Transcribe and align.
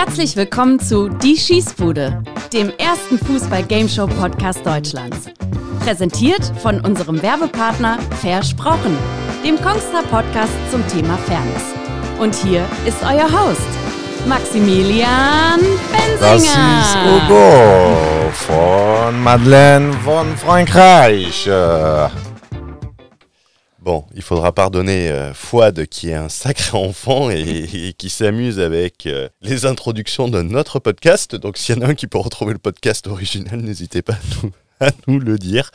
Herzlich 0.00 0.36
willkommen 0.36 0.78
zu 0.78 1.08
Die 1.08 1.36
Schießbude, 1.36 2.22
dem 2.52 2.70
ersten 2.78 3.18
Fußball-Gameshow-Podcast 3.18 4.64
Deutschlands. 4.64 5.26
Präsentiert 5.80 6.52
von 6.62 6.80
unserem 6.82 7.20
Werbepartner 7.20 7.98
Versprochen, 8.20 8.96
dem 9.44 9.60
Kongstar 9.60 10.04
Podcast 10.04 10.52
zum 10.70 10.86
Thema 10.86 11.18
Fairness. 11.26 11.64
Und 12.20 12.32
hier 12.32 12.64
ist 12.86 12.98
euer 13.02 13.24
Host, 13.24 13.60
Maximilian 14.28 15.58
Das 16.20 16.44
Bensinger. 16.44 16.80
ist 16.80 16.96
Hugo 17.04 18.30
von 18.30 19.20
Madeleine 19.20 19.92
von 20.04 20.36
Frankreich. 20.36 21.50
Bon, 23.88 24.04
il 24.14 24.20
faudra 24.20 24.52
pardonner 24.52 25.08
euh, 25.08 25.32
Fouad 25.32 25.86
qui 25.86 26.10
est 26.10 26.14
un 26.14 26.28
sacré 26.28 26.76
enfant 26.76 27.30
et, 27.30 27.94
qui 27.96 28.10
s'amuse 28.10 28.60
avec 28.60 29.06
euh, 29.06 29.30
les 29.40 29.64
introductions 29.64 30.28
de 30.28 30.42
notre 30.42 30.78
podcast. 30.78 31.34
Donc 31.34 31.56
s'il 31.56 31.74
y 31.74 31.78
en 31.78 31.80
a 31.80 31.86
un 31.86 31.94
qui 31.94 32.06
peut 32.06 32.18
retrouver 32.18 32.52
le 32.52 32.58
podcast 32.58 33.06
original, 33.06 33.62
n'hésitez 33.62 34.02
pas 34.02 34.12
à 34.12 34.18
nous, 34.42 34.50
à 34.80 34.90
nous 35.06 35.18
le 35.18 35.38
dire. 35.38 35.70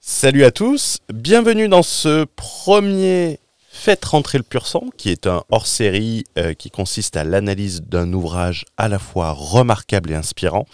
Salut 0.00 0.44
à 0.44 0.52
tous, 0.52 1.00
bienvenue 1.12 1.66
dans 1.66 1.82
ce 1.82 2.24
premier 2.36 3.40
Faites 3.68 4.04
rentrer 4.04 4.38
le 4.38 4.44
pur 4.44 4.68
sang, 4.68 4.84
qui 4.96 5.10
est 5.10 5.26
un 5.26 5.42
hors-série 5.50 6.22
euh, 6.38 6.54
qui 6.54 6.70
consiste 6.70 7.16
à 7.16 7.24
l'analyse 7.24 7.82
d'un 7.82 8.12
ouvrage 8.12 8.64
à 8.76 8.86
la 8.86 9.00
fois 9.00 9.32
remarquable 9.32 10.12
et 10.12 10.14
inspirant. 10.14 10.66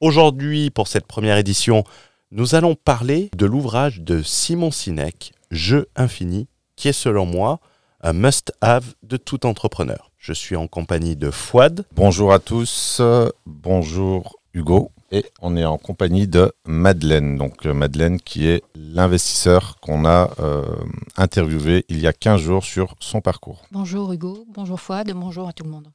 Aujourd'hui, 0.00 0.70
pour 0.70 0.88
cette 0.88 1.06
première 1.06 1.36
édition, 1.36 1.84
nous 2.30 2.54
allons 2.54 2.76
parler 2.76 3.30
de 3.36 3.44
l'ouvrage 3.44 4.00
de 4.00 4.22
Simon 4.22 4.70
Sinek, 4.70 5.34
Jeu 5.50 5.86
infini, 5.96 6.48
qui 6.76 6.88
est 6.88 6.92
selon 6.92 7.26
moi 7.26 7.60
un 8.02 8.12
must-have 8.12 8.94
de 9.02 9.16
tout 9.16 9.46
entrepreneur. 9.46 10.10
Je 10.18 10.32
suis 10.32 10.56
en 10.56 10.66
compagnie 10.66 11.16
de 11.16 11.30
Fouad. 11.30 11.86
bonjour 11.94 12.32
à 12.32 12.38
tous, 12.38 13.00
bonjour 13.46 14.36
Hugo. 14.54 14.90
Et 15.12 15.24
on 15.40 15.56
est 15.56 15.64
en 15.64 15.78
compagnie 15.78 16.26
de 16.26 16.52
Madeleine. 16.66 17.36
Donc 17.36 17.64
euh, 17.64 17.72
Madeleine 17.72 18.20
qui 18.20 18.48
est 18.48 18.64
l'investisseur 18.74 19.76
qu'on 19.80 20.04
a 20.04 20.30
euh, 20.40 20.64
interviewé 21.16 21.84
il 21.88 22.00
y 22.00 22.08
a 22.08 22.12
15 22.12 22.40
jours 22.40 22.64
sur 22.64 22.96
son 22.98 23.20
parcours. 23.20 23.62
Bonjour 23.70 24.12
Hugo, 24.12 24.44
bonjour 24.52 24.80
Fouad, 24.80 25.12
bonjour 25.12 25.48
à 25.48 25.52
tout 25.52 25.62
le 25.64 25.70
monde. 25.70 25.88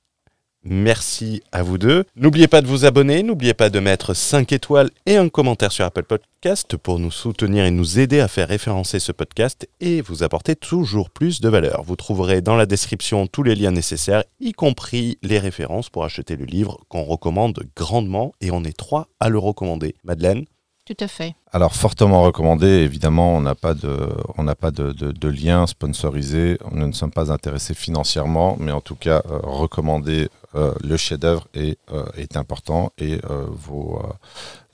Merci 0.63 1.41
à 1.51 1.63
vous 1.63 1.79
deux. 1.79 2.03
N'oubliez 2.15 2.47
pas 2.47 2.61
de 2.61 2.67
vous 2.67 2.85
abonner, 2.85 3.23
n'oubliez 3.23 3.55
pas 3.55 3.71
de 3.71 3.79
mettre 3.79 4.13
5 4.13 4.51
étoiles 4.51 4.91
et 5.07 5.17
un 5.17 5.27
commentaire 5.27 5.71
sur 5.71 5.85
Apple 5.85 6.03
Podcast 6.03 6.77
pour 6.77 6.99
nous 6.99 7.09
soutenir 7.09 7.65
et 7.65 7.71
nous 7.71 7.99
aider 7.99 8.19
à 8.19 8.27
faire 8.27 8.47
référencer 8.47 8.99
ce 8.99 9.11
podcast 9.11 9.67
et 9.79 10.01
vous 10.01 10.21
apporter 10.21 10.55
toujours 10.55 11.09
plus 11.09 11.41
de 11.41 11.49
valeur. 11.49 11.81
Vous 11.83 11.95
trouverez 11.95 12.41
dans 12.41 12.55
la 12.55 12.67
description 12.67 13.25
tous 13.25 13.41
les 13.41 13.55
liens 13.55 13.71
nécessaires, 13.71 14.23
y 14.39 14.51
compris 14.51 15.17
les 15.23 15.39
références 15.39 15.89
pour 15.89 16.03
acheter 16.03 16.35
le 16.35 16.45
livre 16.45 16.79
qu'on 16.89 17.03
recommande 17.03 17.63
grandement 17.75 18.33
et 18.39 18.51
on 18.51 18.63
est 18.63 18.77
trois 18.77 19.07
à 19.19 19.29
le 19.29 19.39
recommander. 19.39 19.95
Madeleine 20.03 20.45
Tout 20.91 21.05
à 21.05 21.07
fait. 21.07 21.35
Alors 21.53 21.73
fortement 21.73 22.21
recommandé, 22.21 22.67
évidemment, 22.67 23.33
on 23.33 23.39
n'a 23.39 23.55
pas 23.55 23.73
de, 23.73 24.09
on 24.37 24.43
n'a 24.43 24.55
pas 24.55 24.71
de, 24.71 24.91
de- 24.91 25.13
de 25.13 25.27
lien 25.29 25.65
sponsorisé, 25.65 26.57
nous 26.71 26.85
ne 26.85 26.91
sommes 26.91 27.11
pas 27.11 27.31
intéressés 27.31 27.73
financièrement, 27.73 28.57
mais 28.59 28.73
en 28.73 28.81
tout 28.81 28.95
cas 28.95 29.21
euh, 29.31 29.39
recommander 29.41 30.27
euh, 30.55 30.73
le 30.83 30.97
chef-d'œuvre 30.97 31.47
est, 31.53 31.77
euh, 31.93 32.03
est 32.17 32.35
important 32.35 32.91
et 32.97 33.21
euh, 33.29 33.45
vous, 33.49 33.97
euh, 34.03 34.07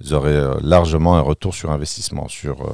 vous 0.02 0.14
aurez 0.14 0.32
euh, 0.36 0.56
largement 0.64 1.18
un 1.18 1.22
retour 1.22 1.54
sur 1.54 1.70
investissement 1.70 2.28
sur 2.28 2.64
euh, 2.64 2.72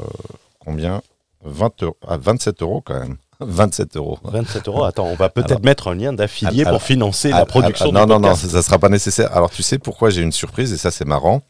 combien? 0.60 1.02
20 1.44 1.84
euros, 1.84 1.98
ah, 2.08 2.16
27 2.16 2.62
euros 2.62 2.80
quand 2.80 2.98
même. 2.98 3.18
27 3.42 3.98
euros. 3.98 4.20
27 4.24 4.70
euros. 4.70 4.86
Attends, 4.86 5.08
on 5.08 5.16
va 5.16 5.28
peut-être 5.28 5.66
mettre 5.66 5.90
un 5.90 5.96
lien 5.96 6.14
d'affilié 6.14 6.64
pour 6.64 6.82
financer 6.82 7.32
la 7.32 7.46
production 7.46 7.92
non, 7.92 8.06
du 8.06 8.12
non, 8.14 8.20
non, 8.22 8.36
ça 8.36 8.56
ne 8.58 8.62
sera 8.62 8.80
pas 8.80 8.88
nécessaire. 8.88 9.36
Alors, 9.36 9.50
tu 9.50 9.64
sais 9.64 9.80
pourquoi 9.80 10.12
j'ai 10.12 10.22
une 10.22 10.32
surprise, 10.32 10.72
et 10.72 10.78
ça, 10.78 10.92
c'est 10.92 11.04
marrant. 11.04 11.42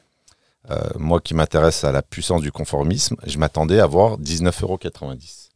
Euh, 0.72 0.80
moi 0.98 1.20
qui 1.20 1.34
m'intéresse 1.34 1.84
à 1.84 1.92
la 1.92 2.02
puissance 2.02 2.42
du 2.42 2.52
conformisme, 2.52 3.16
je 3.26 3.38
m'attendais 3.38 3.80
à 3.80 3.86
voir 3.86 4.18
19,90 4.20 4.64
euros. 4.64 4.80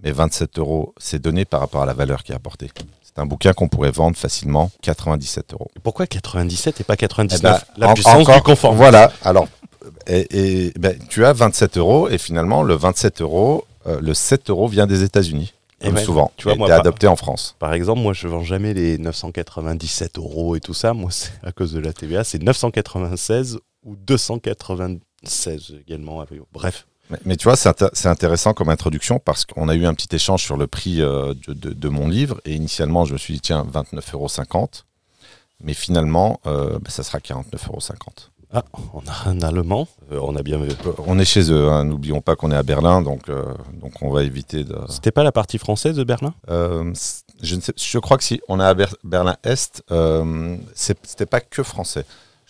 Mais 0.03 0.11
27 0.11 0.59
euros, 0.59 0.93
c'est 0.97 1.19
donné 1.21 1.45
par 1.45 1.61
rapport 1.61 1.81
à 1.81 1.85
la 1.85 1.93
valeur 1.93 2.23
qui 2.23 2.33
est 2.33 2.35
apportée. 2.35 2.69
C'est 3.03 3.17
un 3.19 3.25
bouquin 3.25 3.53
qu'on 3.53 3.67
pourrait 3.69 3.89
vendre 3.91 4.17
facilement 4.17 4.69
97 4.81 5.53
euros. 5.53 5.71
Pourquoi 5.81 6.07
97 6.07 6.81
et 6.81 6.83
pas 6.83 6.93
Eh 6.95 6.97
99 6.97 7.41
ben, 7.41 7.59
La 7.77 7.93
puissance 7.93 8.21
encore- 8.21 8.35
du 8.35 8.41
confort. 8.43 8.73
Voilà. 8.73 9.11
Alors, 9.23 9.47
et, 10.07 10.65
et, 10.67 10.73
ben, 10.77 10.97
tu 11.09 11.25
as 11.25 11.33
27 11.33 11.77
euros, 11.77 12.09
et 12.09 12.17
finalement, 12.17 12.61
le 12.61 12.75
27 12.75 13.21
euros, 13.21 13.65
euh, 13.87 13.99
le 14.01 14.13
7 14.13 14.49
euros 14.49 14.67
vient 14.67 14.85
des 14.87 15.03
États-Unis. 15.03 15.53
Et 15.79 15.85
Comme 15.85 15.95
ouais, 15.95 16.03
souvent. 16.03 16.31
tu 16.37 16.45
vois, 16.45 16.55
moi, 16.55 16.71
adopté 16.73 17.05
en 17.07 17.15
France. 17.15 17.55
Par 17.59 17.73
exemple, 17.73 18.01
moi, 18.01 18.11
je 18.13 18.27
vends 18.27 18.43
jamais 18.43 18.73
les 18.73 18.97
997 18.97 20.17
euros 20.17 20.55
et 20.55 20.59
tout 20.59 20.73
ça. 20.73 20.93
Moi, 20.93 21.11
c'est 21.11 21.31
à 21.43 21.51
cause 21.51 21.71
de 21.71 21.79
la 21.79 21.93
TVA, 21.93 22.23
c'est 22.23 22.41
996 22.41 23.59
ou 23.87 23.95
296 23.95 25.75
également. 25.81 26.23
Bref, 26.53 26.87
Mais, 27.09 27.17
mais 27.25 27.37
tu 27.37 27.45
vois, 27.45 27.55
c'est 27.55 27.69
inté- 27.69 27.89
c'est 27.93 28.09
intéressant 28.09 28.53
comme 28.53 28.69
introduction 28.69 29.19
parce 29.19 29.45
qu'on 29.45 29.69
a 29.69 29.75
eu 29.75 29.85
un 29.85 29.93
petit 29.93 30.13
échange 30.15 30.43
sur 30.43 30.57
le 30.57 30.67
prix 30.67 31.01
euh, 31.01 31.33
de, 31.47 31.53
de- 31.53 31.73
de 31.73 31.89
mon 31.89 32.07
livre. 32.07 32.39
Et 32.45 32.53
initialement, 32.53 33.05
je 33.05 33.13
me 33.13 33.17
suis 33.17 33.33
dit, 33.35 33.41
tiens, 33.41 33.65
29,50 33.73 34.13
euros. 34.13 34.27
Mais 35.63 35.73
finalement, 35.73 36.39
euh, 36.45 36.77
bah, 36.79 36.89
ça 36.89 37.03
sera 37.03 37.17
49,50 37.19 37.65
euros. 37.65 37.79
ah, 38.53 38.63
on 38.93 38.99
a 39.07 39.29
un 39.29 39.41
Allemand. 39.41 39.87
Euh, 40.11 40.19
on 40.21 40.35
a 40.35 40.43
bien. 40.43 40.59
On 41.07 41.17
est 41.17 41.25
chez 41.25 41.51
eux, 41.51 41.69
hein, 41.69 41.83
n'oublions 41.85 42.21
pas 42.21 42.35
qu'on 42.35 42.51
est 42.51 42.55
à 42.55 42.63
Berlin, 42.63 43.01
donc, 43.01 43.27
euh, 43.29 43.43
donc 43.73 43.93
on 44.01 44.11
va 44.11 44.23
éviter 44.23 44.63
de. 44.63 44.77
C'était 44.89 45.11
pas 45.11 45.23
la 45.23 45.31
partie 45.31 45.57
française 45.57 45.95
de 45.95 46.03
Berlin? 46.03 46.33
Euh, 46.49 46.93
je, 47.41 47.55
ne 47.55 47.61
sais, 47.61 47.73
je 47.75 47.97
crois 47.99 48.17
que 48.17 48.23
si 48.23 48.39
on 48.49 48.59
est 48.59 48.63
à 48.63 48.73
Ber- 48.73 48.95
Berlin-Est, 49.03 49.83
euh, 49.91 50.57
c'est- 50.75 50.99
c'était 51.07 51.25
pas 51.25 51.39
que 51.41 51.63
français. 51.63 52.05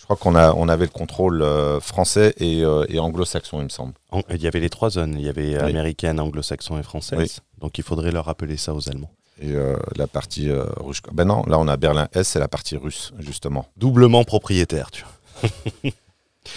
Je 0.09 0.13
crois 0.15 0.31
qu'on 0.31 0.35
a, 0.35 0.53
on 0.53 0.69
avait 0.69 0.85
le 0.85 0.91
contrôle 0.91 1.41
euh, 1.41 1.81
français 1.81 2.33
et, 2.37 2.63
euh, 2.63 2.85
et 2.87 2.97
anglo-saxon, 2.97 3.59
il 3.59 3.65
me 3.65 3.69
semble. 3.69 3.93
En- 4.11 4.21
Il 4.29 4.41
y 4.41 4.47
avait 4.47 4.61
les 4.61 4.69
trois 4.69 4.89
zones. 4.89 5.15
Il 5.19 5.25
y 5.25 5.27
avait 5.29 5.61
Oui. 5.61 5.69
américaine, 5.69 6.19
anglo-saxon 6.21 6.79
et 6.79 6.83
française. 6.83 7.19
Oui. 7.19 7.31
Donc 7.59 7.77
il 7.77 7.83
faudrait 7.83 8.11
leur 8.11 8.25
rappeler 8.25 8.55
ça 8.55 8.73
aux 8.73 8.87
Allemands. 8.89 9.11
Et 9.41 9.51
euh, 9.51 9.75
la 9.97 10.07
partie 10.07 10.49
rouge. 10.77 11.01
Ben 11.11 11.25
non, 11.25 11.43
là 11.45 11.59
on 11.59 11.67
a 11.67 11.75
Berlin-Est, 11.77 12.23
c'est 12.23 12.39
la 12.39 12.47
partie 12.47 12.77
russe, 12.77 13.11
justement. 13.19 13.65
Doublement 13.75 14.23
propriétaire, 14.23 14.89
tu 14.91 15.03
vois. 15.03 15.91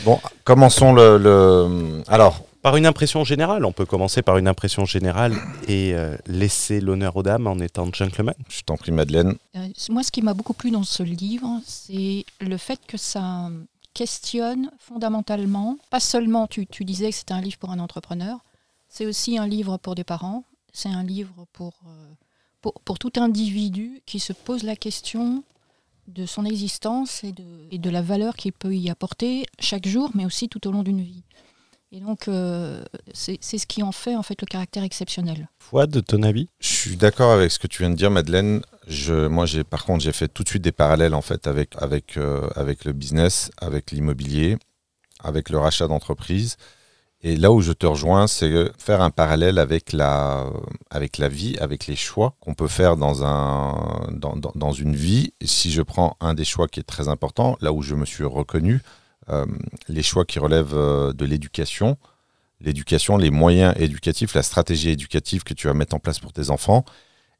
Bon, 0.05 0.21
commençons 0.45 0.93
le. 0.93 1.19
le- 1.19 2.03
Alors, 2.07 2.45
Par 2.63 2.77
une 2.77 2.85
impression 2.85 3.25
générale, 3.25 3.65
on 3.65 3.73
peut 3.73 3.87
commencer 3.87 4.21
par 4.21 4.37
une 4.37 4.47
impression 4.47 4.85
générale 4.85 5.35
et 5.67 5.95
euh, 5.95 6.17
laisser 6.27 6.81
l'honneur 6.81 7.17
aux 7.17 7.23
dames 7.23 7.47
en 7.47 7.59
étant 7.59 7.91
gentleman. 7.91 8.35
je 8.51 8.61
t'en 8.63 8.77
prie, 8.77 8.93
Madeleine. 8.93 9.37
Euh, 9.57 9.69
moi, 9.89 10.03
ce 10.03 10.11
qui 10.11 10.21
m'a 10.21 10.35
beaucoup 10.35 10.53
plu 10.53 10.71
dans 10.71 10.83
ce 10.83 11.03
livre, 11.03 11.61
c'est 11.65 12.27
le 12.41 12.57
fait 12.59 12.79
que 12.87 12.99
ça 12.99 13.51
questionne 13.95 14.71
fondamentalement, 14.79 15.79
pas 15.89 16.01
seulement, 16.01 16.47
tu, 16.47 16.67
tu 16.67 16.85
disais 16.85 17.11
que 17.11 17.17
c'était 17.17 17.33
un 17.33 17.41
livre 17.41 17.57
pour 17.57 17.71
un 17.71 17.79
entrepreneur, 17.79 18.39
c'est 18.89 19.07
aussi 19.07 19.39
un 19.39 19.47
livre 19.47 19.79
pour 19.79 19.95
des 19.95 20.05
parents, 20.05 20.45
c'est 20.73 20.91
un 20.91 21.03
livre 21.03 21.47
pour, 21.55 21.73
euh, 21.87 22.13
pour, 22.61 22.75
pour 22.85 22.99
tout 22.99 23.13
individu 23.17 24.03
qui 24.05 24.21
se 24.21 24.35
pose 24.35 24.65
la 24.65 24.77
question 24.77 25.45
de 26.09 26.27
son 26.27 26.45
existence 26.45 27.25
et 27.25 27.33
de, 27.33 27.45
et 27.71 27.79
de 27.79 27.91
la 27.91 28.03
valeur 28.03 28.37
qu'il 28.37 28.53
peut 28.53 28.75
y 28.75 28.91
apporter 28.91 29.47
chaque 29.59 29.89
jour, 29.89 30.11
mais 30.15 30.27
aussi 30.27 30.49
tout 30.49 30.67
au 30.69 30.73
long 30.73 30.83
d'une 30.83 31.03
vie. 31.03 31.23
Et 31.93 31.99
donc, 31.99 32.29
euh, 32.29 32.85
c'est 33.13 33.39
c'est 33.41 33.59
ce 33.59 33.67
qui 33.67 33.83
en 33.83 33.91
fait 33.91 34.15
en 34.15 34.23
fait 34.23 34.41
le 34.41 34.47
caractère 34.47 34.85
exceptionnel. 34.85 35.49
Fouad, 35.59 36.05
ton 36.07 36.23
avis? 36.23 36.49
Je 36.61 36.69
suis 36.69 36.97
d'accord 36.97 37.33
avec 37.33 37.51
ce 37.51 37.59
que 37.59 37.67
tu 37.67 37.83
viens 37.83 37.91
de 37.91 37.97
dire, 37.97 38.13
Madeleine. 38.13 38.63
Je, 38.87 39.27
moi, 39.27 39.45
j'ai, 39.45 39.65
par 39.65 39.85
contre, 39.85 40.05
j'ai 40.05 40.13
fait 40.13 40.29
tout 40.29 40.45
de 40.45 40.49
suite 40.49 40.63
des 40.63 40.71
parallèles 40.73 41.15
en 41.15 41.21
fait 41.21 41.49
avec, 41.49 41.75
avec, 41.79 42.17
euh, 42.17 42.49
avec 42.55 42.85
le 42.85 42.93
business, 42.93 43.51
avec 43.59 43.91
l'immobilier, 43.91 44.57
avec 45.19 45.51
le 45.51 45.59
rachat 45.59 45.89
d'entreprise. 45.89 46.57
Et 47.23 47.37
là 47.37 47.51
où 47.53 47.61
je 47.61 47.73
te 47.73 47.87
rejoins, 47.87 48.29
c'est 48.29 48.71
faire 48.79 49.03
un 49.03 49.11
parallèle 49.11 49.59
avec 49.59 49.93
la, 49.93 50.47
avec 50.91 51.19
la 51.19 51.29
vie, 51.29 51.57
avec 51.59 51.87
les 51.87 51.97
choix 51.97 52.35
qu'on 52.41 52.55
peut 52.55 52.69
faire 52.69 52.97
dans, 52.97 53.25
un, 53.25 54.09
dans, 54.13 54.37
dans, 54.37 54.53
dans 54.55 54.73
une 54.73 54.95
vie. 54.95 55.35
Et 55.41 55.47
si 55.47 55.73
je 55.73 55.83
prends 55.83 56.17
un 56.21 56.35
des 56.35 56.47
choix 56.47 56.69
qui 56.69 56.81
est 56.81 56.85
très 56.85 57.09
important, 57.09 57.59
là 57.61 57.73
où 57.73 57.83
je 57.83 57.95
me 57.97 58.07
suis 58.07 58.25
reconnu, 58.25 58.77
euh, 58.77 59.00
les 59.89 60.03
choix 60.03 60.25
qui 60.25 60.39
relèvent 60.39 60.75
euh, 60.75 61.13
de 61.13 61.25
l'éducation, 61.25 61.97
l'éducation, 62.61 63.17
les 63.17 63.31
moyens 63.31 63.75
éducatifs, 63.79 64.35
la 64.35 64.43
stratégie 64.43 64.91
éducative 64.91 65.43
que 65.43 65.55
tu 65.55 65.67
vas 65.67 65.75
mettre 65.75 65.95
en 65.95 65.99
place 65.99 66.19
pour 66.19 66.33
tes 66.33 66.51
enfants. 66.51 66.85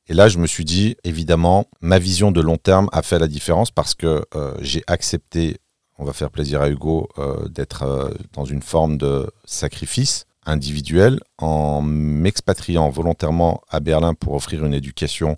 Et 0.09 0.15
là, 0.15 0.29
je 0.29 0.39
me 0.39 0.47
suis 0.47 0.65
dit, 0.65 0.97
évidemment, 1.05 1.67
ma 1.81 1.99
vision 1.99 2.33
de 2.33 2.41
long 2.41 2.57
terme 2.57 2.89
a 2.93 3.03
fait 3.03 3.19
la 3.19 3.29
différence 3.29 3.71
parce 3.71 3.95
que 3.95 4.25
euh, 4.35 4.55
j'ai 4.61 4.83
accepté, 4.87 5.59
on 5.99 6.05
va 6.05 6.13
faire 6.13 6.31
plaisir 6.31 6.63
à 6.63 6.69
Hugo, 6.69 7.09
euh, 7.19 7.49
d'être 7.49 7.83
euh, 7.83 8.11
dans 8.33 8.45
une 8.45 8.63
forme 8.63 8.99
de 8.99 9.31
sacrifice 9.45 10.27
individuel 10.47 11.21
en 11.39 11.83
m'expatriant 11.83 12.89
volontairement 12.89 13.61
à 13.69 13.81
Berlin 13.81 14.15
pour 14.15 14.35
offrir 14.35 14.65
une 14.65 14.75
éducation, 14.75 15.37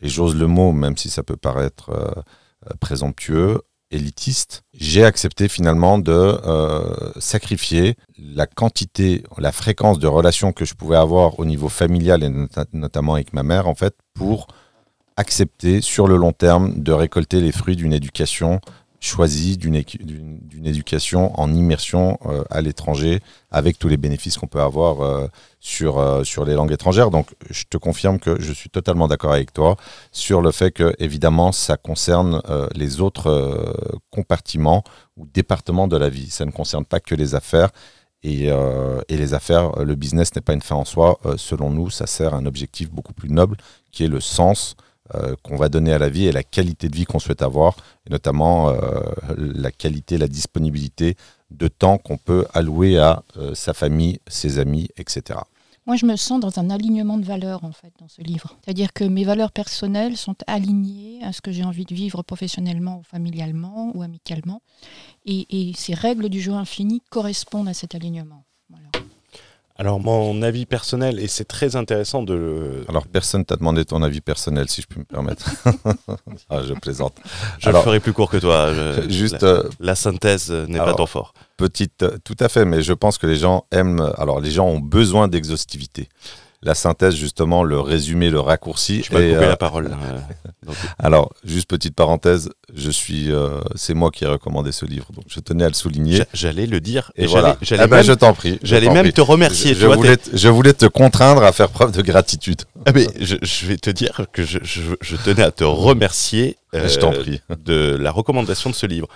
et 0.00 0.08
j'ose 0.08 0.36
le 0.36 0.46
mot, 0.46 0.72
même 0.72 0.96
si 0.96 1.10
ça 1.10 1.22
peut 1.22 1.36
paraître 1.36 1.90
euh, 1.90 2.10
euh, 2.70 2.74
présomptueux, 2.80 3.62
élitiste, 3.90 4.62
j'ai 4.72 5.04
accepté 5.04 5.48
finalement 5.48 5.98
de 5.98 6.12
euh, 6.12 7.12
sacrifier 7.18 7.94
la 8.18 8.46
quantité, 8.46 9.22
la 9.38 9.52
fréquence 9.52 9.98
de 9.98 10.06
relations 10.06 10.52
que 10.52 10.64
je 10.64 10.74
pouvais 10.74 10.96
avoir 10.96 11.38
au 11.38 11.44
niveau 11.44 11.68
familial 11.68 12.22
et 12.24 12.28
nota- 12.28 12.66
notamment 12.72 13.14
avec 13.14 13.32
ma 13.32 13.42
mère 13.42 13.68
en 13.68 13.74
fait 13.74 13.94
pour 14.14 14.48
accepter 15.16 15.80
sur 15.80 16.08
le 16.08 16.16
long 16.16 16.32
terme 16.32 16.82
de 16.82 16.92
récolter 16.92 17.40
les 17.40 17.52
fruits 17.52 17.76
d'une 17.76 17.92
éducation 17.92 18.60
choisi 19.04 19.58
d'une 19.58 19.76
éducation 20.64 21.38
en 21.38 21.52
immersion 21.52 22.18
à 22.50 22.60
l'étranger, 22.62 23.20
avec 23.50 23.78
tous 23.78 23.88
les 23.88 23.98
bénéfices 23.98 24.38
qu'on 24.38 24.46
peut 24.46 24.62
avoir 24.62 25.28
sur, 25.60 26.26
sur 26.26 26.44
les 26.44 26.54
langues 26.54 26.72
étrangères. 26.72 27.10
Donc, 27.10 27.28
je 27.50 27.64
te 27.68 27.76
confirme 27.76 28.18
que 28.18 28.40
je 28.40 28.52
suis 28.52 28.70
totalement 28.70 29.06
d'accord 29.06 29.32
avec 29.32 29.52
toi 29.52 29.76
sur 30.10 30.40
le 30.40 30.52
fait 30.52 30.70
que, 30.70 30.94
évidemment, 30.98 31.52
ça 31.52 31.76
concerne 31.76 32.40
les 32.74 33.00
autres 33.00 34.00
compartiments 34.10 34.82
ou 35.16 35.26
départements 35.26 35.86
de 35.86 35.98
la 35.98 36.08
vie. 36.08 36.30
Ça 36.30 36.46
ne 36.46 36.50
concerne 36.50 36.86
pas 36.86 37.00
que 37.00 37.14
les 37.14 37.34
affaires. 37.34 37.70
Et, 38.22 38.46
et, 38.46 39.16
les 39.18 39.34
affaires, 39.34 39.84
le 39.84 39.94
business 39.96 40.34
n'est 40.34 40.42
pas 40.42 40.54
une 40.54 40.62
fin 40.62 40.76
en 40.76 40.86
soi. 40.86 41.20
selon 41.36 41.70
nous, 41.70 41.90
ça 41.90 42.06
sert 42.06 42.32
à 42.32 42.38
un 42.38 42.46
objectif 42.46 42.90
beaucoup 42.90 43.12
plus 43.12 43.28
noble, 43.28 43.58
qui 43.92 44.04
est 44.04 44.08
le 44.08 44.20
sens 44.20 44.76
euh, 45.14 45.36
qu'on 45.42 45.56
va 45.56 45.68
donner 45.68 45.92
à 45.92 45.98
la 45.98 46.08
vie 46.08 46.24
et 46.24 46.32
la 46.32 46.42
qualité 46.42 46.88
de 46.88 46.96
vie 46.96 47.04
qu'on 47.04 47.18
souhaite 47.18 47.42
avoir, 47.42 47.76
et 48.06 48.10
notamment 48.10 48.70
euh, 48.70 49.00
la 49.36 49.70
qualité, 49.70 50.16
la 50.16 50.28
disponibilité 50.28 51.16
de 51.50 51.68
temps 51.68 51.98
qu'on 51.98 52.16
peut 52.16 52.46
allouer 52.54 52.98
à 52.98 53.22
euh, 53.36 53.54
sa 53.54 53.74
famille, 53.74 54.20
ses 54.26 54.58
amis, 54.58 54.88
etc. 54.96 55.40
Moi, 55.84 55.96
je 55.96 56.06
me 56.06 56.16
sens 56.16 56.40
dans 56.40 56.58
un 56.58 56.70
alignement 56.70 57.18
de 57.18 57.24
valeurs, 57.26 57.64
en 57.64 57.72
fait, 57.72 57.92
dans 57.98 58.08
ce 58.08 58.22
livre. 58.22 58.56
C'est-à-dire 58.64 58.94
que 58.94 59.04
mes 59.04 59.24
valeurs 59.24 59.52
personnelles 59.52 60.16
sont 60.16 60.36
alignées 60.46 61.22
à 61.22 61.34
ce 61.34 61.42
que 61.42 61.52
j'ai 61.52 61.64
envie 61.64 61.84
de 61.84 61.94
vivre 61.94 62.22
professionnellement 62.22 63.00
ou 63.00 63.02
familialement 63.02 63.92
ou 63.94 64.02
amicalement. 64.02 64.62
Et, 65.26 65.68
et 65.68 65.74
ces 65.74 65.92
règles 65.92 66.30
du 66.30 66.40
jeu 66.40 66.54
infini 66.54 67.02
correspondent 67.10 67.68
à 67.68 67.74
cet 67.74 67.94
alignement. 67.94 68.44
Alors 69.76 69.98
mon 69.98 70.40
avis 70.42 70.66
personnel, 70.66 71.18
et 71.18 71.26
c'est 71.26 71.46
très 71.46 71.74
intéressant 71.74 72.22
de 72.22 72.34
le... 72.34 72.84
Alors 72.88 73.08
personne 73.08 73.44
t'a 73.44 73.56
demandé 73.56 73.84
ton 73.84 74.02
avis 74.04 74.20
personnel, 74.20 74.68
si 74.68 74.82
je 74.82 74.86
puis 74.86 75.00
me 75.00 75.04
permettre. 75.04 75.50
ah, 76.48 76.62
je 76.64 76.74
plaisante. 76.74 77.16
Je 77.58 77.70
le 77.70 77.76
ferai 77.78 77.98
plus 77.98 78.12
court 78.12 78.30
que 78.30 78.36
toi. 78.36 78.72
juste, 79.08 79.42
la, 79.42 79.48
euh, 79.48 79.68
la 79.80 79.94
synthèse 79.96 80.50
n'est 80.50 80.78
pas 80.78 80.94
trop 80.94 81.06
fort. 81.06 81.34
Petite, 81.56 82.04
tout 82.22 82.36
à 82.38 82.48
fait, 82.48 82.64
mais 82.64 82.82
je 82.82 82.92
pense 82.92 83.18
que 83.18 83.26
les 83.26 83.36
gens 83.36 83.66
aiment... 83.72 84.12
Alors 84.16 84.40
les 84.40 84.52
gens 84.52 84.66
ont 84.66 84.78
besoin 84.78 85.26
d'exhaustivité 85.26 86.08
la 86.64 86.74
synthèse, 86.74 87.14
justement, 87.14 87.62
le 87.62 87.78
résumé, 87.78 88.30
le 88.30 88.40
raccourci. 88.40 89.02
Je 89.02 89.16
vais 89.16 89.34
couper 89.34 89.46
la 89.46 89.56
parole. 89.56 89.94
Alors, 90.98 91.32
juste 91.44 91.68
petite 91.68 91.94
parenthèse, 91.94 92.50
je 92.74 92.90
suis, 92.90 93.30
euh, 93.30 93.60
c'est 93.74 93.92
moi 93.92 94.10
qui 94.10 94.24
ai 94.24 94.26
recommandé 94.26 94.72
ce 94.72 94.86
livre, 94.86 95.12
donc 95.12 95.24
je 95.28 95.40
tenais 95.40 95.64
à 95.64 95.68
le 95.68 95.74
souligner. 95.74 96.22
J'allais 96.32 96.66
le 96.66 96.80
dire. 96.80 97.12
Et, 97.16 97.26
voilà. 97.26 97.58
Eh 97.70 97.86
ben, 97.86 98.02
je 98.02 98.12
t'en 98.12 98.32
prie. 98.32 98.58
J'allais 98.62 98.88
même 98.88 99.12
te 99.12 99.20
remercier. 99.20 99.74
Je, 99.74 99.86
voulais 99.86 100.16
te, 100.16 100.34
je, 100.34 100.48
voulais 100.48 100.72
te, 100.72 100.86
contraindre 100.86 101.44
à 101.44 101.52
faire 101.52 101.68
preuve 101.68 101.92
de 101.92 102.00
gratitude. 102.00 102.62
Ah, 102.86 102.92
mais 102.94 103.06
je, 103.20 103.66
vais 103.66 103.76
te 103.76 103.90
dire 103.90 104.22
que 104.32 104.42
je, 104.42 105.16
tenais 105.24 105.42
à 105.42 105.50
te 105.50 105.64
remercier 105.64 106.56
je 106.72 106.98
t'en 106.98 107.12
prie. 107.12 107.40
Euh, 107.50 107.56
de 107.64 107.96
la 107.96 108.10
recommandation 108.10 108.70
de 108.70 108.74
ce 108.74 108.86
livre. 108.86 109.08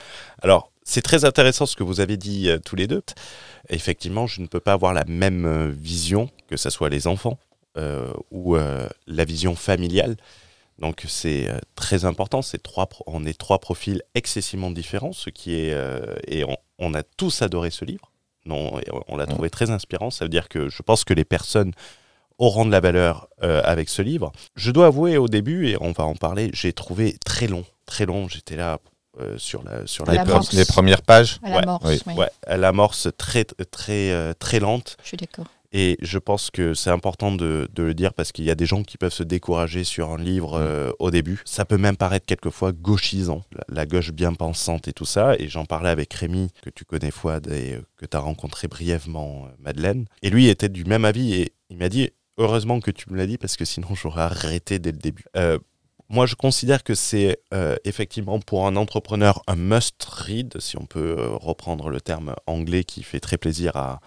Alors, 0.43 0.71
c'est 0.85 1.03
très 1.03 1.25
intéressant 1.25 1.67
ce 1.67 1.77
que 1.77 1.83
vous 1.83 2.01
avez 2.01 2.17
dit 2.17 2.49
euh, 2.49 2.59
tous 2.65 2.77
les 2.77 2.87
deux. 2.87 3.03
Effectivement, 3.69 4.27
je 4.27 4.41
ne 4.41 4.47
peux 4.47 4.61
pas 4.61 4.73
avoir 4.73 4.93
la 4.95 5.05
même 5.05 5.47
euh, 5.47 5.69
vision, 5.69 6.31
que 6.49 6.57
ce 6.57 6.71
soit 6.71 6.89
les 6.89 7.07
enfants 7.07 7.39
euh, 7.77 8.13
ou 8.31 8.57
la 8.57 9.25
vision 9.25 9.55
familiale. 9.55 10.17
Donc 10.79 11.05
c'est 11.09 11.49
très 11.75 12.05
important. 12.05 12.41
Trois, 12.63 12.89
on 13.07 13.25
est 13.27 13.37
trois 13.37 13.59
profils 13.59 14.03
excessivement 14.15 14.71
différents, 14.71 15.13
ce 15.13 15.31
qui 15.31 15.55
est 15.55 15.77
et 16.29 16.45
on, 16.79 16.95
a 16.95 17.03
tous 17.03 17.43
adoré 17.43 17.71
ce 17.71 17.85
livre. 17.85 18.13
Non, 18.47 18.81
on 19.09 19.17
l'a 19.17 19.27
trouvé 19.27 19.51
très 19.51 19.71
inspirant. 19.71 20.11
Ça 20.11 20.25
veut 20.25 20.29
dire 20.29 20.49
que 20.49 20.69
je 20.69 20.83
pense 20.83 21.05
que 21.05 21.15
les 21.15 21.25
personnes 21.25 21.73
auront 22.39 22.65
de 22.65 22.71
la 22.71 22.81
valeur 22.81 23.29
avec 23.41 23.89
ce 23.89 24.03
livre. 24.03 24.33
Je 24.55 24.71
dois 24.71 24.87
avouer 24.87 25.17
au 25.19 25.27
début, 25.27 25.69
et 25.69 25.77
on 25.81 25.91
va 25.91 26.05
en 26.05 26.15
parler, 26.15 26.51
j'ai 26.53 26.73
trouvé 26.73 27.17
très 27.25 27.49
long, 27.49 27.65
très 27.85 28.07
long. 28.07 28.29
J'étais 28.29 28.57
là 28.57 28.79
euh, 29.21 29.37
sur 29.39 29.63
la 29.65 29.87
sur 29.87 30.05
la 30.05 30.25
les, 30.53 30.65
premières 30.65 31.03
pages. 31.03 31.41
À 31.43 31.51
l'amorce, 31.51 31.85
oui. 31.85 32.01
oui. 32.07 32.15
Ouais, 32.15 32.31
à 32.47 32.57
l'amorce 32.57 33.09
très 33.17 33.45
très 33.45 34.13
euh, 34.13 34.33
très 34.39 34.61
lente. 34.61 34.97
Je 35.03 35.09
suis 35.09 35.17
d'accord. 35.17 35.47
Et 35.73 35.99
je 36.01 36.19
pense 36.19 36.51
que 36.51 36.73
c'est 36.73 36.91
important 36.91 37.31
de, 37.31 37.69
de, 37.75 37.83
le 37.83 37.93
dire 37.93 38.15
parce 38.15 38.33
qu'il 38.33 38.47
y 38.47 38.51
a 38.51 38.55
des 38.55 38.65
gens 38.65 38.83
qui 38.83 38.97
peuvent 38.97 39.13
se 39.13 39.23
décourager 39.23 39.85
sur 39.85 40.11
un 40.11 40.17
livre 40.17 40.59
mm. 40.59 40.63
euh, 40.63 40.93
au 40.99 41.11
début. 41.11 41.43
Ça 41.45 41.65
peut 41.67 41.77
même 41.77 41.97
paraître 41.97 42.25
quelquefois 42.25 42.73
gauchisant, 42.73 43.43
la, 43.69 43.85
gauche 43.85 44.13
bien 44.13 44.33
pensante 44.33 44.89
et 44.89 44.93
tout 44.93 45.05
ça. 45.05 45.35
Et 45.39 45.49
j'en 45.49 45.67
parlais 45.67 45.91
avec 45.91 46.13
Rémi, 46.15 46.49
que 46.63 46.71
tu 46.71 46.85
connais 46.87 47.11
Fouad 47.11 47.49
et 47.49 47.81
que 47.97 48.07
tu 48.07 48.17
as 48.17 48.21
rencontré 48.21 48.67
brièvement, 48.69 49.49
Madeleine. 49.59 50.07
Et 50.23 50.31
lui 50.31 50.49
était 50.49 50.71
du 50.71 50.85
même 50.85 51.05
avis 51.05 51.35
et 51.35 51.53
il 51.69 51.77
m'a 51.77 51.91
dit 51.91 52.11
Heureusement 52.39 52.79
que 52.79 52.93
tu 52.93 53.11
me 53.11 53.17
l'as 53.17 53.27
dit 53.27 53.37
parce 53.37 53.57
que 53.57 53.65
sinon 53.65 53.89
j'aurais 53.95 54.23
arrêté 54.23 54.79
dès 54.79 54.93
le 54.93 54.99
début. 54.99 55.25
Moi, 56.11 56.25
je 56.25 56.37
considère 56.37 56.85
que 56.85 56.95
c'est 56.95 57.39
euh, 57.53 57.77
effectivement 57.85 58.41
pour 58.41 58.67
un 58.67 58.77
entrepreneur 58.77 59.43
un 59.47 59.57
must-read, 59.57 60.59
si 60.59 60.79
on 60.79 60.87
peut 60.87 61.17
euh, 61.19 61.37
reprendre 61.37 61.91
le 61.91 62.01
terme 62.01 62.35
anglais 62.47 62.85
qui 62.85 63.03
fait 63.03 63.21
très 63.21 63.37
plaisir 63.37 63.77
à, 63.77 64.01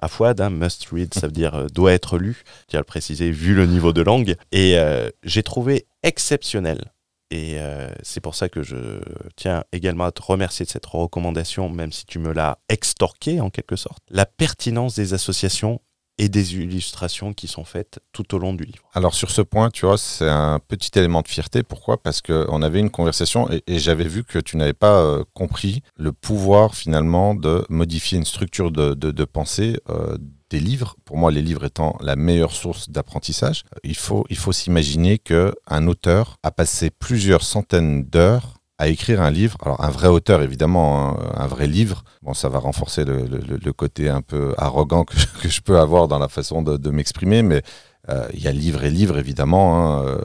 à 0.00 0.08
Fouad. 0.08 0.40
Hein, 0.40 0.50
must-read, 0.50 1.14
ça 1.14 1.28
veut 1.28 1.32
dire 1.32 1.54
euh, 1.54 1.66
doit 1.68 1.92
être 1.92 2.18
lu, 2.18 2.42
tiens 2.66 2.78
à 2.78 2.80
le 2.80 2.84
préciser, 2.84 3.30
vu 3.30 3.54
le 3.54 3.66
niveau 3.66 3.92
de 3.92 4.02
langue. 4.02 4.34
Et 4.50 4.76
j'ai 5.22 5.42
trouvé 5.44 5.86
exceptionnel. 6.02 6.90
Et 7.30 7.56
c'est 8.02 8.20
pour 8.20 8.34
ça 8.34 8.48
que 8.48 8.62
je 8.62 9.00
tiens 9.34 9.64
également 9.72 10.04
à 10.04 10.12
te 10.12 10.22
remercier 10.22 10.64
de 10.66 10.70
cette 10.70 10.86
recommandation, 10.86 11.68
même 11.68 11.90
si 11.90 12.04
tu 12.06 12.18
me 12.18 12.32
l'as 12.32 12.58
extorqué 12.68 13.40
en 13.40 13.50
quelque 13.50 13.76
sorte. 13.76 14.02
La 14.10 14.26
pertinence 14.26 14.94
des 14.94 15.14
associations 15.14 15.80
et 16.18 16.28
des 16.28 16.54
illustrations 16.54 17.32
qui 17.32 17.48
sont 17.48 17.64
faites 17.64 17.98
tout 18.12 18.34
au 18.34 18.38
long 18.38 18.54
du 18.54 18.64
livre. 18.64 18.88
Alors 18.94 19.14
sur 19.14 19.30
ce 19.30 19.42
point, 19.42 19.70
tu 19.70 19.86
vois, 19.86 19.98
c'est 19.98 20.28
un 20.28 20.60
petit 20.60 20.96
élément 20.98 21.22
de 21.22 21.28
fierté. 21.28 21.62
Pourquoi? 21.62 22.00
Parce 22.02 22.22
qu'on 22.22 22.62
avait 22.62 22.80
une 22.80 22.90
conversation 22.90 23.48
et, 23.50 23.78
j'avais 23.78 24.06
vu 24.06 24.24
que 24.24 24.38
tu 24.38 24.56
n'avais 24.56 24.72
pas 24.72 25.00
euh, 25.00 25.24
compris 25.34 25.82
le 25.96 26.12
pouvoir 26.12 26.74
finalement 26.74 27.34
de 27.34 27.64
modifier 27.68 28.18
une 28.18 28.24
structure 28.24 28.70
de, 28.70 28.94
de, 28.94 29.24
pensée 29.24 29.76
euh, 29.90 30.16
des 30.50 30.60
livres. 30.60 30.96
Pour 31.04 31.16
moi, 31.16 31.30
les 31.30 31.42
livres 31.42 31.64
étant 31.64 31.96
la 32.00 32.16
meilleure 32.16 32.52
source 32.52 32.88
d'apprentissage, 32.88 33.64
il 33.82 33.96
faut, 33.96 34.24
il 34.30 34.36
faut 34.36 34.52
s'imaginer 34.52 35.18
qu'un 35.18 35.86
auteur 35.86 36.36
a 36.42 36.50
passé 36.50 36.90
plusieurs 36.90 37.42
centaines 37.42 38.04
d'heures 38.04 38.54
à 38.84 38.88
écrire 38.88 39.20
un 39.22 39.30
livre. 39.30 39.56
Alors 39.62 39.82
un 39.82 39.90
vrai 39.90 40.08
auteur, 40.08 40.42
évidemment, 40.42 41.10
hein, 41.10 41.32
un, 41.34 41.46
vrai 41.46 41.66
livre. 41.66 42.04
Bon, 42.22 42.34
ça 42.34 42.48
va 42.48 42.58
renforcer 42.58 43.04
le, 43.04 43.72
côté 43.72 44.08
un 44.08 44.20
peu 44.20 44.54
arrogant 44.58 45.04
que 45.40 45.48
je, 45.48 45.60
peux 45.60 45.78
avoir 45.78 46.06
dans 46.06 46.18
la 46.18 46.28
façon 46.28 46.62
de, 46.62 46.90
m'exprimer, 46.90 47.42
mais 47.42 47.62
euh, 48.08 48.28
il 48.34 48.42
y 48.42 48.48
a 48.48 48.52
livre 48.52 48.84
et 48.84 48.90
livre, 48.90 49.18
évidemment. 49.18 49.66
Hein, 49.78 50.04
euh, 50.04 50.18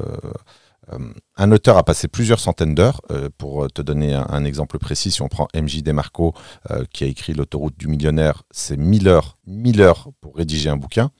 euh, 0.91 1.13
un 1.37 1.51
auteur 1.51 1.77
a 1.77 1.83
passé 1.83 2.07
plusieurs 2.07 2.39
centaines 2.39 2.75
d'heures. 2.75 3.01
pour 3.37 3.71
te 3.71 3.81
donner 3.81 4.13
un, 4.13 4.43
exemple 4.43 4.77
précis, 4.77 5.11
si 5.11 5.21
on 5.21 5.29
prend 5.29 5.47
MJ 5.55 5.81
Demarco, 5.81 6.33
qui 6.91 7.03
a 7.05 7.07
écrit 7.07 7.33
L'autoroute 7.33 7.77
du 7.77 7.87
millionnaire, 7.87 8.43
c'est 8.51 8.77
1000 8.77 9.07
heures, 9.07 9.37
1000 9.47 9.81
heures 9.81 10.09
pour 10.19 10.35
rédiger 10.35 10.69
un 10.69 10.77
bouquin. 10.77 11.11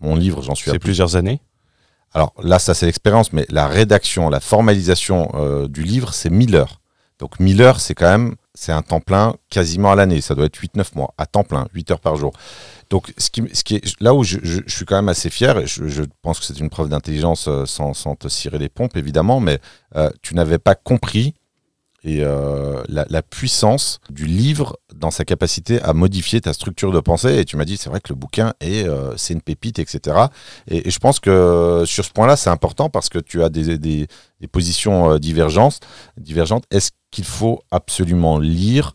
Mon 0.00 0.16
livre, 0.16 0.42
j'en 0.42 0.54
suis 0.54 0.70
à 0.70 0.78
plusieurs 0.78 1.16
années 1.16 1.40
alors 2.14 2.34
là, 2.42 2.58
ça 2.58 2.74
c'est 2.74 2.86
l'expérience, 2.86 3.32
mais 3.32 3.46
la 3.48 3.66
rédaction, 3.66 4.28
la 4.28 4.40
formalisation 4.40 5.30
euh, 5.34 5.68
du 5.68 5.82
livre, 5.82 6.12
c'est 6.12 6.30
1000 6.30 6.56
heures. 6.56 6.80
Donc 7.18 7.38
1000 7.40 7.62
heures, 7.62 7.80
c'est 7.80 7.94
quand 7.94 8.10
même, 8.10 8.34
c'est 8.54 8.72
un 8.72 8.82
temps 8.82 9.00
plein 9.00 9.36
quasiment 9.48 9.92
à 9.92 9.94
l'année. 9.94 10.20
Ça 10.20 10.34
doit 10.34 10.46
être 10.46 10.58
8-9 10.58 10.96
mois, 10.96 11.14
à 11.18 11.26
temps 11.26 11.44
plein, 11.44 11.68
8 11.72 11.92
heures 11.92 12.00
par 12.00 12.16
jour. 12.16 12.32
Donc 12.90 13.14
ce 13.16 13.30
qui, 13.30 13.44
ce 13.52 13.64
qui 13.64 13.76
est, 13.76 14.00
là 14.00 14.12
où 14.12 14.24
je, 14.24 14.38
suis 14.66 14.84
quand 14.84 14.96
même 14.96 15.08
assez 15.08 15.30
fier, 15.30 15.58
et 15.58 15.66
je, 15.66 16.02
pense 16.20 16.40
que 16.40 16.44
c'est 16.44 16.58
une 16.58 16.68
preuve 16.68 16.88
d'intelligence 16.88 17.46
euh, 17.48 17.64
sans, 17.64 17.94
sans, 17.94 18.16
te 18.16 18.28
cirer 18.28 18.58
les 18.58 18.68
pompes 18.68 18.96
évidemment, 18.96 19.40
mais 19.40 19.60
euh, 19.96 20.10
tu 20.20 20.34
n'avais 20.34 20.58
pas 20.58 20.74
compris 20.74 21.34
et 22.04 22.18
euh, 22.22 22.82
la, 22.88 23.22
puissance 23.22 24.00
du 24.10 24.26
livre 24.26 24.76
dans 24.94 25.10
sa 25.10 25.24
capacité 25.24 25.80
à 25.82 25.92
modifier 25.92 26.40
ta 26.40 26.52
structure 26.52 26.92
de 26.92 27.00
pensée. 27.00 27.38
Et 27.38 27.44
tu 27.44 27.56
m'as 27.56 27.64
dit, 27.64 27.76
c'est 27.76 27.90
vrai 27.90 28.00
que 28.00 28.08
le 28.12 28.16
bouquin 28.16 28.52
est, 28.60 28.86
euh, 28.86 29.16
c'est 29.16 29.34
une 29.34 29.40
pépite, 29.40 29.78
etc. 29.78 30.16
Et, 30.68 30.90
je 30.90 30.98
pense 30.98 31.20
que 31.20 31.84
sur 31.86 32.04
ce 32.04 32.10
point-là, 32.10 32.36
c'est 32.36 32.50
important 32.50 32.90
parce 32.90 33.08
que 33.08 33.18
tu 33.18 33.42
as 33.42 33.48
des, 33.48 34.08
positions 34.50 35.12
euh, 35.12 35.18
divergentes. 35.18 35.80
divergentes. 36.16 36.64
Est-ce 36.70 36.90
qu'il 37.10 37.24
faut 37.24 37.62
absolument 37.70 38.38
lire 38.38 38.94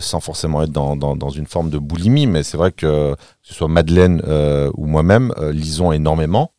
sans 0.00 0.20
forcément 0.20 0.62
être 0.62 0.70
dans, 0.70 0.96
dans, 0.96 1.28
une 1.28 1.46
forme 1.46 1.68
de 1.68 1.76
boulimie, 1.76 2.26
mais 2.26 2.42
c'est 2.42 2.56
vrai 2.56 2.72
que, 2.72 3.12
que 3.12 3.16
ce 3.42 3.52
soit 3.52 3.68
Madeleine 3.68 4.22
ou 4.78 4.86
moi-même, 4.86 5.34
lisons 5.52 5.92
énormément. 5.92 6.52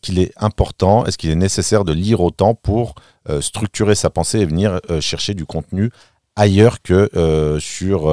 Qu'il 0.00 0.18
est 0.18 0.32
important, 0.36 1.04
est-ce 1.06 1.18
qu'il 1.18 1.30
est 1.30 1.36
nécessaire 1.36 1.84
de 1.84 1.92
lire 1.92 2.20
autant 2.20 2.54
pour 2.54 2.94
euh, 3.28 3.40
structurer 3.40 3.94
sa 3.94 4.10
pensée 4.10 4.40
et 4.40 4.46
venir 4.46 4.80
euh, 4.90 5.00
chercher 5.00 5.34
du 5.34 5.44
contenu 5.44 5.90
ailleurs 6.36 6.80
que 6.82 7.10
euh, 7.16 7.60
sur 7.60 8.10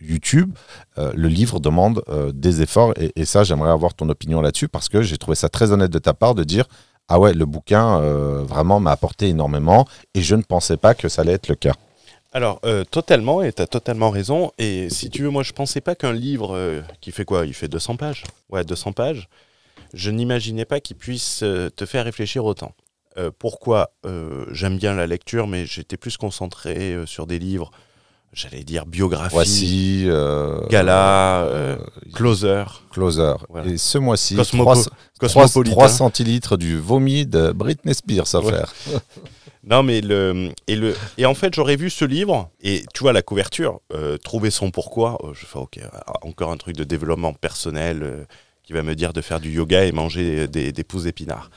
YouTube? 0.00 0.52
le 0.96 1.28
livre 1.28 1.60
demande 1.60 2.02
des 2.34 2.60
efforts 2.60 2.92
et, 2.96 3.24
ça, 3.24 3.44
j'aimerais 3.44 3.70
avoir 3.70 3.94
ton 3.94 4.08
opinion 4.08 4.40
là-dessus 4.40 4.66
parce 4.66 4.88
que 4.88 5.00
j'ai 5.00 5.16
trouvé 5.16 5.36
ça 5.36 5.48
très 5.48 5.70
honnête 5.70 5.92
de 5.92 5.98
ta 6.00 6.12
part 6.12 6.34
de 6.34 6.42
dire 6.42 6.64
ah 7.06 7.20
ouais, 7.20 7.32
le 7.32 7.46
bouquin 7.46 8.00
vraiment 8.42 8.80
m'a 8.80 8.90
apporté 8.90 9.28
énormément 9.28 9.86
et 10.14 10.22
je 10.22 10.34
ne 10.34 10.42
pensais 10.42 10.76
pas 10.76 10.94
que 10.94 11.08
ça 11.08 11.22
allait 11.22 11.34
être 11.34 11.46
le 11.46 11.54
cas. 11.54 11.74
Alors, 12.32 12.60
totalement, 12.90 13.42
et 13.42 13.52
tu 13.52 13.62
as 13.62 13.68
totalement 13.68 14.10
raison. 14.10 14.50
Et 14.58 14.90
si 14.90 15.08
tu 15.08 15.22
veux, 15.22 15.30
moi, 15.30 15.44
je 15.44 15.52
pensais 15.52 15.80
pas 15.80 15.94
qu'un 15.94 16.12
livre 16.12 16.82
qui 17.00 17.12
fait 17.12 17.24
quoi? 17.24 17.46
Il 17.46 17.54
fait 17.54 17.68
200 17.68 17.96
pages. 17.96 18.24
Ouais, 18.50 18.64
200 18.64 18.92
pages. 18.92 19.28
Je 19.94 20.10
n'imaginais 20.10 20.64
pas 20.64 20.80
qu'il 20.80 20.96
puisse 20.96 21.38
te 21.40 21.86
faire 21.86 22.04
réfléchir 22.04 22.44
autant. 22.44 22.72
Euh, 23.16 23.30
pourquoi? 23.36 23.90
Euh, 24.06 24.44
J'aime 24.52 24.76
bien 24.78 24.94
la 24.94 25.06
lecture, 25.06 25.46
mais 25.46 25.66
j'étais 25.66 25.96
plus 25.96 26.16
concentré 26.16 26.92
euh, 26.94 27.06
sur 27.06 27.26
des 27.26 27.38
livres, 27.38 27.70
j'allais 28.32 28.62
dire 28.64 28.86
biographie, 28.86 29.34
Voici. 29.34 30.04
euh, 30.06 30.60
gala, 30.68 31.42
euh, 31.44 31.76
closer, 32.14 32.64
Closer. 32.92 33.34
Voilà. 33.48 33.66
Et 33.70 33.76
ce 33.78 33.98
mois-ci, 33.98 34.36
Cosmopo- 34.36 34.84
3, 34.84 34.84
cosmopolitain. 35.18 35.88
centilitres 35.88 36.56
du 36.56 36.78
vomi 36.78 37.26
de 37.26 37.50
Britney 37.52 37.94
Spears 37.94 38.34
à 38.34 38.40
Ouais. 38.40 38.52
faire. 38.52 38.72
Non, 39.64 39.82
mais 39.82 40.00
le 40.00 40.50
et 40.66 40.76
le 40.76 40.94
et 41.18 41.26
en 41.26 41.34
fait, 41.34 41.52
j'aurais 41.52 41.76
vu 41.76 41.90
ce 41.90 42.04
livre 42.06 42.48
et 42.62 42.84
tu 42.94 43.00
vois 43.00 43.12
la 43.12 43.20
couverture, 43.20 43.80
euh, 43.92 44.16
trouver 44.16 44.50
son 44.50 44.70
pourquoi. 44.70 45.18
euh, 45.24 45.34
je 45.34 45.44
fais 45.44 45.58
ok, 45.58 45.80
encore 46.22 46.52
un 46.52 46.56
truc 46.56 46.74
de 46.76 46.84
développement 46.84 47.34
personnel 47.34 48.02
euh, 48.02 48.24
qui 48.68 48.74
va 48.74 48.82
me 48.82 48.94
dire 48.94 49.14
de 49.14 49.22
faire 49.22 49.40
du 49.40 49.50
yoga 49.50 49.86
et 49.86 49.92
manger 49.92 50.46
des, 50.46 50.72
des 50.72 50.84
pousses 50.84 51.06
épinards. 51.06 51.48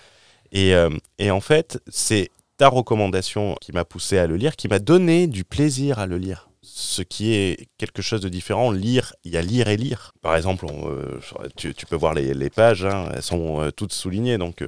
Et, 0.54 0.74
euh, 0.74 0.90
et 1.20 1.30
en 1.30 1.42
fait, 1.42 1.78
c'est 1.90 2.30
ta 2.56 2.70
recommandation 2.70 3.58
qui 3.60 3.74
m'a 3.74 3.84
poussé 3.84 4.18
à 4.18 4.28
le 4.28 4.38
lire, 4.38 4.56
qui 4.56 4.70
m'a 4.70 4.80
donné 4.80 5.28
du 5.28 5.44
plaisir 5.44 6.00
à 6.00 6.06
le 6.06 6.18
lire. 6.18 6.48
Ce 6.62 7.02
qui 7.02 7.34
est 7.34 7.68
quelque 7.78 8.02
chose 8.02 8.22
de 8.22 8.30
différent. 8.30 8.72
Lire, 8.72 9.14
il 9.26 9.34
y 9.34 9.38
a 9.38 9.42
lire 9.42 9.68
et 9.68 9.76
lire. 9.76 10.14
Par 10.22 10.38
exemple, 10.38 10.66
euh, 10.70 11.20
tu, 11.58 11.74
peux 11.86 11.98
voir 11.98 12.14
les, 12.14 12.50
pages, 12.50 12.86
hein, 12.86 13.10
elles 13.14 13.22
sont 13.22 13.60
euh, 13.60 13.72
toutes 13.72 13.92
soulignées. 13.92 14.38
Donc, 14.38 14.64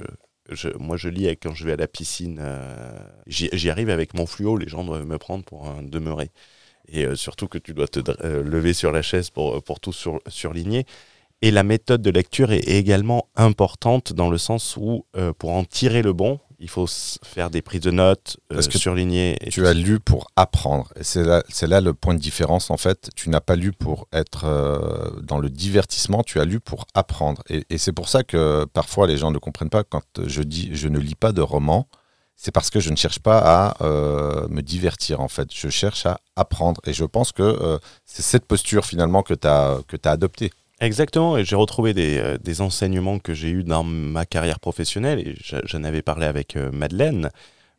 moi, 0.78 0.98
je 0.98 1.08
lis 1.08 1.26
quand 1.38 1.54
je 1.54 1.64
vais 1.64 1.72
à 1.72 1.76
la 1.76 1.88
piscine. 1.88 2.42
J'y 3.26 3.70
arrive 3.70 3.88
avec 3.88 4.12
mon 4.12 4.26
fluo. 4.26 4.58
Les 4.58 4.68
gens 4.68 4.84
doivent 4.84 5.06
me 5.06 5.16
prendre 5.16 5.44
pour 5.44 5.66
un 5.66 5.82
demeuré. 5.82 6.28
Et 6.88 7.06
surtout 7.14 7.48
que 7.48 7.56
tu 7.56 7.72
dois 7.72 7.88
te 7.88 8.00
lever 8.22 8.74
sur 8.74 8.92
la 8.92 9.00
chaise 9.00 9.30
pour, 9.30 9.62
pour 9.64 9.80
tout 9.80 9.94
sur, 9.94 10.20
surligner. 10.28 10.84
Et 11.42 11.50
la 11.50 11.62
méthode 11.62 12.00
de 12.00 12.10
lecture 12.10 12.52
est 12.52 12.66
également 12.68 13.28
importante 13.36 14.12
dans 14.12 14.30
le 14.30 14.38
sens 14.38 14.76
où, 14.78 15.04
euh, 15.16 15.32
pour 15.32 15.50
en 15.50 15.64
tirer 15.64 16.00
le 16.02 16.12
bon, 16.12 16.40
il 16.58 16.70
faut 16.70 16.86
faire 17.22 17.50
des 17.50 17.60
prises 17.60 17.82
de 17.82 17.90
notes, 17.90 18.38
euh, 18.50 18.54
Parce 18.54 18.68
que 18.68 18.78
surligner. 18.78 19.36
et 19.42 19.50
Tu 19.50 19.66
as 19.66 19.74
lu 19.74 20.00
pour 20.00 20.28
apprendre. 20.36 20.90
Et 20.96 21.04
c'est 21.04 21.22
là, 21.22 21.42
c'est 21.50 21.66
là 21.66 21.82
le 21.82 21.92
point 21.92 22.14
de 22.14 22.20
différence, 22.20 22.70
en 22.70 22.78
fait. 22.78 23.10
Tu 23.14 23.28
n'as 23.28 23.40
pas 23.40 23.56
lu 23.56 23.72
pour 23.72 24.08
être 24.12 24.44
euh, 24.44 25.20
dans 25.22 25.38
le 25.38 25.50
divertissement, 25.50 26.22
tu 26.22 26.40
as 26.40 26.46
lu 26.46 26.60
pour 26.60 26.86
apprendre. 26.94 27.42
Et, 27.50 27.64
et 27.68 27.76
c'est 27.76 27.92
pour 27.92 28.08
ça 28.08 28.22
que 28.22 28.64
parfois 28.72 29.06
les 29.06 29.18
gens 29.18 29.30
ne 29.30 29.38
comprennent 29.38 29.68
pas 29.68 29.84
quand 29.84 30.02
je 30.26 30.42
dis 30.42 30.70
je 30.74 30.88
ne 30.88 30.98
lis 30.98 31.16
pas 31.16 31.32
de 31.32 31.42
roman. 31.42 31.86
C'est 32.36 32.50
parce 32.50 32.70
que 32.70 32.80
je 32.80 32.90
ne 32.90 32.96
cherche 32.96 33.20
pas 33.20 33.38
à 33.38 33.84
euh, 33.84 34.48
me 34.48 34.60
divertir, 34.62 35.20
en 35.20 35.28
fait. 35.28 35.48
Je 35.54 35.68
cherche 35.68 36.06
à 36.06 36.18
apprendre. 36.34 36.80
Et 36.86 36.92
je 36.92 37.04
pense 37.04 37.30
que 37.32 37.78
c'est 38.06 38.22
cette 38.22 38.46
posture, 38.46 38.86
finalement, 38.86 39.22
que 39.22 39.34
tu 39.34 39.46
as, 39.46 39.78
que 39.86 39.96
as 40.04 40.10
adoptée. 40.10 40.50
Exactement, 40.84 41.38
et 41.38 41.46
j'ai 41.46 41.56
retrouvé 41.56 41.94
des, 41.94 42.18
euh, 42.18 42.36
des 42.36 42.60
enseignements 42.60 43.18
que 43.18 43.32
j'ai 43.32 43.48
eus 43.48 43.64
dans 43.64 43.84
ma 43.84 44.26
carrière 44.26 44.60
professionnelle, 44.60 45.18
et 45.18 45.34
j'en 45.40 45.82
avais 45.82 46.02
parlé 46.02 46.26
avec 46.26 46.56
euh, 46.56 46.70
Madeleine, 46.72 47.30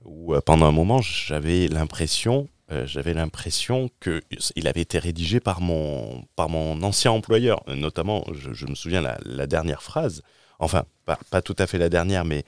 où 0.03 0.33
euh, 0.33 0.41
pendant 0.41 0.65
un 0.65 0.71
moment 0.71 1.01
j'avais 1.01 1.67
l'impression, 1.67 2.49
j'avais 2.85 3.13
l'impression 3.13 3.91
que 3.99 4.23
il 4.55 4.67
avait 4.67 4.81
été 4.81 4.97
rédigé 4.97 5.39
par 5.39 5.61
mon, 5.61 6.25
par 6.35 6.49
mon 6.49 6.81
ancien 6.81 7.11
employeur, 7.11 7.63
notamment, 7.67 8.25
je, 8.33 8.65
me 8.65 8.73
souviens 8.73 9.01
la, 9.01 9.45
dernière 9.45 9.83
phrase, 9.83 10.23
enfin 10.57 10.85
pas, 11.05 11.43
tout 11.43 11.55
à 11.59 11.67
fait 11.67 11.77
la 11.77 11.89
dernière, 11.89 12.25
mais 12.25 12.43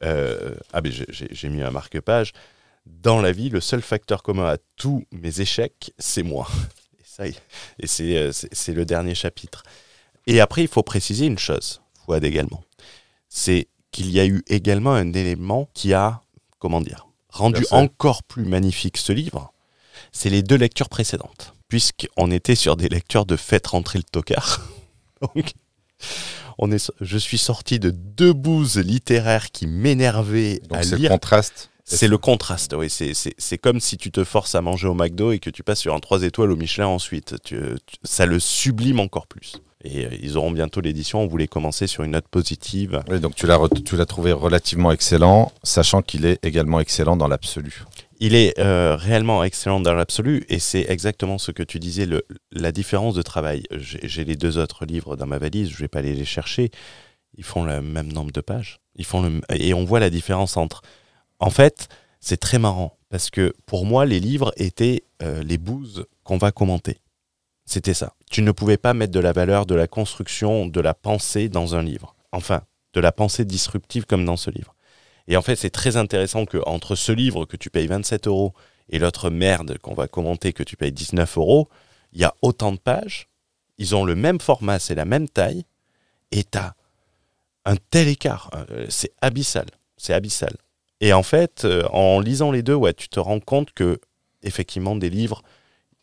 ah 0.00 0.80
ben 0.80 0.90
j'ai- 0.90 1.48
mis 1.50 1.60
un 1.60 1.70
marque-page. 1.70 2.32
Dans 2.86 3.20
la 3.20 3.30
vie, 3.30 3.50
le 3.50 3.60
seul 3.60 3.82
facteur 3.82 4.22
commun 4.22 4.46
à 4.46 4.56
tous 4.76 5.04
mes 5.12 5.42
échecs, 5.42 5.92
c'est 5.98 6.22
moi. 6.22 6.48
Et 7.20 7.34
et 7.80 7.86
c'est 8.32 8.72
le 8.72 8.84
dernier 8.86 9.14
chapitre. 9.14 9.64
Et 10.28 10.40
après, 10.40 10.62
il 10.62 10.68
faut 10.68 10.82
préciser 10.82 11.26
une 11.26 11.38
chose, 11.38 11.80
Fouad 12.04 12.22
également. 12.22 12.62
C'est 13.28 13.68
qu'il 13.90 14.10
y 14.10 14.20
a 14.20 14.26
eu 14.26 14.42
également 14.46 14.92
un 14.92 15.12
élément 15.14 15.68
qui 15.74 15.94
a, 15.94 16.20
comment 16.58 16.80
dire, 16.82 17.08
rendu 17.30 17.64
encore 17.70 18.22
plus 18.22 18.44
magnifique 18.44 18.98
ce 18.98 19.12
livre. 19.12 19.52
C'est 20.12 20.30
les 20.30 20.42
deux 20.42 20.56
lectures 20.56 20.88
précédentes. 20.90 21.54
Puisqu'on 21.68 22.30
était 22.30 22.54
sur 22.54 22.76
des 22.76 22.88
lectures 22.88 23.26
de 23.26 23.36
Faites 23.36 23.66
rentrer 23.68 23.98
le 23.98 24.04
tocard. 24.04 24.60
Donc, 25.22 25.52
on 26.58 26.70
est, 26.72 26.90
je 27.00 27.18
suis 27.18 27.38
sorti 27.38 27.78
de 27.78 27.90
deux 27.90 28.32
bouses 28.32 28.76
littéraires 28.76 29.50
qui 29.50 29.66
m'énervaient 29.66 30.60
à 30.70 30.82
c'est 30.82 30.92
le 30.92 30.96
lire. 30.98 31.10
contraste. 31.10 31.70
C'est 31.84 32.08
le 32.08 32.18
contraste, 32.18 32.74
oui. 32.76 32.90
C'est- 32.90 33.58
comme 33.58 33.80
si 33.80 33.96
tu 33.96 34.10
te 34.10 34.22
forces 34.24 34.54
à 34.54 34.60
manger 34.60 34.88
au 34.88 34.94
McDo 34.94 35.32
et 35.32 35.38
que 35.38 35.48
tu 35.48 35.62
passes 35.62 35.80
sur 35.80 35.94
un 35.94 36.00
3 36.00 36.22
étoiles 36.22 36.50
au 36.52 36.56
Michelin 36.56 36.86
ensuite. 36.86 37.36
Tu- 37.42 37.56
tu- 37.86 37.96
ça 38.04 38.26
le 38.26 38.38
sublime 38.40 39.00
encore 39.00 39.26
plus. 39.26 39.54
Et 39.84 40.06
euh, 40.06 40.08
ils 40.20 40.36
auront 40.36 40.50
bientôt 40.50 40.80
l'édition. 40.80 41.20
On 41.20 41.26
voulait 41.26 41.46
commencer 41.46 41.86
sur 41.86 42.02
une 42.04 42.12
note 42.12 42.28
positive. 42.28 43.02
Oui, 43.08 43.20
donc 43.20 43.34
tu 43.34 43.46
l'as 43.46 43.58
tu 43.84 43.96
l'as 43.96 44.06
trouvé 44.06 44.32
relativement 44.32 44.90
excellent, 44.90 45.52
sachant 45.62 46.02
qu'il 46.02 46.26
est 46.26 46.44
également 46.44 46.80
excellent 46.80 47.16
dans 47.16 47.28
l'absolu. 47.28 47.84
Il 48.20 48.34
est 48.34 48.58
euh, 48.58 48.96
réellement 48.96 49.44
excellent 49.44 49.78
dans 49.78 49.94
l'absolu 49.94 50.44
et 50.48 50.58
c'est 50.58 50.86
exactement 50.88 51.38
ce 51.38 51.52
que 51.52 51.62
tu 51.62 51.78
disais, 51.78 52.04
le, 52.04 52.24
la 52.50 52.72
différence 52.72 53.14
de 53.14 53.22
travail. 53.22 53.62
J'ai 53.70 54.24
les 54.24 54.34
deux 54.34 54.58
autres 54.58 54.84
livres 54.86 55.16
dans 55.16 55.26
ma 55.26 55.38
valise, 55.38 55.70
je 55.70 55.76
vais 55.76 55.88
pas 55.88 56.00
aller 56.00 56.14
les 56.14 56.24
chercher. 56.24 56.72
Ils 57.36 57.44
font 57.44 57.62
le 57.62 57.80
même 57.80 58.12
nombre 58.12 58.32
de 58.32 58.40
pages. 58.40 58.80
Ils 58.96 59.04
font 59.04 59.22
le, 59.22 59.40
et 59.54 59.72
on 59.72 59.84
voit 59.84 60.00
la 60.00 60.10
différence 60.10 60.56
entre. 60.56 60.82
En 61.38 61.50
fait, 61.50 61.88
c'est 62.18 62.38
très 62.38 62.58
marrant 62.58 62.98
parce 63.08 63.30
que 63.30 63.54
pour 63.66 63.86
moi, 63.86 64.04
les 64.04 64.18
livres 64.18 64.52
étaient 64.56 65.04
euh, 65.22 65.42
les 65.44 65.58
bouses 65.58 66.04
qu'on 66.24 66.38
va 66.38 66.50
commenter. 66.50 66.98
C'était 67.68 67.92
ça. 67.92 68.14
Tu 68.30 68.40
ne 68.40 68.50
pouvais 68.50 68.78
pas 68.78 68.94
mettre 68.94 69.12
de 69.12 69.20
la 69.20 69.32
valeur, 69.32 69.66
de 69.66 69.74
la 69.74 69.86
construction, 69.86 70.66
de 70.66 70.80
la 70.80 70.94
pensée 70.94 71.50
dans 71.50 71.74
un 71.74 71.82
livre. 71.82 72.16
Enfin, 72.32 72.62
de 72.94 73.00
la 73.00 73.12
pensée 73.12 73.44
disruptive 73.44 74.06
comme 74.06 74.24
dans 74.24 74.38
ce 74.38 74.50
livre. 74.50 74.74
Et 75.26 75.36
en 75.36 75.42
fait, 75.42 75.54
c'est 75.54 75.68
très 75.68 75.98
intéressant 75.98 76.46
que 76.46 76.56
entre 76.64 76.94
ce 76.94 77.12
livre 77.12 77.44
que 77.44 77.58
tu 77.58 77.68
payes 77.68 77.86
27 77.86 78.26
euros 78.26 78.54
et 78.88 78.98
l'autre 78.98 79.28
merde 79.28 79.76
qu'on 79.82 79.92
va 79.92 80.08
commenter 80.08 80.54
que 80.54 80.62
tu 80.62 80.78
payes 80.78 80.92
19 80.92 81.36
euros, 81.36 81.68
il 82.14 82.22
y 82.22 82.24
a 82.24 82.34
autant 82.40 82.72
de 82.72 82.78
pages, 82.78 83.28
ils 83.76 83.94
ont 83.94 84.06
le 84.06 84.14
même 84.14 84.40
format, 84.40 84.78
c'est 84.78 84.94
la 84.94 85.04
même 85.04 85.28
taille, 85.28 85.66
et 86.32 86.44
tu 86.44 86.56
as 86.56 86.74
un 87.66 87.76
tel 87.90 88.08
écart. 88.08 88.50
Euh, 88.54 88.86
C'est 88.88 89.12
abyssal. 89.20 89.66
C'est 89.98 90.14
abyssal. 90.14 90.56
Et 91.02 91.12
en 91.12 91.22
fait, 91.22 91.66
euh, 91.66 91.86
en 91.92 92.18
lisant 92.20 92.50
les 92.50 92.62
deux, 92.62 92.74
ouais, 92.74 92.94
tu 92.94 93.10
te 93.10 93.20
rends 93.20 93.40
compte 93.40 93.72
que, 93.72 94.00
effectivement, 94.42 94.96
des 94.96 95.10
livres, 95.10 95.42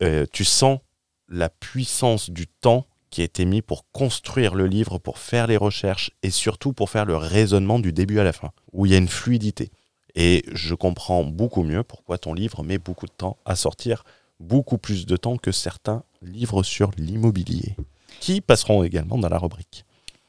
euh, 0.04 0.28
tu 0.32 0.46
sens 0.46 0.80
la 1.28 1.50
puissance 1.50 2.30
du 2.30 2.48
temps 2.48 2.86
qui 3.10 3.22
a 3.22 3.26
été 3.26 3.46
mis 3.46 3.62
pour 3.62 3.90
construire 3.92 4.56
le 4.56 4.68
livre, 4.68 4.98
pour 4.98 5.20
faire 5.20 5.48
les 5.48 5.58
recherches 5.58 6.12
et 6.22 6.30
surtout 6.30 6.74
pour 6.74 6.90
faire 6.90 7.06
le 7.06 7.16
raisonnement 7.16 7.80
du 7.80 7.94
début 7.94 8.20
à 8.20 8.24
la 8.24 8.34
fin, 8.34 8.52
où 8.74 8.86
il 8.86 8.92
y 8.92 8.96
a 8.96 8.98
une 8.98 9.08
fluidité. 9.08 9.70
Et 10.16 10.44
je 10.52 10.76
comprends 10.76 11.24
beaucoup 11.24 11.64
mieux 11.64 11.84
pourquoi 11.84 12.18
ton 12.18 12.34
livre 12.34 12.64
met 12.64 12.78
beaucoup 12.78 13.06
de 13.06 13.12
temps 13.12 13.38
à 13.46 13.56
sortir, 13.56 14.04
beaucoup 14.40 14.78
plus 14.78 15.06
de 15.06 15.18
temps 15.18 15.38
que 15.38 15.52
certains 15.52 16.04
livres 16.22 16.64
sur 16.64 16.92
l'immobilier, 16.98 17.76
qui 18.20 18.42
passeront 18.42 18.84
également 18.84 19.18
dans 19.18 19.30
la 19.30 19.38
rubrique. 19.38 19.86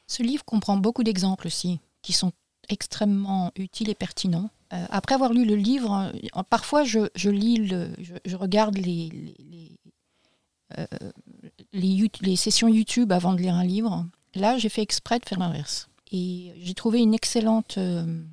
Ce 0.07 0.23
livre 0.23 0.45
comprend 0.45 0.77
beaucoup 0.77 1.03
d'exemples 1.03 1.47
aussi, 1.47 1.79
qui 2.01 2.13
sont 2.13 2.31
extrêmement 2.69 3.51
utiles 3.57 3.89
et 3.89 3.95
pertinents. 3.95 4.49
Euh, 4.73 4.85
après 4.89 5.15
avoir 5.15 5.33
lu 5.33 5.45
le 5.45 5.55
livre, 5.55 6.11
euh, 6.13 6.43
parfois 6.49 6.83
je, 6.83 7.09
je 7.15 7.29
lis, 7.29 7.57
le, 7.57 7.89
je, 8.25 8.35
regarde 8.35 8.77
les, 8.77 9.09
les, 11.73 12.03
euh, 12.03 12.07
les 12.21 12.35
sessions 12.35 12.67
YouTube 12.67 13.11
avant 13.11 13.33
de 13.33 13.41
lire 13.41 13.55
un 13.55 13.63
livre. 13.63 14.05
Là, 14.35 14.57
j'ai 14.57 14.69
fait 14.69 14.81
exprès 14.81 15.19
de 15.19 15.25
faire 15.25 15.39
l'inverse. 15.39 15.89
Et 16.11 16.53
j'ai 16.57 16.73
trouvé 16.73 16.99
une 16.99 17.13
excellente 17.13 17.77
euh, 17.77 18.23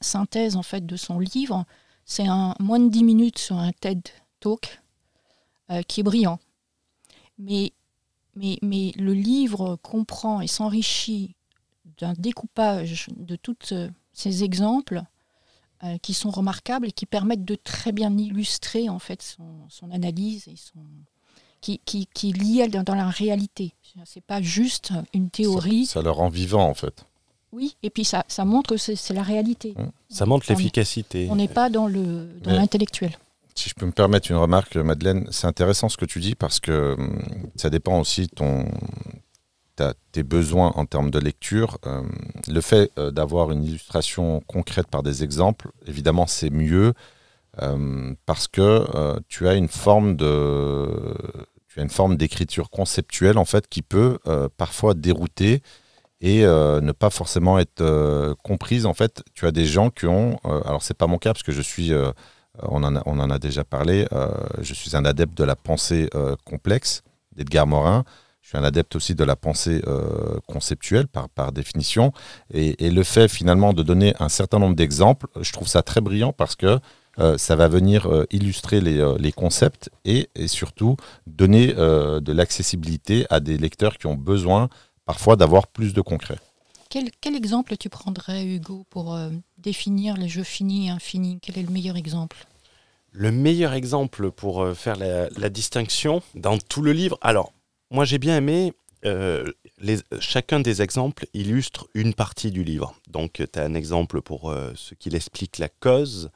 synthèse 0.00 0.56
en 0.56 0.62
fait 0.62 0.86
de 0.86 0.96
son 0.96 1.18
livre. 1.18 1.64
C'est 2.04 2.26
un 2.26 2.54
moins 2.60 2.80
de 2.80 2.88
10 2.88 3.04
minutes 3.04 3.38
sur 3.38 3.56
un 3.56 3.72
TED 3.72 4.02
Talk 4.40 4.80
euh, 5.70 5.82
qui 5.82 6.00
est 6.00 6.04
brillant. 6.04 6.38
Mais 7.38 7.72
mais, 8.36 8.58
mais 8.62 8.92
le 8.96 9.12
livre 9.12 9.76
comprend 9.82 10.40
et 10.40 10.46
s'enrichit 10.46 11.34
d'un 11.98 12.12
découpage 12.12 13.08
de 13.16 13.34
tous 13.34 13.74
ces 14.12 14.44
exemples 14.44 15.02
qui 16.00 16.14
sont 16.14 16.30
remarquables 16.30 16.86
et 16.86 16.92
qui 16.92 17.06
permettent 17.06 17.44
de 17.44 17.56
très 17.56 17.90
bien 17.90 18.16
illustrer 18.16 18.88
en 18.88 19.00
fait 19.00 19.20
son, 19.20 19.68
son 19.68 19.90
analyse 19.90 20.46
et 20.46 20.54
son 20.56 20.84
qui, 21.60 21.80
qui, 21.84 22.06
qui 22.14 22.30
est 22.30 22.36
lié 22.36 22.68
dans, 22.68 22.82
dans 22.82 22.94
la 22.94 23.08
réalité. 23.08 23.74
C'est 24.04 24.24
pas 24.24 24.40
juste 24.40 24.92
une 25.14 25.30
théorie. 25.30 25.86
Ça, 25.86 25.94
ça 25.94 26.02
le 26.02 26.10
rend 26.10 26.28
vivant 26.28 26.66
en 26.68 26.74
fait. 26.74 27.04
Oui, 27.52 27.76
et 27.82 27.90
puis 27.90 28.04
ça, 28.04 28.24
ça 28.28 28.44
montre 28.44 28.70
que 28.70 28.76
c'est 28.76 29.12
la 29.12 29.22
réalité. 29.24 29.74
Ça 30.08 30.24
montre 30.26 30.46
On- 30.48 30.52
l'efficacité. 30.54 31.26
On 31.30 31.36
n'est 31.36 31.48
pas 31.48 31.68
dans 31.68 31.88
le 31.88 32.28
dans 32.42 32.50
Mais- 32.50 32.56
l'intellectuel. 32.56 33.16
Si 33.56 33.68
je 33.68 33.74
peux 33.74 33.84
me 33.84 33.90
permettre 33.92 34.30
une 34.30 34.36
remarque, 34.36 34.76
Madeleine, 34.76 35.26
c'est 35.32 35.46
intéressant 35.48 35.88
ce 35.88 35.96
que 35.96 36.04
tu 36.06 36.20
dis 36.20 36.34
parce 36.36 36.60
que 36.60 36.94
hum, 36.96 37.20
ça 37.56 37.68
dépend 37.68 37.98
aussi 38.00 38.22
de 38.22 38.30
ton, 38.34 38.64
tes 40.12 40.22
besoins 40.22 40.72
en 40.76 40.86
termes 40.86 41.10
de 41.10 41.18
lecture. 41.18 41.78
Euh, 41.86 42.02
le 42.48 42.60
fait 42.60 42.90
euh, 42.98 43.10
d'avoir 43.10 43.50
une 43.50 43.64
illustration 43.64 44.42
concrète 44.46 44.86
par 44.88 45.02
des 45.02 45.24
exemples, 45.24 45.70
évidemment, 45.86 46.26
c'est 46.26 46.50
mieux 46.50 46.92
euh, 47.62 48.14
parce 48.26 48.46
que 48.46 48.86
euh, 48.94 49.18
tu 49.28 49.48
as 49.48 49.54
une 49.54 49.68
forme 49.68 50.16
de, 50.16 51.14
tu 51.70 51.78
as 51.78 51.82
une 51.84 51.90
forme 51.90 52.16
d'écriture 52.16 52.68
conceptuelle 52.68 53.38
en 53.38 53.44
fait 53.44 53.68
qui 53.68 53.82
peut 53.82 54.18
euh, 54.26 54.48
parfois 54.56 54.94
dérouter 54.94 55.62
et 56.20 56.44
euh, 56.44 56.80
ne 56.80 56.92
pas 56.92 57.10
forcément 57.10 57.58
être 57.58 57.80
euh, 57.80 58.34
comprise. 58.42 58.86
En 58.86 58.92
fait, 58.92 59.22
tu 59.34 59.46
as 59.46 59.52
des 59.52 59.64
gens 59.64 59.88
qui 59.88 60.06
ont, 60.06 60.38
alors 60.44 60.82
c'est 60.82 60.94
pas 60.94 61.06
mon 61.06 61.16
cas 61.16 61.32
parce 61.32 61.44
que 61.44 61.52
je 61.52 61.62
suis, 61.62 61.92
on, 62.60 62.82
en 62.82 63.30
a, 63.30 63.38
déjà 63.38 63.64
parlé, 63.64 64.06
je 64.60 64.74
suis 64.74 64.96
un 64.96 65.04
adepte 65.04 65.38
de 65.38 65.44
la 65.44 65.56
pensée 65.56 66.10
complexe 66.44 67.02
d'Edgar 67.34 67.66
Morin. 67.66 68.04
Je 68.42 68.48
suis 68.48 68.58
un 68.58 68.64
adepte 68.64 68.96
aussi 68.96 69.14
de 69.14 69.24
la 69.24 69.36
pensée 69.36 69.80
conceptuelle 70.46 71.06
par, 71.06 71.52
définition. 71.52 72.12
Et 72.52 72.90
le 72.90 73.02
fait 73.02 73.28
finalement 73.28 73.72
de 73.72 73.82
donner 73.82 74.14
un 74.18 74.28
certain 74.28 74.58
nombre 74.58 74.76
d'exemples, 74.76 75.26
je 75.40 75.52
trouve 75.52 75.68
ça 75.68 75.82
très 75.82 76.02
brillant 76.02 76.34
parce 76.34 76.56
que 76.56 76.80
euh, 77.18 77.36
ça 77.38 77.56
va 77.56 77.68
venir 77.68 78.06
euh, 78.06 78.26
illustrer 78.30 78.80
les, 78.80 78.98
euh, 78.98 79.16
les 79.18 79.32
concepts 79.32 79.90
et, 80.04 80.28
et 80.34 80.48
surtout 80.48 80.96
donner 81.26 81.74
euh, 81.76 82.20
de 82.20 82.32
l'accessibilité 82.32 83.26
à 83.30 83.40
des 83.40 83.58
lecteurs 83.58 83.98
qui 83.98 84.06
ont 84.06 84.14
besoin 84.14 84.68
parfois 85.04 85.36
d'avoir 85.36 85.66
plus 85.66 85.92
de 85.92 86.00
concret. 86.00 86.38
Quel, 86.88 87.10
quel 87.20 87.36
exemple 87.36 87.76
tu 87.76 87.88
prendrais, 87.88 88.44
Hugo, 88.44 88.84
pour 88.90 89.14
euh, 89.14 89.30
définir 89.58 90.16
les 90.16 90.28
jeux 90.28 90.42
finis 90.42 90.88
et 90.88 90.90
infinis? 90.90 91.38
Quel 91.40 91.58
est 91.58 91.62
le 91.62 91.70
meilleur 91.70 91.96
exemple? 91.96 92.46
Le 93.12 93.32
meilleur 93.32 93.72
exemple 93.72 94.30
pour 94.30 94.62
euh, 94.62 94.74
faire 94.74 94.96
la, 94.96 95.28
la 95.30 95.48
distinction 95.48 96.22
dans 96.34 96.58
tout 96.58 96.82
le 96.82 96.92
livre, 96.92 97.18
alors 97.22 97.52
moi 97.90 98.04
j'ai 98.04 98.18
bien 98.18 98.36
aimé, 98.36 98.72
euh, 99.04 99.44
les, 99.78 99.98
chacun 100.20 100.60
des 100.60 100.80
exemples 100.80 101.26
illustre 101.34 101.88
une 101.94 102.14
partie 102.14 102.50
du 102.52 102.62
livre. 102.62 102.94
Donc 103.08 103.42
tu 103.52 103.58
as 103.58 103.64
un 103.64 103.74
exemple 103.74 104.20
pour 104.20 104.50
euh, 104.50 104.72
ce 104.76 104.94
qu'il 104.94 105.14
explique 105.16 105.58
la 105.58 105.68
cause 105.68 106.30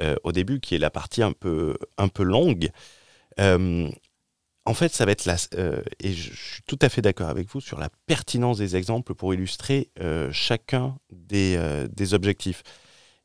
euh, 0.00 0.16
au 0.24 0.32
début, 0.32 0.60
qui 0.60 0.74
est 0.74 0.78
la 0.78 0.90
partie 0.90 1.22
un 1.22 1.32
peu, 1.32 1.76
un 1.98 2.08
peu 2.08 2.22
longue. 2.22 2.70
Euh, 3.40 3.88
en 4.64 4.74
fait, 4.74 4.92
ça 4.92 5.04
va 5.04 5.12
être 5.12 5.24
la, 5.24 5.36
euh, 5.54 5.82
et 6.00 6.12
je, 6.12 6.34
suis 6.34 6.62
tout 6.66 6.78
à 6.80 6.88
fait 6.88 7.02
d'accord 7.02 7.28
avec 7.28 7.48
vous 7.48 7.60
sur 7.60 7.78
la 7.78 7.88
pertinence 8.06 8.58
des 8.58 8.76
exemples 8.76 9.14
pour 9.14 9.34
illustrer 9.34 9.90
chacun 10.30 10.96
des, 11.10 11.58
des 11.90 12.14
objectifs. 12.14 12.62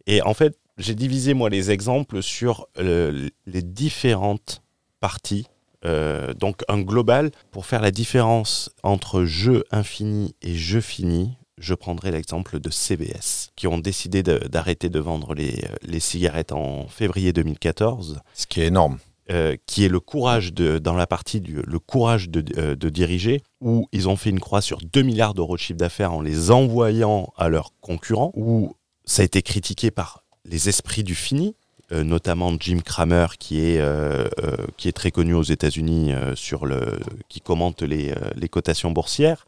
Et 0.07 0.21
en 0.21 0.33
fait, 0.33 0.57
j'ai 0.77 0.95
divisé 0.95 1.33
moi 1.33 1.49
les 1.49 1.69
exemples 1.71 2.23
sur 2.23 2.67
les 2.77 3.61
différentes 3.61 4.63
parties. 4.99 5.45
Donc 5.83 6.63
un 6.67 6.81
global 6.81 7.31
pour 7.51 7.65
faire 7.67 7.81
la 7.81 7.91
différence 7.91 8.71
entre 8.81 9.23
jeu 9.23 9.63
infini 9.71 10.35
et 10.41 10.55
jeu 10.55 10.81
fini. 10.81 11.37
Je 11.59 11.73
prendrai 11.73 12.11
l'exemple 12.11 12.59
de 12.59 12.69
CVS, 12.69 13.49
qui 13.55 13.67
ont 13.67 13.79
décidé 13.79 14.21
d'arrêter 14.23 14.89
de, 14.89 14.99
vendre 14.99 15.33
les, 15.33 15.63
les 15.81 15.99
cigarettes 15.99 16.51
en 16.51 16.87
février 16.87 17.33
2014 17.33 18.19
Ce 18.33 18.45
qui 18.45 18.61
est 18.61 18.67
énorme. 18.67 18.99
euh, 19.31 19.55
qui 19.65 19.83
est 19.83 19.89
le 19.89 19.99
courage 19.99 20.53
de, 20.53 20.77
dans 20.77 20.93
la 20.93 21.07
partie 21.07 21.41
du 21.41 21.61
le 21.65 21.79
courage 21.79 22.29
de, 22.29 22.45
euh, 22.57 22.75
de 22.75 22.89
diriger, 22.89 23.41
où 23.59 23.87
ils 23.91 24.07
ont 24.07 24.15
fait 24.15 24.29
une 24.29 24.39
croix 24.39 24.61
sur 24.61 24.79
2 24.81 25.01
milliards 25.01 25.33
d'euros 25.33 25.55
de 25.55 25.59
chiffre 25.61 25.79
d'affaires 25.79 26.13
en 26.13 26.21
les 26.21 26.51
envoyant 26.51 27.33
à 27.37 27.49
leurs 27.49 27.71
concurrents, 27.81 28.31
où 28.35 28.75
ça 29.05 29.21
a 29.23 29.25
été 29.25 29.41
critiqué 29.41 29.89
par 29.91 30.23
les 30.45 30.69
esprits 30.69 31.03
du 31.03 31.15
fini, 31.15 31.55
euh, 31.91 32.03
notamment 32.03 32.53
Jim 32.59 32.79
Cramer, 32.85 33.27
qui 33.39 33.59
est, 33.61 33.79
euh, 33.79 34.27
euh, 34.43 34.55
qui 34.77 34.87
est 34.89 34.93
très 34.93 35.11
connu 35.11 35.33
aux 35.33 35.43
États-Unis, 35.43 36.13
euh, 36.13 36.35
sur 36.35 36.65
le, 36.65 36.99
qui 37.29 37.41
commente 37.41 37.81
les, 37.81 38.11
euh, 38.11 38.15
les 38.35 38.47
cotations 38.49 38.91
boursières, 38.91 39.47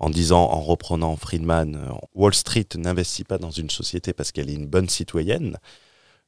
en 0.00 0.08
disant, 0.08 0.50
en 0.50 0.60
reprenant 0.60 1.14
Friedman, 1.14 1.76
euh, 1.76 1.92
Wall 2.14 2.34
Street 2.34 2.66
n'investit 2.76 3.22
pas 3.22 3.38
dans 3.38 3.50
une 3.50 3.68
société 3.68 4.14
parce 4.14 4.32
qu'elle 4.32 4.48
est 4.48 4.54
une 4.54 4.66
bonne 4.66 4.88
citoyenne. 4.88 5.58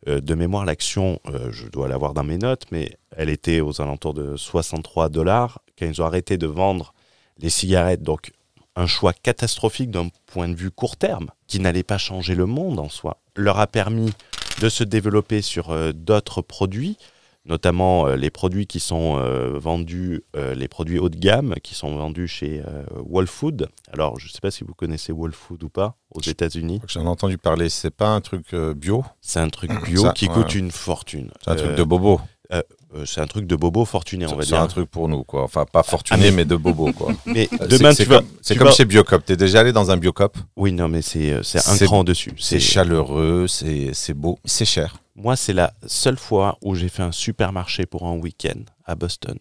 Euh, 0.09 0.21
de 0.21 0.35
mémoire, 0.35 0.67
l'action, 0.67 1.21
euh, 1.27 1.51
je 1.51 1.69
dois 1.69 1.89
l'avoir 1.89 2.13
dans 2.13 2.23
mes 2.23 2.37
notes, 2.37 2.67
mais 2.71 2.97
elle 3.17 3.31
était 3.31 3.61
aux 3.61 3.81
alentours 3.81 4.13
de 4.13 4.37
63 4.37 5.09
dollars 5.09 5.61
quand 5.79 5.87
ils 5.87 6.03
ont 6.03 6.05
arrêté 6.05 6.37
de 6.37 6.47
vendre 6.47 6.93
les 7.39 7.49
cigarettes. 7.49 8.03
Donc, 8.03 8.33
un 8.77 8.87
choix 8.87 9.15
catastrophique 9.15 9.91
d'un 9.91 10.09
point 10.27 10.49
de 10.49 10.55
vue 10.55 10.71
court 10.71 10.99
terme, 10.99 11.31
qui 11.47 11.59
n'allait 11.59 11.83
pas 11.83 11.99
changer 11.99 12.35
le 12.35 12.47
monde 12.47 12.79
en 12.79 12.91
soi, 12.91 13.23
leur 13.37 13.59
a 13.59 13.67
permis 13.67 14.13
de 14.61 14.69
se 14.69 14.85
développer 14.85 15.41
sur 15.41 15.95
d'autres 15.95 16.43
produits, 16.43 16.97
notamment 17.45 18.07
euh, 18.07 18.17
les 18.17 18.31
produits 18.31 18.67
qui 18.67 18.81
sont 18.81 19.17
euh, 19.19 19.59
vendus, 19.59 20.23
euh, 20.37 20.55
les 20.55 20.69
produits 20.69 20.99
haut 20.99 21.09
de 21.09 21.19
gamme 21.19 21.55
qui 21.63 21.75
sont 21.75 21.97
vendus 21.97 22.29
chez 22.29 22.63
Whole 23.11 23.27
Food. 23.27 23.69
Alors, 23.93 24.19
je 24.19 24.27
ne 24.27 24.31
sais 24.31 24.41
pas 24.41 24.51
si 24.51 24.65
vous 24.65 24.75
connaissez 24.75 25.13
Whole 25.13 25.33
Food 25.33 25.63
ou 25.65 25.69
pas 25.69 25.97
aux 26.15 26.21
États-Unis. 26.21 26.81
J'en 26.89 27.05
ai 27.05 27.09
entendu 27.09 27.39
parler. 27.39 27.69
C'est 27.69 27.91
pas 27.91 28.09
un 28.09 28.21
truc 28.21 28.55
bio, 28.55 29.05
C'est 29.21 29.41
un 29.41 29.49
truc 29.49 29.71
bio 29.85 30.03
Ça, 30.03 30.13
qui 30.13 30.29
ouais. 30.29 30.35
coûte 30.35 30.55
une 30.55 30.71
fortune. 30.71 31.31
c'est 31.45 31.51
un 31.51 31.55
truc 31.57 31.75
de 31.75 31.83
bobo. 31.83 32.21
euh, 32.53 32.63
c'est 33.07 33.23
un 33.23 33.27
truc 33.27 33.47
de 33.47 33.57
bobo 33.57 33.87
fortuné, 33.87 34.27
on 34.27 34.37
va 34.37 34.43
C'est 34.43 34.49
dire. 34.51 34.61
un 34.61 34.67
truc 34.67 34.91
pour 34.91 35.09
nous, 35.09 35.25
quoi. 35.25 35.43
Enfin, 35.43 35.65
pas 35.65 35.83
fortuné, 35.83 36.25
mais- 36.25 36.31
mais 36.31 36.45
de 36.45 36.57
bobo, 36.57 36.93
quoi. 36.93 37.09
Mais 37.27 37.49
demain, 37.71 37.93
c'est- 37.95 38.05
tu 38.05 38.09
c'est 38.09 38.09
vas. 38.11 38.17
comme, 38.19 38.27
c'est 38.43 38.57
comme 38.57 38.67
vas- 38.69 38.73
chez 38.75 38.85
Biocop. 38.85 39.25
T'es 39.25 39.37
déjà 39.37 39.61
allé 39.61 39.73
dans 39.73 39.91
un 39.91 39.97
Biocop? 39.97 40.37
Oui, 40.57 40.73
non, 40.73 40.89
mais 40.89 41.01
c'est 41.01 41.43
c'est 41.43 41.59
un 41.59 41.75
C'est- 41.75 41.87
cran 41.87 42.01
au-dessus. 42.01 42.35
C'est 42.39 42.61
chaleureux, 42.61 43.47
c'est 43.49 43.95
c'est 43.95 44.13
beau, 44.13 44.39
c'est 44.45 44.67
cher. 44.67 44.97
Moi, 45.15 45.37
c'est 45.37 45.53
la 45.53 45.75
seule 45.87 46.17
fois 46.19 46.59
où 46.63 46.75
j'ai 46.75 46.89
fait 46.89 47.03
un 47.03 47.13
supermarché 47.13 47.87
pour 47.87 48.07
un 48.07 48.17
week-end 48.17 48.61
à 48.85 48.95
Boston. 48.95 49.37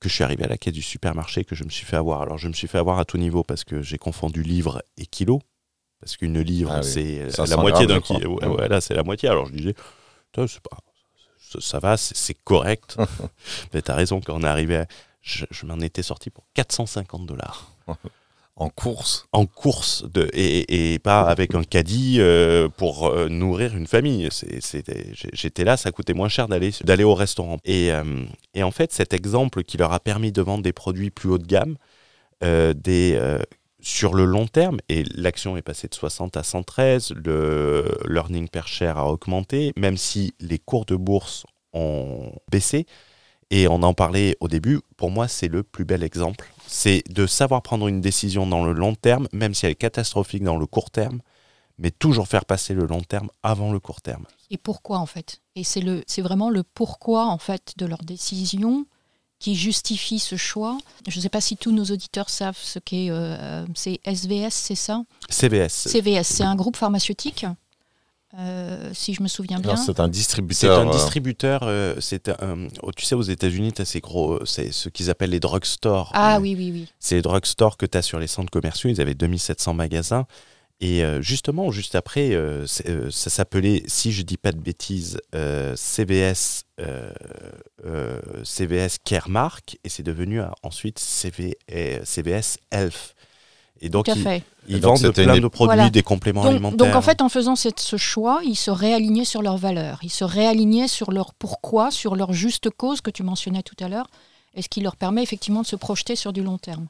Que 0.00 0.08
je 0.08 0.14
suis 0.14 0.24
arrivé 0.24 0.44
à 0.44 0.48
la 0.48 0.58
quai 0.58 0.72
du 0.72 0.82
supermarché, 0.82 1.44
que 1.44 1.54
je 1.54 1.64
me 1.64 1.70
suis 1.70 1.86
fait 1.86 1.96
avoir. 1.96 2.22
Alors, 2.22 2.38
je 2.38 2.48
me 2.48 2.52
suis 2.52 2.68
fait 2.68 2.78
avoir 2.78 2.98
à 2.98 3.04
tout 3.04 3.16
niveau 3.16 3.42
parce 3.42 3.64
que 3.64 3.82
j'ai 3.82 3.98
confondu 3.98 4.42
livre 4.42 4.82
et 4.98 5.06
kilo. 5.06 5.40
Parce 6.00 6.16
qu'une 6.18 6.38
livre, 6.40 6.70
Ah 6.74 6.80
oui. 6.82 6.90
c'est 6.90 7.30
500 7.30 7.56
la 7.56 7.62
moitié 7.62 7.86
d'un 7.86 8.00
kilo. 8.00 8.38
Ouais, 8.38 8.46
ouais, 8.46 8.68
là, 8.68 8.80
c'est 8.82 8.94
la 8.94 9.02
moitié. 9.02 9.28
Alors, 9.30 9.46
je 9.46 9.52
disais, 9.52 9.74
pas. 10.34 10.78
Ça, 11.38 11.60
ça 11.60 11.78
va, 11.78 11.96
c'est 11.96 12.16
c'est 12.16 12.34
correct. 12.34 12.96
Mais 13.72 13.80
t'as 13.80 13.94
raison, 13.94 14.20
quand 14.20 14.34
on 14.36 14.42
est 14.42 14.48
arrivé 14.48 14.76
à- 14.76 14.86
Je, 15.22 15.46
je 15.50 15.64
m'en 15.66 15.78
étais 15.80 16.02
sorti 16.02 16.28
pour 16.30 16.44
450 16.54 17.24
dollars. 17.26 17.70
En 18.58 18.70
course, 18.70 19.26
en 19.32 19.44
course 19.44 20.04
de, 20.10 20.30
et, 20.32 20.98
pas 21.00 21.20
avec 21.20 21.54
un 21.54 21.62
caddie 21.62 22.16
euh, 22.20 22.70
pour 22.70 23.06
euh, 23.06 23.28
nourrir 23.28 23.76
une 23.76 23.86
famille. 23.86 24.30
J'étais 25.34 25.64
là, 25.64 25.76
ça 25.76 25.92
coûtait 25.92 26.14
moins 26.14 26.30
cher 26.30 26.48
d'aller 26.48 27.04
au 27.04 27.14
restaurant. 27.14 27.58
Et, 27.66 27.92
euh, 27.92 28.24
et 28.54 28.62
en 28.62 28.70
fait, 28.70 28.94
cet 28.94 29.12
exemple 29.12 29.62
qui 29.62 29.76
leur 29.76 29.92
a 29.92 30.00
permis 30.00 30.32
de 30.32 30.40
vendre 30.40 30.62
des 30.62 30.72
produits 30.72 31.10
plus 31.10 31.28
haut 31.28 31.38
de 31.38 31.46
gamme, 31.46 31.76
sur 33.78 34.14
le 34.14 34.24
long 34.24 34.46
terme, 34.46 34.78
et 34.88 35.04
l'action 35.14 35.56
est 35.58 35.62
passée 35.62 35.86
de 35.86 35.94
60 35.94 36.36
à 36.36 36.42
113, 36.42 37.12
le 37.14 37.84
learning 38.08 38.48
per 38.48 38.62
share 38.66 38.98
a 38.98 39.10
augmenté, 39.10 39.72
même 39.76 39.96
si 39.96 40.34
les 40.40 40.58
cours 40.58 40.86
de 40.86 40.96
bourse 40.96 41.44
ont 41.74 42.32
baissé. 42.50 42.86
Et 43.50 43.68
on 43.68 43.82
en 43.82 43.94
parlait 43.94 44.36
au 44.40 44.48
début, 44.48 44.80
pour 44.96 45.10
moi 45.10 45.28
c'est 45.28 45.46
le 45.46 45.62
plus 45.62 45.84
bel 45.84 46.02
exemple. 46.02 46.50
C'est 46.66 47.02
de 47.08 47.26
savoir 47.26 47.62
prendre 47.62 47.88
une 47.88 48.00
décision 48.00 48.46
dans 48.46 48.64
le 48.64 48.72
long 48.72 48.94
terme, 48.94 49.28
même 49.32 49.54
si 49.54 49.66
elle 49.66 49.72
est 49.72 49.76
catastrophique 49.76 50.42
dans 50.42 50.56
le 50.56 50.66
court 50.66 50.90
terme, 50.90 51.20
mais 51.78 51.90
toujours 51.90 52.28
faire 52.28 52.44
passer 52.44 52.74
le 52.74 52.86
long 52.86 53.02
terme 53.02 53.28
avant 53.42 53.72
le 53.72 53.80
court 53.80 54.02
terme. 54.02 54.24
Et 54.50 54.58
pourquoi 54.58 54.98
en 54.98 55.06
fait? 55.06 55.40
Et 55.54 55.64
c'est 55.64 55.80
le, 55.80 56.02
c'est 56.06 56.22
vraiment 56.22 56.50
le 56.50 56.62
pourquoi 56.62 57.26
en 57.26 57.38
fait 57.38 57.74
de 57.76 57.86
leur 57.86 58.02
décision 58.02 58.86
qui 59.38 59.54
justifie 59.54 60.18
ce 60.18 60.36
choix? 60.36 60.78
Je 61.06 61.18
ne 61.18 61.22
sais 61.22 61.28
pas 61.28 61.40
si 61.40 61.56
tous 61.56 61.72
nos 61.72 61.84
auditeurs 61.84 62.30
savent 62.30 62.58
ce 62.60 62.78
qu'est 62.78 63.08
euh, 63.10 63.66
c'est 63.74 64.00
SVS, 64.04 64.50
c'est 64.50 64.74
ça? 64.74 65.02
CVS. 65.28 65.88
CVS, 65.88 66.24
c'est 66.24 66.44
un 66.44 66.56
groupe 66.56 66.76
pharmaceutique, 66.76 67.44
euh, 68.38 68.90
si 68.92 69.14
je 69.14 69.22
me 69.22 69.28
souviens 69.28 69.58
bien. 69.60 69.76
C'est 69.76 69.98
un 70.00 70.04
C'est 70.04 70.10
distributeur. 70.10 70.80
un 70.80 70.88
euh, 70.88 70.92
distributeur, 70.92 71.60
euh, 71.64 71.94
c'est 72.00 72.28
un- 72.28 72.68
oh, 72.82 72.92
tu 72.92 73.04
sais, 73.04 73.14
aux 73.14 73.22
États-Unis, 73.22 73.72
tu 73.72 73.82
as 73.82 73.84
ces 73.84 74.00
gros, 74.00 74.44
c'est 74.44 74.72
ce 74.72 74.88
qu'ils 74.88 75.10
appellent 75.10 75.30
les 75.30 75.40
drugstores. 75.40 76.10
Ah 76.14 76.38
oui, 76.40 76.54
oui, 76.56 76.70
oui. 76.72 76.88
C'est 76.98 77.16
les 77.16 77.22
drugstores 77.22 77.76
que 77.76 77.86
tu 77.86 77.96
as 77.98 78.02
sur 78.02 78.18
les 78.18 78.26
centres 78.26 78.50
commerciaux. 78.50 78.90
Ils 78.90 79.00
avaient 79.00 79.14
2700 79.14 79.74
magasins. 79.74 80.26
Et 80.80 81.02
justement, 81.20 81.70
juste 81.70 81.94
après, 81.94 82.38
c'est, 82.66 83.10
ça 83.10 83.30
s'appelait, 83.30 83.82
si 83.86 84.12
je 84.12 84.20
dis 84.20 84.36
pas 84.36 84.52
de 84.52 84.58
bêtises, 84.60 85.18
CVS, 85.74 86.64
CVS 88.44 88.98
Caremark, 89.02 89.78
et 89.84 89.88
c'est 89.88 90.02
devenu 90.02 90.40
ensuite 90.62 90.98
CV, 90.98 91.56
CVS 92.04 92.58
Health. 92.70 93.14
Et 93.80 93.88
donc, 93.88 94.08
ils, 94.08 94.22
fait. 94.22 94.42
ils 94.68 94.80
donc, 94.80 94.98
vendent 94.98 95.12
plein 95.12 95.34
une- 95.34 95.42
de 95.42 95.48
produits, 95.48 95.74
Voilà. 95.76 95.90
des 95.90 96.02
compléments 96.02 96.42
Donc, 96.42 96.50
alimentaires. 96.52 96.78
donc, 96.86 96.94
en 96.96 97.02
fait, 97.02 97.20
en 97.22 97.28
faisant 97.28 97.56
cette- 97.56 97.80
ce 97.80 97.96
choix, 97.96 98.40
ils 98.44 98.56
se 98.56 98.70
réalignaient 98.70 99.24
sur 99.26 99.42
leurs 99.42 99.58
valeurs, 99.58 99.98
ils 100.02 100.10
se 100.10 100.24
réalignaient 100.24 100.88
sur 100.88 101.12
leur 101.12 101.34
pourquoi, 101.34 101.90
sur 101.90 102.16
leur 102.16 102.32
juste 102.32 102.70
cause 102.70 103.00
que 103.00 103.10
tu 103.10 103.22
mentionnais 103.22 103.62
tout 103.62 103.76
à 103.84 103.88
l'heure, 103.88 104.06
et 104.54 104.62
ce 104.62 104.68
qui 104.68 104.80
leur 104.80 104.96
permet 104.96 105.22
effectivement 105.22 105.60
de 105.62 105.66
se 105.66 105.76
projeter 105.76 106.16
sur 106.16 106.32
du 106.32 106.42
long 106.42 106.58
terme. 106.58 106.86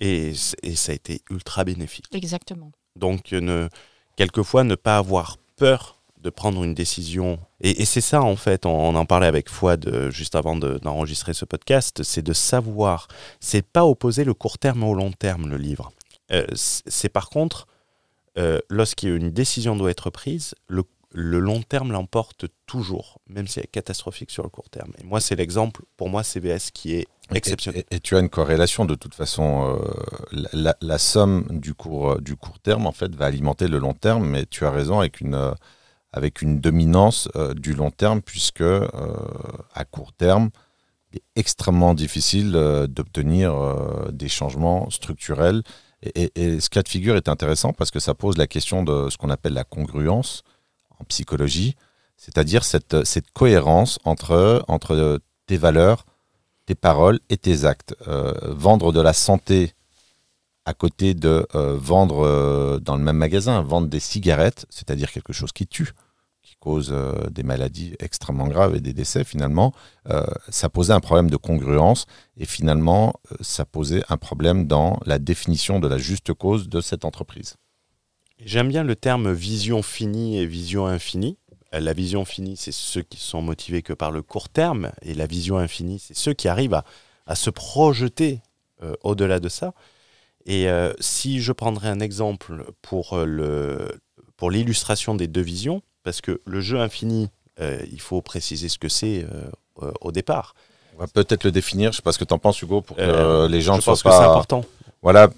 et, 0.00 0.32
ça 0.34 0.92
a 0.92 0.94
été 0.94 1.22
ultra 1.30 1.64
bénéfique. 1.64 2.04
Exactement. 2.12 2.70
Donc, 2.96 3.32
ne, 3.32 3.68
quelquefois, 4.16 4.62
ne 4.64 4.74
pas 4.76 4.96
avoir 4.96 5.38
peur 5.56 5.96
de 6.20 6.30
prendre 6.30 6.62
une 6.64 6.74
décision. 6.74 7.38
Et, 7.60 7.82
et 7.82 7.84
c'est 7.84 8.00
ça, 8.00 8.22
en 8.22 8.34
fait, 8.36 8.66
on, 8.66 8.70
on 8.70 8.94
en 8.96 9.06
parlait 9.06 9.26
avec 9.28 9.48
Fouad 9.48 9.86
euh, 9.86 10.10
juste 10.10 10.34
avant 10.36 10.56
de- 10.56 10.78
d'enregistrer 10.82 11.32
ce 11.34 11.44
podcast, 11.44 12.02
c'est 12.02 12.22
de 12.22 12.32
savoir, 12.32 13.06
c'est 13.40 13.62
pas 13.62 13.84
opposer 13.84 14.24
le 14.24 14.34
court 14.34 14.58
terme 14.58 14.82
au 14.84 14.94
long 14.94 15.10
terme, 15.12 15.48
le 15.48 15.56
livre. 15.56 15.90
Euh, 16.32 16.46
c'est 16.54 17.08
par 17.08 17.30
contre, 17.30 17.66
euh, 18.36 18.58
lorsqu'une 18.68 19.30
décision 19.30 19.76
doit 19.76 19.90
être 19.90 20.10
prise, 20.10 20.54
le, 20.68 20.82
le 21.12 21.38
long 21.38 21.62
terme 21.62 21.92
l'emporte 21.92 22.46
toujours, 22.66 23.20
même 23.28 23.46
si 23.46 23.58
elle 23.58 23.64
est 23.64 23.68
catastrophique 23.68 24.30
sur 24.30 24.42
le 24.42 24.50
court 24.50 24.68
terme. 24.68 24.92
Et 25.00 25.04
moi, 25.04 25.20
c'est 25.20 25.36
l'exemple, 25.36 25.82
pour 25.96 26.10
moi, 26.10 26.22
CVS 26.22 26.70
qui 26.72 26.94
est 26.94 27.06
exceptionnel. 27.34 27.84
Et, 27.90 28.00
tu 28.00 28.16
as 28.16 28.20
une 28.20 28.28
corrélation 28.28 28.84
de 28.84 28.94
toute 28.94 29.14
façon. 29.14 29.78
Euh, 30.32 30.74
la, 30.80 30.98
somme 30.98 31.46
du 31.50 31.74
court, 31.74 32.20
du 32.20 32.36
court 32.36 32.58
terme, 32.60 32.86
en 32.86 32.92
fait, 32.92 33.14
va 33.14 33.26
alimenter 33.26 33.68
le 33.68 33.78
long 33.78 33.94
terme, 33.94 34.28
mais 34.28 34.44
tu 34.44 34.66
as 34.66 34.70
raison 34.70 34.98
avec 34.98 35.20
une, 35.20 35.54
avec 36.12 36.42
une 36.42 36.60
dominance 36.60 37.28
du 37.56 37.72
long 37.72 37.90
terme, 37.90 38.20
puisque 38.20 38.62
à 38.62 39.84
court 39.84 40.12
terme, 40.12 40.50
il 41.12 41.18
est 41.18 41.40
extrêmement 41.40 41.94
difficile 41.94 42.52
d'obtenir 42.88 43.54
des 44.12 44.28
changements 44.28 44.90
structurels 44.90 45.62
et, 46.02 46.60
ce 46.60 46.70
cas 46.70 46.82
de 46.82 46.88
figure 46.88 47.16
est 47.16 47.28
intéressant 47.28 47.72
parce 47.72 47.90
que 47.90 48.00
ça 48.00 48.14
pose 48.14 48.36
la 48.36 48.46
question 48.46 48.84
de 48.84 49.10
ce 49.10 49.16
qu'on 49.16 49.30
appelle 49.30 49.54
la 49.54 49.64
congruence 49.64 50.44
en 51.00 51.04
psychologie, 51.04 51.76
c'est-à-dire 52.16 52.64
cette, 52.64 52.94
cohérence 53.32 53.98
entre, 54.04 54.64
entre 54.68 55.20
tes 55.46 55.56
valeurs, 55.56 56.04
tes 56.66 56.74
paroles 56.74 57.18
et 57.30 57.36
tes 57.36 57.64
actes. 57.64 57.96
Euh, 58.06 58.32
vendre 58.44 58.92
de 58.92 59.00
la 59.00 59.12
santé 59.12 59.74
à 60.64 60.74
côté 60.74 61.14
de 61.14 61.46
euh, 61.54 61.76
vendre 61.78 62.26
euh, 62.26 62.78
dans 62.78 62.96
le 62.96 63.02
même 63.02 63.16
magasin, 63.16 63.62
vendre 63.62 63.88
des 63.88 64.00
cigarettes, 64.00 64.66
c'est-à-dire 64.68 65.10
quelque 65.10 65.32
chose 65.32 65.50
qui 65.50 65.66
tue, 65.66 65.92
cause 66.58 66.90
euh, 66.92 67.28
des 67.30 67.42
maladies 67.42 67.94
extrêmement 67.98 68.48
graves 68.48 68.74
et 68.76 68.80
des 68.80 68.92
décès 68.92 69.24
finalement, 69.24 69.72
euh, 70.08 70.26
ça 70.48 70.68
posait 70.68 70.92
un 70.92 71.00
problème 71.00 71.30
de 71.30 71.36
congruence 71.36 72.06
et 72.36 72.46
finalement 72.46 73.14
euh, 73.32 73.36
ça 73.40 73.64
posait 73.64 74.02
un 74.08 74.16
problème 74.16 74.66
dans 74.66 74.98
la 75.06 75.18
définition 75.18 75.80
de 75.80 75.88
la 75.88 75.98
juste 75.98 76.32
cause 76.32 76.68
de 76.68 76.80
cette 76.80 77.04
entreprise. 77.04 77.56
J'aime 78.44 78.68
bien 78.68 78.84
le 78.84 78.96
terme 78.96 79.32
vision 79.32 79.82
finie 79.82 80.38
et 80.38 80.46
vision 80.46 80.86
infinie. 80.86 81.38
La 81.72 81.92
vision 81.92 82.24
finie, 82.24 82.56
c'est 82.56 82.72
ceux 82.72 83.02
qui 83.02 83.18
sont 83.20 83.42
motivés 83.42 83.82
que 83.82 83.92
par 83.92 84.10
le 84.10 84.22
court 84.22 84.48
terme, 84.48 84.90
et 85.02 85.12
la 85.12 85.26
vision 85.26 85.58
infinie, 85.58 85.98
c'est 85.98 86.16
ceux 86.16 86.32
qui 86.32 86.48
arrivent 86.48 86.80
à, 87.26 87.34
se 87.34 87.50
projeter 87.50 88.40
au-delà 89.02 89.38
de 89.38 89.50
ça. 89.50 89.74
Et 90.46 90.66
si 90.98 91.42
je 91.42 91.52
prendrais 91.52 91.90
un 91.90 92.00
exemple 92.00 92.64
pour 92.80 93.18
l'illustration 94.50 95.14
des 95.14 95.26
deux 95.26 95.42
visions, 95.42 95.82
parce 96.08 96.22
que 96.22 96.40
le 96.46 96.62
jeu 96.62 96.80
infini, 96.80 97.28
euh, 97.60 97.82
il 97.92 98.00
faut 98.00 98.22
préciser 98.22 98.70
ce 98.70 98.78
que 98.78 98.88
c'est 98.88 99.26
euh, 99.30 99.50
euh, 99.82 99.92
au 100.00 100.10
départ. 100.10 100.54
On 100.96 101.00
va 101.00 101.06
peut-être 101.06 101.44
le 101.44 101.50
définir, 101.50 101.92
je 101.92 101.96
sais 101.96 102.02
pas 102.02 102.12
ce 102.12 102.18
que 102.18 102.24
tu 102.24 102.32
en 102.32 102.38
penses 102.38 102.62
Hugo, 102.62 102.80
pour 102.80 102.96
que 102.96 103.46
les 103.46 103.60
gens 103.60 103.76
ne 103.76 103.82
soient 103.82 103.92
pense 103.92 104.02
pas... 104.02 104.10
que 104.12 104.16
c'est 104.16 104.22
important. 104.22 104.64
Voilà, 105.02 105.28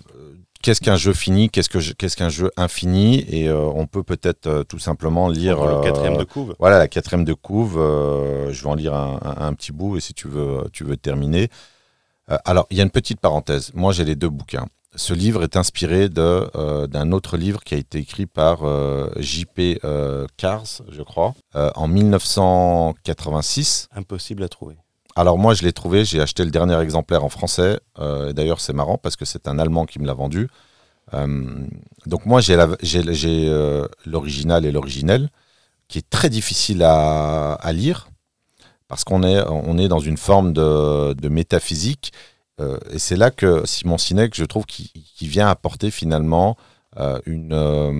qu'est-ce 0.62 0.80
qu'un 0.80 0.94
jeu 0.94 1.12
fini, 1.12 1.50
qu'est-ce 1.50 1.68
qu'est-ce 1.94 2.16
qu'un 2.16 2.28
jeu 2.28 2.52
infini, 2.56 3.26
et 3.28 3.50
on 3.50 3.88
peut 3.88 4.04
peut-être 4.04 4.62
tout 4.68 4.78
simplement 4.78 5.28
lire 5.28 5.60
la 5.60 5.82
quatrième 5.82 6.18
de 6.18 6.22
couve. 6.22 6.54
Voilà, 6.60 6.78
la 6.78 6.86
quatrième 6.86 7.24
de 7.24 7.34
couve. 7.34 7.74
je 7.74 8.62
vais 8.62 8.70
en 8.70 8.76
lire 8.76 8.94
un, 8.94 9.52
petit 9.54 9.72
bout, 9.72 9.96
et 9.96 10.00
si 10.00 10.14
tu 10.14 10.28
veux, 10.28 10.68
tu 10.72 10.84
veux 10.84 10.96
terminer. 10.96 11.48
alors, 12.44 12.68
il 12.70 12.76
y 12.76 12.80
a 12.80 12.84
une 12.84 12.90
petite 12.90 13.18
parenthèse. 13.18 13.72
Moi, 13.74 13.92
j'ai 13.92 14.04
les 14.04 14.14
deux 14.14 14.30
bouquins 14.30 14.68
ce 14.96 15.14
livre 15.14 15.44
est 15.44 15.56
inspiré 15.56 16.08
euh, 16.18 16.88
d'un 16.88 17.12
autre 17.12 17.36
livre 17.36 17.62
qui 17.62 17.74
a 17.74 17.76
été 17.78 17.98
écrit 17.98 18.26
par 18.26 18.64
euh, 18.64 19.08
J.P. 19.16 19.78
Euh, 19.84 20.26
Cars, 20.36 20.64
je 20.88 21.02
crois, 21.02 21.34
en 21.54 21.86
1986. 21.86 23.88
Impossible 23.94 24.42
à 24.42 24.48
trouver. 24.48 24.74
Alors 25.16 25.38
moi, 25.38 25.54
je 25.54 25.62
l'ai 25.62 25.72
trouvé, 25.72 26.04
j'ai 26.04 26.20
acheté 26.20 26.44
le 26.44 26.50
dernier 26.50 26.78
exemplaire 26.80 27.22
en 27.24 27.28
français. 27.28 27.78
D'ailleurs, 27.98 28.60
c'est 28.60 28.72
marrant 28.72 28.98
parce 28.98 29.14
que 29.16 29.24
c'est 29.24 29.48
un 29.48 29.58
Allemand 29.58 29.86
qui 29.86 29.98
me 30.00 30.06
l'a 30.06 30.14
vendu. 30.14 30.48
donc 32.06 32.26
moi, 32.26 32.40
j'ai 32.40 32.56
l'original 34.06 34.64
et 34.66 34.72
l'originel, 34.72 35.30
qui 35.88 35.98
est 35.98 36.08
très 36.08 36.30
difficile 36.30 36.84
à, 36.84 37.58
lire 37.72 38.08
parce 38.88 39.04
qu'on 39.04 39.22
est, 39.22 39.42
on 39.48 39.76
est 39.78 39.88
dans 39.88 40.00
une 40.00 40.16
forme 40.16 40.52
de, 40.52 41.12
de 41.12 41.28
métaphysique 41.28 42.12
euh, 42.60 42.78
et 42.90 42.98
c'est 42.98 43.16
là 43.16 43.30
que 43.30 43.62
Simon 43.64 43.98
Sinek, 43.98 44.34
je 44.34 44.44
trouve, 44.44 44.66
qui, 44.66 44.90
vient 45.22 45.48
apporter 45.48 45.90
finalement 45.90 46.56
euh, 46.98 47.20
une, 47.26 47.52
euh, 47.52 47.90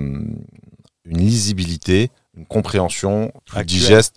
une 1.04 1.18
lisibilité, 1.18 2.10
une 2.36 2.46
compréhension 2.46 3.32
plus 3.46 3.64
digeste. 3.64 4.16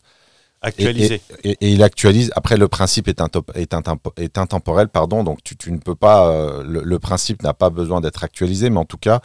Actualisé. 0.61 1.21
Et, 1.43 1.57
il 1.61 1.83
actualise. 1.83 2.31
Après, 2.35 2.55
le 2.57 2.67
principe 2.67 3.07
est, 3.07 3.21
est, 3.55 3.73
est 4.17 4.37
intemporel, 4.37 4.87
pardon, 4.87 5.23
donc 5.23 5.39
tu, 5.43 5.71
ne 5.71 5.77
peux 5.77 5.95
pas. 5.95 6.63
le, 6.63 6.99
principe 6.99 7.43
n'a 7.43 7.53
pas 7.53 7.69
besoin 7.69 7.99
d'être 7.99 8.23
actualisé, 8.23 8.69
mais 8.69 8.79
en 8.79 8.85
tout 8.85 8.97
cas, 8.97 9.19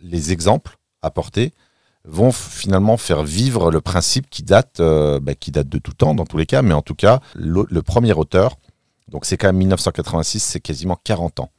les 0.00 0.32
exemples 0.32 0.78
apportés 1.02 1.52
vont 2.04 2.32
finalement 2.32 2.96
faire 2.96 3.22
vivre 3.22 3.70
le 3.70 3.82
principe 3.82 4.30
qui 4.30 4.42
date, 4.42 4.80
bah, 4.80 5.34
qui 5.34 5.50
date 5.50 5.68
de 5.68 5.76
tout 5.76 5.92
temps 5.92 6.14
dans 6.14 6.24
tous 6.24 6.38
les 6.38 6.46
cas, 6.46 6.62
mais 6.62 6.72
en 6.72 6.82
tout 6.82 6.94
cas, 6.94 7.20
le 7.34 7.82
premier 7.82 8.14
auteur 8.14 8.56
donc 9.08 9.24
c'est 9.24 9.36
quand 9.36 9.48
même 9.48 9.56
1986, 9.58 10.40
c'est 10.40 10.60
quasiment 10.60 10.98
40 11.04 11.40
ans. 11.40 11.50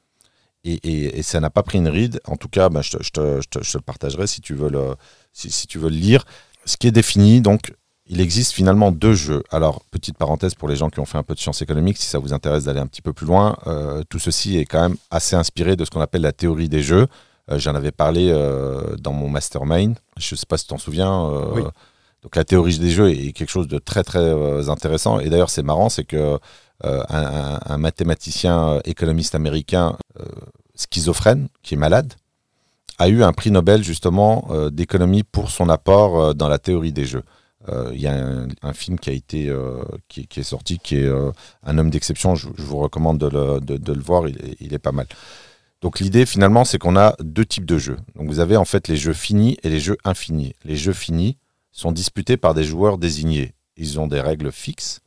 Et, 0.63 1.23
ça 1.23 1.39
n'a 1.39 1.49
pas 1.49 1.63
pris 1.63 1.77
une 1.77 1.88
ride. 1.88 2.19
En 2.25 2.36
tout 2.36 2.49
cas, 2.49 2.69
bah, 2.69 2.81
je, 2.81 2.97
te, 2.97 3.19
le 3.19 3.81
partagerai 3.81 4.27
si 4.27 4.41
tu, 4.41 4.53
veux 4.53 4.69
le, 4.69 4.95
si, 5.31 5.67
tu 5.67 5.79
veux 5.79 5.89
le 5.89 5.95
lire. 5.95 6.25
Ce 6.65 6.75
qui 6.77 6.88
est 6.88 6.91
défini, 6.91 7.41
donc, 7.41 7.73
il 8.07 8.19
existe 8.19 8.51
finalement 8.51 8.91
deux 8.91 9.13
jeux. 9.13 9.43
Alors, 9.49 9.83
petite 9.91 10.17
parenthèse 10.17 10.55
pour 10.55 10.67
les 10.67 10.75
gens 10.75 10.89
qui 10.89 10.99
ont 10.99 11.05
fait 11.05 11.17
un 11.17 11.23
peu 11.23 11.36
de 11.36 11.39
sciences 11.39 11.62
économiques, 11.62 11.97
si 11.97 12.07
ça 12.07 12.19
vous 12.19 12.33
intéresse 12.33 12.65
d'aller 12.65 12.79
un 12.79 12.88
petit 12.88 13.01
peu 13.01 13.13
plus 13.13 13.25
loin, 13.25 13.57
euh, 13.67 14.03
tout 14.10 14.19
ceci 14.19 14.57
est 14.57 14.65
quand 14.65 14.81
même 14.81 14.97
assez 15.10 15.36
inspiré 15.36 15.75
de 15.75 15.86
ce 15.86 15.89
qu'on 15.89 16.01
appelle 16.01 16.21
la 16.21 16.33
théorie 16.33 16.69
des 16.69 16.83
jeux. 16.83 17.07
Euh, 17.49 17.60
j'en 17.60 17.75
avais 17.75 17.91
parlé 17.91 18.29
euh, 18.29 18.95
dans 18.97 19.13
mon 19.13 19.29
mastermind. 19.29 19.97
Je 20.17 20.36
ne 20.36 20.38
sais 20.38 20.45
pas 20.45 20.57
si 20.57 20.65
tu 20.65 20.69
t'en 20.69 20.77
souviens. 20.77 21.29
Donc, 22.23 22.36
la 22.36 22.43
théorie 22.43 22.77
des 22.77 22.89
jeux 22.89 23.10
est 23.10 23.31
quelque 23.31 23.49
chose 23.49 23.67
de 23.67 23.77
très, 23.77 24.03
très 24.03 24.69
intéressant. 24.69 25.19
Et 25.19 25.29
d'ailleurs, 25.29 25.49
c'est 25.49 25.63
marrant, 25.63 25.88
c'est 25.88 26.03
que 26.03 26.39
euh, 26.86 27.04
un, 27.10 27.78
mathématicien 27.80 28.70
euh, 28.70 28.82
économiste 28.86 29.34
américain 29.34 29.98
euh, 30.20 30.26
schizophrène, 30.76 31.48
qui 31.63 31.74
est 31.74 31.78
malade, 31.78 32.13
a 33.00 33.10
eu 33.10 33.24
un 33.24 33.34
prix 33.34 33.50
Nobel 33.50 33.84
justement 33.84 34.48
d'économie 34.72 35.24
pour 35.24 35.52
son 35.52 35.70
apport 35.70 36.34
dans 36.34 36.50
la 36.50 36.58
théorie 36.58 36.92
des 36.92 37.06
jeux. 37.06 37.24
Il 37.94 38.00
y 38.00 38.08
a 38.08 38.16
un, 38.63 38.74
film 38.74 38.98
qui 38.98 39.12
a 39.12 39.13
été 39.13 39.54
qui, 40.08 40.28
est 40.36 40.44
sorti, 40.44 40.80
qui 40.80 40.96
est 40.98 41.12
un 41.63 41.78
homme 41.78 41.92
d'exception. 41.92 42.34
Je, 42.34 42.48
vous 42.58 42.78
recommande 42.78 43.20
de 43.20 43.28
le, 43.28 44.02
voir. 44.02 44.28
Il 44.28 44.74
est, 44.74 44.80
pas 44.80 44.92
mal. 44.92 45.06
Donc 45.82 46.00
l'idée 46.00 46.26
finalement, 46.26 46.66
c'est 46.66 46.80
qu'on 46.80 46.96
a 46.96 47.16
deux 47.20 47.46
types 47.46 47.66
de 47.66 47.78
jeux. 47.78 47.98
Donc 48.16 48.30
vous 48.30 48.40
avez 48.40 48.58
en 48.58 48.66
fait 48.66 48.88
les 48.88 48.98
jeux 48.98 49.13
finis 49.13 49.58
et 49.62 49.70
les 49.70 49.80
jeux 49.80 49.98
infinis. 50.04 50.56
Les 50.66 50.76
jeux 50.76 50.94
finis 50.94 51.38
sont 51.72 51.92
disputés 51.92 52.38
par 52.38 52.56
des 52.56 52.63
joueurs 52.63 52.98
désignés. 52.98 53.54
Ils 53.76 54.00
ont 54.00 54.08
des 54.08 54.22
règles 54.22 54.52
fixes 54.52 55.02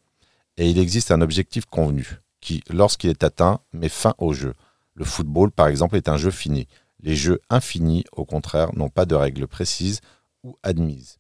et 0.61 0.69
il 0.69 0.79
existe 0.79 1.11
un 1.11 1.23
objectif 1.23 1.65
convenu 1.65 2.21
qui, 2.43 2.63
lorsqu'il 2.69 3.09
est 3.09 3.25
atteint, 3.25 3.61
met 3.73 3.89
fin 3.89 4.15
au 4.19 4.35
jeu. 4.35 4.53
Le 4.95 5.07
football, 5.07 5.51
par 5.51 5.69
exemple, 5.69 5.97
est 5.97 6.07
un 6.07 6.19
jeu 6.19 6.31
fini. 6.31 6.69
Les 7.03 7.17
jeux 7.17 7.41
infinis, 7.49 8.05
au 8.13 8.27
contraire, 8.27 8.69
n'ont 8.77 8.91
pas 8.91 9.07
de 9.07 9.15
règles 9.15 9.47
précises 9.47 10.03
ou 10.45 10.59
admises. 10.63 11.17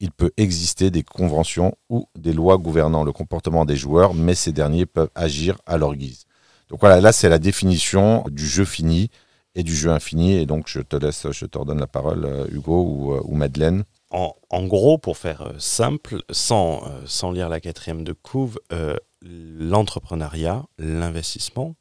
Il 0.00 0.10
peut 0.10 0.32
exister 0.36 0.90
des 0.90 1.02
conventions 1.02 1.74
ou 1.88 2.10
des 2.14 2.34
lois 2.34 2.58
gouvernant 2.58 3.04
le 3.04 3.12
comportement 3.12 3.64
des 3.64 3.76
joueurs, 3.76 4.12
mais 4.12 4.34
ces 4.34 4.52
derniers 4.52 4.84
peuvent 4.84 5.10
agir 5.14 5.56
à 5.64 5.78
leur 5.78 5.96
guise. 5.96 6.26
Donc 6.68 6.80
voilà, 6.80 7.00
là 7.00 7.12
c'est 7.12 7.30
la 7.30 7.38
définition 7.38 8.22
du 8.30 8.46
jeu 8.46 8.66
fini 8.66 9.08
et 9.54 9.62
du 9.62 9.74
jeu 9.74 9.92
infini. 9.92 10.34
Et 10.34 10.44
donc 10.44 10.68
je 10.68 10.80
te 10.80 10.96
laisse, 10.96 11.30
je 11.30 11.46
te 11.46 11.56
redonne 11.56 11.80
la 11.80 11.86
parole, 11.86 12.26
euh, 12.26 12.46
Hugo 12.52 12.82
ou, 12.82 13.14
euh, 13.14 13.22
ou 13.24 13.34
Madeleine 13.34 13.84
en, 14.10 14.66
gros, 14.66 14.98
pour 14.98 15.16
faire 15.16 15.42
euh, 15.42 15.58
simple, 15.58 16.22
sans, 16.30 16.86
euh, 16.86 17.02
sans 17.06 17.32
lire 17.32 17.48
la 17.48 17.60
quatrième 17.60 18.04
de 18.04 18.12
couve, 18.12 18.60
euh, 18.72 18.96
l'entrepreneuriat, 19.22 20.66
l'investissement 20.78 21.74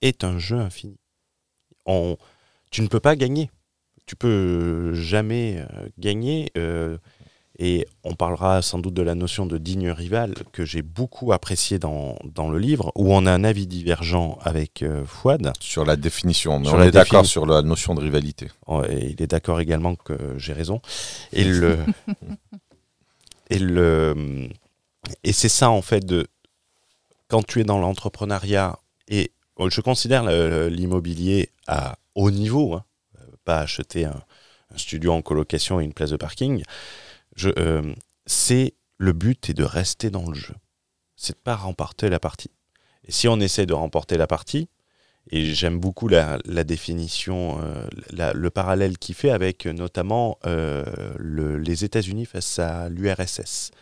est 0.00 0.24
un 0.24 0.38
jeu 0.38 0.58
infini. 0.58 0.98
Tu 2.70 2.82
ne 2.82 2.88
peux 2.88 3.00
pas 3.00 3.14
gagner. 3.14 3.50
Tu 4.06 4.16
peux 4.16 4.92
jamais 4.94 5.64
gagner. 5.98 6.50
Et 7.58 7.86
on 8.04 8.14
parlera 8.14 8.60
sans 8.60 8.78
doute 8.78 8.94
de 8.94 9.02
la 9.02 9.14
notion 9.14 9.46
de 9.46 9.56
digne 9.56 9.90
rival 9.90 10.34
que 10.52 10.64
j'ai 10.64 10.82
beaucoup 10.82 11.32
apprécié 11.32 11.78
dans, 11.78 12.18
dans, 12.24 12.50
le 12.50 12.58
livre, 12.58 12.92
où 12.94 13.14
on 13.14 13.24
a 13.24 13.32
un 13.32 13.44
avis 13.44 13.66
divergent 13.66 14.38
avec 14.42 14.82
euh, 14.82 15.04
Fouad. 15.06 15.52
Sur 15.60 15.86
la 15.86 15.96
définition, 15.96 16.60
mais 16.60 16.68
on 16.68 16.82
est 16.82 16.90
d'accord 16.90 17.24
sur 17.24 17.46
la 17.46 17.62
notion 17.62 17.94
de 17.94 18.00
rivalité. 18.00 18.50
Oh, 18.66 18.82
et 18.88 19.14
il 19.16 19.22
est 19.22 19.26
d'accord 19.26 19.60
également 19.60 19.94
que 19.94 20.34
j'ai 20.36 20.52
raison. 20.52 20.82
Et, 21.32 21.44
le, 21.44 21.78
et, 23.48 23.58
le, 23.58 24.48
et 25.24 25.32
c'est 25.32 25.48
ça, 25.48 25.70
en 25.70 25.82
fait, 25.82 26.04
de, 26.04 26.26
quand 27.28 27.44
tu 27.46 27.60
es 27.60 27.64
dans 27.64 27.78
l'entrepreneuriat, 27.78 28.78
et 29.08 29.30
je 29.58 29.80
considère 29.80 30.24
l'immobilier 30.68 31.48
à 31.66 31.96
haut 32.14 32.30
niveau, 32.30 32.74
hein, 32.74 32.84
pas 33.46 33.60
acheter 33.60 34.04
un, 34.04 34.20
un 34.74 34.78
studio 34.78 35.12
en 35.12 35.22
colocation 35.22 35.80
et 35.80 35.84
une 35.84 35.92
place 35.92 36.10
de 36.10 36.16
parking, 36.16 36.62
euh, 37.44 37.94
c'est 38.26 38.74
le 38.98 39.12
but 39.12 39.50
est 39.50 39.54
de 39.54 39.64
rester 39.64 40.10
dans 40.10 40.28
le 40.28 40.34
jeu. 40.34 40.54
C'est 41.16 41.34
de 41.34 41.42
pas 41.42 41.56
remporter 41.56 42.08
la 42.08 42.18
partie. 42.18 42.50
Et 43.04 43.12
si 43.12 43.28
on 43.28 43.38
essaie 43.40 43.66
de 43.66 43.74
remporter 43.74 44.16
la 44.16 44.26
partie, 44.26 44.68
Et 45.32 45.44
j'aime 45.54 45.80
beaucoup 45.80 46.06
la, 46.06 46.38
la 46.44 46.62
définition, 46.62 47.58
euh, 47.60 47.84
la- 48.12 48.32
le 48.32 48.48
parallèle 48.48 48.96
qu'il 48.96 49.16
fait 49.16 49.30
avec 49.32 49.66
notamment 49.66 50.38
euh, 50.46 50.84
le- 51.18 51.58
les 51.58 51.82
États-Unis 51.84 52.26
face 52.26 52.60
à 52.60 52.88
l'URSS, 52.88 53.72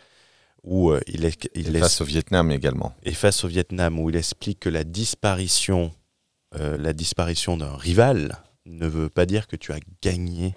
où 0.63 0.89
euh, 0.89 0.99
il, 1.05 1.23
est, 1.23 1.47
il 1.53 1.75
Et 1.75 1.79
face 1.79 2.01
au 2.01 2.05
Vietnam 2.05 2.51
également. 2.51 2.95
et 3.03 3.13
face 3.13 3.43
au 3.43 3.47
Vietnam, 3.47 3.99
où 3.99 4.09
il 4.09 4.15
explique 4.15 4.59
que 4.61 4.69
la 4.69 4.83
disparition, 4.83 5.91
la 6.57 6.93
disparition 6.93 7.57
d'un 7.57 7.75
rival 7.75 8.37
ne 8.65 8.87
veut 8.87 9.09
pas 9.09 9.27
dire 9.27 9.45
que 9.45 9.55
tu 9.55 9.71
as 9.71 9.79
gagné, 10.01 10.55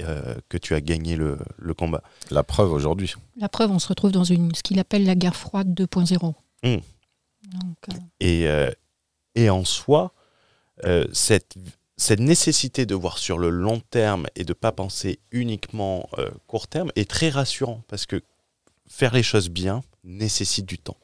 euh, 0.00 0.34
que 0.48 0.56
tu 0.58 0.74
as 0.74 0.80
gagné 0.80 1.16
le, 1.16 1.38
le 1.58 1.74
combat. 1.74 2.02
La 2.30 2.42
preuve 2.42 2.72
aujourd'hui. 2.72 3.14
La 3.36 3.48
preuve, 3.48 3.70
on 3.70 3.78
se 3.78 3.88
retrouve 3.88 4.12
dans 4.12 4.24
une, 4.24 4.54
ce 4.54 4.62
qu'il 4.62 4.78
appelle 4.78 5.04
la 5.04 5.14
guerre 5.14 5.36
froide 5.36 5.68
2.0. 5.78 6.34
Mm. 6.64 6.76
Donc, 7.52 7.76
euh, 7.90 7.92
Et, 8.20 8.46
euh, 8.48 8.70
et 9.34 9.48
en 9.50 9.64
soi, 9.64 10.12
euh, 10.84 11.06
cette, 11.12 11.54
cette 11.96 12.20
nécessité 12.20 12.86
de 12.86 12.94
voir 12.94 13.18
sur 13.18 13.38
le 13.38 13.50
long 13.50 13.80
terme 13.90 14.26
et 14.36 14.44
de 14.44 14.50
ne 14.50 14.54
pas 14.54 14.72
penser 14.72 15.20
uniquement 15.32 16.08
euh, 16.18 16.30
court 16.46 16.68
terme 16.68 16.90
est 16.96 17.08
très 17.10 17.30
rassurant 17.30 17.82
parce 17.88 18.06
que 18.06 18.20
faire 18.86 19.14
les 19.14 19.22
choses 19.22 19.48
bien 19.48 19.82
nécessite 20.04 20.66
du 20.66 20.78
temps. 20.78 20.96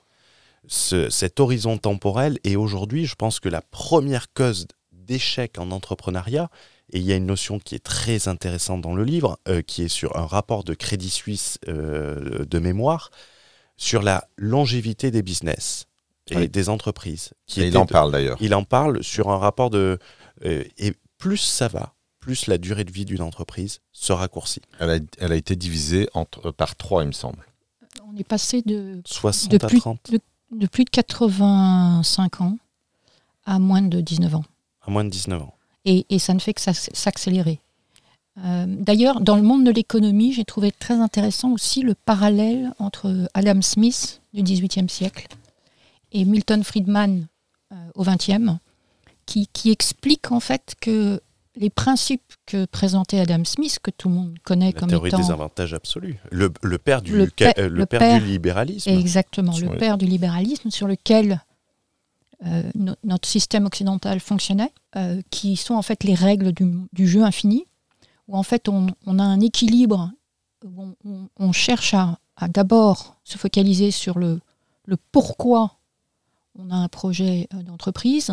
Ce- 0.67 1.11
cet 1.11 1.41
horizon 1.41 1.77
temporel 1.79 2.39
est 2.45 2.57
aujourd'hui, 2.57 3.07
je 3.07 3.15
pense 3.15 3.41
que 3.41 3.49
la 3.49 3.61
première 3.63 4.33
cause 4.33 4.67
d'échec 4.93 5.59
en 5.59 5.71
entrepreneuriat, 5.71 6.49
et 6.93 6.99
il 6.99 7.05
y 7.05 7.13
a 7.13 7.17
une 7.17 7.27
notion 7.27 7.59
qui 7.59 7.75
est 7.75 7.83
très 7.85 8.29
intéressante 8.29 8.81
dans 8.83 8.95
le 8.95 9.05
livre, 9.05 9.39
euh, 9.49 9.63
qui 9.63 9.83
est 9.83 9.89
sur 9.89 10.17
un 10.17 10.27
rapport 10.27 10.65
de 10.65 10.75
Crédit 10.75 11.11
Suisse 11.11 11.59
euh, 11.69 12.45
de 12.45 12.59
mémoire, 12.59 13.11
sur 13.77 14.03
la 14.03 14.29
longévité 14.37 15.11
des 15.11 15.23
business 15.23 15.87
et 16.31 16.37
Oui. 16.37 16.49
des 16.49 16.69
entreprises. 16.69 17.33
Qui 17.47 17.63
Et 17.63 17.69
il 17.69 17.77
en 17.79 17.85
de- 17.87 17.91
parle 17.91 18.13
d'ailleurs. 18.13 18.37
il 18.41 18.55
en 18.55 18.65
parle 18.65 19.03
sur 19.03 19.31
un 19.31 19.39
rapport 19.39 19.71
de... 19.71 19.99
euh, 20.45 20.65
et 20.79 20.95
plus 21.19 21.39
ça 21.39 21.69
va, 21.69 21.95
plus 22.21 22.47
la 22.47 22.59
durée 22.59 22.85
de 22.85 22.93
vie 22.93 23.05
d'une 23.05 23.23
entreprise 23.23 23.81
se 23.93 24.13
raccourcit. 24.13 24.63
Elle 24.79 24.91
a, 24.91 24.99
elle 25.19 25.33
a 25.33 25.37
été 25.37 25.57
divisée 25.57 26.09
entre, 26.15 26.51
par 26.51 26.77
trois, 26.77 27.03
il 27.03 27.09
me 27.09 27.13
semble. 27.13 27.45
on 28.07 28.17
est 28.17 28.25
passé 28.29 28.63
de, 28.63 29.03
60 29.05 29.51
De 29.51 29.57
à 29.65 29.69
plus- 29.69 29.81
30, 29.81 30.11
de 30.53 30.67
plus 30.67 30.85
de 30.85 30.91
85 30.91 32.41
ans 32.41 32.59
à 33.47 33.59
moins 33.59 33.83
de 33.83 34.01
19 34.01 34.35
ans. 34.37 34.45
à 34.87 34.91
moins 34.91 35.05
de 35.05 35.11
19 35.11 35.43
ans. 35.43 35.54
Et, 35.85 36.07
et 36.11 36.19
ça 36.19 36.35
ne 36.35 36.39
fait 36.39 36.55
que 36.55 36.61
s'ac- 36.61 36.91
s'accélérer. 36.95 37.61
Euh, 38.45 38.67
D'ailleurs, 38.69 39.21
dans 39.21 39.37
le 39.37 39.43
monde 39.43 39.65
de 39.65 39.71
l'économie, 39.71 40.33
j'ai 40.33 40.45
trouvé 40.45 40.73
très 40.73 40.95
intéressant 40.95 41.53
aussi 41.53 41.83
le 41.83 41.95
parallèle 41.95 42.73
entre 42.79 43.29
Adam 43.35 43.61
Smith 43.63 44.21
du 44.33 44.43
XVIIIe 44.43 44.89
siècle 44.89 45.27
et 46.13 46.25
Milton 46.25 46.65
Friedman 46.65 47.27
euh, 47.73 47.77
au 47.95 48.03
XXe, 48.05 48.51
qui, 49.27 49.47
qui 49.53 49.71
explique 49.71 50.33
en 50.33 50.41
fait 50.41 50.75
que 50.81 51.21
les 51.57 51.71
principes 51.71 52.33
que 52.47 52.65
présentait 52.65 53.21
Adam 53.21 53.45
Smith, 53.45 53.79
que 53.81 53.93
tout 53.93 54.09
le 54.09 54.15
monde 54.17 54.37
connaît 54.43 54.73
La 54.73 54.81
comme 54.81 54.89
théorie 54.89 55.11
étant 55.11 55.19
des 55.19 55.31
avantages 55.31 55.73
absolus. 55.73 56.17
Le, 56.33 56.53
le 56.63 56.79
père, 56.79 57.01
du, 57.03 57.13
Le 57.13 57.23
euh, 57.43 57.53
le 57.57 57.69
le 57.69 57.87
père 57.87 58.01
père- 58.01 58.19
du 58.21 58.27
libéralisme. 58.27 58.91
Exactement, 58.91 59.57
le 59.59 59.77
père 59.77 59.97
du 59.97 60.07
libéralisme 60.07 60.71
sur 60.71 60.89
lequel 60.89 61.41
euh, 62.47 62.63
no- 62.75 62.95
notre 63.05 63.27
système 63.27 63.65
occidental 63.65 64.21
fonctionnait, 64.21 64.73
euh, 64.97 65.23
qui 65.31 65.57
sont 65.57 65.75
en 65.75 65.83
fait 65.83 66.05
les 66.05 66.15
règles 66.15 66.53
du, 66.53 67.07
jeu 67.07 67.23
infini, 67.23 67.65
où 68.29 68.37
en 68.37 68.43
fait 68.43 68.69
on, 68.69 68.89
a 68.89 69.23
un 69.23 69.41
équilibre, 69.41 70.11
où 70.65 70.95
on, 71.37 71.53
cherche 71.53 71.95
à, 71.95 72.19
d'abord 72.49 73.17
se 73.25 73.39
focaliser 73.39 73.91
sur 73.91 74.19
le, 74.19 74.41
pourquoi 75.11 75.77
on 76.59 76.71
a 76.71 76.75
un 76.75 76.89
projet 76.89 77.49
euh, 77.55 77.63
d'entreprise, 77.63 78.33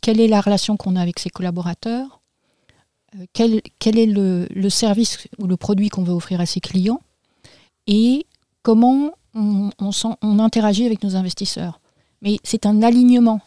quelle 0.00 0.20
est 0.20 0.28
la 0.28 0.40
relation 0.40 0.76
qu'on 0.76 0.94
a 0.94 1.02
avec 1.02 1.18
ses 1.18 1.28
collaborateurs, 1.28 2.20
quel, 3.32 3.60
est 3.84 4.06
le, 4.06 4.68
service 4.70 5.26
ou 5.38 5.48
le 5.48 5.56
produit 5.56 5.88
qu'on 5.88 6.04
veut 6.04 6.14
offrir 6.14 6.40
à 6.40 6.46
ses 6.46 6.60
clients, 6.60 7.00
et 7.88 8.26
comment 8.62 9.10
on 9.34 10.38
interagit 10.38 10.86
avec 10.86 11.02
nos 11.02 11.16
investisseurs. 11.16 11.79
Mais 12.22 12.38
c'est 12.44 12.66
un 12.66 12.82
alignement. 12.82 13.40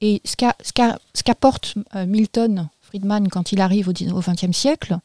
Et 0.00 0.20
ce 0.24 0.36
qu'a- 0.36 0.56
ce 0.62 0.72
qu'a- 0.72 0.98
ce 1.14 1.22
qu'apporte 1.22 1.74
euh, 1.94 2.06
Milton 2.06 2.68
Friedman 2.80 3.28
quand 3.28 3.52
il 3.52 3.60
arrive 3.60 3.88
au 3.88 3.92
XXe 3.92 4.52
siècle, 4.56 4.98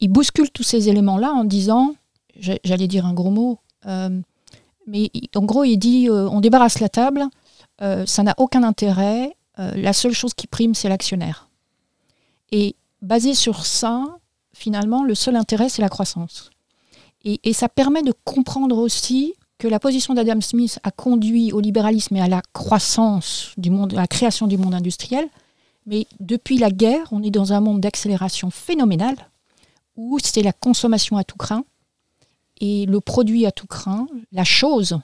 il 0.00 0.08
bouscule 0.08 0.50
tous 0.50 0.62
ces 0.62 0.88
éléments-là 0.88 1.32
en 1.32 1.44
disant, 1.44 1.94
j'allais 2.38 2.86
dire 2.86 3.06
un 3.06 3.14
gros 3.14 3.30
mot, 3.30 3.58
euh, 3.86 4.20
mais 4.86 5.10
en 5.34 5.42
gros 5.42 5.64
il 5.64 5.78
dit 5.78 6.08
euh, 6.08 6.28
on 6.28 6.40
débarrasse 6.40 6.80
la 6.80 6.88
table, 6.88 7.24
ça 7.80 8.22
n'a 8.22 8.34
aucun 8.38 8.62
intérêt, 8.62 9.36
la 9.58 9.92
seule 9.92 10.12
chose 10.14 10.32
qui 10.34 10.46
prime 10.46 10.74
c'est 10.74 10.88
l'actionnaire. 10.88 11.48
Et 12.52 12.74
basé 13.02 13.34
sur 13.34 13.66
ça, 13.66 14.04
finalement, 14.54 15.02
le 15.04 15.14
seul 15.14 15.36
intérêt 15.36 15.68
c'est 15.68 15.82
la 15.82 15.88
croissance. 15.90 16.50
Et 17.24 17.52
ça 17.52 17.68
permet 17.68 18.02
de 18.02 18.14
comprendre 18.24 18.78
aussi 18.78 19.34
que 19.58 19.68
la 19.68 19.78
position 19.80 20.14
d'Adam 20.14 20.40
Smith 20.40 20.78
a 20.82 20.90
conduit 20.90 21.52
au 21.52 21.60
libéralisme 21.60 22.16
et 22.16 22.20
à 22.20 22.28
la 22.28 22.42
croissance 22.52 23.52
du 23.56 23.70
monde, 23.70 23.94
à 23.94 23.96
la 23.96 24.06
création 24.06 24.46
du 24.46 24.58
monde 24.58 24.74
industriel. 24.74 25.28
Mais 25.86 26.06
depuis 26.20 26.58
la 26.58 26.70
guerre, 26.70 27.08
on 27.12 27.22
est 27.22 27.30
dans 27.30 27.52
un 27.52 27.60
monde 27.60 27.80
d'accélération 27.80 28.50
phénoménale 28.50 29.30
où 29.96 30.18
c'est 30.22 30.42
la 30.42 30.52
consommation 30.52 31.16
à 31.16 31.24
tout 31.24 31.38
craint 31.38 31.64
et 32.60 32.86
le 32.86 33.00
produit 33.00 33.46
à 33.46 33.52
tout 33.52 33.66
craint, 33.66 34.06
la 34.32 34.44
chose, 34.44 34.98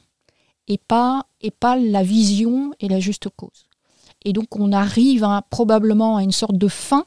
et 0.69 0.79
pas, 0.79 1.27
et 1.41 1.51
pas 1.51 1.77
la 1.77 2.03
vision 2.03 2.73
et 2.81 2.89
la 2.89 3.01
juste 3.01 3.29
cause. 3.29 3.67
Et 4.25 4.33
donc 4.33 4.57
on 4.57 4.73
arrive 4.73 5.27
probablement 5.51 6.17
à 6.17 6.23
une 6.23 6.33
sorte 6.33 6.57
de 6.57 6.69
fin. 6.69 7.05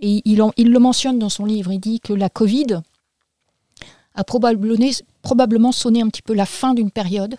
Et 0.00 0.22
il, 0.24 0.42
il 0.56 0.70
le 0.70 0.78
mentionne 0.78 1.18
dans 1.18 1.28
son 1.28 1.44
livre, 1.44 1.72
il 1.72 1.80
dit 1.80 2.00
que 2.00 2.12
la 2.12 2.28
Covid 2.28 2.80
a 4.14 4.24
probablement, 4.24 4.76
probablement 5.22 5.72
sonné 5.72 6.00
un 6.02 6.08
petit 6.08 6.22
peu 6.22 6.34
la 6.34 6.46
fin 6.46 6.74
d'une 6.74 6.90
période. 6.90 7.36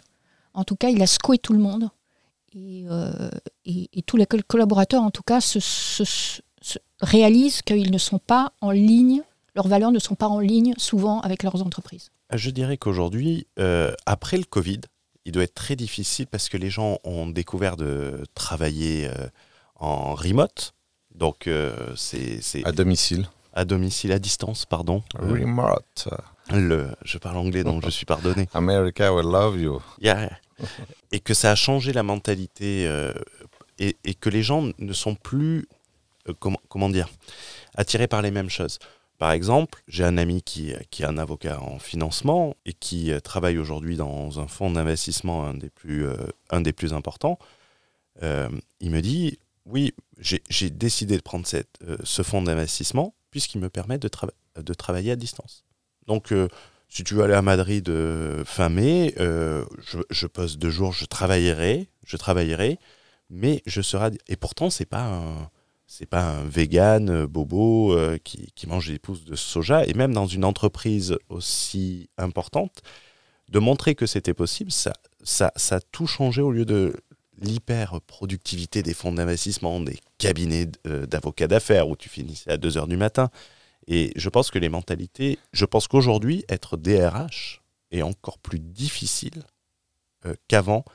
En 0.53 0.63
tout 0.63 0.75
cas, 0.75 0.89
il 0.89 1.01
a 1.01 1.07
secoué 1.07 1.37
tout 1.37 1.53
le 1.53 1.59
monde. 1.59 1.89
Et, 2.53 2.85
euh, 2.89 3.29
et- 3.65 3.89
et 3.93 4.01
tous 4.01 4.17
les 4.17 4.25
col- 4.25 4.43
collaborateurs, 4.43 5.03
en 5.03 5.11
tout 5.11 5.21
cas, 5.23 5.39
se, 5.39 5.59
se- 5.59 6.03
se- 6.03 6.79
réalisent 7.01 7.61
qu'ils 7.61 7.91
ne 7.91 7.97
sont 7.99 8.17
pas 8.19 8.53
en 8.61 8.71
ligne, 8.71 9.21
leurs 9.55 9.67
valeurs 9.67 9.91
ne 9.91 9.99
sont 9.99 10.15
pas 10.15 10.27
en 10.27 10.39
ligne 10.39 10.73
souvent 10.77 11.21
avec 11.21 11.43
leurs 11.43 11.61
entreprises. 11.63 12.09
Je 12.33 12.49
dirais 12.49 12.77
qu'aujourd'hui, 12.77 13.47
euh, 13.59 13.93
après 14.05 14.37
le 14.37 14.43
Covid, 14.43 14.81
il 15.25 15.31
doit 15.31 15.43
être 15.43 15.53
très 15.53 15.75
difficile 15.75 16.25
parce 16.27 16.49
que 16.49 16.57
les 16.57 16.69
gens 16.71 16.97
ont 17.03 17.27
découvert 17.27 17.77
de 17.77 18.23
travailler 18.33 19.07
euh, 19.07 19.27
en 19.75 20.15
remote. 20.15 20.73
Donc, 21.13 21.45
euh, 21.47 21.75
c'est 21.95 22.39
À 22.65 22.71
domicile. 22.71 23.27
à 23.53 23.63
domicile, 23.65 24.11
à 24.11 24.19
distance, 24.19 24.65
pardon. 24.65 25.03
Remote. 25.15 26.07
Le, 26.51 26.89
je 27.03 27.17
parle 27.17 27.37
anglais, 27.37 27.63
donc 27.63 27.83
je 27.85 27.89
suis 27.89 28.05
pardonné. 28.05 28.47
America 28.53 29.13
will 29.13 29.25
love 29.31 29.59
you. 29.59 29.81
Yeah. 30.01 30.29
Et 31.11 31.19
que 31.19 31.33
ça 31.33 31.51
a 31.51 31.55
changé 31.55 31.93
la 31.93 32.03
mentalité 32.03 32.85
euh, 32.87 33.13
et, 33.77 33.97
et 34.03 34.13
que 34.13 34.29
les 34.29 34.43
gens 34.43 34.69
ne 34.77 34.93
sont 34.93 35.15
plus, 35.15 35.67
euh, 36.27 36.33
comment, 36.39 36.59
comment 36.67 36.89
dire, 36.89 37.07
attirés 37.75 38.07
par 38.07 38.21
les 38.21 38.31
mêmes 38.31 38.49
choses. 38.49 38.79
Par 39.17 39.31
exemple, 39.31 39.81
j'ai 39.87 40.03
un 40.05 40.17
ami 40.17 40.41
qui, 40.41 40.73
qui 40.91 41.03
est 41.03 41.05
un 41.05 41.17
avocat 41.17 41.61
en 41.61 41.77
financement 41.79 42.55
et 42.65 42.73
qui 42.73 43.11
euh, 43.11 43.19
travaille 43.19 43.57
aujourd'hui 43.57 43.95
dans 43.97 44.39
un 44.39 44.47
fonds 44.47 44.71
d'investissement, 44.71 45.45
un, 45.45 45.53
des 45.53 45.69
plus, 45.69 46.05
euh, 46.07 46.15
un 46.51 46.61
des 46.61 46.73
plus 46.73 46.93
importants. 46.93 47.37
Il 48.21 48.91
me 48.91 48.99
dit, 49.01 49.39
oui, 49.65 49.93
j'ai 50.17 50.69
décidé 50.69 51.15
de 51.15 51.21
prendre 51.21 51.47
cette, 51.47 51.79
ce 52.03 52.21
fonds 52.21 52.41
d'investissement 52.41 53.13
puisqu'il 53.31 53.59
me 53.61 53.69
permet 53.69 53.97
de, 53.97 54.09
trava- 54.09 54.33
de 54.57 54.73
travailler 54.73 55.11
à 55.11 55.15
distance. 55.15 55.63
Donc, 56.09 56.31
euh, 56.31 56.47
si 56.89 57.03
tu 57.03 57.13
veux 57.13 57.23
aller 57.23 57.35
à 57.35 57.43
Madrid 57.43 57.87
euh, 57.87 58.43
fin 58.43 58.67
mai, 58.67 59.13
euh, 59.19 59.63
je, 59.79 59.99
je 60.09 60.25
pose 60.25 60.57
deux 60.57 60.71
jours, 60.71 60.91
je 60.91 61.05
travaillerai, 61.05 61.87
je 62.03 62.17
travaillerai, 62.17 62.79
mais 63.29 63.61
je 63.67 63.81
serai. 63.83 64.09
Et 64.27 64.35
pourtant, 64.35 64.71
c'est 64.71 64.87
pas 64.87 65.03
un, 65.03 65.51
c'est 65.85 66.07
pas 66.07 66.23
un 66.23 66.45
vegan 66.45 67.27
bobo 67.27 67.95
qui, 68.23 68.51
mange 68.65 68.87
des 68.87 68.97
pousses 68.97 69.23
de 69.23 69.35
soja. 69.35 69.85
Et 69.85 69.93
même 69.93 70.13
dans 70.13 70.25
une 70.25 70.43
entreprise 70.43 71.15
aussi 71.29 72.09
importante, 72.17 72.81
de 73.49 73.59
montrer 73.59 73.93
que 73.93 74.07
c'était 74.07 74.33
possible, 74.33 74.71
ça, 74.71 74.93
ça, 75.23 75.51
ça 75.57 75.75
a 75.75 75.79
tout 75.79 76.07
changé 76.07 76.41
au 76.41 76.51
lieu 76.51 76.65
de 76.65 76.95
l'hyper-productivité 77.39 78.81
des 78.81 78.95
fonds 78.95 79.11
d'investissement, 79.11 79.79
des 79.79 79.99
cabinets 80.17 80.65
d'avocats 80.85 81.47
d'affaires 81.47 81.87
où 81.87 81.95
tu 81.95 82.09
finissais 82.09 82.51
à 82.51 82.57
2 82.57 82.79
heures 82.79 82.87
du 82.87 82.97
matin. 82.97 83.29
Et 83.91 84.13
je 84.15 84.29
pense 84.29 84.51
que 84.51 84.59
les 84.59 84.69
mentalités, 84.69 85.39
je 85.51 85.65
pense 85.65 85.87
qu'aujourd'hui, 85.87 86.45
être 86.47 86.77
DRH 86.77 87.61
est 87.91 88.03
encore 88.03 88.37
plus 88.37 88.59
difficile 88.59 89.43
euh, 90.27 90.35
qu'avant, 90.47 90.85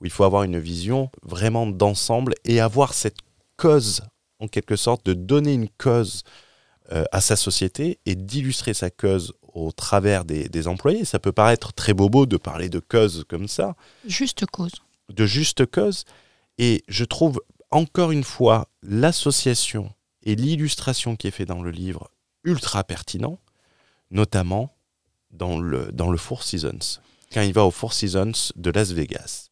où 0.00 0.04
il 0.04 0.10
faut 0.10 0.24
avoir 0.24 0.42
une 0.42 0.58
vision 0.58 1.10
vraiment 1.22 1.66
d'ensemble 1.66 2.34
et 2.44 2.60
avoir 2.60 2.92
cette 2.92 3.16
cause, 3.56 4.02
en 4.38 4.48
quelque 4.48 4.76
sorte, 4.76 5.06
de 5.06 5.14
donner 5.14 5.54
une 5.54 5.70
cause 5.70 6.24
euh, 6.92 7.04
à 7.10 7.22
sa 7.22 7.36
société 7.36 7.98
et 8.04 8.14
d'illustrer 8.16 8.74
sa 8.74 8.90
cause 8.90 9.32
au 9.54 9.72
travers 9.72 10.26
des, 10.26 10.50
des 10.50 10.68
employés. 10.68 11.06
Ça 11.06 11.18
peut 11.18 11.32
paraître 11.32 11.72
très 11.72 11.94
bobo 11.94 12.26
de 12.26 12.36
parler 12.36 12.68
de 12.68 12.80
cause 12.80 13.24
comme 13.30 13.48
ça, 13.48 13.76
Juste 14.06 14.44
cause. 14.44 14.72
de 15.08 15.24
juste 15.24 15.64
cause. 15.64 16.04
Et 16.58 16.84
je 16.88 17.04
trouve, 17.04 17.40
encore 17.70 18.10
une 18.10 18.24
fois, 18.24 18.68
l'association 18.82 19.90
et 20.22 20.34
l'illustration 20.34 21.16
qui 21.16 21.28
est 21.28 21.32
faite 21.32 21.48
dans 21.48 21.62
le 21.62 21.70
livre 21.70 22.10
ultra 22.44 22.84
pertinent, 22.84 23.38
notamment 24.10 24.74
dans 25.30 25.58
le, 25.58 25.90
dans 25.92 26.10
le 26.10 26.18
Four 26.18 26.42
Seasons. 26.42 27.00
Quand 27.32 27.42
il 27.42 27.52
va 27.52 27.64
au 27.64 27.70
Four 27.70 27.92
Seasons 27.92 28.52
de 28.56 28.70
Las 28.70 28.92
Vegas, 28.92 29.48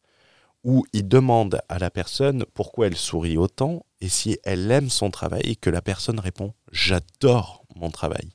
où 0.63 0.85
il 0.93 1.07
demande 1.07 1.61
à 1.69 1.79
la 1.79 1.89
personne 1.89 2.45
pourquoi 2.53 2.87
elle 2.87 2.97
sourit 2.97 3.37
autant 3.37 3.85
et 3.99 4.09
si 4.09 4.37
elle 4.43 4.69
aime 4.71 4.89
son 4.89 5.09
travail, 5.09 5.41
et 5.43 5.55
que 5.55 5.69
la 5.69 5.81
personne 5.81 6.19
répond 6.19 6.53
J'adore 6.71 7.63
mon 7.75 7.89
travail. 7.89 8.29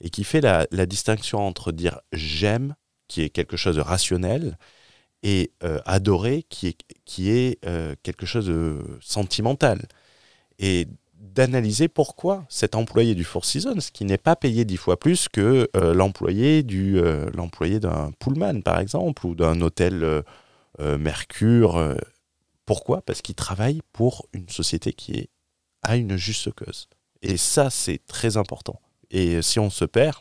Et 0.00 0.10
qui 0.10 0.24
fait 0.24 0.40
la, 0.40 0.66
distinction 0.86 1.46
entre 1.46 1.72
dire 1.72 2.00
j'aime, 2.12 2.74
qui 3.08 3.22
est 3.22 3.30
quelque 3.30 3.56
chose 3.56 3.76
de 3.76 3.80
rationnel, 3.80 4.58
et 5.22 5.52
euh, 5.62 5.80
adorer, 5.86 6.44
qui 6.48 6.68
est, 6.68 6.78
qui 7.04 7.30
est 7.30 7.64
euh, 7.64 7.94
quelque 8.02 8.26
chose 8.26 8.46
de 8.46 8.82
sentimental. 9.00 9.86
Et 10.58 10.88
d'analyser 11.34 11.88
pourquoi 11.88 12.44
cet 12.48 12.74
employé 12.74 13.14
du 13.14 13.24
Four 13.24 13.44
Seasons, 13.44 13.78
qui 13.92 14.04
n'est 14.04 14.18
pas 14.18 14.36
payé 14.36 14.64
dix 14.64 14.76
fois 14.76 14.98
plus 14.98 15.28
que 15.28 15.68
euh, 15.76 15.94
l'employé 15.94 16.62
du 16.62 17.00
l'employé 17.34 17.80
d'un 17.80 18.12
Pullman 18.18 18.62
par 18.62 18.78
exemple 18.78 19.26
ou 19.26 19.34
d'un 19.34 19.60
hôtel 19.60 20.22
Mercure. 20.78 21.96
pourquoi? 22.66 23.02
Parce 23.02 23.22
qu'il 23.22 23.34
travaille 23.34 23.82
pour 23.92 24.26
une 24.32 24.48
société 24.48 24.92
qui 24.92 25.12
est 25.12 25.28
à 25.82 25.96
une 25.96 26.16
juste 26.16 26.50
cause. 26.52 26.88
Et 27.22 27.36
ça, 27.36 27.70
c'est 27.70 28.00
très 28.06 28.36
important. 28.36 28.80
Et 29.10 29.42
si 29.42 29.60
on 29.60 29.70
se 29.70 29.84
perd, 29.84 30.16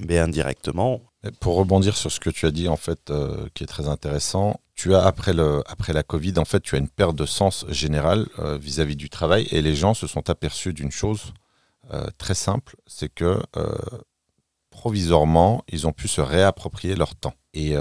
ben 0.00 0.28
indirectement. 0.28 1.02
Pour 1.40 1.54
rebondir 1.56 1.96
sur 1.96 2.12
ce 2.12 2.20
que 2.20 2.30
tu 2.30 2.46
as 2.46 2.50
dit, 2.50 2.68
en 2.68 2.76
fait, 2.76 3.10
euh, 3.10 3.48
qui 3.54 3.64
est 3.64 3.66
très 3.66 3.88
intéressant, 3.88 4.60
tu 4.74 4.94
as, 4.94 5.04
après, 5.04 5.32
la 5.32 6.02
Covid, 6.02 6.34
en 6.38 6.44
fait, 6.44 6.60
tu 6.60 6.74
as 6.74 6.78
une 6.78 6.88
perte 6.88 7.16
de 7.16 7.26
sens 7.26 7.64
général 7.68 8.26
euh, 8.38 8.58
vis-à-vis 8.58 8.96
du 8.96 9.08
travail 9.08 9.46
et 9.50 9.62
les 9.62 9.74
gens 9.74 9.94
se 9.94 10.06
sont 10.06 10.28
aperçus 10.30 10.72
d'une 10.72 10.90
chose 10.90 11.32
euh, 11.92 12.06
très 12.18 12.34
simple, 12.34 12.76
c'est 12.86 13.12
que 13.12 13.40
provisoirement, 14.70 15.62
ils 15.68 15.86
ont 15.86 15.92
pu 15.92 16.08
se 16.08 16.20
réapproprier 16.20 16.96
leur 16.96 17.14
temps. 17.14 17.34
Et 17.52 17.76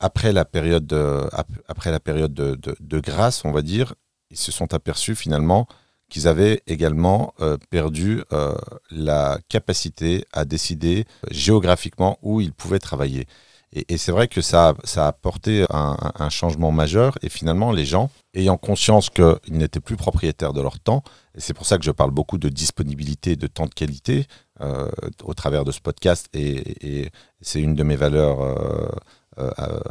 après 0.00 0.32
la 0.32 0.44
période, 0.44 0.86
de, 0.86 3.00
grâce, 3.00 3.44
on 3.44 3.52
va 3.52 3.62
dire, 3.62 3.94
ils 4.30 4.36
se 4.36 4.52
sont 4.52 4.74
aperçus 4.74 5.14
finalement 5.14 5.68
qu'ils 6.08 6.26
avaient 6.26 6.62
également 6.66 7.34
euh, 7.40 7.56
perdu 7.70 8.22
euh, 8.32 8.54
la 8.90 9.38
capacité 9.48 10.24
à 10.32 10.44
décider 10.44 11.04
géographiquement 11.30 12.18
où 12.22 12.40
ils 12.40 12.52
pouvaient 12.52 12.78
travailler. 12.78 13.26
Et, 13.72 13.98
c'est 13.98 14.12
vrai 14.12 14.28
que 14.28 14.40
ça, 14.40 14.74
a 14.96 15.06
apporté 15.06 15.66
un, 15.70 16.30
changement 16.30 16.72
majeur. 16.72 17.18
Et 17.22 17.28
finalement 17.28 17.70
les 17.70 17.84
gens, 17.84 18.10
ayant 18.34 18.56
conscience 18.56 19.10
qu'ils 19.10 19.36
n'étaient 19.50 19.80
plus 19.80 19.96
propriétaires 19.96 20.52
de 20.52 20.62
leur 20.62 20.80
temps, 20.80 21.02
et 21.34 21.40
c'est 21.40 21.54
pour 21.54 21.66
ça 21.66 21.76
que 21.78 21.84
je 21.84 21.90
parle 21.90 22.10
beaucoup 22.10 22.38
de 22.38 22.48
disponibilité, 22.48 23.36
de 23.36 23.46
temps 23.46 23.66
de 23.66 23.74
qualité 23.74 24.26
euh, 24.60 24.90
au 25.22 25.34
travers 25.34 25.64
de 25.64 25.72
ce 25.72 25.80
podcast, 25.80 26.28
et, 26.32 27.10
c'est 27.40 27.60
une 27.60 27.74
de 27.74 27.82
mes 27.84 27.96
valeurs 27.96 28.38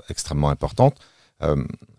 extrêmement 0.10 0.50
importantes, 0.50 1.00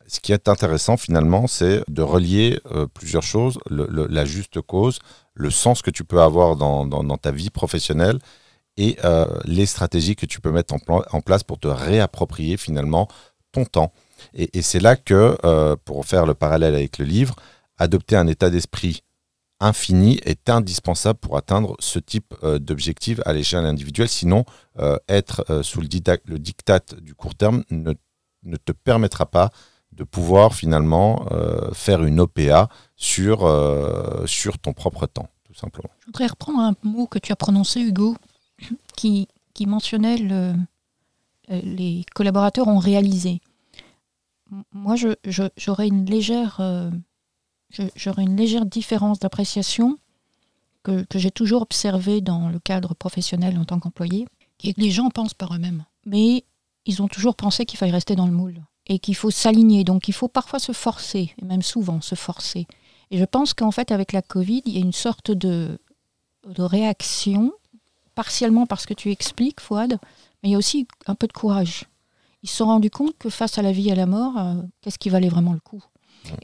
ce 0.09 0.21
qui 0.21 0.33
est 0.33 0.49
intéressant 0.49 0.97
finalement, 0.97 1.47
c'est 1.47 1.83
de 1.88 2.03
relier 2.03 2.59
euh, 2.73 2.87
plusieurs 2.87 3.23
choses, 3.23 3.59
la 3.71 4.25
juste 4.25 4.61
cause, 4.61 4.99
le 5.35 5.51
sens 5.51 5.83
que 5.83 5.91
tu 5.91 6.03
peux 6.03 6.21
avoir 6.21 6.57
dans, 6.57 7.19
ta 7.19 7.31
vie 7.31 7.51
professionnelle 7.51 8.19
et 8.79 8.97
euh, 9.05 9.27
les 9.45 9.67
stratégies 9.67 10.17
que 10.17 10.25
tu 10.25 10.41
peux 10.41 10.51
mettre 10.51 10.75
en, 10.75 11.21
place 11.21 11.43
pour 11.43 11.59
te 11.59 11.69
réapproprier 11.69 12.57
finalement 12.57 13.09
ton 13.53 13.64
temps. 13.67 13.93
Et, 14.35 14.62
c'est 14.62 14.81
là 14.81 14.97
que, 14.97 15.37
euh, 15.45 15.77
pour 15.85 16.07
faire 16.07 16.25
le 16.25 16.35
parallèle 16.35 16.75
avec 16.75 16.99
le 16.99 17.05
livre, 17.05 17.37
adopter 17.77 18.17
un 18.17 18.27
état 18.27 18.49
d'esprit 18.49 19.03
infini 19.61 20.21
est 20.25 20.49
indispensable 20.49 21.19
pour 21.19 21.37
atteindre 21.37 21.77
ce 21.81 21.99
type 21.99 22.33
d'objectif 22.43 23.21
à 23.25 23.33
l'échelle 23.33 23.67
individuelle. 23.67 24.09
Sinon, 24.09 24.45
être 25.09 25.62
sous 25.62 25.81
le, 25.81 25.88
le 26.27 26.38
diktat 26.38 26.81
du 27.01 27.17
court 27.17 27.35
terme 27.35 27.64
ne, 27.71 27.93
ne 28.45 28.57
te 28.57 28.71
permettra 28.71 29.27
pas 29.27 29.51
de 29.99 30.05
pouvoir 30.05 30.55
finalement 30.55 31.27
euh, 31.33 31.73
faire 31.73 32.05
une 32.05 32.21
OPA 32.21 32.69
sur, 32.97 33.45
euh, 33.45 34.25
sur 34.27 34.59
ton 34.59 34.73
propre 34.73 35.07
temps, 35.07 35.29
tout 35.45 35.55
simplement. 35.55 35.91
Je 36.01 36.07
voudrais 36.07 36.27
reprendre 36.27 36.61
un 36.61 36.75
mot 36.83 37.07
que 37.07 37.19
tu 37.19 37.33
as 37.33 37.37
prononcé, 37.37 37.81
Hugo, 37.81 38.17
qui, 38.97 39.29
mentionnait 39.66 40.18
euh, 40.31 40.55
les 41.49 42.05
collaborateurs 42.14 42.68
ont 42.68 42.79
réalisé. 42.79 43.40
Moi, 44.73 44.94
j'aurais 45.57 45.88
une 45.88 46.07
légère, 46.07 46.61
j'aurais 47.97 48.23
une 48.23 48.37
légère 48.37 48.64
différence 48.64 49.18
d'appréciation 49.18 49.99
que, 50.83 51.05
j'ai 51.14 51.31
toujours 51.31 51.62
observée 51.62 52.21
dans 52.21 52.49
le 52.49 52.59
cadre 52.59 52.94
professionnel 52.94 53.59
en 53.59 53.64
tant 53.64 53.79
qu'employé, 53.79 54.27
qui 54.57 54.71
est 54.71 54.75
que 54.75 54.81
les 54.81 54.90
gens 54.90 55.11
pensent 55.11 55.35
par 55.35 55.55
eux-mêmes. 55.55 55.85
Mais 56.07 56.44
ils 56.87 57.03
ont 57.03 57.09
toujours 57.09 57.35
pensé 57.35 57.66
qu'il 57.66 57.79
fallait 57.79 57.92
rester 57.92 58.16
dans 58.16 58.27
le 58.27 58.33
moule 58.33 58.62
et 58.87 58.99
qu'il 58.99 59.14
faut 59.14 59.31
s'aligner. 59.31 59.85
Donc 59.85 60.09
il 60.09 60.14
faut 60.14 60.29
parfois 60.29 60.59
se 60.59 60.73
forcer, 60.73 61.35
et 61.40 61.44
même 61.44 61.62
souvent 61.62 62.01
se 62.01 62.14
forcer. 62.14 62.66
Et 63.11 63.18
je 63.18 63.25
pense 63.25 63.53
qu'en 63.53 63.71
fait, 63.71 63.90
avec 63.92 64.12
la 64.12 64.23
Covid, 64.23 64.62
il 64.64 64.73
y 64.73 64.79
a 64.79 64.81
une 64.81 64.92
sorte 64.92 65.31
de 65.31 65.79
réaction, 66.57 67.53
partiellement 68.19 68.67
parce 68.67 68.85
que 68.85 68.95
tu 68.95 69.13
expliques, 69.13 69.61
Fouad, 69.61 70.01
mais 70.43 70.49
il 70.49 70.51
y 70.51 70.55
a 70.57 70.59
aussi 70.59 70.89
un 71.07 71.15
peu 71.15 71.29
de 71.29 71.33
courage. 71.33 71.85
Ils 72.43 72.49
se 72.49 72.57
sont 72.57 72.67
rendus 72.67 72.91
compte 72.91 73.17
que 73.17 73.31
face 73.31 73.59
à 73.59 73.63
la 73.63 73.71
vie 73.71 73.91
et 73.91 73.93
à 73.93 73.95
la 73.95 74.07
mort, 74.07 74.37
euh, 74.37 74.55
qu'est-ce 74.81 74.99
qui 74.99 75.09
valait 75.09 75.29
vraiment 75.29 75.53
le 75.53 75.61
coup? 75.61 75.85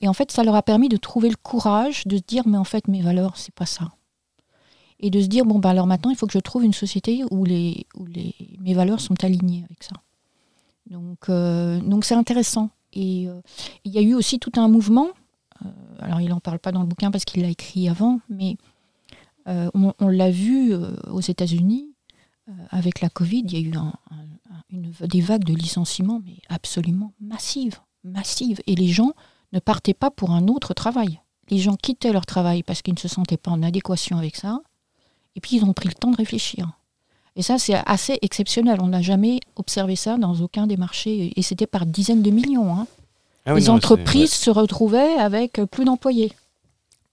Et 0.00 0.06
en 0.06 0.12
fait, 0.12 0.30
ça 0.30 0.44
leur 0.44 0.54
a 0.54 0.62
permis 0.62 0.88
de 0.88 0.96
trouver 0.96 1.28
le 1.30 1.34
courage 1.34 2.06
de 2.06 2.16
se 2.16 2.22
dire, 2.22 2.46
mais 2.46 2.58
en 2.58 2.62
fait, 2.62 2.86
mes 2.86 3.02
valeurs, 3.02 3.36
c'est 3.36 3.52
pas 3.52 3.66
ça. 3.66 3.90
Et 5.00 5.10
de 5.10 5.20
se 5.20 5.26
dire, 5.26 5.44
bon, 5.44 5.58
bah 5.58 5.70
alors 5.70 5.88
maintenant, 5.88 6.12
il 6.12 6.16
faut 6.16 6.28
que 6.28 6.32
je 6.32 6.38
trouve 6.38 6.64
une 6.64 6.72
société 6.72 7.24
où, 7.32 7.44
les, 7.44 7.88
où 7.96 8.06
les, 8.06 8.36
mes 8.60 8.74
valeurs 8.74 9.00
sont 9.00 9.24
alignées 9.24 9.64
avec 9.64 9.82
ça. 9.82 9.96
Donc, 10.88 11.28
euh, 11.28 11.80
donc 11.80 12.04
c'est 12.04 12.14
intéressant. 12.14 12.70
Et 12.92 13.26
euh, 13.26 13.40
il 13.84 13.90
y 13.90 13.98
a 13.98 14.00
eu 14.00 14.14
aussi 14.14 14.38
tout 14.38 14.52
un 14.54 14.68
mouvement. 14.68 15.08
Alors, 15.98 16.20
il 16.20 16.28
n'en 16.28 16.40
parle 16.40 16.60
pas 16.60 16.70
dans 16.70 16.82
le 16.82 16.86
bouquin 16.86 17.10
parce 17.10 17.24
qu'il 17.24 17.42
l'a 17.42 17.48
écrit 17.48 17.88
avant, 17.88 18.20
mais 18.28 18.58
on, 19.46 20.08
l'a 20.08 20.30
vu 20.30 20.74
aux 21.10 21.20
États-Unis 21.20 21.88
avec 22.70 23.00
la 23.00 23.08
Covid. 23.08 23.44
Il 23.46 23.52
y 23.52 23.56
a 23.56 23.60
eu 23.60 23.72
une, 24.70 24.92
des 25.06 25.20
vagues 25.20 25.44
de 25.44 25.54
licenciements, 25.54 26.20
mais 26.24 26.36
absolument 26.48 27.12
massives, 27.20 27.78
massives. 28.04 28.60
Et 28.66 28.74
les 28.74 28.88
gens 28.88 29.12
ne 29.52 29.58
partaient 29.58 29.94
pas 29.94 30.10
pour 30.10 30.30
un 30.30 30.48
autre 30.48 30.74
travail. 30.74 31.20
Les 31.50 31.58
gens 31.58 31.76
quittaient 31.76 32.12
leur 32.12 32.26
travail 32.26 32.62
parce 32.62 32.82
qu'ils 32.82 32.94
ne 32.94 32.98
se 32.98 33.08
sentaient 33.08 33.36
pas 33.36 33.50
en 33.50 33.62
adéquation 33.62 34.16
avec 34.16 34.36
ça. 34.36 34.60
Et 35.36 35.40
puis, 35.40 35.56
ils 35.56 35.64
ont 35.64 35.72
pris 35.72 35.88
le 35.88 35.94
temps 35.94 36.10
de 36.10 36.16
réfléchir. 36.16 36.70
Et 37.36 37.42
ça, 37.42 37.58
c'est 37.58 37.74
assez 37.86 38.18
exceptionnel. 38.22 38.78
On 38.80 38.88
n'a 38.88 39.02
jamais 39.02 39.40
observé 39.56 39.96
ça 39.96 40.16
dans 40.16 40.34
aucun 40.40 40.66
des 40.66 40.76
marchés. 40.76 41.32
Et 41.36 41.42
c'était 41.42 41.66
par 41.66 41.86
dizaines 41.86 42.22
de 42.22 42.30
millions. 42.30 42.74
Hein. 42.74 42.86
Ah 43.46 43.54
les 43.54 43.68
entreprises 43.68 44.32
se 44.32 44.50
retrouvaient 44.50 45.14
avec 45.14 45.60
plus 45.70 45.84
d'employés. 45.84 46.32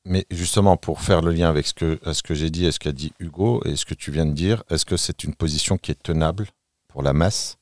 Mais 0.06 0.26
justement, 0.32 0.78
pour 0.78 1.02
faire 1.02 1.22
le 1.22 1.32
lien 1.32 1.50
avec 1.50 1.68
ce 1.68 1.74
que, 1.74 2.00
ce 2.12 2.24
que 2.24 2.34
j'ai 2.34 2.50
dit 2.50 2.66
et 2.66 2.72
ce 2.72 2.80
qu'a 2.80 2.92
dit 2.92 3.14
Hugo 3.20 3.62
et 3.66 3.76
ce 3.76 3.86
que 3.86 3.94
tu 3.94 4.12
viens 4.12 4.26
de 4.26 4.34
dire, 4.34 4.64
est-ce 4.70 4.86
que 4.86 4.98
c'est 4.98 5.24
une 5.24 5.36
position 5.36 5.78
qui 5.78 5.92
est 5.92 6.02
tenable 6.02 6.48
pour 6.88 7.04
la 7.04 7.14
masse 7.14 7.58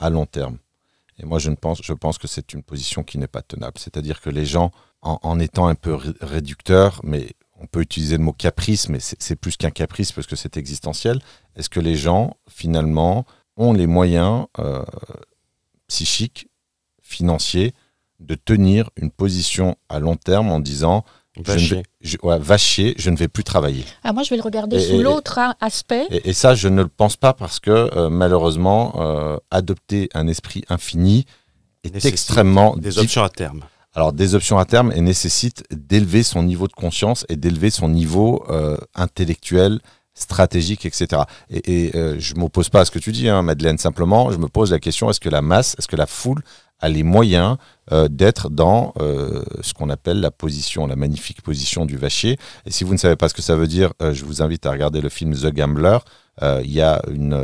à 0.00 0.10
long 0.10 0.26
terme? 0.26 0.58
Et 1.18 1.26
moi, 1.26 1.38
je, 1.38 1.50
ne 1.50 1.54
pense, 1.54 1.80
je 1.82 1.92
pense 1.92 2.18
que 2.18 2.26
c'est 2.26 2.52
une 2.52 2.64
position 2.64 3.04
qui 3.04 3.18
n'est 3.18 3.28
pas 3.28 3.42
tenable. 3.42 3.78
C'est-à-dire 3.78 4.20
que 4.20 4.30
les 4.30 4.44
gens, 4.44 4.72
en, 5.02 5.18
en 5.22 5.38
étant 5.38 5.68
un 5.68 5.76
peu 5.76 5.96
réducteurs, 6.20 7.00
mais 7.04 7.28
on 7.60 7.66
peut 7.66 7.80
utiliser 7.80 8.16
le 8.16 8.24
mot 8.24 8.32
caprice, 8.32 8.88
mais 8.88 8.98
c'est 9.00 9.36
plus 9.36 9.56
qu'un 9.56 9.70
caprice 9.70 10.12
parce 10.12 10.26
que 10.26 10.36
c'est 10.36 10.56
existentiel. 10.56 11.20
Est-ce 11.56 11.70
que 11.70 11.80
les 11.80 11.96
gens, 11.96 12.36
finalement, 12.48 13.24
ont 13.56 13.72
les 13.72 13.86
moyens 13.86 14.46
euh, 14.58 14.84
psychiques, 15.86 16.48
financiers, 17.00 17.74
de 18.20 18.34
tenir 18.34 18.90
une 18.96 19.10
position 19.10 19.76
à 19.88 19.98
long 20.00 20.16
terme 20.16 20.50
en 20.50 20.60
disant 20.60 21.04
va 21.42 21.58
chier. 21.58 21.82
Je, 22.00 23.02
je 23.02 23.10
ne 23.10 23.16
vais 23.16 23.28
plus 23.28 23.44
travailler. 23.44 23.84
Ah, 24.02 24.12
moi, 24.12 24.22
je 24.22 24.30
vais 24.30 24.36
le 24.36 24.42
regarder 24.42 24.78
sous 24.80 25.00
l'autre 25.00 25.40
aspect. 25.60 26.06
Et, 26.10 26.32
ça, 26.32 26.54
je 26.54 26.68
ne 26.68 26.82
le 26.82 26.88
pense 26.88 27.16
pas 27.16 27.32
parce 27.32 27.60
que 27.60 27.70
euh, 27.70 28.08
malheureusement, 28.08 28.94
euh, 28.98 29.38
adopter 29.50 30.08
un 30.14 30.28
esprit 30.28 30.64
infini 30.68 31.26
est 31.82 32.04
extrêmement 32.04 32.76
des 32.76 32.98
options 32.98 33.22
à 33.22 33.28
terme 33.28 33.64
alors 33.94 34.12
des 34.12 34.34
options 34.34 34.58
à 34.58 34.64
terme 34.64 34.92
et 34.94 35.00
nécessite 35.00 35.64
d'élever 35.70 36.22
son 36.22 36.42
niveau 36.42 36.66
de 36.66 36.72
conscience 36.72 37.24
et 37.28 37.36
d'élever 37.36 37.70
son 37.70 37.88
niveau 37.88 38.44
euh, 38.50 38.76
intellectuel, 38.94 39.80
stratégique, 40.14 40.84
etc. 40.86 41.22
Et, 41.50 41.86
et 41.86 41.96
euh, 41.96 42.16
je 42.18 42.34
m'oppose 42.34 42.68
pas 42.68 42.80
à 42.80 42.84
ce 42.84 42.90
que 42.90 42.98
tu 42.98 43.12
dis, 43.12 43.28
hein, 43.28 43.42
Madeleine. 43.42 43.78
Simplement, 43.78 44.30
je 44.32 44.38
me 44.38 44.48
pose 44.48 44.72
la 44.72 44.78
question 44.78 45.10
est-ce 45.10 45.20
que 45.20 45.28
la 45.28 45.42
masse, 45.42 45.76
est-ce 45.78 45.88
que 45.88 45.96
la 45.96 46.06
foule 46.06 46.42
a 46.84 46.88
les 46.88 47.02
moyens 47.02 47.56
euh, 47.92 48.08
d'être 48.08 48.50
dans 48.50 48.92
ce 49.62 49.72
qu'on 49.74 49.90
appelle 49.90 50.20
la 50.20 50.30
position, 50.30 50.86
la 50.86 50.96
magnifique 50.96 51.42
position 51.42 51.86
du 51.86 51.96
vachier. 51.96 52.38
Et 52.66 52.70
si 52.70 52.84
vous 52.84 52.92
ne 52.92 52.98
savez 52.98 53.16
pas 53.16 53.28
ce 53.28 53.34
que 53.34 53.42
ça 53.42 53.56
veut 53.56 53.66
dire, 53.66 53.92
je 54.00 54.24
vous 54.24 54.42
invite 54.42 54.66
à 54.66 54.70
regarder 54.70 55.00
le 55.00 55.08
film 55.08 55.34
The 55.34 55.52
Gambler. 55.52 55.98
Il 56.42 56.72
y 56.72 56.80
a 56.80 57.00
une, 57.08 57.38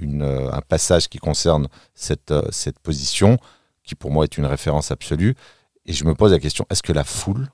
une, 0.00 0.22
un 0.22 0.60
passage 0.60 1.08
qui 1.08 1.18
concerne 1.18 1.68
cette, 1.94 2.34
cette 2.50 2.78
position, 2.78 3.38
qui 3.84 3.94
pour 3.94 4.10
moi 4.10 4.24
est 4.24 4.36
une 4.38 4.46
référence 4.46 4.90
absolue. 4.90 5.34
Et 5.86 5.92
je 5.92 6.04
me 6.04 6.14
pose 6.14 6.32
la 6.32 6.38
question, 6.38 6.66
est-ce 6.70 6.82
que 6.82 6.92
la 6.92 7.04
foule, 7.04 7.48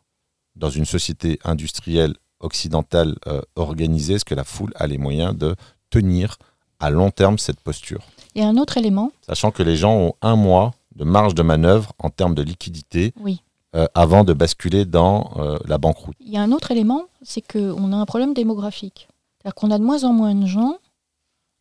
dans 0.57 0.71
une 0.71 0.85
société 0.85 1.39
industrielle 1.45 2.15
occidentale 2.41 3.15
euh, 3.27 3.41
organisée, 3.57 4.15
est-ce 4.15 4.25
que 4.25 4.35
la 4.35 4.45
foule 4.45 4.73
a 4.77 4.87
les 4.87 4.99
moyens 4.99 5.37
de 5.37 5.57
tenir 5.91 6.37
à 6.81 6.91
long 6.91 7.11
terme 7.11 7.39
cette 7.39 7.61
posture? 7.61 8.03
Il 8.35 8.43
y 8.43 8.45
a 8.45 8.49
un 8.49 8.57
autre 8.57 8.77
élément. 8.77 9.13
Sachant 9.27 9.51
que 9.51 9.63
les 9.63 9.77
gens 9.77 9.95
ont 9.97 10.15
un 10.21 10.37
mois 10.37 10.75
de 10.97 11.05
marge 11.05 11.35
de 11.35 11.43
manœuvre 11.43 11.93
en 11.99 12.11
termes 12.11 12.35
de 12.35 12.43
liquidité 12.43 13.13
Oui. 13.21 13.41
euh, 13.75 13.87
avant 13.95 14.25
de 14.25 14.33
basculer 14.33 14.85
dans 14.85 15.33
euh, 15.37 15.59
la 15.67 15.79
banqueroute. 15.79 16.17
Il 16.21 16.31
y 16.31 16.37
a 16.37 16.43
un 16.43 16.53
autre 16.53 16.71
élément, 16.71 17.05
c'est 17.23 17.41
qu'on 17.41 17.93
a 17.93 17.97
un 17.97 18.05
problème 18.07 18.35
démographique. 18.35 19.09
C'est-à-dire 19.39 19.55
qu'on 19.55 19.71
a 19.71 19.79
de 19.79 19.85
moins 19.85 20.05
en 20.05 20.13
moins 20.13 20.35
de 20.35 20.47
gens 20.47 20.79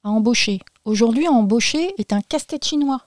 à 0.03 0.09
embaucher. 0.09 0.59
Aujourd'hui, 0.85 1.27
embaucher 1.27 1.93
est 1.97 2.13
un 2.13 2.21
casse-tête 2.21 2.65
chinois. 2.65 3.01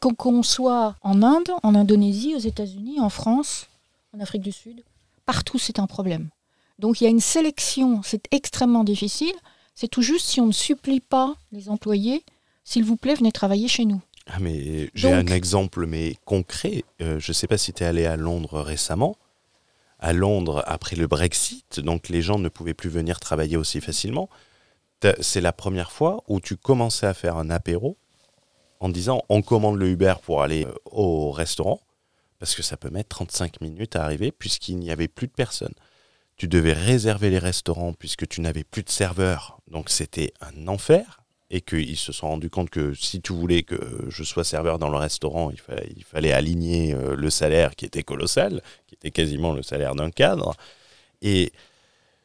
Qu'on 0.00 0.14
qu'on 0.14 0.42
soit 0.42 0.96
en 1.02 1.22
Inde, 1.22 1.50
en 1.62 1.74
Indonésie, 1.76 2.34
aux 2.34 2.38
États-Unis, 2.40 2.98
en 3.00 3.08
France, 3.08 3.66
en 4.16 4.18
Afrique 4.20 4.42
du 4.42 4.50
Sud, 4.50 4.82
partout 5.26 5.58
c'est 5.58 5.78
un 5.78 5.86
problème. 5.86 6.30
Donc 6.80 7.00
il 7.00 7.04
y 7.04 7.06
a 7.06 7.10
une 7.10 7.20
sélection, 7.20 8.00
c'est 8.02 8.24
extrêmement 8.32 8.82
difficile. 8.82 9.34
C'est 9.76 9.86
tout 9.88 10.02
juste 10.02 10.26
si 10.26 10.40
on 10.40 10.46
ne 10.46 10.52
supplie 10.52 10.98
pas 11.00 11.36
les 11.52 11.68
employés, 11.68 12.24
s'il 12.64 12.84
vous 12.84 12.96
plaît, 12.96 13.14
venez 13.14 13.30
travailler 13.30 13.68
chez 13.68 13.84
nous. 13.84 14.00
Ah, 14.26 14.38
mais 14.40 14.90
j'ai 14.94 15.10
Donc- 15.10 15.30
un 15.30 15.34
exemple 15.34 15.86
mais 15.86 16.16
concret. 16.24 16.84
Euh, 17.00 17.18
je 17.18 17.30
ne 17.30 17.34
sais 17.34 17.46
pas 17.46 17.58
si 17.58 17.72
tu 17.72 17.82
es 17.82 17.86
allé 17.86 18.06
à 18.06 18.16
Londres 18.16 18.60
récemment. 18.60 19.16
À 19.98 20.12
Londres, 20.12 20.64
après 20.66 20.96
le 20.96 21.06
Brexit, 21.06 21.78
donc 21.80 22.08
les 22.08 22.22
gens 22.22 22.38
ne 22.38 22.48
pouvaient 22.48 22.74
plus 22.74 22.90
venir 22.90 23.20
travailler 23.20 23.56
aussi 23.56 23.80
facilement. 23.80 24.28
C'est 25.20 25.40
la 25.40 25.52
première 25.52 25.90
fois 25.92 26.22
où 26.28 26.40
tu 26.40 26.56
commençais 26.56 27.06
à 27.06 27.14
faire 27.14 27.36
un 27.36 27.50
apéro 27.50 27.96
en 28.80 28.88
disant 28.88 29.22
on 29.28 29.42
commande 29.42 29.76
le 29.78 29.88
Uber 29.88 30.14
pour 30.22 30.42
aller 30.42 30.64
euh, 30.64 30.72
au 30.86 31.30
restaurant 31.32 31.80
parce 32.38 32.54
que 32.54 32.62
ça 32.62 32.76
peut 32.76 32.90
mettre 32.90 33.08
35 33.10 33.60
minutes 33.60 33.94
à 33.96 34.04
arriver 34.04 34.30
puisqu'il 34.32 34.78
n'y 34.78 34.90
avait 34.92 35.08
plus 35.08 35.26
de 35.28 35.32
personnes. 35.32 35.74
Tu 36.36 36.46
devais 36.48 36.72
réserver 36.72 37.30
les 37.30 37.38
restaurants 37.38 37.92
puisque 37.92 38.26
tu 38.28 38.40
n'avais 38.40 38.64
plus 38.64 38.82
de 38.82 38.90
serveurs. 38.90 39.58
Donc 39.70 39.90
c'était 39.90 40.32
un 40.40 40.66
enfer 40.68 41.21
et 41.52 41.60
qu'ils 41.60 41.98
se 41.98 42.12
sont 42.12 42.28
rendus 42.28 42.48
compte 42.50 42.70
que 42.70 42.94
si 42.94 43.20
tu 43.20 43.34
voulais 43.34 43.62
que 43.62 43.78
je 44.08 44.24
sois 44.24 44.42
serveur 44.42 44.78
dans 44.78 44.88
le 44.88 44.96
restaurant, 44.96 45.50
il 45.50 45.60
fallait, 45.60 45.92
il 45.96 46.02
fallait 46.02 46.32
aligner 46.32 46.94
euh, 46.94 47.14
le 47.14 47.28
salaire 47.30 47.76
qui 47.76 47.84
était 47.84 48.02
colossal, 48.02 48.62
qui 48.88 48.94
était 48.94 49.10
quasiment 49.10 49.52
le 49.52 49.62
salaire 49.62 49.94
d'un 49.94 50.10
cadre. 50.10 50.54
Et 51.20 51.52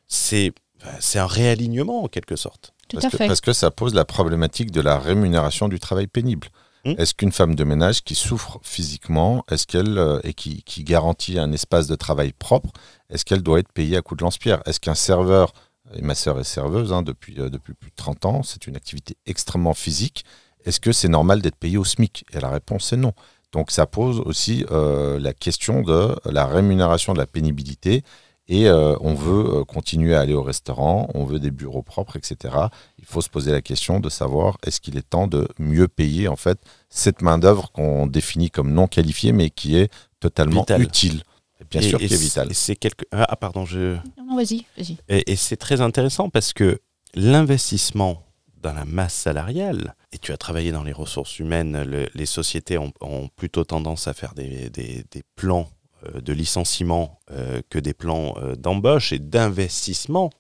c'est 0.08 0.54
c'est 1.00 1.20
un 1.20 1.28
réalignement 1.28 2.04
en 2.04 2.08
quelque 2.08 2.36
sorte. 2.36 2.74
Tout 2.88 2.98
Parce 2.98 3.06
à 3.06 3.10
que, 3.10 3.18
fait. 3.18 3.28
parce 3.28 3.42
que 3.42 3.52
ça 3.52 3.72
pose 3.72 3.94
la 3.94 4.06
problématique 4.06 4.72
de 4.72 4.80
la 4.80 4.98
rémunération 4.98 5.68
du 5.68 5.80
travail 5.80 6.08
pénible. 6.08 6.48
Hmm. 6.86 6.94
Est-ce 6.98 7.14
qu'une 7.14 7.32
femme 7.34 7.56
de 7.56 7.64
ménage 7.64 8.04
qui 8.04 8.16
souffre 8.16 8.60
physiquement, 8.64 9.44
est-ce 9.52 9.68
qu'elle 9.68 9.98
euh, 9.98 10.20
et 10.24 10.34
qui, 10.34 10.64
qui 10.64 10.84
garantit 10.84 11.38
un 11.38 11.52
espace 11.52 11.88
de 11.88 11.96
travail 11.96 12.32
propre, 12.32 12.70
est-ce 13.10 13.26
qu'elle 13.26 13.42
doit 13.42 13.60
être 13.60 13.72
payée 13.74 13.98
à 13.98 14.02
coup 14.02 14.16
de 14.16 14.24
lance-pierre? 14.24 14.62
Est-ce 14.66 14.80
qu'un 14.80 14.96
serveur, 14.96 15.52
et 15.96 16.02
ma 16.02 16.16
sœur 16.16 16.40
est 16.40 16.44
serveuse 16.44 16.94
hein, 16.94 17.02
depuis, 17.02 17.40
euh, 17.40 17.50
depuis 17.50 17.74
plus 17.74 17.92
de 17.92 17.96
30 17.96 18.26
ans, 18.26 18.44
c'est 18.44 18.68
une 18.68 18.76
activité 18.76 19.18
extrêmement 19.26 19.74
physique, 19.74 20.26
est-ce 20.66 20.80
que 20.80 20.92
c'est 20.92 21.08
normal 21.08 21.42
d'être 21.42 21.56
payé 21.56 21.78
au 21.78 21.86
SMIC? 21.86 22.26
Et 22.34 22.42
la 22.42 22.50
réponse 22.50 22.92
est 22.92 22.98
non. 22.98 23.14
Donc 23.54 23.72
ça 23.72 23.86
pose 23.86 24.20
aussi 24.20 24.66
euh, 24.72 25.18
la 25.20 25.34
question 25.34 25.82
de 25.82 26.16
la 26.26 26.46
rémunération 26.46 27.14
de 27.14 27.20
la 27.20 27.26
pénibilité. 27.26 28.04
Et 28.50 28.68
euh, 28.68 28.96
on 29.02 29.14
veut 29.14 29.60
euh, 29.60 29.64
continuer 29.66 30.16
à 30.16 30.22
aller 30.22 30.34
au 30.34 30.44
restaurant, 30.44 31.10
on 31.14 31.26
veut 31.26 31.40
des 31.40 31.52
bureaux 31.52 31.82
propres, 31.82 32.16
etc. 32.16 32.56
Il 32.98 33.06
faut 33.06 33.22
se 33.22 33.30
poser 33.30 33.52
la 33.52 33.62
question 33.62 34.00
de 34.00 34.10
savoir 34.10 34.58
est-ce 34.66 34.80
qu'il 34.80 34.98
est 34.98 35.10
temps 35.10 35.28
de 35.28 35.48
mieux 35.60 35.88
payer 35.88 36.28
en 36.28 36.38
fait 36.38 36.58
cette 36.90 37.22
main 37.22 37.38
d'œuvre 37.38 37.72
qu'on 37.72 38.08
définit 38.08 38.50
comme 38.50 38.74
non 38.74 38.88
qualifiée, 38.88 39.34
mais 39.34 39.50
qui 39.50 39.78
est 39.78 39.92
totalement 40.20 40.66
utile. 40.78 41.24
Bien 41.70 41.82
Et- 41.82 41.90
sûr, 41.90 41.98
qui 42.00 42.06
est 42.06 42.38
et 42.48 42.54
C'est 42.54 42.76
quelque... 42.76 43.06
Ah 43.12 43.36
pardon, 43.36 43.66
je... 43.66 43.96
Non, 44.18 44.36
vas-y, 44.36 44.66
vas-y. 44.78 44.98
Et, 45.10 45.32
et 45.32 45.36
c'est 45.36 45.58
très 45.58 45.82
intéressant 45.82 46.30
parce 46.30 46.54
que 46.54 46.80
l'investissement 47.16 48.24
dans 48.62 48.74
la 48.74 48.86
masse 48.86 49.14
salariale, 49.14 49.96
et 50.12 50.18
tu 50.18 50.32
as 50.32 50.38
travaillé 50.38 50.72
dans 50.72 50.84
les 50.84 50.92
ressources 50.92 51.40
humaines, 51.40 51.84
le- 51.84 52.10
les 52.16 52.26
sociétés 52.26 52.78
ont, 52.78 52.92
ont 53.02 53.28
plutôt 53.36 53.64
tendance 53.64 54.08
à 54.08 54.14
faire 54.14 54.34
des, 54.34 54.70
des- 54.70 55.04
des 55.12 55.24
plans 55.36 55.70
euh, 56.06 56.22
de 56.22 56.34
licenciement 56.34 57.20
euh, 57.32 57.62
que 57.70 57.80
des 57.80 57.94
plans 57.94 58.34
euh, 58.38 58.56
d'embauche 58.56 59.14
et 59.14 59.20
d'investissement. 59.20 60.32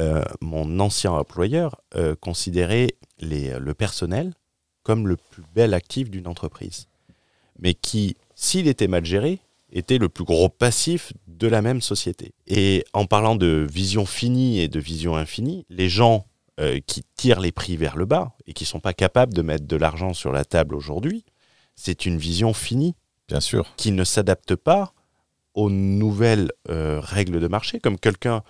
Euh, 0.00 0.24
mon 0.40 0.80
ancien 0.80 1.12
employeur 1.12 1.80
euh, 1.94 2.16
considérait 2.16 2.88
les, 3.20 3.58
le 3.60 3.74
personnel 3.74 4.34
comme 4.82 5.06
le 5.06 5.16
plus 5.16 5.44
bel 5.54 5.72
actif 5.72 6.10
d'une 6.10 6.26
entreprise, 6.26 6.88
mais 7.60 7.74
qui, 7.74 8.16
s'il 8.34 8.66
était 8.66 8.88
mal 8.88 9.04
géré, 9.04 9.38
était 9.74 9.98
le 9.98 10.08
plus 10.08 10.24
gros 10.24 10.48
passif 10.48 11.12
de 11.26 11.48
la 11.48 11.60
même 11.60 11.82
société. 11.82 12.32
Et 12.46 12.84
en 12.92 13.06
parlant 13.06 13.36
de 13.36 13.66
vision 13.70 14.06
finie 14.06 14.60
et 14.60 14.68
de 14.68 14.80
vision 14.80 15.16
infinie, 15.16 15.66
les 15.68 15.88
gens 15.88 16.26
euh, 16.60 16.80
qui 16.86 17.02
tirent 17.16 17.40
les 17.40 17.52
prix 17.52 17.76
vers 17.76 17.96
le 17.96 18.06
bas 18.06 18.32
et 18.46 18.52
qui 18.52 18.64
ne 18.64 18.68
sont 18.68 18.80
pas 18.80 18.94
capables 18.94 19.34
de 19.34 19.42
mettre 19.42 19.66
de 19.66 19.76
l'argent 19.76 20.14
sur 20.14 20.32
la 20.32 20.44
table 20.44 20.74
aujourd'hui, 20.76 21.24
c'est 21.74 22.06
une 22.06 22.16
vision 22.16 22.54
finie 22.54 22.94
Bien 23.28 23.40
sûr. 23.40 23.74
qui 23.76 23.90
ne 23.90 24.04
s'adapte 24.04 24.54
pas 24.54 24.94
aux 25.54 25.70
nouvelles 25.70 26.50
euh, 26.70 27.00
règles 27.00 27.40
de 27.40 27.48
marché, 27.48 27.80
comme 27.80 27.98
quelqu'un, 27.98 28.42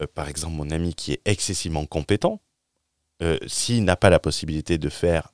euh, 0.00 0.06
par 0.12 0.28
exemple 0.28 0.56
mon 0.56 0.70
ami 0.70 0.94
qui 0.94 1.12
est 1.12 1.20
excessivement 1.24 1.86
compétent, 1.86 2.40
s'il 3.46 3.84
n'a 3.84 3.96
pas 3.96 4.10
la 4.10 4.18
possibilité 4.18 4.76
de 4.76 4.90
faire 4.90 5.32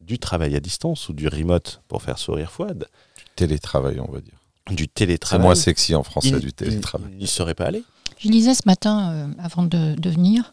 du 0.00 0.18
travail 0.18 0.56
à 0.56 0.60
distance 0.60 1.10
ou 1.10 1.12
du 1.12 1.28
remote 1.28 1.82
pour 1.86 2.00
faire 2.00 2.16
sourire 2.16 2.50
Fouad, 2.50 2.88
Télétravail, 3.34 4.00
on 4.00 4.10
va 4.10 4.22
dire. 4.22 4.35
Du 4.70 4.84
C'est 4.84 4.94
télétravail, 4.94 5.44
moins 5.46 5.54
sexy 5.54 5.94
en 5.94 6.02
français 6.02 6.28
il- 6.30 6.38
du 6.40 6.52
télétravail. 6.52 7.08
il 7.12 7.18
n'y 7.18 7.26
serait 7.26 7.54
pas 7.54 7.66
allé. 7.66 7.82
Je 8.18 8.28
lisais 8.28 8.54
ce 8.54 8.62
matin, 8.66 9.10
euh, 9.12 9.26
avant 9.38 9.62
de, 9.62 9.94
de 9.94 10.10
venir, 10.10 10.52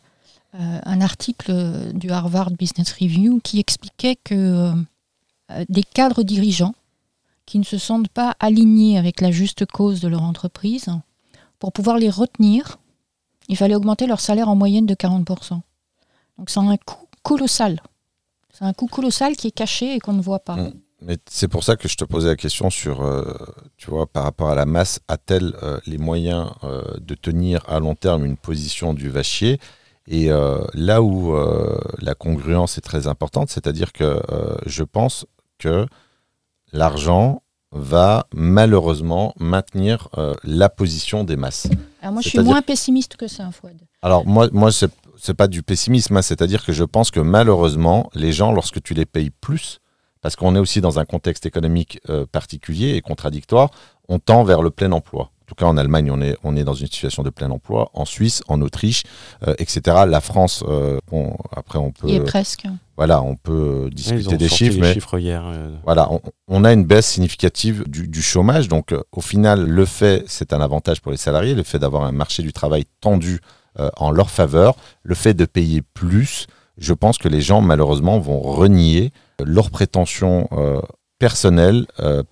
euh, 0.56 0.80
un 0.84 1.02
article 1.02 1.50
euh, 1.52 1.92
du 1.94 2.12
Harvard 2.12 2.52
Business 2.52 2.92
Review 2.94 3.40
qui 3.44 3.60
expliquait 3.60 4.18
que 4.24 4.74
euh, 5.52 5.66
des 5.70 5.84
cadres 5.84 6.24
dirigeants 6.24 6.76
qui 7.46 7.60
ne 7.60 7.64
se 7.64 7.78
sentent 7.78 8.10
pas 8.10 8.36
alignés 8.40 8.98
avec 8.98 9.20
la 9.22 9.32
juste 9.32 9.66
cause 9.66 10.00
de 10.00 10.08
leur 10.08 10.24
entreprise, 10.24 10.88
pour 11.60 11.72
pouvoir 11.74 11.98
les 11.98 12.10
retenir, 12.10 12.78
il 13.50 13.58
fallait 13.58 13.76
augmenter 13.76 14.08
leur 14.08 14.20
salaire 14.20 14.48
en 14.50 14.56
moyenne 14.56 14.86
de 14.86 14.94
40%. 14.96 15.60
Donc 16.38 16.50
c'est 16.50 16.60
un 16.60 16.78
coût 16.78 17.08
colossal. 17.24 17.82
C'est 18.54 18.66
un 18.66 18.74
coût 18.74 18.88
colossal 18.88 19.36
qui 19.36 19.48
est 19.48 19.52
caché 19.52 19.96
et 19.96 20.00
qu'on 20.00 20.14
ne 20.14 20.22
voit 20.22 20.40
pas. 20.40 20.56
Mm. 20.58 20.74
Mais 21.06 21.18
c'est 21.30 21.48
pour 21.48 21.64
ça 21.64 21.76
que 21.76 21.88
je 21.88 21.96
te 21.96 22.06
posais 22.06 22.30
la 22.30 22.36
question 22.36 22.70
sur, 22.70 23.02
euh, 23.02 23.34
tu 23.78 23.90
vois, 23.90 24.08
par 24.08 24.24
rapport 24.24 24.50
à 24.50 24.56
la 24.56 24.66
masse, 24.66 25.00
a-t-elle 25.08 25.54
euh, 25.62 25.80
les 25.86 25.98
moyens 25.98 26.50
euh, 26.64 26.82
de 27.02 27.14
tenir 27.14 27.62
à 27.68 27.80
long 27.80 27.96
terme 27.96 28.26
une 28.26 28.38
position 28.38 28.94
du 28.94 29.10
vachier? 29.10 29.60
Et 30.06 30.28
là 30.74 31.02
où 31.02 31.34
la 32.00 32.14
congruence 32.14 32.78
est 32.78 32.82
très 32.82 33.08
importante, 33.08 33.50
c'est-à-dire 33.50 33.94
que 33.94 34.22
je 34.66 34.84
pense 34.84 35.26
que 35.60 35.86
l'argent 36.74 37.42
va 37.72 38.28
malheureusement 38.34 39.34
maintenir 39.40 40.10
la 40.44 40.68
position 40.68 41.24
des 41.24 41.38
masses. 41.38 41.68
Alors 42.02 42.12
moi 42.12 42.22
je 42.22 42.28
suis 42.28 42.40
moins 42.40 42.62
pessimiste 42.62 43.16
que 43.16 43.30
ça, 43.30 43.50
Fouad. 43.52 43.78
Alors 44.02 44.26
moi, 44.26 44.50
moi 44.52 44.74
c'est 44.74 44.92
c'est 45.18 45.34
pas 45.34 45.48
du 45.48 45.64
pessimisme, 45.64 46.18
hein, 46.18 46.22
c'est-à-dire 46.22 46.66
que 46.66 46.74
je 46.74 46.84
pense 46.84 47.10
que 47.10 47.22
malheureusement, 47.22 48.10
les 48.14 48.34
gens, 48.34 48.52
lorsque 48.52 48.84
tu 48.84 48.94
les 48.94 49.06
payes 49.06 49.30
plus, 49.30 49.80
parce 50.24 50.36
qu'on 50.36 50.56
est 50.56 50.60
aussi 50.60 50.82
dans 50.82 50.98
un 50.98 51.06
contexte 51.06 51.46
économique 51.46 52.00
euh, 52.10 52.26
particulier 52.26 52.96
et 52.96 53.02
contradictoire, 53.02 53.70
on 54.10 54.18
tend 54.18 54.44
vers 54.44 54.64
le 54.64 54.72
plein 54.72 54.92
emploi. 54.92 55.30
En 55.44 55.46
tout 55.46 55.56
cas, 55.56 55.66
en 55.66 55.76
Allemagne, 55.78 56.10
on 56.10 56.22
est, 56.22 56.38
on 56.44 56.56
est 56.56 56.64
dans 56.64 56.74
une 56.74 56.88
situation 56.88 57.22
de 57.22 57.30
plein 57.30 57.52
emploi. 57.52 57.92
En 57.94 58.06
Suisse, 58.06 58.42
en 58.48 58.62
Autriche, 58.62 59.04
euh, 59.46 59.54
etc. 59.60 59.82
La 60.08 60.22
France, 60.22 60.64
euh, 60.68 61.00
bon, 61.12 61.36
après, 61.56 61.78
on 61.78 61.92
peut, 61.92 62.08
Il 62.08 62.16
est 62.16 62.20
presque. 62.22 62.64
voilà, 62.96 63.22
on 63.22 63.36
peut 63.36 63.88
Ils 63.90 63.94
discuter 63.94 64.28
ont 64.34 64.38
des 64.38 64.48
sorti 64.48 64.66
chiffres, 64.66 64.76
les 64.76 64.82
mais 64.82 64.94
chiffres 64.94 65.20
hier. 65.20 65.44
voilà, 65.84 66.10
on, 66.12 66.22
on 66.48 66.64
a 66.64 66.72
une 66.72 66.86
baisse 66.86 67.08
significative 67.08 67.84
du, 67.88 68.08
du 68.08 68.22
chômage. 68.22 68.70
Donc, 68.70 68.94
euh, 68.94 69.04
au 69.12 69.22
final, 69.22 69.68
le 69.68 69.86
fait, 69.86 70.24
c'est 70.28 70.54
un 70.54 70.62
avantage 70.62 71.02
pour 71.02 71.12
les 71.12 71.18
salariés, 71.18 71.54
le 71.54 71.64
fait 71.64 71.78
d'avoir 71.80 72.04
un 72.04 72.14
marché 72.14 72.42
du 72.42 72.54
travail 72.54 72.86
tendu 73.02 73.42
euh, 73.80 73.90
en 73.98 74.12
leur 74.12 74.30
faveur, 74.30 74.76
le 75.04 75.14
fait 75.14 75.34
de 75.34 75.46
payer 75.46 75.82
plus, 75.82 76.48
je 76.78 76.94
pense 76.94 77.18
que 77.18 77.28
les 77.28 77.42
gens, 77.42 77.60
malheureusement, 77.62 78.18
vont 78.18 78.40
renier 78.40 79.12
leurs 79.44 79.72
prétentions 79.72 80.48
euh, 80.52 80.82
personnelles 81.20 81.86
euh, 82.00 82.24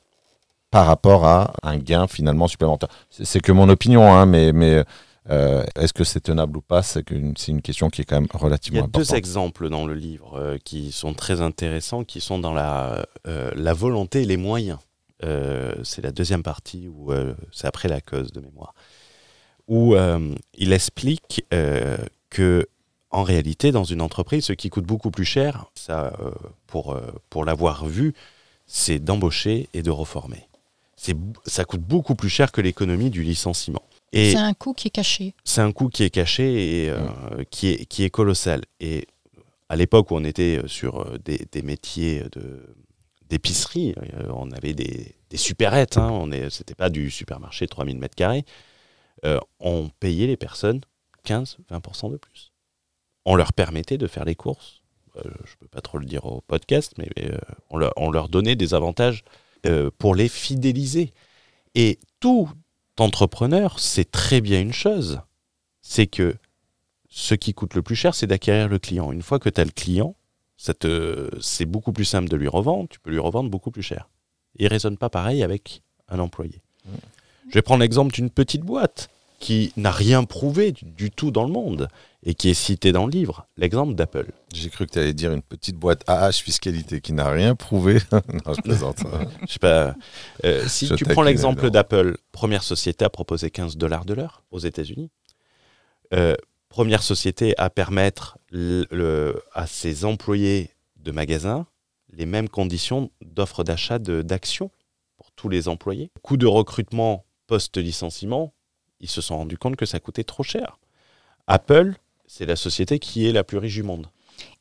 par 0.69 0.85
rapport 0.85 1.25
à 1.25 1.53
un 1.63 1.77
gain 1.77 2.07
finalement 2.07 2.47
supplémentaire. 2.47 2.89
C'est 3.09 3.41
que 3.41 3.51
mon 3.51 3.69
opinion, 3.69 4.13
hein, 4.13 4.25
mais, 4.25 4.53
mais 4.53 4.83
euh, 5.29 5.63
est-ce 5.75 5.93
que 5.93 6.03
c'est 6.03 6.21
tenable 6.21 6.57
ou 6.57 6.61
pas 6.61 6.81
C'est 6.81 7.03
c'est 7.37 7.51
une 7.51 7.61
question 7.61 7.89
qui 7.89 8.01
est 8.01 8.05
quand 8.05 8.15
même 8.15 8.27
Il 8.33 8.37
y 8.39 8.43
relativement 8.43 8.79
a 8.85 8.87
deux 8.87 9.01
importante. 9.01 9.17
exemples 9.17 9.69
dans 9.69 9.85
le 9.85 9.93
livre 9.93 10.39
euh, 10.39 10.57
qui 10.63 10.91
sont 10.91 11.13
très 11.13 11.41
intéressants, 11.41 12.03
qui 12.03 12.21
sont 12.21 12.39
dans 12.39 12.53
la, 12.53 13.05
euh, 13.27 13.51
la 13.55 13.73
volonté 13.73 14.23
et 14.23 14.25
les 14.25 14.37
moyens. 14.37 14.79
C'est 15.83 16.01
la 16.01 16.11
deuxième 16.11 16.41
partie, 16.41 16.87
où 16.87 17.13
c'est 17.51 17.67
après 17.67 17.87
la 17.87 18.01
cause 18.01 18.31
de 18.31 18.41
mémoire, 18.41 18.73
où 19.67 19.95
il 20.55 20.73
explique 20.73 21.45
que 22.31 22.67
en 23.11 23.23
réalité, 23.23 23.71
dans 23.71 23.83
une 23.83 24.01
entreprise, 24.01 24.45
ce 24.45 24.53
qui 24.53 24.69
coûte 24.69 24.85
beaucoup 24.85 25.11
plus 25.11 25.25
cher, 25.25 25.65
ça, 25.75 26.13
euh, 26.21 26.31
pour, 26.67 26.93
euh, 26.93 27.01
pour 27.29 27.45
l'avoir 27.45 27.85
vu, 27.85 28.13
c'est 28.67 28.99
d'embaucher 28.99 29.67
et 29.73 29.81
de 29.81 29.91
reformer. 29.91 30.47
c'est, 30.95 31.15
ça 31.45 31.65
coûte 31.65 31.81
beaucoup 31.81 32.15
plus 32.15 32.29
cher 32.29 32.51
que 32.51 32.61
l'économie 32.61 33.09
du 33.09 33.23
licenciement. 33.23 33.83
Et 34.13 34.31
C'est 34.31 34.37
un 34.37 34.53
coût 34.53 34.73
qui 34.73 34.87
est 34.87 34.91
caché. 34.91 35.33
c'est 35.43 35.61
un 35.61 35.71
coût 35.71 35.89
qui 35.89 36.03
est 36.03 36.09
caché 36.09 36.83
et 36.83 36.89
euh, 36.89 36.99
qui, 37.49 37.69
est, 37.69 37.85
qui 37.85 38.03
est 38.03 38.09
colossal. 38.09 38.61
Et 38.79 39.07
à 39.69 39.75
l'époque 39.75 40.11
où 40.11 40.15
on 40.15 40.23
était 40.23 40.61
sur 40.67 41.17
des, 41.19 41.47
des 41.51 41.61
métiers 41.61 42.23
de, 42.33 42.75
d'épicerie, 43.29 43.95
on 44.29 44.51
avait 44.51 44.73
des, 44.73 45.15
des 45.29 45.37
supérettes, 45.37 45.97
hein, 45.97 46.09
on 46.11 46.29
est, 46.31 46.49
c'était 46.49 46.75
pas 46.75 46.89
du 46.89 47.09
supermarché 47.09 47.67
3000 47.67 47.97
mètres 47.97 48.15
carrés, 48.15 48.43
euh, 49.25 49.39
on 49.59 49.89
payait 49.99 50.27
les 50.27 50.37
personnes 50.37 50.81
15-20% 51.25 52.11
de 52.11 52.17
plus. 52.17 52.50
On 53.25 53.35
leur 53.35 53.53
permettait 53.53 53.97
de 53.97 54.07
faire 54.07 54.25
les 54.25 54.35
courses. 54.35 54.81
Euh, 55.17 55.21
je 55.45 55.55
peux 55.57 55.67
pas 55.67 55.81
trop 55.81 55.97
le 55.97 56.05
dire 56.05 56.25
au 56.25 56.41
podcast, 56.41 56.93
mais 56.97 57.09
euh, 57.19 57.37
on, 57.69 57.77
leur, 57.77 57.93
on 57.97 58.11
leur 58.11 58.29
donnait 58.29 58.55
des 58.55 58.73
avantages 58.73 59.23
euh, 59.65 59.91
pour 59.97 60.15
les 60.15 60.29
fidéliser. 60.29 61.13
Et 61.75 61.99
tout 62.19 62.49
entrepreneur 62.97 63.79
sait 63.79 64.05
très 64.05 64.41
bien 64.41 64.61
une 64.61 64.73
chose, 64.73 65.21
c'est 65.81 66.07
que 66.07 66.35
ce 67.09 67.35
qui 67.35 67.53
coûte 67.53 67.73
le 67.73 67.81
plus 67.81 67.95
cher, 67.95 68.15
c'est 68.15 68.27
d'acquérir 68.27 68.67
le 68.67 68.79
client. 68.79 69.11
Une 69.11 69.21
fois 69.21 69.39
que 69.39 69.49
tu 69.49 69.59
as 69.59 69.65
le 69.65 69.71
client, 69.71 70.15
c'est 70.57 71.65
beaucoup 71.65 71.91
plus 71.91 72.05
simple 72.05 72.29
de 72.29 72.37
lui 72.37 72.47
revendre, 72.47 72.87
tu 72.87 72.99
peux 72.99 73.09
lui 73.09 73.19
revendre 73.19 73.49
beaucoup 73.49 73.71
plus 73.71 73.81
cher. 73.81 74.07
Il 74.57 74.65
ne 74.65 74.69
raisonne 74.69 74.97
pas 74.97 75.09
pareil 75.09 75.43
avec 75.43 75.81
un 76.07 76.19
employé. 76.19 76.61
Je 77.49 77.53
vais 77.53 77.61
prendre 77.61 77.81
l'exemple 77.81 78.13
d'une 78.13 78.29
petite 78.29 78.61
boîte 78.61 79.09
qui 79.41 79.73
n'a 79.75 79.91
rien 79.91 80.23
prouvé 80.23 80.71
du, 80.71 81.11
tout 81.11 81.31
dans 81.31 81.43
le 81.43 81.51
monde 81.51 81.89
et 82.23 82.35
qui 82.35 82.49
est 82.49 82.53
citée 82.53 82.91
dans 82.91 83.05
le 83.07 83.11
livre, 83.11 83.47
l'exemple 83.57 83.95
d'Apple. 83.95 84.27
J'ai 84.53 84.69
cru 84.69 84.85
que 84.85 84.91
tu 84.93 84.99
allais 84.99 85.13
dire 85.13 85.33
une 85.33 85.41
petite 85.41 85.75
boîte 85.75 86.03
AH 86.07 86.33
fiscalité 86.33 87.01
qui 87.01 87.11
n'a 87.13 87.27
rien 87.29 87.55
prouvé. 87.55 87.97
non, 88.11 88.53
je 88.53 88.61
plaisante. 88.61 88.99
Je 89.47 89.53
sais 89.53 89.59
pas. 89.59 89.95
euh, 90.45 90.67
si 90.67 90.85
Je 90.85 90.93
tu 90.93 91.03
prends 91.05 91.23
l'exemple 91.23 91.71
d'Apple, 91.71 92.17
première 92.31 92.61
société 92.63 93.03
à 93.03 93.09
proposer 93.09 93.49
15 93.49 93.75
dollars 93.77 94.05
de 94.05 94.13
l'heure 94.13 94.43
aux 94.51 94.59
États-Unis. 94.59 95.09
Euh, 96.13 96.35
première 96.69 97.01
société 97.03 97.57
à 97.57 97.69
permettre 97.71 98.37
le- 98.51 98.85
le- 98.91 99.41
à 99.53 99.65
ses 99.65 100.05
employés 100.05 100.69
de 100.97 101.11
magasins 101.11 101.65
les 102.13 102.25
mêmes 102.27 102.49
conditions 102.49 103.09
d'offre 103.25 103.63
d'achat 103.63 103.97
d'actions 103.97 104.69
pour 105.17 105.31
tous 105.31 105.49
les 105.49 105.67
employés. 105.67 106.11
Coût 106.21 106.37
de 106.37 106.45
recrutement 106.45 107.25
post-licenciement, 107.47 108.53
ils 109.01 109.09
se 109.09 109.19
sont 109.21 109.37
rendus 109.37 109.57
compte 109.57 109.75
que 109.75 109.85
ça 109.85 109.99
coûtait 109.99 110.23
trop 110.23 110.43
cher. 110.43 110.77
Apple, 111.47 111.95
c'est 112.27 112.45
la 112.45 112.55
société 112.55 112.99
qui 112.99 113.27
est 113.27 113.31
la 113.33 113.43
plus 113.43 113.57
riche 113.57 113.73
du 113.73 113.83
monde. 113.83 114.07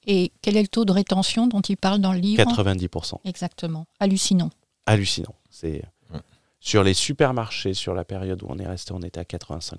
Et 0.06 0.32
quel 0.42 0.56
est 0.56 0.62
le 0.62 0.68
taux 0.68 0.84
de 0.84 0.92
rétention 0.92 1.46
dont 1.46 1.60
il 1.60 1.76
parle 1.76 2.00
dans 2.00 2.12
le 2.12 2.18
livre? 2.18 2.42
90%. 2.42 3.20
Exactement. 3.24 3.86
Hallucinant. 4.00 4.50
hallucinant. 4.86 5.34
C'est 5.50 5.82
Ouais. 6.12 6.18
sur 6.58 6.82
les 6.82 6.94
supermarchés, 6.94 7.74
sur 7.74 7.94
la 7.94 8.04
période 8.04 8.42
où 8.42 8.46
on 8.48 8.58
est 8.58 8.66
resté, 8.66 8.92
on 8.92 9.00
était 9.02 9.20
à 9.20 9.24
85%. 9.24 9.76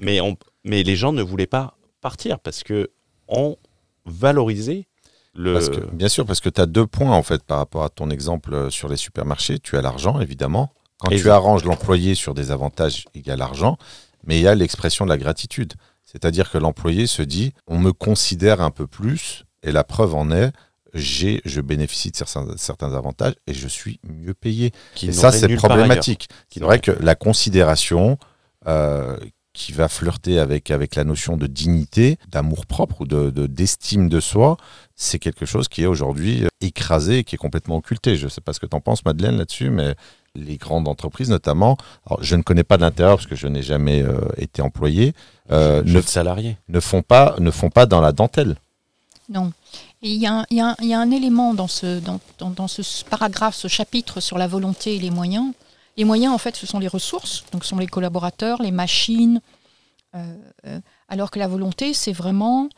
Mais, 0.00 0.20
on, 0.20 0.36
mais 0.64 0.82
les 0.84 0.96
gens 0.96 1.12
ne 1.12 1.22
voulaient 1.22 1.46
pas 1.46 1.76
partir 2.00 2.38
parce 2.38 2.62
que 2.62 2.90
on 3.26 3.56
valorisait 4.06 4.86
le. 5.34 5.52
Parce 5.54 5.68
que, 5.68 5.80
bien 5.94 6.08
sûr, 6.08 6.24
parce 6.24 6.40
que 6.40 6.48
tu 6.48 6.60
as 6.60 6.66
deux 6.66 6.86
points 6.86 7.10
en 7.12 7.22
fait 7.22 7.42
par 7.42 7.58
rapport 7.58 7.82
à 7.84 7.88
ton 7.90 8.08
exemple 8.10 8.54
euh, 8.54 8.70
sur 8.70 8.88
les 8.88 8.96
supermarchés. 8.96 9.58
Tu 9.58 9.76
as 9.76 9.82
l'argent, 9.82 10.20
évidemment. 10.20 10.72
Quand 10.98 11.10
tu 11.10 11.30
arranges 11.30 11.64
l'employé 11.64 12.14
sur 12.14 12.34
des 12.34 12.50
avantages 12.50 13.06
égale 13.14 13.40
argent, 13.40 13.78
mais 14.26 14.38
il 14.38 14.42
y 14.42 14.48
a 14.48 14.54
l'expression 14.54 15.04
de 15.04 15.10
la 15.10 15.18
gratitude. 15.18 15.74
C'est-à-dire 16.04 16.50
que 16.50 16.58
l'employé 16.58 17.06
se 17.06 17.22
dit 17.22 17.52
on 17.66 17.78
me 17.78 17.92
considère 17.92 18.60
un 18.60 18.70
peu 18.70 18.86
plus, 18.86 19.44
et 19.62 19.72
la 19.72 19.84
preuve 19.84 20.14
en 20.14 20.30
est, 20.30 20.52
j'ai, 20.94 21.40
je 21.44 21.60
bénéficie 21.60 22.10
de 22.10 22.16
certains, 22.16 22.46
certains 22.56 22.94
avantages 22.94 23.34
et 23.46 23.54
je 23.54 23.68
suis 23.68 24.00
mieux 24.02 24.34
payé. 24.34 24.72
qui 24.94 25.08
Et 25.08 25.12
ça, 25.12 25.32
c'est 25.32 25.54
problématique. 25.56 26.28
C'est 26.48 26.60
vrai 26.60 26.80
que 26.80 26.92
la 26.92 27.14
considération 27.14 28.18
euh, 28.66 29.18
qui 29.58 29.72
va 29.72 29.88
flirter 29.88 30.38
avec, 30.38 30.70
avec 30.70 30.94
la 30.94 31.02
notion 31.02 31.36
de 31.36 31.46
dignité, 31.48 32.16
d'amour 32.30 32.64
propre 32.64 33.00
ou 33.02 33.06
de, 33.06 33.30
de- 33.30 33.48
d'estime 33.48 34.08
de 34.08 34.20
soi, 34.20 34.56
c'est 34.94 35.18
quelque 35.18 35.46
chose 35.46 35.66
qui 35.66 35.82
est 35.82 35.86
aujourd'hui 35.86 36.44
euh, 36.44 36.48
écrasé 36.60 37.18
et 37.18 37.24
qui 37.24 37.34
est 37.34 37.38
complètement 37.38 37.76
occulté. 37.76 38.16
Je 38.16 38.24
ne 38.26 38.30
sais 38.30 38.40
pas 38.40 38.52
ce 38.52 38.60
que 38.60 38.66
tu 38.66 38.76
en 38.76 38.80
penses, 38.80 39.04
Madeleine, 39.04 39.36
là-dessus, 39.36 39.70
mais 39.70 39.96
les 40.36 40.58
grandes 40.58 40.86
entreprises 40.86 41.28
notamment, 41.30 41.76
alors, 42.06 42.22
je 42.22 42.36
ne 42.36 42.42
connais 42.42 42.62
pas 42.62 42.76
de 42.76 42.82
l'intérieur 42.82 43.16
parce 43.16 43.26
que 43.26 43.34
je 43.34 43.48
n'ai 43.48 43.62
jamais 43.62 44.00
euh, 44.02 44.20
été 44.36 44.62
employé, 44.62 45.12
euh, 45.50 45.82
ne, 45.84 46.00
salarié. 46.02 46.56
ne, 46.68 46.78
font 46.78 47.02
pas, 47.02 47.34
ne 47.40 47.50
font 47.50 47.70
pas 47.70 47.86
dans 47.86 48.00
la 48.00 48.12
dentelle. 48.12 48.56
Non. 49.28 49.52
Et 50.02 50.10
il 50.10 50.22
y, 50.22 50.26
a 50.26 50.34
un- 50.40 50.46
y 50.50 50.86
y 50.86 50.94
a 50.94 51.04
élément 51.04 51.52
dans 51.52 51.66
ce, 51.66 51.98
dans, 51.98 52.20
dans- 52.38 52.50
dans 52.50 52.68
ce 52.68 52.82
paragraphe, 53.10 53.56
ce 53.56 53.66
chapitre 53.66 54.20
sur 54.20 54.38
la 54.38 54.46
volonté 54.46 54.94
et 54.94 55.00
les 55.00 55.10
moyens. 55.10 55.52
Les 55.98 56.04
moyens, 56.04 56.32
en 56.32 56.38
fait, 56.38 56.54
ce 56.56 56.66
sont 56.66 56.78
les 56.78 56.88
ressources, 56.88 57.44
donc 57.52 57.64
ce 57.64 57.70
sont 57.70 57.78
les 57.78 57.86
collaborateurs, 57.88 58.62
les 58.62 58.70
machines, 58.70 59.40
euh, 60.14 60.34
euh, 60.66 60.80
alors 61.08 61.30
que 61.30 61.38
la 61.38 61.48
volonté, 61.48 61.92
c'est 61.92 62.12
vraiment 62.12 62.68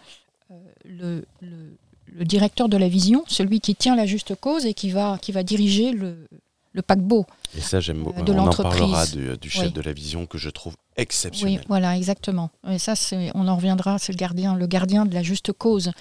euh, 0.50 0.54
le, 0.84 1.24
le- 1.40 1.76
le 2.12 2.24
directeur 2.24 2.68
de 2.68 2.76
la 2.76 2.88
vision, 2.88 3.22
celui 3.28 3.60
qui 3.60 3.76
tient 3.76 3.94
la 3.94 4.04
juste 4.04 4.34
cause 4.34 4.66
et 4.66 4.74
qui 4.74 4.90
va, 4.90 5.16
qui 5.22 5.30
va 5.30 5.44
diriger 5.44 5.92
le, 5.92 6.26
le 6.72 6.82
paquebot. 6.82 7.24
Et 7.56 7.60
ça, 7.60 7.78
j'aime 7.78 8.02
beaucoup. 8.02 8.22
De 8.22 8.32
on 8.32 8.38
en 8.48 8.50
parlera 8.52 9.06
du, 9.06 9.36
du 9.38 9.48
chef 9.48 9.66
Oui. 9.66 9.72
de 9.72 9.80
la 9.80 9.92
vision 9.92 10.26
que 10.26 10.36
je 10.36 10.50
trouve 10.50 10.72
Oui, 10.72 10.94
exceptionnel. 10.96 11.62
voilà, 11.68 11.96
exactement. 11.96 12.50
Et 12.68 12.78
ça, 12.80 12.96
c'est, 12.96 13.30
on 13.36 13.46
en 13.46 13.54
reviendra, 13.54 13.98
c'est 14.00 14.12
le 14.12 14.16
gardien, 14.16 14.56
le 14.56 14.66
gardien 14.66 15.06
de 15.06 15.14
la 15.14 15.22
juste 15.22 15.52
cause. 15.52 15.92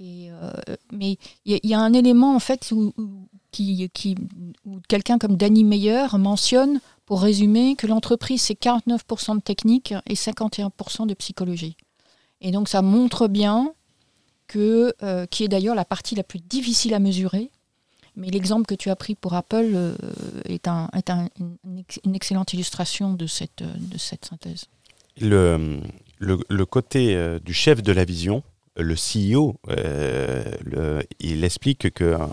Et, 0.00 0.30
euh, 0.32 0.50
mais 0.90 1.16
il 1.44 1.52
y, 1.52 1.54
a- 1.54 1.60
il 1.62 1.70
y 1.70 1.74
a 1.74 1.78
un 1.80 1.92
élément 1.92 2.34
en 2.34 2.40
fait 2.40 2.72
où, 2.72 2.92
où- 2.98 3.28
qui, 3.52 4.14
où 4.64 4.80
quelqu'un 4.88 5.18
comme 5.18 5.36
Danny 5.36 5.62
Meyer 5.64 6.06
mentionne, 6.18 6.80
pour 7.06 7.22
résumer, 7.22 7.76
que 7.76 7.86
l'entreprise 7.86 8.42
c'est 8.42 8.58
49% 8.60 9.36
de 9.36 9.40
technique 9.42 9.94
et 10.06 10.14
51% 10.14 11.06
de 11.06 11.14
psychologie. 11.14 11.76
Et 12.40 12.50
donc 12.50 12.68
ça 12.68 12.82
montre 12.82 13.28
bien 13.28 13.72
que, 14.48 14.94
euh, 15.02 15.26
qui 15.26 15.44
est 15.44 15.48
d'ailleurs 15.48 15.74
la 15.74 15.84
partie 15.84 16.14
la 16.14 16.22
plus 16.24 16.40
difficile 16.40 16.94
à 16.94 16.98
mesurer. 16.98 17.50
Mais 18.16 18.28
l'exemple 18.28 18.66
que 18.66 18.74
tu 18.74 18.90
as 18.90 18.96
pris 18.96 19.14
pour 19.14 19.32
Apple 19.34 19.70
euh, 19.74 19.94
est, 20.44 20.68
un, 20.68 20.90
est 20.94 21.08
un- 21.08 21.28
une, 21.64 21.78
ex- 21.78 22.00
une 22.04 22.14
excellente 22.14 22.52
illustration 22.52 23.14
de 23.14 23.26
cette, 23.26 23.62
euh, 23.62 23.72
de 23.78 23.96
cette 23.96 24.26
synthèse. 24.26 24.66
Le, 25.20 25.80
le, 26.18 26.38
le 26.48 26.66
côté 26.66 27.14
euh, 27.16 27.38
du 27.38 27.54
chef 27.54 27.82
de 27.82 27.90
la 27.92 28.04
vision, 28.04 28.42
le 28.76 28.94
CEO, 28.96 29.60
euh, 29.68 30.44
le- 30.64 31.02
il 31.20 31.44
explique 31.44 31.92
qu'un 31.92 32.28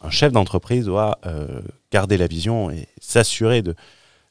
un 0.00 0.10
chef 0.10 0.32
d'entreprise 0.32 0.86
doit 0.86 1.18
euh, 1.26 1.60
garder 1.90 2.16
la 2.16 2.26
vision 2.26 2.70
et 2.70 2.88
s'assurer 3.00 3.62
de, 3.62 3.74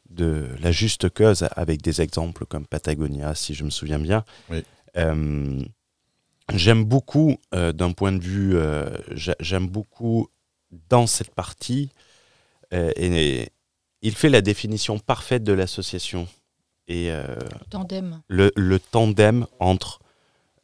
de 0.10 0.48
la 0.62 0.72
juste 0.72 1.10
cause 1.10 1.48
avec 1.56 1.82
des 1.82 2.02
exemples 2.02 2.46
comme 2.46 2.66
Patagonia, 2.66 3.36
si 3.36 3.54
je 3.54 3.64
me 3.64 3.70
souviens 3.70 4.00
bien. 4.00 4.26
Oui. 4.50 4.64
Euh, 4.98 5.62
j'aime 6.54 6.84
beaucoup, 6.84 7.38
euh, 7.54 7.72
d'un 7.72 7.92
point 7.92 8.12
de 8.12 8.22
vue, 8.24 8.56
euh, 8.58 8.90
j'a- 9.12 9.36
j'aime 9.40 9.68
beaucoup 9.68 10.28
dans 10.90 11.06
cette 11.08 11.34
partie, 11.36 11.90
euh, 12.74 12.92
et, 12.96 13.50
il 14.04 14.16
fait 14.16 14.30
la 14.30 14.42
définition 14.42 14.98
parfaite 14.98 15.44
de 15.44 15.54
l'association. 15.54 16.28
Et 16.88 17.12
euh, 17.12 17.24
Tandem. 17.70 18.22
le, 18.28 18.52
le 18.56 18.80
tandem 18.80 19.46
entre, 19.60 20.00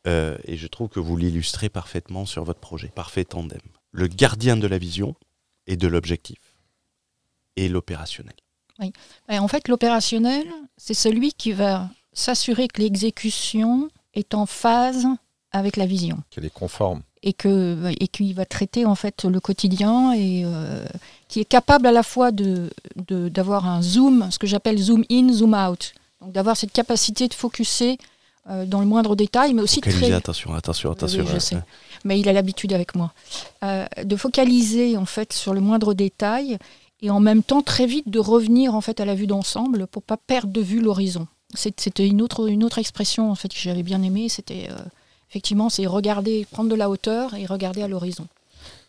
euh, 0.08 0.38
et 0.46 0.58
je 0.58 0.68
trouve 0.68 0.90
que 0.90 1.00
vous 1.00 1.18
l'illustrez 1.18 1.70
parfaitement 1.70 2.26
sur 2.26 2.44
votre 2.44 2.60
projet, 2.60 2.88
parfait 2.88 3.26
tandem, 3.26 3.60
le 3.92 4.08
gardien 4.08 4.58
de 4.58 4.68
la 4.68 4.78
vision 4.78 5.16
et 5.68 5.76
de 5.78 5.88
l'objectif, 5.88 6.38
et 7.56 7.70
l'opérationnel. 7.70 8.36
Et 9.30 9.40
en 9.40 9.48
fait, 9.48 9.68
l'opérationnel, 9.68 10.46
c'est 10.78 10.94
celui 10.94 11.34
qui 11.34 11.52
va 11.52 11.90
s'assurer 12.14 12.68
que 12.68 12.82
l'exécution 12.82 13.90
est 14.14 14.34
en 14.36 14.46
phase 14.46 15.06
avec 15.52 15.78
la 15.78 15.86
vision. 15.88 16.20
Qu'elle 16.30 16.46
est 16.46 16.54
conforme. 16.54 17.02
et 17.24 17.34
que 17.34 17.92
et 18.00 18.08
qui 18.08 18.34
va 18.34 18.46
traiter 18.46 18.86
en 18.86 18.94
fait 18.94 19.24
le 19.26 19.40
quotidien 19.40 20.14
et 20.14 20.44
euh, 20.46 20.86
qui 21.28 21.40
est 21.40 21.46
capable 21.46 21.88
à 21.88 21.92
la 21.92 22.04
fois 22.04 22.32
de 22.32 22.70
de- 22.96 23.30
d'avoir 23.30 23.66
un 23.68 23.82
zoom, 23.82 24.30
ce 24.30 24.38
que 24.38 24.46
j'appelle 24.48 24.78
zoom 24.78 25.04
in, 25.10 25.34
zoom 25.34 25.56
out, 25.56 25.94
donc 26.22 26.32
d'avoir 26.34 26.56
cette 26.56 26.72
capacité 26.72 27.28
de 27.28 27.34
focuser 27.34 27.98
euh, 28.50 28.66
dans 28.66 28.80
le 28.80 28.86
moindre 28.86 29.16
détail, 29.16 29.54
mais 29.54 29.62
aussi 29.62 29.76
Focaliser, 29.82 30.06
très 30.08 30.14
attention, 30.14 30.54
attention, 30.54 30.90
Oui, 30.90 30.96
attention. 30.96 31.26
je 31.26 31.40
sais. 31.40 31.58
mais 32.06 32.20
il 32.20 32.30
a 32.30 32.34
l'habitude 32.34 32.72
avec 32.74 32.96
moi, 32.96 33.12
euh, 33.64 33.86
de 34.04 34.16
focaliser 34.16 34.96
en 34.98 35.06
fait 35.06 35.34
sur 35.34 35.54
le 35.54 35.60
moindre 35.60 35.94
détail 35.94 36.58
et 37.02 37.10
en 37.10 37.20
même 37.20 37.44
temps 37.44 37.62
très 37.62 37.86
vite 37.86 38.10
de 38.10 38.20
revenir 38.20 38.74
en 38.74 38.82
fait 38.82 39.00
à 39.00 39.06
la 39.06 39.16
vue 39.16 39.28
d'ensemble 39.28 39.86
pour 39.88 40.02
pas 40.04 40.18
perdre 40.18 40.52
de 40.54 40.62
vue 40.62 40.80
l'horizon. 40.82 41.28
C'était 41.54 42.08
une 42.08 42.22
autre, 42.22 42.48
une 42.50 42.64
autre 42.64 42.78
expression 42.78 43.32
en 43.32 43.36
fait 43.36 43.50
que 43.50 43.60
j'avais 43.60 43.84
bien 43.84 44.02
aimée, 44.02 44.30
c'était 44.30 44.68
euh, 44.72 44.76
effectivement 45.30 45.70
c'est 45.70 45.86
regarder, 45.86 46.46
prendre 46.50 46.70
de 46.70 46.76
la 46.76 46.90
hauteur 46.90 47.34
et 47.36 47.46
regarder 47.46 47.82
à 47.84 47.88
l'horizon. 47.88 48.28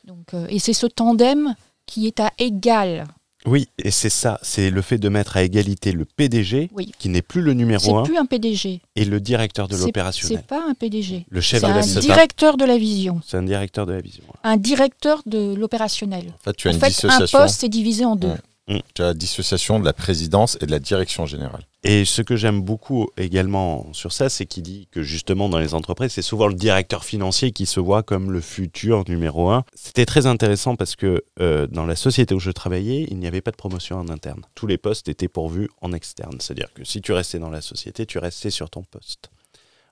Donc 0.05 0.35
et 0.49 0.59
c'est 0.59 0.73
ce 0.73 0.87
tandem 0.87 1.55
qui 1.87 2.07
est 2.07 2.21
à 2.21 2.33
égal. 2.39 3.07
Oui, 3.49 3.69
et 3.83 3.91
c'est 3.91 4.11
ça, 4.11 4.39
c'est 4.43 4.71
le 4.71 4.83
fait 4.83 4.99
de 4.99 5.09
mettre 5.09 5.37
à 5.37 5.43
égalité 5.43 5.93
le 5.93 6.05
PDG, 6.05 6.69
Oui. 6.75 6.93
qui 6.99 7.09
n'est 7.09 7.23
plus 7.23 7.41
le 7.41 7.55
numéro 7.55 7.83
C'est 7.83 7.93
un, 7.95 8.03
plus 8.03 8.17
un 8.19 8.27
PDG, 8.27 8.81
et 8.97 9.05
le 9.05 9.21
directeur 9.21 9.69
de 9.69 9.75
C'est- 9.77 9.87
l'opérationnel. 9.87 10.39
c'est 10.39 10.47
pas 10.47 10.63
un 10.69 10.75
PDG, 10.75 11.25
Le 11.31 11.41
chef 11.41 11.61
c'est 11.61 11.67
de 11.67 11.73
la 11.73 11.79
un 11.79 11.83
vision. 11.83 12.01
directeur 12.01 12.57
de 12.57 12.65
la 12.65 12.77
vision, 12.79 13.21
C'est 13.27 13.37
un 13.37 13.43
directeur 13.43 13.87
de 13.87 13.93
la 13.93 14.01
vision. 14.01 14.25
un 14.45 14.57
directeur 14.57 15.23
de 15.27 15.55
l'opérationnel. 15.55 16.25
En 16.41 16.45
fait, 16.45 16.57
tu 16.57 16.69
as 16.69 16.71
En 16.71 16.75
une 16.75 16.81
fait, 16.81 17.05
un 17.07 17.27
poste 17.27 17.65
est 17.65 17.69
divisé 17.69 18.05
en 18.05 18.17
deux. 18.17 18.29
Ouais. 18.29 18.35
Mm. 18.69 18.79
Tu 18.95 19.03
as 19.03 19.07
la 19.07 19.15
dissociation 19.15 19.81
de 19.81 19.85
la 19.85 19.93
présidence 19.93 20.59
et 20.61 20.67
de 20.67 20.71
la 20.71 20.79
direction 20.79 21.27
générale. 21.27 21.65
Et 21.85 22.05
ce 22.05 22.23
que 22.23 22.37
j'aime 22.37 22.61
beaucoup 22.61 23.09
également 23.17 23.93
sur 23.93 24.13
ça, 24.13 24.29
c'est 24.29 24.47
qu'il 24.47 24.63
dit 24.63 24.89
que 24.91 25.03
justement 25.03 25.49
dans 25.49 25.59
les 25.59 25.75
entreprises, 25.75 26.13
c'est 26.13 26.23
souvent 26.23 26.49
le 26.49 26.55
directeur 26.55 27.05
financier 27.05 27.53
qui 27.53 27.67
se 27.67 27.81
voit 27.81 28.03
comme 28.03 28.31
le 28.31 28.41
futur 28.41 29.05
numéro 29.09 29.51
un. 29.51 29.65
C'était 29.75 30.07
très 30.07 30.27
intéressant 30.27 30.77
parce 30.77 30.97
que 30.97 31.25
euh, 31.41 31.67
dans 31.69 31.87
la 31.87 31.97
société 31.97 32.35
où 32.35 32.41
je 32.41 32.51
travaillais, 32.51 33.07
il 33.11 33.19
n'y 33.19 33.27
avait 33.27 33.41
pas 33.41 33.53
de 33.53 33.57
promotion 33.57 33.97
en 33.97 34.09
interne. 34.09 34.43
Tous 34.55 34.67
les 34.67 34.77
postes 34.77 35.09
étaient 35.09 35.29
pourvus 35.29 35.69
en 35.81 35.93
externe. 35.93 36.39
C'est-à-dire 36.41 36.73
que 36.75 36.85
si 36.85 37.01
tu 37.01 37.13
restais 37.13 37.39
dans 37.39 37.51
la 37.51 37.61
société, 37.61 38.07
tu 38.07 38.19
restais 38.19 38.51
sur 38.51 38.69
ton 38.71 38.83
poste. 38.83 39.31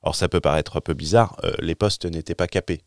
Alors 0.03 0.15
ça 0.15 0.29
peut 0.29 0.41
paraître 0.41 0.77
un 0.77 0.81
peu 0.81 0.95
bizarre, 0.95 1.37
euh, 1.45 1.53
les 1.61 1.75
postes 1.75 2.05
n'étaient 2.05 2.35
pas 2.35 2.47
capés. 2.47 2.81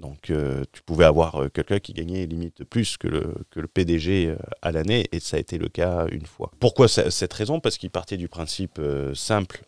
Donc 0.00 0.30
euh, 0.30 0.64
tu 0.72 0.82
pouvais 0.82 1.04
avoir 1.04 1.36
euh, 1.36 1.48
quelqu'un 1.48 1.78
qui 1.78 1.92
gagnait 1.92 2.26
limite 2.26 2.64
plus 2.64 2.96
que 2.96 3.06
le, 3.06 3.66
PDG 3.68 4.28
euh, 4.28 4.36
à 4.62 4.72
l'année, 4.72 5.06
et 5.12 5.20
ça 5.20 5.36
a 5.36 5.40
été 5.40 5.58
le 5.58 5.68
cas 5.68 6.06
une 6.10 6.26
fois. 6.26 6.50
Pourquoi 6.58 6.88
cette 6.88 7.32
raison? 7.32 7.60
Parce 7.60 7.76
qu'il 7.76 7.90
partait 7.90 8.16
du 8.16 8.28
principe 8.28 8.80
simple 9.14 9.64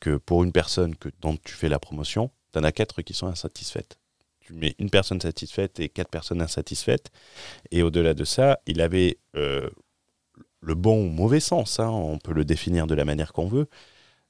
que 0.00 0.16
pour 0.16 0.44
une 0.44 0.52
personne 0.52 0.96
que, 0.96 1.10
dont 1.20 1.36
tu 1.36 1.52
fais 1.52 1.68
la 1.68 1.78
promotion, 1.78 2.30
tu 2.52 2.58
en 2.58 2.64
as 2.64 2.72
quatre 2.72 3.02
qui 3.02 3.12
sont 3.12 3.26
insatisfaites. 3.26 3.98
Tu 4.40 4.54
mets 4.54 4.74
une 4.78 4.88
personne 4.88 5.20
satisfaite 5.20 5.78
et 5.78 5.90
quatre 5.90 6.08
personnes 6.08 6.40
insatisfaites. 6.40 7.10
Et 7.70 7.82
au-delà 7.82 8.14
de 8.14 8.24
ça, 8.24 8.60
il 8.66 8.80
avait 8.80 9.18
le 9.34 10.74
bon 10.74 11.04
ou 11.04 11.10
mauvais 11.10 11.40
sens, 11.40 11.80
hein, 11.80 11.90
on 11.90 12.18
peut 12.18 12.32
le 12.32 12.44
définir 12.44 12.86
de 12.86 12.94
la 12.94 13.04
manière 13.04 13.32
qu'on 13.32 13.48
veut, 13.48 13.68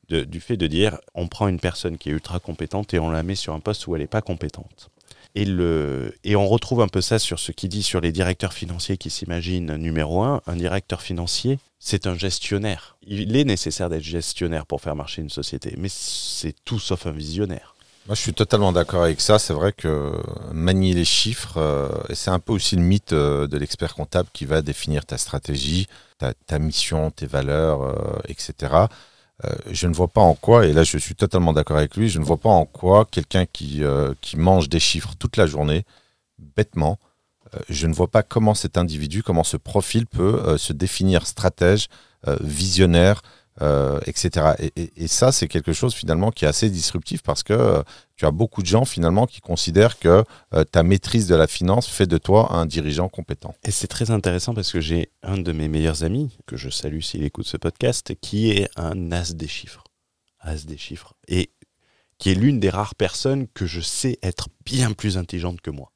du 0.08 0.40
fait 0.40 0.56
de 0.56 0.66
dire 0.66 0.98
on 1.14 1.28
prend 1.28 1.48
une 1.48 1.60
personne 1.60 1.98
qui 1.98 2.08
est 2.08 2.12
ultra 2.12 2.40
compétente 2.40 2.94
et 2.94 2.98
on 2.98 3.10
la 3.10 3.22
met 3.22 3.34
sur 3.34 3.54
un 3.54 3.60
poste 3.60 3.86
où 3.86 3.94
elle 3.94 4.02
n'est 4.02 4.08
pas 4.08 4.22
compétente. 4.22 4.90
Et, 5.34 5.44
le, 5.44 6.14
et 6.24 6.36
on 6.36 6.48
retrouve 6.48 6.80
un 6.80 6.88
peu 6.88 7.00
ça 7.00 7.18
sur 7.18 7.38
ce 7.38 7.52
qu'il 7.52 7.68
dit 7.68 7.82
sur 7.82 8.00
les 8.00 8.12
directeurs 8.12 8.52
financiers 8.52 8.96
qui 8.96 9.10
s'imaginent 9.10 9.76
numéro 9.76 10.22
un. 10.22 10.40
Un 10.46 10.56
directeur 10.56 11.02
financier, 11.02 11.58
c'est 11.78 12.06
un 12.06 12.14
gestionnaire. 12.14 12.96
Il 13.06 13.36
est 13.36 13.44
nécessaire 13.44 13.88
d'être 13.88 14.02
gestionnaire 14.02 14.66
pour 14.66 14.80
faire 14.80 14.96
marcher 14.96 15.22
une 15.22 15.30
société, 15.30 15.74
mais 15.78 15.88
c'est 15.90 16.54
tout 16.64 16.78
sauf 16.78 17.06
un 17.06 17.12
visionnaire. 17.12 17.74
Moi, 18.08 18.14
je 18.14 18.22
suis 18.22 18.32
totalement 18.32 18.72
d'accord 18.72 19.02
avec 19.02 19.20
ça. 19.20 19.38
C'est 19.38 19.52
vrai 19.52 19.72
que 19.72 20.14
manier 20.50 20.94
les 20.94 21.04
chiffres, 21.04 21.58
euh, 21.58 21.90
c'est 22.14 22.30
un 22.30 22.38
peu 22.38 22.54
aussi 22.54 22.74
le 22.74 22.80
mythe 22.80 23.12
euh, 23.12 23.46
de 23.46 23.58
l'expert 23.58 23.94
comptable 23.94 24.30
qui 24.32 24.46
va 24.46 24.62
définir 24.62 25.04
ta 25.04 25.18
stratégie, 25.18 25.88
ta, 26.16 26.32
ta 26.32 26.58
mission, 26.58 27.10
tes 27.10 27.26
valeurs, 27.26 27.82
euh, 27.82 28.18
etc. 28.28 28.86
Euh, 29.44 29.54
je 29.70 29.86
ne 29.86 29.94
vois 29.94 30.08
pas 30.08 30.20
en 30.20 30.34
quoi, 30.34 30.66
et 30.66 30.72
là 30.72 30.82
je 30.82 30.98
suis 30.98 31.14
totalement 31.14 31.52
d'accord 31.52 31.76
avec 31.76 31.96
lui, 31.96 32.08
je 32.08 32.18
ne 32.18 32.24
vois 32.24 32.38
pas 32.38 32.48
en 32.48 32.66
quoi 32.66 33.04
quelqu'un 33.04 33.46
qui, 33.46 33.84
euh, 33.84 34.12
mange 34.36 34.68
des 34.68 34.80
chiffres 34.80 35.14
toute 35.16 35.36
la 35.36 35.46
journée, 35.46 35.84
bêtement, 36.56 36.98
euh, 37.54 37.60
je 37.68 37.86
ne 37.86 37.94
vois 37.94 38.08
pas 38.08 38.24
comment 38.24 38.54
cet 38.54 38.76
individu, 38.76 39.22
comment 39.22 39.44
ce 39.44 39.56
profil 39.56 40.06
peut 40.06 40.58
se 40.58 40.72
définir 40.72 41.26
stratège, 41.26 41.88
visionnaire, 42.40 43.22
euh, 43.60 43.98
etc. 44.06 44.54
Et, 44.76 45.08
ça, 45.08 45.32
c'est 45.32 45.48
quelque 45.48 45.72
chose 45.72 45.92
finalement 45.92 46.30
qui 46.30 46.44
est 46.44 46.48
assez 46.48 46.70
disruptif 46.70 47.22
parce 47.22 47.42
que 47.42 47.52
euh, 47.52 47.82
tu 48.14 48.24
as 48.24 48.30
beaucoup 48.30 48.62
de 48.62 48.68
gens 48.68 48.84
finalement 48.84 49.26
qui 49.26 49.40
considèrent 49.40 49.98
que 49.98 50.22
euh, 50.54 50.64
ta 50.64 50.84
maîtrise 50.84 51.26
de 51.26 51.34
la 51.34 51.48
finance 51.48 51.88
fait 51.88 52.06
de 52.06 52.18
toi 52.18 52.52
un 52.52 52.66
dirigeant 52.66 53.08
compétent. 53.08 53.54
Et 53.64 53.72
c'est 53.72 53.88
très 53.88 54.12
intéressant 54.12 54.54
parce 54.54 54.70
que 54.70 54.80
j'ai 54.80 55.10
un 55.22 55.38
de 55.38 55.50
mes 55.50 55.66
meilleurs 55.66 56.04
amis, 56.04 56.38
que 56.46 56.56
je 56.56 56.68
salue 56.70 57.00
s'il 57.00 57.24
écoute 57.24 57.46
ce 57.46 57.56
podcast, 57.56 58.14
qui 58.20 58.50
est 58.50 58.68
un 58.76 59.10
as 59.10 59.34
des 59.34 59.48
chiffres. 59.48 59.82
As 60.38 60.64
des 60.64 60.78
chiffres. 60.78 61.14
Et 61.26 61.50
qui 62.18 62.30
est 62.30 62.34
l'une 62.34 62.60
des 62.60 62.70
rares 62.70 62.94
personnes 62.94 63.48
que 63.48 63.66
je 63.66 63.80
sais 63.80 64.18
être 64.22 64.48
bien 64.64 64.92
plus 64.92 65.18
intelligente 65.18 65.60
que 65.60 65.70
moi. 65.70 65.92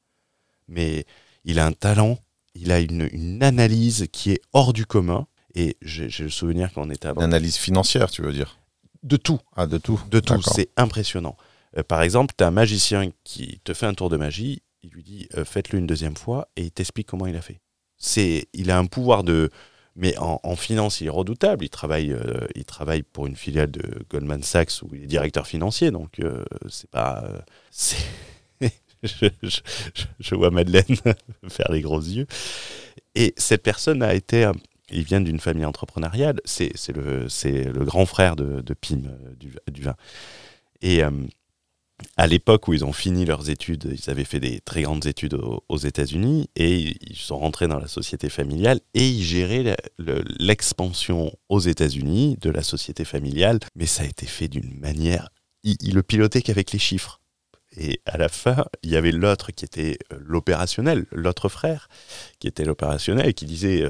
Mais 0.67 1.05
il 1.45 1.59
a 1.59 1.65
un 1.65 1.73
talent, 1.73 2.17
il 2.55 2.73
a 2.73 2.79
une 2.79 3.41
analyse 3.41 4.07
qui 4.11 4.31
est 4.31 4.41
hors 4.51 4.73
du 4.73 4.85
commun. 4.85 5.27
Et 5.55 5.77
j'ai 5.81 6.07
le 6.07 6.29
souvenir 6.29 6.71
qu'on 6.73 6.89
était 6.89 7.07
à 7.07 7.13
Une 7.15 7.21
analyse 7.23 7.57
financière, 7.57 8.09
tu 8.09 8.21
veux 8.21 8.33
dire 8.33 8.57
de 9.03 9.17
tout. 9.17 9.39
Ah, 9.57 9.67
de 9.67 9.77
tout 9.77 10.01
De 10.09 10.19
tout, 10.21 10.41
c'est 10.55 10.69
impressionnant. 10.77 11.35
Euh, 11.77 11.83
par 11.83 12.01
exemple, 12.01 12.33
tu 12.37 12.43
as 12.43 12.47
un 12.47 12.51
magicien 12.51 13.11
qui 13.25 13.59
te 13.65 13.73
fait 13.73 13.85
un 13.85 13.93
tour 13.93 14.09
de 14.09 14.15
magie, 14.15 14.61
il 14.81 14.91
lui 14.91 15.03
dit 15.03 15.27
euh, 15.37 15.43
faites-le 15.43 15.79
une 15.79 15.87
deuxième 15.87 16.15
fois 16.15 16.47
et 16.55 16.61
il 16.63 16.71
t'explique 16.71 17.07
comment 17.07 17.27
il 17.27 17.35
a 17.35 17.41
fait. 17.41 17.59
C'est, 17.97 18.47
il 18.53 18.71
a 18.71 18.77
un 18.77 18.85
pouvoir 18.85 19.23
de. 19.25 19.49
Mais 19.95 20.17
en, 20.17 20.39
en 20.41 20.55
finance, 20.55 21.01
il 21.01 21.07
est 21.07 21.09
redoutable. 21.11 21.65
Il 21.65 21.69
travaille, 21.69 22.13
euh, 22.13 22.47
il 22.55 22.63
travaille 22.65 23.03
pour 23.03 23.27
une 23.27 23.35
filiale 23.35 23.69
de 23.71 24.05
Goldman 24.09 24.41
Sachs 24.41 24.81
où 24.83 24.95
il 24.95 25.03
est 25.03 25.07
directeur 25.07 25.45
financier. 25.47 25.91
Donc, 25.91 26.19
c'est 26.69 26.89
pas. 26.89 27.23
je- 29.03 29.59
je 30.19 30.35
vois 30.35 30.49
Madeleine 30.49 30.85
faire 31.49 31.71
les 31.71 31.81
gros 31.81 31.99
yeux. 32.01 32.25
Et 33.15 33.33
cette 33.37 33.63
personne 33.63 34.01
a 34.01 34.13
été. 34.13 34.49
Un- 34.93 34.97
Il 34.97 35.03
vient 35.03 35.21
d'une 35.21 35.39
famille 35.39 35.65
entrepreneuriale. 35.65 36.39
C'est 36.45 36.73
le, 36.93 37.27
le 37.27 37.85
grand 37.85 38.05
frère 38.05 38.35
de, 38.35 38.61
de 38.61 38.73
Pim 38.73 39.01
euh, 39.05 39.35
du, 39.71 39.81
vin. 39.81 39.95
Et 40.81 41.03
euh, 41.03 41.11
à 42.17 42.27
l'époque 42.27 42.67
où 42.67 42.73
ils 42.73 42.83
ont 42.83 42.93
fini 42.93 43.25
leurs 43.25 43.49
études, 43.49 43.89
ils 43.91 44.09
avaient 44.09 44.25
fait 44.25 44.39
des 44.39 44.59
très 44.61 44.81
grandes 44.81 45.05
études 45.05 45.35
aux, 45.69 45.77
États-Unis 45.77 46.49
et 46.55 46.95
ils 47.01 47.15
sont 47.15 47.37
rentrés 47.37 47.67
dans 47.67 47.79
la 47.79 47.87
société 47.87 48.29
familiale 48.29 48.79
et 48.93 49.07
ils 49.07 49.23
géraient 49.23 49.75
l'expansion 50.39 51.31
aux 51.49 51.59
États-Unis 51.59 52.37
de 52.41 52.49
la 52.49 52.61
société 52.61 53.05
familiale. 53.05 53.59
Mais 53.75 53.85
ça 53.85 54.03
a 54.03 54.05
été 54.05 54.25
fait 54.25 54.47
d'une 54.47 54.77
manière. 54.79 55.29
Ils, 55.63 55.77
ils 55.81 55.93
le 55.93 56.03
pilotaient 56.03 56.41
qu'avec 56.41 56.71
les 56.71 56.79
chiffres. 56.79 57.19
Et 57.75 58.01
à 58.05 58.17
la 58.17 58.29
fin, 58.29 58.65
il 58.83 58.91
y 58.91 58.95
avait 58.95 59.11
l'autre 59.11 59.51
qui 59.51 59.65
était 59.65 59.97
euh, 60.11 60.17
l'opérationnel, 60.19 61.05
l'autre 61.11 61.49
frère 61.49 61.89
qui 62.39 62.47
était 62.47 62.65
l'opérationnel 62.65 63.27
et 63.27 63.33
qui 63.33 63.45
disait 63.45 63.89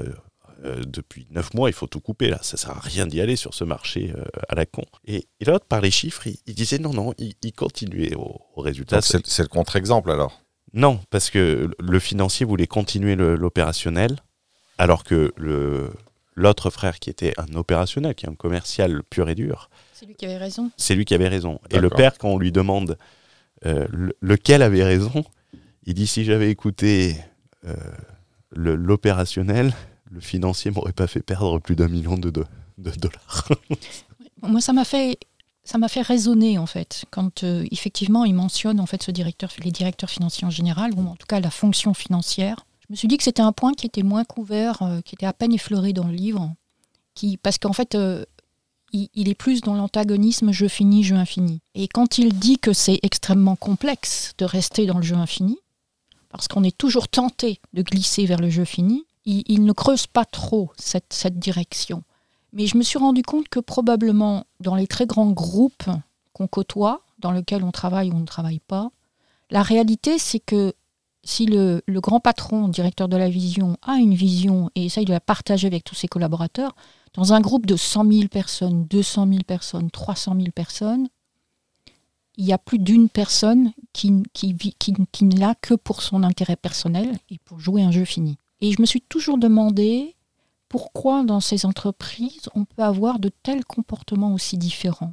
euh, 0.64 0.82
depuis 0.86 1.26
neuf 1.30 1.52
mois, 1.54 1.68
il 1.68 1.72
faut 1.72 1.86
tout 1.86 2.00
couper 2.00 2.28
là, 2.30 2.38
ça 2.42 2.56
sert 2.56 2.70
à 2.70 2.80
rien 2.80 3.06
d'y 3.06 3.20
aller 3.20 3.36
sur 3.36 3.52
ce 3.54 3.64
marché 3.64 4.12
euh, 4.16 4.24
à 4.48 4.54
la 4.54 4.66
con. 4.66 4.84
Et, 5.04 5.26
et 5.40 5.44
l'autre, 5.44 5.66
par 5.66 5.80
les 5.80 5.90
chiffres, 5.90 6.26
il, 6.26 6.36
il 6.46 6.54
disait 6.54 6.78
non, 6.78 6.92
non, 6.92 7.14
il, 7.18 7.34
il 7.42 7.52
continuait 7.52 8.14
au, 8.14 8.40
au 8.56 8.60
résultat. 8.60 9.00
C'est 9.02 9.42
le 9.42 9.48
contre-exemple 9.48 10.10
alors? 10.10 10.40
Non, 10.72 10.98
parce 11.10 11.30
que 11.30 11.70
le 11.78 11.98
financier 12.00 12.44
voulait 12.46 12.66
continuer 12.66 13.14
l'opérationnel, 13.14 14.16
alors 14.78 15.04
que 15.04 15.32
le 15.36 15.90
l'autre 16.36 16.68
frère 16.70 16.98
qui 16.98 17.10
était 17.10 17.32
un 17.38 17.54
opérationnel, 17.54 18.12
qui 18.16 18.26
est 18.26 18.28
un 18.28 18.34
commercial 18.34 19.04
pur 19.04 19.28
et 19.28 19.36
dur, 19.36 19.70
C'est 19.92 20.04
lui 20.04 20.16
qui 20.16 20.24
avait 20.26 20.36
raison. 20.36 20.72
c'est 20.76 20.96
lui 20.96 21.04
qui 21.04 21.14
avait 21.14 21.28
raison. 21.28 21.60
Et 21.70 21.78
le 21.78 21.90
père, 21.90 22.18
quand 22.18 22.28
on 22.30 22.38
lui 22.38 22.50
demande 22.50 22.98
euh, 23.66 23.86
le- 23.92 24.16
lequel 24.20 24.62
avait 24.62 24.82
raison, 24.82 25.24
il 25.84 25.94
dit 25.94 26.08
si 26.08 26.24
j'avais 26.24 26.50
écouté 26.50 27.14
euh, 27.66 27.76
l'opérationnel, 28.56 29.72
le 30.14 30.20
financier 30.20 30.70
m'aurait 30.70 30.92
pas 30.92 31.06
fait 31.08 31.20
perdre 31.22 31.58
plus 31.58 31.74
d'un 31.76 31.88
million 31.88 32.16
de, 32.16 32.30
do- 32.30 32.44
de 32.78 32.90
dollars. 32.92 33.48
Moi, 34.42 34.60
ça 34.60 34.72
m'a 34.72 34.84
fait, 34.84 35.18
ça 35.64 35.78
m'a 35.78 35.88
fait 35.88 36.02
raisonner 36.02 36.56
en 36.58 36.66
fait 36.66 37.04
quand 37.10 37.42
euh, 37.42 37.64
effectivement 37.70 38.24
il 38.24 38.34
mentionne 38.34 38.78
en 38.80 38.86
fait 38.86 39.02
ce 39.02 39.10
directeur, 39.10 39.50
les 39.62 39.70
directeurs 39.72 40.10
financiers 40.10 40.46
en 40.46 40.50
général, 40.50 40.92
ou 40.96 41.00
en 41.08 41.16
tout 41.16 41.26
cas 41.26 41.40
la 41.40 41.50
fonction 41.50 41.94
financière. 41.94 42.64
Je 42.80 42.86
me 42.92 42.96
suis 42.96 43.08
dit 43.08 43.16
que 43.16 43.24
c'était 43.24 43.42
un 43.42 43.52
point 43.52 43.72
qui 43.72 43.86
était 43.86 44.02
moins 44.02 44.24
couvert, 44.24 44.82
euh, 44.82 45.00
qui 45.00 45.14
était 45.14 45.26
à 45.26 45.32
peine 45.32 45.52
effleuré 45.52 45.92
dans 45.92 46.06
le 46.06 46.12
livre, 46.14 46.52
qui, 47.14 47.38
parce 47.38 47.58
qu'en 47.58 47.72
fait, 47.72 47.94
euh, 47.94 48.24
il, 48.92 49.28
est 49.28 49.34
plus 49.34 49.60
dans 49.62 49.74
l'antagonisme 49.74 50.52
jeu 50.52 50.68
fini, 50.68 51.02
jeu 51.02 51.16
infini. 51.16 51.60
Et 51.74 51.88
quand 51.88 52.18
il 52.18 52.38
dit 52.38 52.58
que 52.58 52.72
c'est 52.72 53.00
extrêmement 53.02 53.56
complexe 53.56 54.34
de 54.38 54.44
rester 54.44 54.86
dans 54.86 54.98
le 54.98 55.02
jeu 55.02 55.16
infini, 55.16 55.58
parce 56.28 56.46
qu'on 56.46 56.62
est 56.62 56.76
toujours 56.76 57.08
tenté 57.08 57.60
de 57.72 57.82
glisser 57.82 58.26
vers 58.26 58.38
le 58.38 58.50
jeu 58.50 58.64
fini, 58.64 59.04
il, 59.26 59.64
ne 59.64 59.72
creuse 59.72 60.06
pas 60.06 60.24
trop 60.24 60.70
cette, 60.76 61.38
direction. 61.38 62.02
Mais 62.52 62.66
je 62.66 62.76
me 62.76 62.82
suis 62.82 62.98
rendu 62.98 63.22
compte 63.22 63.48
que 63.48 63.60
probablement 63.60 64.44
dans 64.60 64.74
les 64.74 64.86
très 64.86 65.06
grands 65.06 65.30
groupes 65.30 65.88
qu'on 66.32 66.46
côtoie, 66.46 67.02
dans 67.18 67.32
lesquels 67.32 67.64
on 67.64 67.72
travaille 67.72 68.10
ou 68.10 68.16
on 68.16 68.20
ne 68.20 68.26
travaille 68.26 68.60
pas, 68.60 68.90
la 69.50 69.62
réalité 69.62 70.18
c'est 70.18 70.40
que 70.40 70.74
si 71.24 71.46
le, 71.46 71.82
grand 71.88 72.20
patron, 72.20 72.68
directeur 72.68 73.08
de 73.08 73.16
la 73.16 73.30
vision, 73.30 73.76
a 73.82 73.96
une 73.96 74.14
vision 74.14 74.70
et 74.74 74.84
essaye 74.84 75.06
de 75.06 75.12
la 75.12 75.20
partager 75.20 75.66
avec 75.66 75.84
tous 75.84 75.94
ses 75.94 76.08
collaborateurs, 76.08 76.74
dans 77.14 77.32
un 77.32 77.40
groupe 77.40 77.66
de 77.66 77.76
100 77.76 78.12
000 78.12 78.28
personnes, 78.28 78.84
200 78.86 79.28
000 79.28 79.38
personnes, 79.46 79.90
300 79.90 80.34
000 80.36 80.50
personnes, 80.54 81.08
il 82.36 82.44
y 82.44 82.52
a 82.52 82.58
plus 82.58 82.78
d'une 82.78 83.08
personne 83.08 83.72
qui, 83.92 84.22
qui, 84.32 84.54
qui, 84.56 85.24
n'est 85.24 85.36
là 85.36 85.54
que 85.60 85.74
pour 85.74 86.02
son 86.02 86.24
intérêt 86.24 86.56
personnel 86.56 87.16
et 87.30 87.38
pour 87.38 87.60
jouer 87.60 87.82
un 87.82 87.92
jeu 87.92 88.04
fini. 88.04 88.38
Et 88.64 88.72
je 88.72 88.80
me 88.80 88.86
suis 88.86 89.02
toujours 89.02 89.36
demandé 89.36 90.16
pourquoi 90.70 91.22
dans 91.22 91.40
ces 91.40 91.66
entreprises 91.66 92.48
on 92.54 92.64
peut 92.64 92.82
avoir 92.82 93.18
de 93.18 93.28
tels 93.28 93.62
comportements 93.62 94.32
aussi 94.32 94.56
différents. 94.56 95.12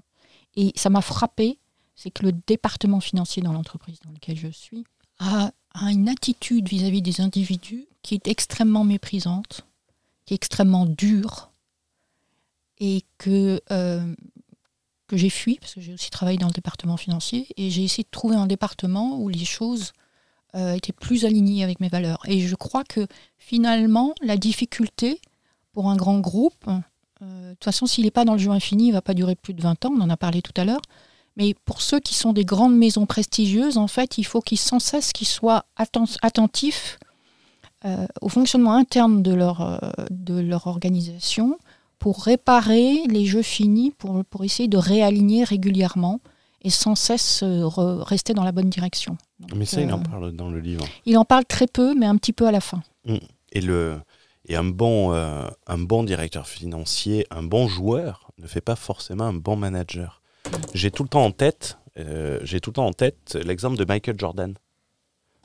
Et 0.56 0.72
ça 0.78 0.90
m'a 0.90 1.02
frappé, 1.02 1.60
c'est 1.94 2.12
que 2.12 2.24
le 2.24 2.32
département 2.32 3.02
financier 3.02 3.44
dans 3.44 3.52
l'entreprise 3.52 4.00
dans 4.06 4.12
laquelle 4.14 4.38
je 4.38 4.48
suis 4.48 4.86
a, 5.20 5.52
une 5.76 6.08
attitude 6.08 6.70
vis-à-vis 6.70 7.02
des 7.02 7.20
individus 7.20 7.90
qui 8.04 8.16
est 8.16 8.30
extrêmement 8.30 8.86
méprisante, 8.86 9.66
qui 10.26 10.34
est 10.34 10.36
extrêmement 10.36 10.86
dure, 10.86 11.52
et 12.80 13.04
que, 13.18 13.62
euh, 13.70 14.16
que 15.08 15.18
j'ai 15.18 15.30
fui, 15.30 15.58
parce 15.60 15.74
que 15.74 15.82
j'ai 15.82 15.94
aussi 15.94 16.10
travaillé 16.10 16.38
dans 16.38 16.48
le 16.48 16.54
département 16.54 16.96
financier, 16.96 17.48
et 17.58 17.70
j'ai 17.70 17.84
essayé 17.84 18.04
de 18.04 18.10
trouver 18.12 18.38
un 18.38 18.48
département 18.48 19.18
où 19.18 19.28
les 19.28 19.44
choses 19.44 19.92
euh, 20.56 20.74
étaient 20.74 20.92
plus 20.92 21.24
alignées 21.24 21.64
avec 21.64 21.80
mes 21.80 21.88
valeurs. 21.88 22.22
Et 22.28 22.42
je 22.42 22.56
crois 22.56 22.84
que 22.84 23.08
finalement, 23.38 24.14
la 24.22 24.36
difficulté 24.36 25.22
pour 25.72 25.90
un 25.90 25.96
grand 25.96 26.20
groupe, 26.20 26.68
euh, 27.22 27.50
de 27.50 27.54
toute 27.54 27.64
façon, 27.64 27.86
s'il 27.86 28.04
n'est 28.04 28.12
pas 28.12 28.26
dans 28.26 28.34
le 28.34 28.40
jeu 28.40 28.52
infini, 28.52 28.86
il 28.86 28.90
ne 28.90 28.94
va 28.94 29.02
pas 29.02 29.14
durer 29.14 29.36
plus 29.36 29.54
de 29.54 29.62
20 29.62 29.86
ans, 29.86 29.94
on 29.98 30.02
en 30.02 30.10
a 30.10 30.18
parlé 30.18 30.42
tout 30.42 30.54
à 30.58 30.66
l'heure. 30.66 30.82
Mais 31.38 31.54
pour 31.66 31.82
ceux 31.82 32.02
qui 32.02 32.16
sont 32.16 32.34
des 32.34 32.44
grandes 32.44 32.76
maisons 32.76 33.06
prestigieuses, 33.06 33.78
en 33.78 33.88
fait, 33.88 34.18
il 34.18 34.26
faut 34.26 34.42
qu'ils 34.42 34.60
sans 34.60 34.80
cesse 34.80 35.14
qu'ils 35.14 35.28
soient 35.28 35.66
attentifs 36.22 37.00
euh, 37.86 38.06
au 38.22 38.28
fonctionnement 38.28 38.74
interne 38.74 39.24
de 39.24 39.34
leur, 39.34 39.94
de 40.10 40.38
leur 40.38 40.68
organisation 40.68 41.58
pour 41.98 42.24
réparer 42.24 43.04
les 43.08 43.26
jeux 43.26 43.42
finis, 43.42 43.92
pour, 43.92 44.26
pour 44.26 44.44
essayer 44.44 44.68
de 44.68 44.78
réaligner 44.78 45.46
régulièrement 45.46 46.20
et 46.62 46.70
sans 46.70 46.96
cesse 46.96 47.44
rester 47.44 48.34
dans 48.34 48.44
la 48.44 48.52
bonne 48.52 48.70
direction. 48.70 49.18
mais 49.56 49.66
ça, 49.66 49.82
il 49.82 49.92
en 49.92 50.00
parle 50.00 50.32
dans 50.32 50.50
le 50.50 50.60
livre. 50.60 50.86
Il 51.06 51.18
en 51.18 51.26
parle 51.26 51.46
très 51.46 51.68
peu, 51.68 51.96
mais 51.96 52.06
un 52.06 52.18
petit 52.18 52.34
peu 52.34 52.46
à 52.48 52.52
la 52.52 52.62
fin. 52.62 52.82
Mmh. 53.06 53.18
Et 53.54 53.62
le, 53.62 54.00
et 54.46 54.56
un 54.56 54.64
bon, 54.64 55.14
euh, 55.14 55.48
un 55.68 55.78
bon 55.78 56.04
directeur 56.04 56.48
financier, 56.48 57.28
un 57.30 57.44
bon 57.44 57.68
joueur 57.68 58.32
ne 58.38 58.48
fait 58.48 58.62
pas 58.62 58.76
forcément 58.76 59.26
un 59.26 59.34
bon 59.34 59.56
manager. 59.56 60.22
J'ai 60.74 60.92
tout 60.92 61.04
le 61.04 61.10
temps 61.10 61.24
en 61.24 61.32
tête, 61.32 61.78
euh, 61.98 62.40
j'ai 62.44 62.60
tout 62.60 62.72
le 62.72 62.76
temps 62.76 62.88
en 62.88 62.94
tête 62.94 63.38
l'exemple 63.46 63.78
de 63.78 63.86
Michael 63.86 64.20
Jordan. 64.20 64.58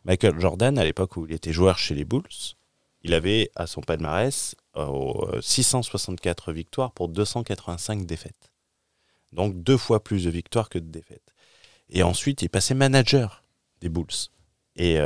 Michael 0.05 0.41
Jordan, 0.41 0.79
à 0.79 0.85
l'époque 0.85 1.17
où 1.17 1.27
il 1.27 1.35
était 1.35 1.53
joueur 1.53 1.79
chez 1.79 1.95
les 1.95 2.05
Bulls, 2.05 2.55
il 3.03 3.13
avait 3.13 3.51
à 3.55 3.67
son 3.67 3.81
palmarès 3.81 4.55
664 5.41 6.49
euh, 6.49 6.53
victoires 6.53 6.93
pour 6.93 7.09
285 7.09 8.07
défaites. 8.07 8.53
Donc 9.33 9.63
deux 9.63 9.77
fois 9.77 10.03
plus 10.03 10.25
de 10.25 10.31
victoires 10.31 10.69
que 10.69 10.79
de 10.79 10.89
défaites. 10.89 11.35
Et 11.89 12.03
ensuite, 12.03 12.43
il 12.43 12.49
passait 12.49 12.75
manager 12.75 13.45
des 13.81 13.89
Bulls. 13.89 14.07
Et 14.77 14.99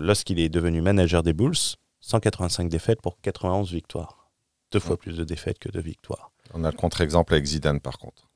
lorsqu'il 0.00 0.38
est 0.40 0.48
devenu 0.48 0.80
manager 0.80 1.22
des 1.22 1.32
Bulls, 1.32 1.56
185 2.00 2.68
défaites 2.68 3.00
pour 3.00 3.20
91 3.20 3.72
victoires. 3.72 4.30
Deux 4.72 4.80
fois 4.80 4.96
plus 4.98 5.16
de 5.16 5.24
défaites 5.24 5.58
que 5.58 5.70
de 5.70 5.80
victoires. 5.80 6.32
On 6.52 6.64
a 6.64 6.70
le 6.70 6.76
contre-exemple 6.76 7.32
avec 7.32 7.46
Zidane 7.46 7.80
par 7.80 7.98
contre. 7.98 8.28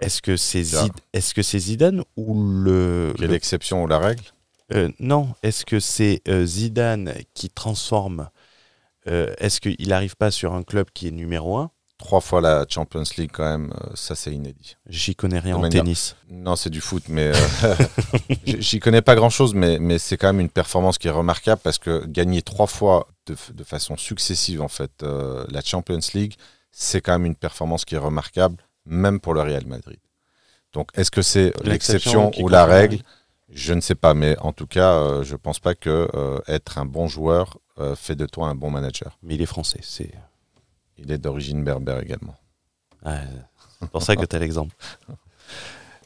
Est-ce 0.00 0.22
que 0.22 0.36
c'est 0.36 0.64
est-ce 1.12 1.34
que 1.34 1.42
c'est 1.42 1.58
Zidane 1.58 2.02
ou 2.16 2.42
le 2.42 3.14
l'exception 3.18 3.84
ou 3.84 3.86
la 3.86 3.98
règle? 3.98 4.24
Euh, 4.72 4.90
Non. 4.98 5.34
Est-ce 5.42 5.64
que 5.64 5.80
c'est 5.80 6.22
euh, 6.28 6.46
Zidane 6.46 7.14
qui 7.34 7.50
transforme 7.50 8.30
euh, 9.06 9.34
Est-ce 9.38 9.60
qu'il 9.60 9.88
n'arrive 9.88 10.16
pas 10.16 10.30
sur 10.30 10.54
un 10.54 10.62
club 10.62 10.88
qui 10.92 11.08
est 11.08 11.12
numéro 11.12 11.56
un? 11.58 11.70
Trois 12.02 12.20
fois 12.20 12.40
la 12.40 12.66
Champions 12.68 13.04
League 13.16 13.30
quand 13.32 13.48
même, 13.48 13.72
euh, 13.80 13.90
ça 13.94 14.16
c'est 14.16 14.32
inédit. 14.32 14.76
J'y 14.88 15.14
connais 15.14 15.38
rien 15.38 15.56
en 15.56 15.68
tennis. 15.68 16.16
Non, 16.28 16.56
c'est 16.56 16.68
du 16.68 16.80
foot, 16.80 17.04
mais 17.08 17.30
euh, 17.32 17.74
j'y 18.44 18.80
connais 18.80 19.02
pas 19.02 19.14
grand-chose, 19.14 19.54
mais, 19.54 19.78
mais 19.78 19.98
c'est 19.98 20.16
quand 20.16 20.26
même 20.26 20.40
une 20.40 20.50
performance 20.50 20.98
qui 20.98 21.06
est 21.06 21.12
remarquable 21.12 21.60
parce 21.62 21.78
que 21.78 22.04
gagner 22.06 22.42
trois 22.42 22.66
fois 22.66 23.06
de, 23.26 23.36
de 23.54 23.62
façon 23.64 23.96
successive 23.96 24.60
en 24.60 24.68
fait 24.68 24.90
euh, 25.04 25.46
la 25.48 25.60
Champions 25.60 26.00
League, 26.12 26.34
c'est 26.72 27.00
quand 27.00 27.12
même 27.12 27.26
une 27.26 27.36
performance 27.36 27.84
qui 27.84 27.94
est 27.94 27.98
remarquable, 27.98 28.56
même 28.84 29.20
pour 29.20 29.34
le 29.34 29.42
Real 29.42 29.66
Madrid. 29.66 30.00
Donc 30.72 30.90
est-ce 30.94 31.12
que 31.12 31.22
c'est 31.22 31.52
l'exception 31.64 32.32
ou 32.40 32.48
la 32.48 32.64
règle? 32.64 32.98
Je 33.48 33.74
ne 33.74 33.80
sais 33.80 33.94
pas, 33.94 34.12
mais 34.14 34.36
en 34.40 34.52
tout 34.52 34.66
cas, 34.66 35.22
je 35.22 35.36
pense 35.36 35.60
pas 35.60 35.74
que 35.74 36.08
être 36.48 36.78
un 36.78 36.86
bon 36.86 37.06
joueur 37.06 37.58
fait 37.94 38.16
de 38.16 38.26
toi 38.26 38.48
un 38.48 38.54
bon 38.54 38.70
manager. 38.70 39.18
Mais 39.22 39.34
il 39.34 39.42
est 39.42 39.46
français, 39.46 39.80
c'est 39.82 40.10
il 41.02 41.12
est 41.12 41.18
d'origine 41.18 41.64
berbère 41.64 42.00
également. 42.00 42.34
c'est 43.04 43.90
pour 43.90 44.02
ça 44.02 44.16
que 44.16 44.24
tu 44.24 44.36
as 44.36 44.38
l'exemple. 44.38 44.74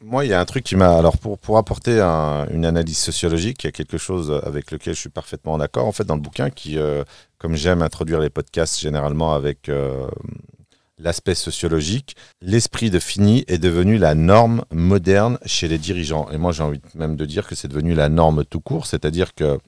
Moi, 0.02 0.24
il 0.24 0.28
y 0.28 0.34
a 0.34 0.40
un 0.40 0.44
truc 0.44 0.64
qui 0.64 0.76
m'a. 0.76 0.96
Alors, 0.96 1.16
pour, 1.16 1.38
pour 1.38 1.56
apporter 1.56 2.00
une 2.00 2.66
analyse 2.66 2.98
sociologique, 2.98 3.64
il 3.64 3.66
y 3.66 3.68
a 3.68 3.72
quelque 3.72 3.98
chose 3.98 4.40
avec 4.44 4.70
lequel 4.70 4.94
je 4.94 5.00
suis 5.00 5.08
parfaitement 5.08 5.54
en 5.54 5.60
accord. 5.60 5.86
En 5.86 5.92
fait, 5.92 6.04
dans 6.04 6.16
le 6.16 6.20
bouquin, 6.20 6.50
qui, 6.50 6.78
euh, 6.78 7.02
comme 7.38 7.56
j'aime 7.56 7.82
introduire 7.82 8.20
les 8.20 8.30
podcasts 8.30 8.78
généralement 8.78 9.34
avec 9.34 9.68
euh, 9.68 10.06
l'aspect 10.98 11.34
sociologique, 11.34 12.14
l'esprit 12.42 12.90
de 12.90 12.98
fini 12.98 13.44
est 13.48 13.58
devenu 13.58 13.96
la 13.96 14.14
norme 14.14 14.64
moderne 14.70 15.38
chez 15.46 15.66
les 15.66 15.78
dirigeants. 15.78 16.28
Et 16.30 16.38
moi, 16.38 16.52
j'ai 16.52 16.62
envie 16.62 16.80
même 16.94 17.16
de 17.16 17.24
dire 17.24 17.46
que 17.46 17.54
c'est 17.54 17.68
devenu 17.68 17.94
la 17.94 18.08
norme 18.08 18.44
tout 18.44 18.60
court. 18.60 18.86
C'est-à-dire 18.86 19.34
que 19.34 19.58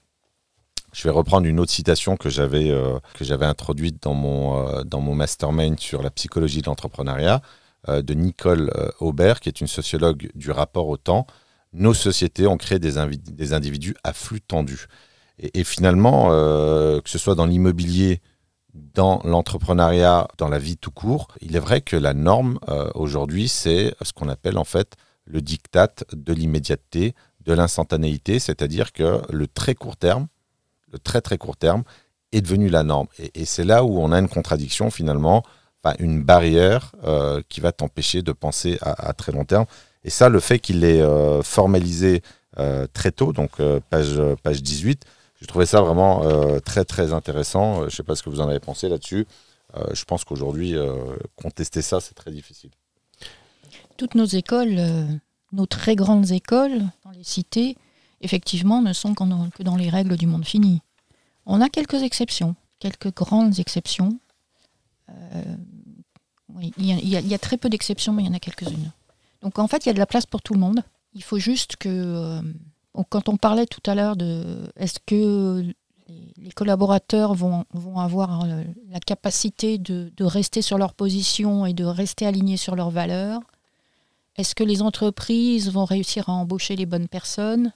je 0.92 1.04
vais 1.04 1.10
reprendre 1.10 1.46
une 1.46 1.60
autre 1.60 1.72
citation 1.72 2.16
que 2.16 2.30
j'avais 2.30 2.70
euh, 2.70 2.98
que 3.14 3.24
j'avais 3.24 3.46
introduite 3.46 4.02
dans 4.02 4.14
mon 4.14 4.66
euh, 4.66 4.82
dans 4.84 5.00
mon 5.00 5.14
mastermind 5.14 5.78
sur 5.78 6.02
la 6.02 6.10
psychologie 6.10 6.62
de 6.62 6.66
l'entrepreneuriat 6.66 7.42
euh, 7.88 8.02
de 8.02 8.14
Nicole 8.14 8.72
Aubert, 9.00 9.40
qui 9.40 9.48
est 9.48 9.60
une 9.60 9.66
sociologue 9.66 10.30
du 10.34 10.50
rapport 10.50 10.88
au 10.88 10.96
temps. 10.96 11.26
Nos 11.74 11.94
sociétés 11.94 12.46
ont 12.46 12.56
créé 12.56 12.78
des, 12.78 12.96
individus 13.52 13.94
à 14.02 14.14
flux 14.14 14.40
tendu. 14.40 14.86
Et, 15.38 15.60
et 15.60 15.64
finalement, 15.64 16.30
que 16.30 17.10
ce 17.10 17.18
soit 17.18 17.34
dans 17.34 17.44
l'immobilier, 17.44 18.22
dans 18.72 19.20
l'entrepreneuriat, 19.22 20.28
dans 20.38 20.48
la 20.48 20.58
vie 20.58 20.78
tout 20.78 20.90
court, 20.90 21.28
il 21.42 21.56
est 21.56 21.60
vrai 21.60 21.82
que 21.82 21.94
la 21.94 22.14
norme 22.14 22.58
aujourd'hui, 22.94 23.48
c'est 23.48 23.94
ce 24.00 24.14
qu'on 24.14 24.30
appelle 24.30 24.56
en 24.56 24.64
fait 24.64 24.96
le 25.26 25.42
diktat 25.42 25.94
de 26.14 26.32
l'immédiateté, 26.32 27.14
de 27.44 27.52
l'instantanéité, 27.52 28.38
c'est-à-dire 28.38 28.92
que 28.92 29.20
le 29.30 29.46
très 29.46 29.74
court 29.74 29.98
terme, 29.98 30.26
le 30.92 30.98
très 30.98 31.20
très 31.20 31.38
court 31.38 31.56
terme 31.56 31.82
est 32.32 32.40
devenu 32.40 32.68
la 32.68 32.82
norme. 32.82 33.06
Et, 33.34 33.44
c'est 33.44 33.64
là 33.64 33.84
où 33.84 33.98
on 33.98 34.12
a 34.12 34.18
une 34.18 34.28
contradiction 34.28 34.90
finalement, 34.90 35.42
une 35.98 36.22
barrière 36.22 36.92
euh, 37.04 37.42
qui 37.48 37.60
va 37.60 37.72
t'empêcher 37.72 38.22
de 38.22 38.32
penser 38.32 38.78
à, 38.82 39.12
très 39.12 39.32
long 39.32 39.44
terme. 39.44 39.66
Et 40.04 40.10
ça, 40.10 40.28
le 40.28 40.40
fait 40.40 40.58
qu'il 40.58 40.84
est 40.84 41.00
euh, 41.00 41.42
formalisé 41.42 42.22
euh, 42.58 42.86
très 42.92 43.10
tôt, 43.10 43.32
donc 43.32 43.60
page, 43.90 44.20
page 44.42 44.62
18, 44.62 45.04
je 45.40 45.46
trouvais 45.46 45.66
ça 45.66 45.80
vraiment 45.80 46.24
très 46.64 46.84
très 46.84 47.12
intéressant. 47.12 47.80
je 47.80 47.84
ne 47.84 47.90
sais 47.90 48.02
pas 48.02 48.16
ce 48.16 48.22
que 48.22 48.30
vous 48.30 48.40
en 48.40 48.48
avez 48.48 48.58
pensé 48.58 48.88
là-dessus. 48.88 49.26
je 49.92 50.04
pense 50.04 50.24
qu'aujourd'hui, 50.24 50.74
contester 51.36 51.80
ça, 51.80 52.00
c'est 52.00 52.14
très 52.14 52.32
difficile. 52.32 52.70
Toutes 53.96 54.16
nos 54.16 54.24
écoles, 54.24 54.80
nos 55.52 55.66
très 55.66 55.94
grandes 55.94 56.32
écoles 56.32 56.82
dans 57.04 57.12
les 57.12 57.22
cités, 57.22 57.76
effectivement, 58.20 58.82
ne 58.82 58.92
sont 58.92 59.14
que 59.14 59.62
dans 59.62 59.76
les 59.76 59.88
règles 59.88 60.16
du 60.16 60.26
monde 60.26 60.44
fini. 60.44 60.80
On 61.46 61.60
a 61.60 61.68
quelques 61.68 62.02
exceptions, 62.02 62.54
quelques 62.78 63.14
grandes 63.14 63.58
exceptions. 63.58 64.18
Euh, 65.10 65.56
il, 66.78 66.84
y 66.86 67.34
a, 67.34 67.38
très 67.38 67.56
peu 67.56 67.68
d'exceptions, 67.68 68.12
mais 68.12 68.22
il 68.22 68.26
y 68.26 68.28
en 68.28 68.34
a 68.34 68.38
quelques-unes. 68.38 68.92
Donc 69.42 69.58
en 69.58 69.68
fait, 69.68 69.84
il 69.84 69.88
y 69.88 69.90
a 69.90 69.94
de 69.94 69.98
la 69.98 70.06
place 70.06 70.26
pour 70.26 70.42
tout 70.42 70.54
le 70.54 70.60
monde. 70.60 70.82
Il 71.14 71.22
faut 71.22 71.38
juste 71.38 71.76
que, 71.76 71.88
euh, 71.88 72.42
quand 73.08 73.28
on 73.28 73.36
parlait 73.36 73.66
tout 73.66 73.82
à 73.86 73.94
l'heure 73.94 74.16
de 74.16 74.70
est-ce 74.76 74.98
que 75.04 75.64
les, 76.36 76.50
collaborateurs 76.52 77.34
vont, 77.34 77.64
avoir 77.96 78.44
euh, 78.44 78.64
la 78.90 79.00
capacité 79.00 79.78
de, 79.78 80.12
de, 80.16 80.24
rester 80.24 80.62
sur 80.62 80.78
leur 80.78 80.94
position 80.94 81.66
et 81.66 81.74
de 81.74 81.84
rester 81.84 82.26
alignés 82.26 82.56
sur 82.56 82.76
leurs 82.76 82.90
valeurs, 82.90 83.40
est-ce 84.36 84.54
que 84.54 84.64
les 84.64 84.82
entreprises 84.82 85.70
vont 85.70 85.84
réussir 85.84 86.28
à 86.28 86.32
embaucher 86.32 86.76
les 86.76 86.86
bonnes 86.86 87.08
personnes? 87.08 87.72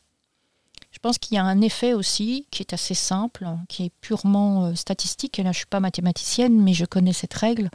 Je 0.92 0.98
pense 0.98 1.18
qu'il 1.18 1.34
y 1.34 1.38
a 1.38 1.44
un 1.44 1.60
effet 1.62 1.94
aussi 1.94 2.46
qui 2.50 2.62
est 2.62 2.74
assez 2.74 2.94
simple, 2.94 3.48
qui 3.68 3.86
est 3.86 3.92
purement 4.00 4.66
euh, 4.66 4.74
statistique. 4.74 5.38
Et 5.38 5.42
là, 5.42 5.50
je 5.50 5.56
ne 5.56 5.60
suis 5.60 5.66
pas 5.66 5.80
mathématicienne, 5.80 6.60
mais 6.60 6.74
je 6.74 6.84
connais 6.84 7.14
cette 7.14 7.34
règle, 7.34 7.70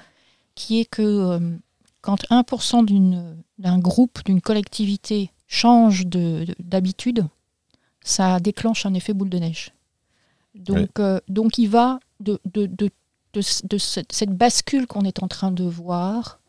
qui 0.55 0.79
est 0.79 0.85
que 0.85 1.01
euh, 1.01 1.57
quand 2.01 2.23
1% 2.29 3.35
d'un 3.57 3.79
groupe, 3.79 4.23
d'une 4.23 4.39
collectivité 4.39 5.31
change 5.47 6.05
d'habitude, 6.05 7.25
ça 8.01 8.39
déclenche 8.39 8.85
un 8.85 8.93
effet 8.93 9.13
boule 9.13 9.29
de 9.29 9.39
neige. 9.39 9.73
Donc, 10.53 10.99
euh, 10.99 11.19
donc 11.27 11.57
il 11.57 11.67
va 11.67 11.99
de, 12.19 12.39
de, 12.45 12.67
de 12.67 13.77
cette 13.77 14.31
bascule 14.31 14.87
qu'on 14.87 15.03
est 15.03 15.21
en 15.23 15.27
train 15.27 15.51
de 15.51 15.63
voir 15.63 16.39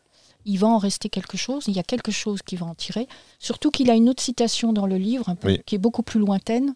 il 0.45 0.57
va 0.57 0.67
en 0.67 0.77
rester 0.77 1.09
quelque 1.09 1.37
chose, 1.37 1.65
il 1.67 1.75
y 1.75 1.79
a 1.79 1.83
quelque 1.83 2.11
chose 2.11 2.41
qui 2.41 2.55
va 2.55 2.65
en 2.65 2.75
tirer. 2.75 3.07
Surtout 3.39 3.71
qu'il 3.71 3.89
a 3.91 3.95
une 3.95 4.09
autre 4.09 4.23
citation 4.23 4.73
dans 4.73 4.87
le 4.87 4.97
livre, 4.97 5.35
qui 5.65 5.75
est 5.75 5.79
beaucoup 5.79 6.03
plus 6.03 6.19
lointaine, 6.19 6.73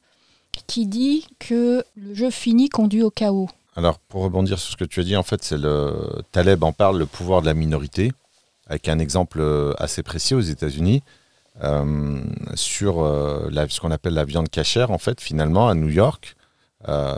qui 0.68 0.86
dit 0.86 1.26
que 1.40 1.84
le 1.96 2.14
jeu 2.14 2.30
fini 2.30 2.70
conduit 2.70 3.04
au 3.04 3.10
chaos. 3.10 3.50
Alors, 3.76 3.98
pour 3.98 4.22
rebondir 4.22 4.60
sur 4.60 4.72
ce 4.72 4.78
que 4.78 4.86
tu 4.86 5.00
as 5.00 5.04
dit, 5.04 5.16
en 5.16 5.24
fait, 5.24 5.44
c'est 5.44 5.58
le 5.58 6.22
Taleb 6.32 6.64
en 6.64 6.74
parle, 6.74 7.00
le 7.00 7.08
pouvoir 7.08 7.42
de 7.42 7.48
la 7.48 7.56
minorité, 7.56 8.12
avec 8.68 8.88
un 8.88 9.00
exemple 9.00 9.40
euh, 9.42 9.74
assez 9.78 10.04
précis 10.04 10.36
aux 10.36 10.42
États-Unis. 10.42 11.02
Euh, 11.64 12.24
sur 12.56 13.04
euh, 13.04 13.48
ce 13.70 13.80
qu'on 13.80 13.92
appelle 13.92 14.14
la 14.14 14.26
viande 14.26 14.50
cachère, 14.50 14.92
en 14.92 14.98
fait, 14.98 15.22
finalement, 15.22 15.68
à 15.70 15.76
New 15.76 15.90
York, 15.90 16.36
euh, 16.88 17.16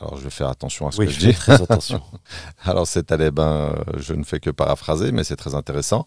alors 0.00 0.18
je 0.18 0.24
vais 0.24 0.30
faire 0.30 0.48
attention 0.48 0.86
à 0.86 0.92
ce 0.92 0.98
que 0.98 1.08
je, 1.08 1.18
dis. 1.18 1.34
Très 1.34 1.60
attention. 1.60 2.02
alors 2.64 2.86
c'est 2.86 3.10
ben, 3.32 3.74
je 3.96 4.14
ne 4.14 4.24
fais 4.24 4.40
que 4.40 4.50
paraphraser, 4.50 5.12
mais 5.12 5.24
c'est 5.24 5.36
très 5.36 5.54
intéressant. 5.54 6.04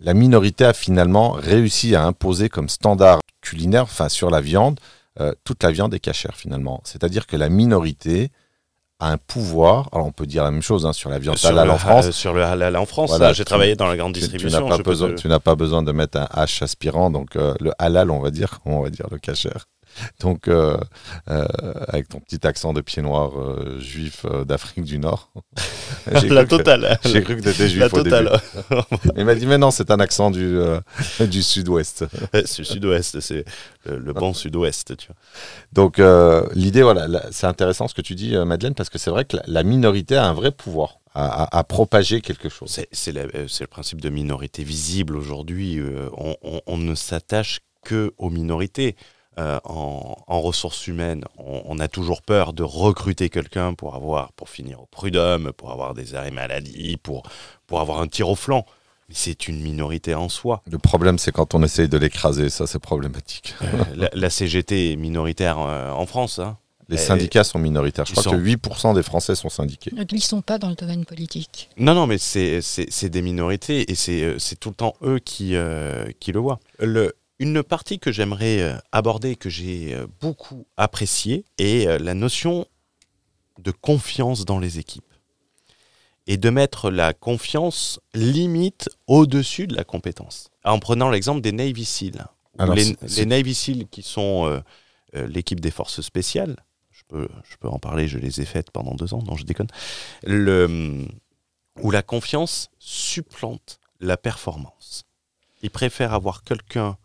La 0.00 0.14
minorité 0.14 0.64
a 0.64 0.72
finalement 0.72 1.32
réussi 1.32 1.94
à 1.94 2.04
imposer 2.04 2.48
comme 2.48 2.68
standard 2.68 3.20
culinaire, 3.40 3.84
enfin 3.84 4.08
sur 4.08 4.30
la 4.30 4.40
viande, 4.40 4.80
euh, 5.20 5.32
toute 5.44 5.62
la 5.62 5.70
viande 5.70 5.94
est 5.94 6.00
cachère 6.00 6.34
finalement. 6.34 6.80
C'est-à-dire 6.84 7.26
que 7.26 7.36
la 7.36 7.48
minorité 7.48 8.30
a 9.00 9.10
un 9.10 9.18
pouvoir. 9.18 9.88
Alors 9.92 10.06
on 10.06 10.12
peut 10.12 10.26
dire 10.26 10.44
la 10.44 10.50
même 10.50 10.62
chose 10.62 10.86
hein, 10.86 10.92
sur 10.92 11.10
la 11.10 11.18
viande 11.18 11.36
halal 11.44 11.70
en 11.70 11.78
France. 11.78 12.10
sur 12.10 12.32
le 12.32 12.42
halal 12.42 12.76
en 12.76 12.86
France, 12.86 13.12
j'ai 13.34 13.44
travaillé 13.44 13.76
dans 13.76 13.86
la 13.86 13.96
grande 13.96 14.14
distribution. 14.14 14.58
Tu, 14.58 14.64
n'as 14.64 14.78
pas, 14.78 14.82
besoin, 14.82 15.40
pas 15.40 15.54
besoin 15.54 15.82
de 15.82 15.92
mettre 15.92 16.18
un 16.18 16.28
H 16.34 16.64
aspirant, 16.64 17.10
donc 17.10 17.36
euh, 17.36 17.54
le 17.60 17.72
halal, 17.78 18.10
on 18.10 18.20
va 18.20 18.30
dire, 18.30 18.60
on 18.64 18.80
va 18.80 18.90
dire 18.90 19.06
le 19.10 19.18
cachère. 19.18 19.66
Donc, 20.20 20.48
euh, 20.48 20.76
euh, 21.30 21.46
avec 21.88 22.08
ton 22.08 22.20
petit 22.20 22.46
accent 22.46 22.72
de 22.72 22.80
pied 22.80 23.02
noir 23.02 23.32
euh, 23.38 23.78
juif 23.80 24.26
d'Afrique 24.46 24.84
du 24.84 24.98
Nord. 24.98 25.32
La 26.28 26.44
totale. 26.44 26.98
J'ai 27.04 27.22
cru 27.22 27.36
que 27.36 27.42
tu 27.42 27.48
étais 27.50 27.68
juif 27.68 27.80
La 27.92 27.98
au 27.98 28.02
début. 28.02 28.28
Il 29.16 29.24
m'a 29.24 29.34
dit, 29.34 29.46
mais 29.46 29.58
non, 29.58 29.70
c'est 29.70 29.90
un 29.90 30.00
accent 30.00 30.30
du, 30.30 30.58
du 31.20 31.42
sud-ouest. 31.42 32.04
c'est 32.32 32.58
le 32.58 32.64
sud-ouest, 32.64 33.20
c'est 33.20 33.44
le, 33.86 33.98
le 33.98 34.12
bon 34.12 34.34
sud-ouest, 34.34 34.96
tu 34.96 35.06
vois. 35.08 35.16
Donc, 35.72 36.00
l'idée, 36.54 36.82
voilà, 36.82 37.06
là, 37.08 37.24
c'est 37.30 37.46
intéressant 37.46 37.88
ce 37.88 37.94
que 37.94 38.02
tu 38.02 38.14
dis, 38.14 38.36
Madeleine, 38.36 38.74
parce 38.74 38.90
que 38.90 38.98
c'est 38.98 39.10
vrai 39.10 39.24
que 39.24 39.36
la, 39.36 39.42
la 39.46 39.62
minorité 39.62 40.16
a 40.16 40.26
un 40.26 40.34
vrai 40.34 40.50
pouvoir 40.50 40.98
à, 41.14 41.44
à- 41.44 41.58
à 41.58 41.64
propager 41.64 42.20
quelque 42.20 42.48
chose. 42.48 42.78
C'est 42.92 43.12
le 43.12 43.66
principe 43.66 44.00
de 44.00 44.08
minorité 44.08 44.64
visible 44.64 45.16
aujourd'hui. 45.16 45.78
euh, 45.78 46.08
on, 46.16 46.36
on- 46.42 46.60
on 46.66 46.76
ne 46.76 46.94
s'attache 46.94 47.60
que 47.84 48.12
aux 48.18 48.30
minorités. 48.30 48.96
Euh, 49.38 49.58
en, 49.64 50.16
en 50.28 50.40
ressources 50.40 50.86
humaines, 50.86 51.24
on, 51.38 51.62
on 51.66 51.78
a 51.80 51.88
toujours 51.88 52.22
peur 52.22 52.52
de 52.52 52.62
recruter 52.62 53.30
quelqu'un 53.30 53.74
pour 53.74 53.96
avoir, 53.96 54.32
pour 54.34 54.48
finir 54.48 54.80
au 54.80 54.86
prud'homme, 54.86 55.52
pour 55.56 55.72
avoir 55.72 55.92
des 55.94 56.14
arrêts 56.14 56.30
maladie, 56.30 56.96
pour, 57.02 57.24
pour 57.66 57.80
avoir 57.80 58.00
un 58.00 58.06
tir 58.06 58.28
au 58.28 58.36
flanc. 58.36 58.64
Mais 59.08 59.14
c'est 59.16 59.48
une 59.48 59.60
minorité 59.60 60.14
en 60.14 60.28
soi. 60.28 60.62
Le 60.70 60.78
problème, 60.78 61.18
c'est 61.18 61.32
quand 61.32 61.54
on 61.54 61.62
essaye 61.64 61.88
de 61.88 61.98
l'écraser, 61.98 62.48
ça, 62.48 62.66
c'est 62.68 62.78
problématique. 62.78 63.54
Euh, 63.62 63.66
la, 63.96 64.08
la 64.12 64.30
CGT 64.30 64.92
est 64.92 64.96
minoritaire 64.96 65.58
euh, 65.58 65.90
en 65.90 66.06
France. 66.06 66.38
hein. 66.38 66.56
Les 66.88 66.96
syndicats 66.98 67.44
sont 67.44 67.58
minoritaires. 67.58 68.04
Je 68.04 68.12
ils 68.12 68.14
crois 68.14 68.24
sont- 68.24 68.30
que 68.32 68.36
8% 68.36 68.94
des 68.94 69.02
Français 69.02 69.34
sont 69.34 69.48
syndiqués. 69.48 69.90
Ne 69.96 70.04
glissons 70.04 70.42
pas 70.42 70.58
dans 70.58 70.68
le 70.68 70.74
domaine 70.74 71.06
politique. 71.06 71.70
Non, 71.78 71.94
non, 71.94 72.06
mais 72.06 72.18
c'est 72.18 72.60
des 73.08 73.22
minorités 73.22 73.90
et 73.90 73.94
c'est 73.94 74.36
c'est 74.38 74.60
tout 74.60 74.68
le 74.68 74.74
temps 74.74 74.94
eux 75.02 75.18
qui, 75.18 75.56
euh, 75.56 76.04
qui 76.20 76.30
le 76.32 76.40
voient. 76.40 76.60
Le, 76.78 77.14
une 77.44 77.62
partie 77.62 77.98
que 77.98 78.10
j'aimerais 78.10 78.60
euh, 78.60 78.76
aborder, 78.90 79.36
que 79.36 79.50
j'ai 79.50 79.94
euh, 79.94 80.06
beaucoup 80.20 80.66
appréciée, 80.78 81.44
est 81.58 81.86
euh, 81.86 81.98
la 81.98 82.14
notion 82.14 82.66
de 83.58 83.70
confiance 83.70 84.46
dans 84.46 84.58
les 84.58 84.78
équipes. 84.78 85.04
Et 86.26 86.38
de 86.38 86.48
mettre 86.48 86.90
la 86.90 87.12
confiance 87.12 88.00
limite 88.14 88.88
au-dessus 89.06 89.66
de 89.66 89.76
la 89.76 89.84
compétence. 89.84 90.50
En 90.64 90.78
prenant 90.78 91.10
l'exemple 91.10 91.42
des 91.42 91.52
Navy 91.52 92.10
Alors, 92.58 92.74
les, 92.74 92.96
les 93.02 93.26
Navy 93.26 93.54
Seals 93.54 93.86
qui 93.88 94.02
sont 94.02 94.46
euh, 94.46 94.60
euh, 95.14 95.26
l'équipe 95.26 95.60
des 95.60 95.70
forces 95.70 96.00
spéciales, 96.00 96.56
je 96.90 97.02
peux, 97.06 97.28
je 97.50 97.56
peux 97.58 97.68
en 97.68 97.78
parler, 97.78 98.08
je 98.08 98.16
les 98.16 98.40
ai 98.40 98.46
faites 98.46 98.70
pendant 98.70 98.94
deux 98.94 99.12
ans, 99.12 99.22
non 99.22 99.36
je 99.36 99.44
déconne, 99.44 99.68
le, 100.22 101.06
où 101.82 101.90
la 101.90 102.02
confiance 102.02 102.70
supplante 102.78 103.78
la 104.00 104.16
performance. 104.16 105.04
Ils 105.62 105.70
préfèrent 105.70 106.14
avoir 106.14 106.42
quelqu'un 106.42 106.96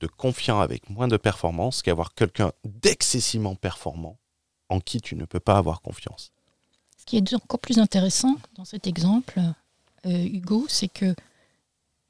de 0.00 0.06
confiant 0.06 0.60
avec 0.60 0.88
moins 0.90 1.08
de 1.08 1.16
performance 1.16 1.82
qu'avoir 1.82 2.14
quelqu'un 2.14 2.52
d'excessivement 2.64 3.54
performant 3.54 4.18
en 4.68 4.80
qui 4.80 5.00
tu 5.00 5.14
ne 5.16 5.24
peux 5.24 5.40
pas 5.40 5.56
avoir 5.58 5.82
confiance. 5.82 6.32
Ce 6.96 7.04
qui 7.04 7.16
est 7.16 7.34
encore 7.34 7.60
plus 7.60 7.78
intéressant 7.78 8.36
dans 8.54 8.64
cet 8.64 8.86
exemple, 8.86 9.40
euh, 10.06 10.24
Hugo, 10.24 10.66
c'est 10.68 10.88
que 10.88 11.14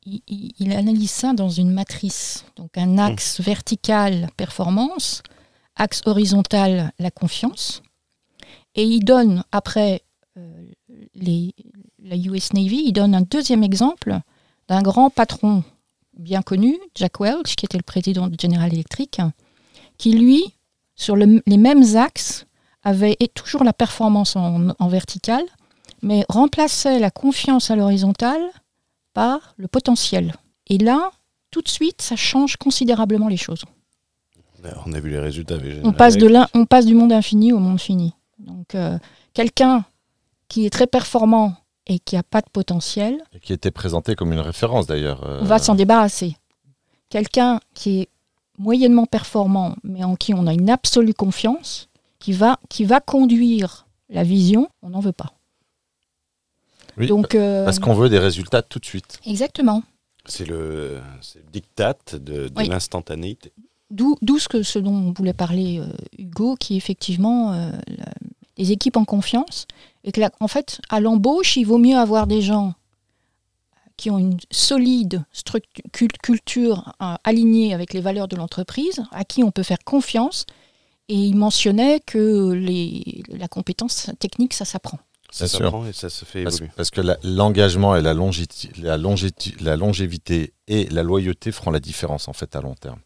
il, 0.06 0.72
analyse 0.72 1.10
ça 1.10 1.34
dans 1.34 1.50
une 1.50 1.70
matrice. 1.72 2.44
Donc 2.56 2.78
un 2.78 2.96
axe 2.98 3.40
vertical 3.40 4.30
performance, 4.36 5.22
axe 5.76 6.02
horizontal 6.06 6.92
la 6.98 7.10
confiance, 7.10 7.82
et 8.74 8.84
il 8.84 9.04
donne 9.04 9.44
après 9.52 10.02
euh, 10.36 10.70
les- 11.14 11.54
la 11.98 12.16
US 12.16 12.52
Navy, 12.54 12.82
il 12.86 12.92
donne 12.92 13.14
un 13.14 13.20
deuxième 13.22 13.62
exemple 13.62 14.18
d'un 14.68 14.80
grand 14.80 15.10
patron 15.10 15.64
bien 16.20 16.42
connu, 16.42 16.78
Jack 16.94 17.18
Welch, 17.20 17.56
qui 17.56 17.64
était 17.66 17.78
le 17.78 17.82
président 17.82 18.28
de 18.28 18.36
General 18.40 18.72
Electric, 18.72 19.20
qui 19.98 20.12
lui, 20.12 20.54
sur 20.94 21.16
le- 21.16 21.42
les 21.46 21.56
mêmes 21.56 21.96
axes, 21.96 22.46
avait 22.82 23.16
et 23.20 23.28
toujours 23.28 23.64
la 23.64 23.72
performance 23.72 24.36
en, 24.36 24.70
en 24.78 24.88
vertical, 24.88 25.42
mais 26.02 26.24
remplaçait 26.28 26.98
la 26.98 27.10
confiance 27.10 27.70
à 27.70 27.76
l'horizontale 27.76 28.40
par 29.12 29.54
le 29.56 29.68
potentiel. 29.68 30.34
Et 30.68 30.78
là, 30.78 31.10
tout 31.50 31.60
de 31.62 31.68
suite, 31.68 32.00
ça 32.00 32.16
change 32.16 32.56
considérablement 32.56 33.28
les 33.28 33.36
choses. 33.36 33.64
On 34.86 34.92
a 34.92 35.00
vu 35.00 35.10
les 35.10 35.18
résultats. 35.18 35.56
On 35.84 35.92
passe, 35.92 36.14
de 36.16 36.26
l'un- 36.28 36.48
on 36.54 36.64
passe 36.66 36.86
du 36.86 36.94
monde 36.94 37.12
infini 37.12 37.52
au 37.52 37.58
monde 37.58 37.80
fini. 37.80 38.14
Donc, 38.38 38.74
euh, 38.74 38.98
quelqu'un 39.34 39.84
qui 40.48 40.64
est 40.66 40.70
très 40.70 40.86
performant 40.86 41.54
et 41.86 41.98
qui 41.98 42.14
n'a 42.16 42.22
pas 42.22 42.40
de 42.40 42.48
potentiel, 42.52 43.22
Et 43.34 43.40
qui 43.40 43.52
était 43.52 43.70
présenté 43.70 44.14
comme 44.14 44.32
une 44.32 44.40
référence 44.40 44.86
d'ailleurs. 44.86 45.24
euh, 45.24 45.40
on 45.42 45.44
va 45.46 45.58
s'en 45.58 45.74
débarrasser. 45.74 46.36
Quelqu'un 47.08 47.60
qui 47.74 48.00
est 48.00 48.08
moyennement 48.58 49.06
performant, 49.06 49.74
mais 49.82 50.04
en 50.04 50.14
qui 50.16 50.34
on 50.34 50.46
a 50.46 50.52
une 50.52 50.70
absolue 50.70 51.14
confiance, 51.14 51.88
qui 52.18 52.32
va, 52.32 52.58
qui 52.68 52.84
va 52.84 53.00
conduire 53.00 53.86
la 54.10 54.22
vision, 54.22 54.68
on 54.82 54.90
n'en 54.90 55.00
veut 55.00 55.12
pas. 55.12 55.32
oui, 56.96 57.06
Donc, 57.06 57.34
euh, 57.34 57.64
Parce 57.64 57.78
qu'on 57.78 57.94
veut 57.94 58.08
des 58.08 58.18
résultats 58.18 58.62
tout 58.62 58.78
de 58.78 58.84
suite. 58.84 59.20
exactement. 59.24 59.82
C'est 60.26 60.44
le, 60.44 61.00
le 61.34 61.42
diktat 61.52 61.96
de, 62.12 62.18
de 62.48 62.52
Oui. 62.56 62.68
l'instantanéité. 62.68 63.52
D'où 63.90 64.16
d'où 64.22 64.38
ce, 64.38 64.48
que, 64.48 64.62
ce 64.62 64.78
dont 64.78 64.92
on 64.94 65.12
voulait 65.12 65.32
parler 65.32 65.80
euh, 65.80 65.86
Hugo, 66.18 66.54
qui 66.56 66.76
effectivement 66.76 67.52
euh, 67.54 67.72
les 68.58 68.70
équipes 68.70 68.96
en 68.98 69.04
confiance. 69.04 69.66
Et 70.04 70.12
que, 70.12 70.20
la- 70.20 70.30
en 70.40 70.48
fait, 70.48 70.80
à 70.88 71.00
l'embauche, 71.00 71.56
il 71.56 71.64
vaut 71.64 71.78
mieux 71.78 71.96
avoir 71.96 72.26
des 72.26 72.40
gens 72.42 72.74
qui 73.96 74.10
ont 74.10 74.18
une 74.18 74.38
solide 74.50 75.24
culture 76.22 76.92
euh, 77.02 77.14
alignée 77.24 77.74
avec 77.74 77.92
les 77.92 78.00
valeurs 78.00 78.28
de 78.28 78.36
l'entreprise, 78.36 79.02
à 79.12 79.24
qui 79.24 79.42
on 79.44 79.50
peut 79.50 79.62
faire 79.62 79.78
confiance. 79.84 80.46
Et 81.08 81.14
il 81.16 81.34
mentionnait 81.36 82.00
que 82.00 82.52
les, 82.52 83.22
la 83.28 83.48
compétence 83.48 84.10
technique, 84.18 84.54
ça 84.54 84.64
s'apprend. 84.64 84.98
Ça 85.32 85.46
s'apprend 85.48 85.84
et 85.86 85.92
ça 85.92 86.08
se 86.08 86.24
fait 86.24 86.42
Parce, 86.44 86.56
évoluer. 86.56 86.72
parce 86.76 86.90
que 86.90 87.00
l'engagement 87.24 87.94
et 87.94 88.02
la, 88.02 88.14
longévité 89.76 90.54
et 90.66 90.86
la 90.88 91.02
loyauté 91.02 91.52
feront 91.52 91.70
la 91.70 91.80
différence 91.80 92.26
en 92.28 92.32
fait 92.32 92.56
à 92.56 92.60
long 92.60 92.74
terme. 92.74 93.00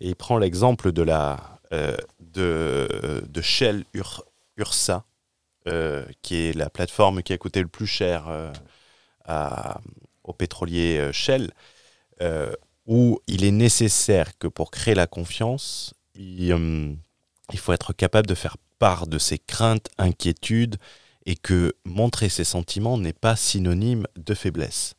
Et 0.00 0.08
il 0.10 0.16
prend 0.16 0.38
l'exemple 0.38 0.92
de 0.92 1.02
la 1.02 1.58
euh, 1.72 1.96
de, 2.20 3.24
de 3.28 3.40
Shell 3.40 3.84
Ur- 3.94 4.24
Ursa, 4.56 5.04
qui 6.22 6.36
est 6.36 6.52
la 6.56 6.70
plateforme 6.70 7.22
qui 7.22 7.32
a 7.32 7.38
coûté 7.38 7.60
le 7.60 7.68
plus 7.68 7.86
cher 7.86 8.28
euh, 8.28 8.52
à- 9.24 9.80
au 10.24 10.32
pétrolier 10.32 10.98
euh, 10.98 11.12
Shell, 11.12 11.50
euh, 12.22 12.52
où 12.86 13.20
il 13.26 13.44
est 13.44 13.50
nécessaire 13.50 14.36
que 14.38 14.46
pour 14.48 14.70
créer 14.70 14.94
la 14.94 15.06
confiance, 15.06 15.94
il, 16.14 16.52
euh, 16.52 16.92
il 17.52 17.58
faut 17.58 17.72
être 17.72 17.92
capable 17.92 18.26
de 18.28 18.34
faire 18.34 18.56
part 18.78 19.06
de 19.06 19.18
ses 19.18 19.38
craintes, 19.38 19.88
inquiétudes, 19.98 20.76
et 21.24 21.34
que 21.34 21.74
montrer 21.84 22.28
ses 22.28 22.44
sentiments 22.44 22.98
n'est 22.98 23.12
pas 23.12 23.34
synonyme 23.36 24.06
de 24.16 24.34
faiblesse. 24.34 24.94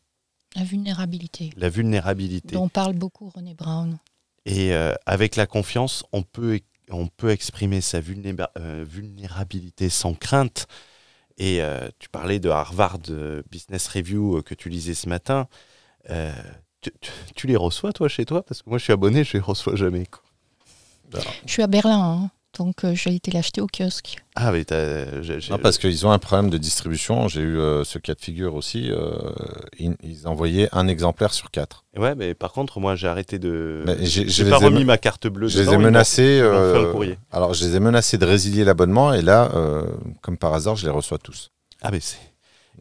La 0.56 0.64
vulnérabilité, 0.64 1.52
La 1.56 1.70
vulnérabilité. 1.70 2.56
dont 2.56 2.68
parle 2.70 2.94
beaucoup 2.94 3.30
René 3.30 3.54
Brown. 3.54 3.98
Et 4.46 4.74
euh, 4.74 4.94
avec 5.06 5.36
la 5.36 5.46
confiance, 5.46 6.04
on 6.14 6.24
peut, 6.24 6.60
on 6.90 7.08
peut 7.08 7.30
exprimer 7.30 7.82
sa 7.82 8.00
euh, 8.00 8.86
vulnérabilité 8.88 9.90
sans 9.90 10.14
crainte. 10.14 10.68
Et 11.38 11.62
euh, 11.62 11.90
tu 12.00 12.10
parlais 12.10 12.40
de 12.40 12.50
Harvard 12.50 13.00
Business 13.50 13.88
Review 13.88 14.38
euh, 14.38 14.42
que 14.42 14.56
tu 14.56 14.70
lisais 14.70 14.94
ce 14.94 15.10
matin. 15.10 15.48
Tu, 17.36 17.48
les 17.48 17.56
reçois, 17.56 17.92
toi, 17.92 18.08
chez 18.08 18.26
toi? 18.26 18.44
Parce 18.44 18.62
que 18.62 18.70
moi, 18.70 18.78
je 18.78 18.84
suis 18.86 18.94
abonné, 18.94 19.24
je 19.24 19.34
les 19.34 19.40
reçois 19.40 19.76
jamais. 19.76 20.06
Je 21.46 21.52
suis 21.52 21.62
à 21.62 21.68
Berlin, 21.68 22.24
hein, 22.24 22.32
donc 22.58 22.84
euh, 22.84 22.94
j'ai 22.96 23.14
été 23.16 23.32
l'acheter 23.32 23.62
au 23.62 23.68
kiosque. 23.68 24.16
Ah, 24.36 24.52
mais 24.52 24.64
t'as- 24.66 25.22
j'ai- 25.22 25.40
j'ai- 25.40 25.52
Non, 25.52 25.60
parce 25.60 25.78
qu'ils 25.78 26.06
ont 26.06 26.12
un 26.12 26.20
problème 26.20 26.50
de 26.50 26.58
distribution. 26.58 27.28
J'ai 27.28 27.42
eu 27.42 27.60
euh, 27.60 27.84
ce 27.84 28.00
cas 28.00 28.14
de 28.16 28.20
figure 28.22 28.56
aussi. 28.56 28.90
euh, 28.92 29.12
ils, 29.80 29.96
ils 30.04 30.28
envoyaient 30.28 30.70
un 30.72 30.88
exemplaire 30.88 31.34
sur 31.34 31.52
quatre. 31.52 31.86
Ouais, 31.96 32.16
mais 32.16 32.34
par 32.34 32.52
contre, 32.54 32.80
moi, 32.80 32.96
j'ai 32.96 33.08
arrêté 33.08 33.38
de. 33.40 33.84
J'ai- 34.02 34.50
pas 34.50 34.58
remis 34.58 34.86
ma 34.86 34.98
carte 34.98 35.28
bleue. 35.28 35.48
Je 35.48 35.62
les 35.62 35.74
ai 35.74 35.78
menacés. 35.78 36.40
euh, 36.42 36.92
courrier. 36.92 37.18
alors, 37.32 37.54
je 37.54 37.66
les 37.66 37.76
ai 37.76 37.80
menacés 37.80 38.18
de 38.18 38.26
résilier 38.26 38.64
l'abonnement 38.64 39.14
et 39.14 39.22
là, 39.22 39.52
euh, 39.56 39.84
comme 40.22 40.38
par 40.38 40.54
hasard, 40.54 40.76
je 40.76 40.86
les 40.86 40.92
reçois 40.92 41.18
tous. 41.18 41.52
Ah 41.82 41.90
mais 41.92 42.00
c'est. 42.00 42.18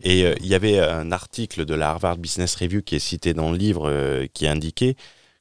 Et 0.03 0.25
euh, 0.27 0.35
il 0.41 0.47
y 0.47 0.55
avait 0.55 0.79
un 0.79 1.11
article 1.11 1.65
de 1.65 1.75
la 1.75 1.89
Harvard 1.91 2.19
Business 2.19 2.55
Review 2.57 2.83
qui 2.83 2.97
est 2.97 2.99
cité 2.99 3.33
dans 3.33 3.51
le 3.51 3.57
livre 3.57 3.89
euh, 3.89 4.27
qui 4.35 4.47
indiquait 4.47 4.95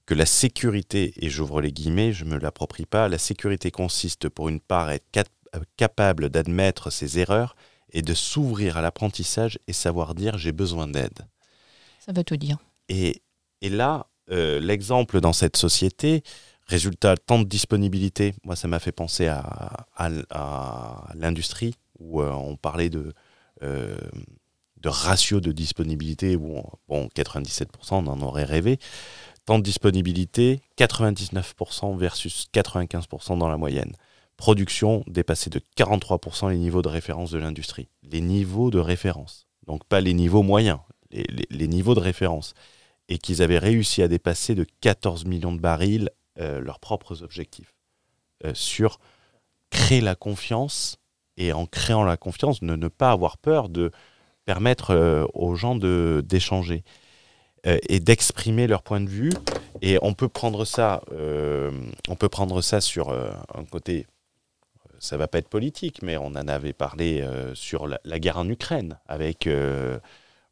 que 0.06 0.14
la 0.14 0.26
sécurité, 0.26 1.14
et 1.18 1.30
j'ouvre 1.30 1.62
les 1.62 1.72
guillemets, 1.72 2.14
je 2.14 2.26
ne 2.26 2.32
me 2.32 2.38
l'approprie 2.40 2.86
pas, 2.86 3.08
la 3.10 3.18
sécurité 3.18 3.72
consiste 3.72 4.30
pour 4.30 4.50
une 4.50 4.60
part 4.60 4.88
à 4.90 4.96
être 4.96 5.10
cap- 5.12 5.28
euh, 5.56 5.60
capable 5.78 6.30
d'admettre 6.30 6.92
ses 6.92 7.20
erreurs 7.20 7.56
et 7.92 8.02
de 8.02 8.14
s'ouvrir 8.14 8.78
à 8.78 8.82
l'apprentissage 8.82 9.58
et 9.68 9.74
savoir 9.74 10.14
dire 10.16 10.38
j'ai 10.38 10.52
besoin 10.52 10.88
d'aide. 10.88 11.20
Ça 12.00 12.12
veut 12.12 12.24
tout 12.24 12.38
dire. 12.38 12.58
Et, 12.90 13.22
et 13.62 13.70
là, 13.70 14.06
euh, 14.32 14.60
l'exemple 14.60 15.22
dans 15.22 15.34
cette 15.34 15.58
société, 15.58 16.22
résultat, 16.68 17.16
temps 17.18 17.40
de 17.40 17.46
disponibilité, 17.48 18.34
moi 18.44 18.56
ça 18.56 18.68
m'a 18.68 18.80
fait 18.80 18.92
penser 18.92 19.28
à, 19.28 19.40
à, 19.96 20.10
à 20.30 21.12
l'industrie 21.16 21.76
où 22.00 22.22
euh, 22.22 22.32
on 22.32 22.58
parlait 22.58 22.90
de, 22.90 23.14
euh, 23.64 23.98
de 24.82 24.90
ratio 24.90 25.40
de 25.40 25.52
disponibilité 25.52 26.36
où, 26.36 26.58
on- 26.58 26.70
bon, 26.88 27.10
97% 27.16 27.66
on 27.92 28.08
en 28.08 28.22
aurait 28.22 28.44
rêvé. 28.44 28.78
Temps 29.46 29.60
de 29.60 29.64
disponibilité, 29.64 30.60
99% 30.78 31.98
versus 31.98 32.48
95% 32.54 33.38
dans 33.38 33.48
la 33.48 33.58
moyenne. 33.58 33.94
Production, 34.38 35.04
dépassé 35.08 35.50
de 35.50 35.62
43% 35.78 36.50
les 36.50 36.58
niveaux 36.58 36.82
de 36.82 36.90
référence 36.90 37.32
de 37.32 37.38
l'industrie. 37.38 37.88
Les 38.04 38.22
niveaux 38.22 38.70
de 38.70 38.80
référence. 38.80 39.48
Donc 39.66 39.86
pas 39.86 40.02
les 40.02 40.14
niveaux 40.14 40.44
moyens, 40.44 40.80
les, 41.12 41.68
niveaux 41.68 41.96
de 41.96 42.00
référence. 42.00 42.54
Et 43.08 43.18
qu'ils 43.18 43.42
avaient 43.42 43.60
réussi 43.60 44.02
à 44.02 44.08
dépasser 44.08 44.56
de 44.56 44.66
14 44.82 45.26
millions 45.26 45.54
de 45.54 45.60
barils 45.60 46.10
euh, 46.40 46.60
leurs 46.60 46.80
propres 46.80 47.24
objectifs. 47.24 47.74
Euh, 48.46 48.52
sur 48.54 49.00
créer 49.70 50.02
la 50.02 50.16
confiance 50.16 50.98
et 51.38 51.54
en 51.54 51.66
créant 51.66 52.04
la 52.04 52.18
confiance, 52.18 52.62
ne, 52.62 52.76
ne 52.76 52.88
pas 52.88 53.12
avoir 53.12 53.38
peur 53.38 53.70
de 53.70 53.92
permettre 54.46 54.92
euh, 54.92 55.26
aux 55.34 55.56
gens 55.56 55.76
d'échanger 55.76 56.84
et 57.66 58.00
d'exprimer 58.00 58.68
leur 58.68 58.84
point 58.84 59.02
de 59.02 59.10
vue. 59.10 59.34
Et 59.82 59.98
on 60.02 60.14
peut 60.14 60.30
prendre 60.30 60.66
ça, 60.66 61.02
on 61.12 62.16
peut 62.16 62.30
prendre 62.30 62.62
ça 62.62 62.80
sur 62.80 63.12
un 63.12 63.66
côté 63.66 64.06
ça 65.00 65.18
va 65.18 65.28
pas 65.28 65.38
être 65.38 65.50
politique, 65.50 66.02
mais 66.02 66.18
on 66.18 66.28
en 66.28 66.48
avait 66.48 66.74
parlé 66.74 67.22
euh, 67.22 67.54
sur 67.56 67.88
la, 67.88 68.20
guerre 68.20 68.38
en 68.38 68.50
Ukraine, 68.50 69.00
avec 69.08 69.48
euh, 69.48 70.00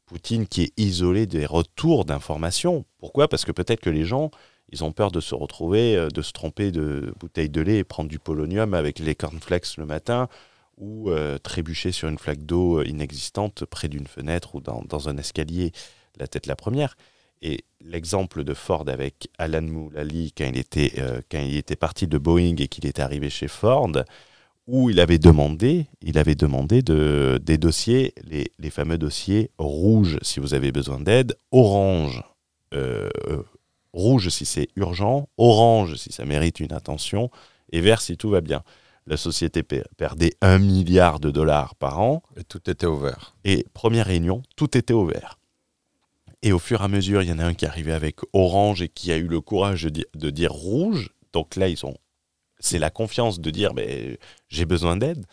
Poutine 0.05 0.47
qui 0.47 0.63
est 0.63 0.73
isolé 0.77 1.25
des 1.25 1.45
retours 1.45 2.05
d'informations. 2.05 2.85
Pourquoi? 2.99 3.27
Parce 3.27 3.45
que 3.45 3.51
peut-être 3.51 3.81
que 3.81 3.89
les 3.89 4.05
gens, 4.05 4.31
ils 4.69 4.83
ont 4.83 4.91
peur 4.91 5.11
de 5.11 5.19
se 5.19 5.35
retrouver, 5.35 5.95
euh, 5.95 6.09
de 6.09 6.21
se 6.21 6.31
tromper 6.31 6.71
de 6.71 7.13
bouteille 7.19 7.49
de 7.49 7.61
lait 7.61 7.77
et 7.77 7.83
prendre 7.83 8.09
du 8.09 8.19
polonium 8.19 8.73
avec 8.73 8.99
les 8.99 9.15
cornflakes 9.15 9.77
le 9.77 9.85
matin, 9.85 10.27
ou 10.79 11.11
trébucher 11.43 11.91
sur 11.91 12.09
une 12.09 12.17
flaque 12.17 12.43
d'eau 12.45 12.81
inexistante 12.81 13.63
près 13.63 13.87
d'une 13.87 14.07
fenêtre 14.07 14.55
ou 14.55 14.59
dans, 14.59 15.07
un 15.07 15.17
escalier, 15.17 15.71
la 16.17 16.27
tête 16.27 16.47
la 16.47 16.55
première. 16.55 16.95
Et 17.41 17.65
l'exemple 17.81 18.43
de 18.43 18.53
Ford 18.53 18.85
avec 18.87 19.29
Alan 19.37 19.61
Mulally 19.61 20.31
quand 20.31 20.45
il 20.45 20.57
était, 20.57 20.93
quand 21.29 21.39
il 21.39 21.57
était 21.57 21.75
parti 21.75 22.07
de 22.07 22.17
Boeing 22.17 22.55
et 22.57 22.69
qu'il 22.69 22.85
est 22.85 22.99
arrivé 22.99 23.29
chez 23.29 23.49
Ford, 23.49 23.91
où 24.67 24.89
il 24.89 24.99
avait 24.99 25.17
demandé, 25.17 25.87
il 26.01 26.17
avait 26.17 26.35
demandé 26.35 26.81
de, 26.81 27.39
des 27.43 27.57
dossiers, 27.57 28.13
les, 28.23 28.51
les 28.59 28.69
fameux 28.69 28.97
dossiers 28.97 29.51
rouges 29.57 30.17
si 30.21 30.39
vous 30.39 30.53
avez 30.53 30.71
besoin 30.71 30.99
d'aide, 30.99 31.37
orange, 31.51 32.23
euh, 32.73 33.09
euh, 33.27 33.43
rouge 33.91 34.29
si 34.29 34.45
c'est 34.45 34.69
urgent, 34.75 35.27
orange 35.37 35.95
si 35.95 36.11
ça 36.11 36.25
mérite 36.25 36.59
une 36.59 36.73
attention, 36.73 37.29
et 37.71 37.81
vert 37.81 38.01
si 38.01 38.17
tout 38.17 38.29
va 38.29 38.41
bien. 38.41 38.63
La 39.05 39.17
société 39.17 39.63
perdait 39.63 40.33
un 40.41 40.59
milliard 40.59 41.19
de 41.19 41.29
dollars 41.29 41.75
par 41.75 41.99
an. 41.99 42.23
Et 42.37 42.45
tout 42.45 42.69
était 42.69 42.85
ouvert. 42.85 43.35
Et 43.43 43.65
première 43.73 44.05
réunion, 44.05 44.43
tout 44.55 44.77
était 44.77 44.93
ouvert. 44.93 45.39
Et 46.43 46.51
au 46.51 46.59
fur 46.59 46.81
et 46.81 46.83
à 46.83 46.87
mesure, 46.87 47.23
il 47.23 47.29
y 47.29 47.31
en 47.31 47.39
a 47.39 47.45
un 47.45 47.55
qui 47.55 47.65
est 47.65 47.67
arrivé 47.67 47.91
avec 47.91 48.19
orange 48.33 48.81
et 48.83 48.89
qui 48.89 49.11
a 49.11 49.17
eu 49.17 49.27
le 49.27 49.41
courage 49.41 49.83
de, 49.83 50.05
de 50.13 50.29
dire 50.29 50.51
rouge. 50.51 51.09
Donc 51.31 51.55
là, 51.55 51.67
ils 51.69 51.85
ont 51.85 51.95
c'est 52.63 52.79
la 52.79 52.89
confiance 52.89 53.41
de 53.41 53.49
dire 53.51 53.73
mais 53.73 54.17
j'ai 54.47 54.65
besoin 54.65 54.95
d'aide. 54.95 55.25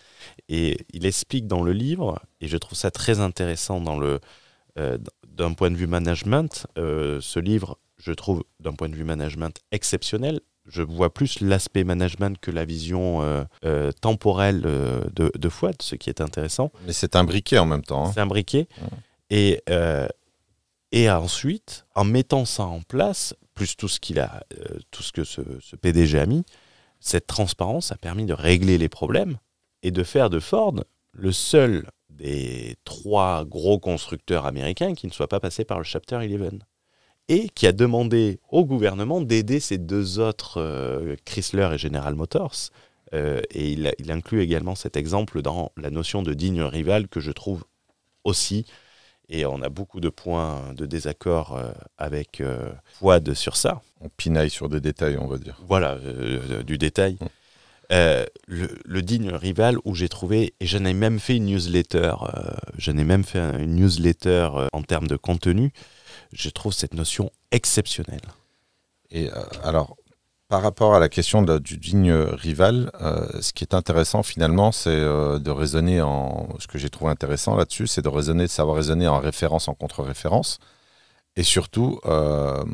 Et 0.49 0.79
il 0.93 1.07
explique 1.07 1.47
dans 1.47 1.63
le 1.63 1.73
livre, 1.73 2.21
et 2.41 2.49
je 2.49 2.57
trouve 2.57 2.77
ça 2.77 2.91
très 2.91 3.21
intéressant 3.21 3.81
dans 3.81 3.99
le, 3.99 4.19
euh, 4.79 4.99
d'un 5.29 5.53
point 5.53 5.71
de 5.71 5.77
vue 5.77 5.87
management, 5.87 6.67
euh, 6.77 7.21
ce 7.21 7.39
livre, 7.39 7.79
je 7.99 8.13
trouve 8.13 8.43
d'un 8.59 8.73
point 8.73 8.89
de 8.89 8.97
vue 8.97 9.05
management 9.05 9.61
exceptionnel. 9.71 10.41
Je 10.67 10.83
vois 10.83 11.13
plus 11.13 11.41
l'aspect 11.41 11.85
management 11.85 12.39
que 12.39 12.51
la 12.51 12.65
vision 12.65 13.23
euh, 13.23 13.93
temporelle 14.01 14.61
de, 14.61 15.33
de 15.35 15.49
Fouad, 15.49 15.81
ce 15.81 15.95
qui 15.97 16.11
est 16.11 16.21
intéressant. 16.21 16.71
Mais 16.87 16.93
c'est 16.93 17.17
un 17.17 17.25
briquet 17.25 17.59
en 17.59 17.67
même 17.67 17.83
temps. 17.83 18.07
Hein. 18.07 18.13
C'est 18.15 18.21
un 18.21 18.27
briquet. 18.27 18.69
Et, 19.31 19.61
et 20.93 21.11
ensuite, 21.11 21.87
en 21.95 22.05
mettant 22.05 22.45
ça 22.45 22.65
en 22.65 22.81
place, 22.81 23.35
plus 23.55 23.77
tout 23.77 23.89
ce 23.89 24.01
qu'il 24.01 24.19
a, 24.19 24.45
tout 24.91 25.03
ce 25.03 25.13
que 25.13 25.25
ce, 25.25 25.41
PDG 25.77 26.19
a 26.19 26.27
mis, 26.27 26.45
cette 27.01 27.27
transparence 27.27 27.93
a 27.93 27.97
permis 27.97 28.27
de 28.27 28.35
régler 28.35 28.79
les 28.79 28.89
problèmes 28.89 29.39
et 29.83 29.91
de 29.91 30.03
faire 30.03 30.31
de 30.31 30.41
Ford 30.41 30.75
le 31.13 31.33
seul 31.33 31.87
des 32.11 32.77
trois 32.85 33.45
gros 33.45 33.79
constructeurs 33.79 34.47
américains 34.47 34.95
qui 34.95 35.07
ne 35.07 35.13
soit 35.13 35.29
pas 35.29 35.41
passé 35.41 35.65
par 35.65 35.79
le 35.79 35.85
Chapter 35.85 36.17
11 36.17 36.61
et 37.29 37.49
qui 37.49 37.67
a 37.67 37.73
demandé 37.73 38.41
au 38.51 38.65
gouvernement 38.65 39.21
d'aider 39.21 39.61
ces 39.61 39.79
deux 39.79 40.19
autres, 40.19 40.61
euh, 40.61 41.15
Chrysler 41.25 41.69
et 41.73 41.79
General 41.79 42.15
Motors. 42.15 42.71
Euh, 43.15 43.41
et 43.51 43.73
il, 43.73 44.11
inclut 44.11 44.41
également 44.41 44.75
cet 44.75 44.97
exemple 44.97 45.43
dans 45.43 45.73
la 45.77 45.91
notion 45.91 46.23
de 46.23 46.35
digne 46.35 46.63
rival 46.63 47.09
que 47.09 47.21
je 47.21 47.33
trouve 47.33 47.65
aussi 48.25 48.67
et 49.31 49.47
on 49.47 49.63
a 49.63 49.69
beaucoup 49.69 50.01
de 50.01 50.09
points 50.09 50.75
de 50.75 50.85
désaccord 50.87 51.57
euh, 51.57 51.71
avec 51.97 52.41
euh, 52.41 52.71
Fouad 52.99 53.33
sur 53.35 53.57
ça. 53.57 53.81
On 54.01 54.09
pinaille 54.09 54.51
sur 54.51 54.69
des 54.69 54.81
détails, 54.81 55.17
on 55.19 55.29
va 55.29 55.39
dire. 55.39 55.57
Voilà, 55.69 55.93
euh, 55.93 56.63
du 56.65 56.77
détail. 56.77 57.17
Mm. 57.21 58.25
le, 58.49 59.01
digne 59.03 59.31
rival 59.31 59.77
où 59.85 59.95
j'ai 59.95 60.09
trouvé, 60.09 60.55
et 60.61 60.67
j'en 60.67 60.85
ai 60.85 60.93
même 60.93 61.21
fait 61.21 61.37
une 61.37 61.47
newsletter, 61.47 62.15
j'en 62.77 62.97
ai 62.97 63.05
même 63.05 63.25
fait 63.25 63.39
une 63.39 63.77
newsletter 63.77 64.49
en 64.73 64.83
termes 64.83 65.07
de 65.09 65.17
contenu, 65.17 65.73
je 66.33 66.51
trouve 66.51 66.73
cette 66.73 66.95
notion 66.95 67.31
exceptionnelle. 67.51 68.21
Et 69.11 69.29
alors, 69.65 69.97
par 70.51 70.63
rapport 70.63 70.97
à 70.97 70.99
la 70.99 71.09
question 71.09 71.43
du 71.43 71.79
digne 71.79 72.13
rival, 72.13 72.91
euh, 73.01 73.25
ce 73.41 73.53
qui 73.53 73.63
est 73.63 73.73
intéressant 73.73 74.25
finalement, 74.25 74.73
c'est 74.73 74.91
euh, 74.91 75.39
de 75.39 75.51
raisonner 75.53 76.03
en. 76.03 76.49
Ce 76.59 76.67
que 76.67 76.77
j'ai 76.77 76.91
trouvé 76.91 77.13
intéressant 77.13 77.55
là-dessus, 77.55 77.87
c'est 77.87 78.03
de 78.03 78.09
raisonner, 78.09 78.43
de 78.43 78.49
savoir 78.49 78.75
raisonner 78.75 79.07
en 79.07 79.21
référence, 79.21 79.69
en 79.69 79.75
contre-référence, 79.75 80.59
et 81.37 81.45
surtout 81.45 82.01
euh, 82.05 82.65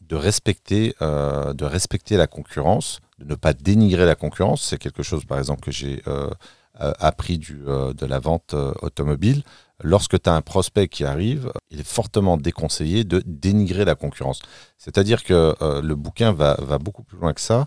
de 0.00 0.16
respecter, 0.16 0.94
la 0.98 2.26
concurrence, 2.26 3.00
de 3.18 3.26
ne 3.26 3.34
pas 3.34 3.52
dénigrer 3.52 4.06
la 4.06 4.14
concurrence. 4.14 4.62
C'est 4.62 4.78
quelque 4.78 5.02
chose, 5.02 5.26
par 5.26 5.38
exemple, 5.38 5.60
que 5.60 5.72
j'ai 5.72 6.02
appris 6.78 7.36
de 7.38 8.06
la 8.06 8.18
vente 8.18 8.54
automobile 8.80 9.42
lorsque 9.82 10.20
tu 10.20 10.30
as 10.30 10.34
un 10.34 10.40
prospect 10.40 10.88
qui 10.88 11.04
arrive, 11.04 11.52
il 11.70 11.80
est 11.80 11.86
fortement 11.86 12.36
déconseillé 12.36 13.04
de 13.04 13.22
dénigrer 13.26 13.84
la 13.84 13.94
concurrence. 13.94 14.40
C'est-à-dire 14.78 15.24
que 15.24 15.54
euh, 15.60 15.82
le 15.82 15.94
bouquin 15.96 16.32
va, 16.32 16.56
beaucoup 16.78 17.02
plus 17.02 17.18
loin 17.18 17.32
que 17.32 17.40
ça, 17.40 17.66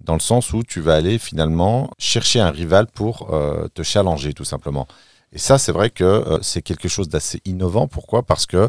dans 0.00 0.14
le 0.14 0.20
sens 0.20 0.52
où 0.52 0.62
tu 0.62 0.80
vas 0.80 0.94
aller 0.94 1.18
finalement 1.18 1.90
chercher 1.98 2.40
un 2.40 2.50
rival 2.50 2.86
pour 2.86 3.34
euh, 3.34 3.68
te 3.74 3.82
challenger 3.82 4.32
tout 4.32 4.44
simplement. 4.44 4.86
Et 5.32 5.38
ça, 5.38 5.58
c'est 5.58 5.72
vrai 5.72 5.90
que 5.90 6.04
euh, 6.04 6.38
c'est 6.42 6.62
quelque 6.62 6.88
chose 6.88 7.08
d'assez 7.08 7.40
innovant. 7.44 7.88
Pourquoi? 7.88 8.22
Parce 8.22 8.46
que 8.46 8.68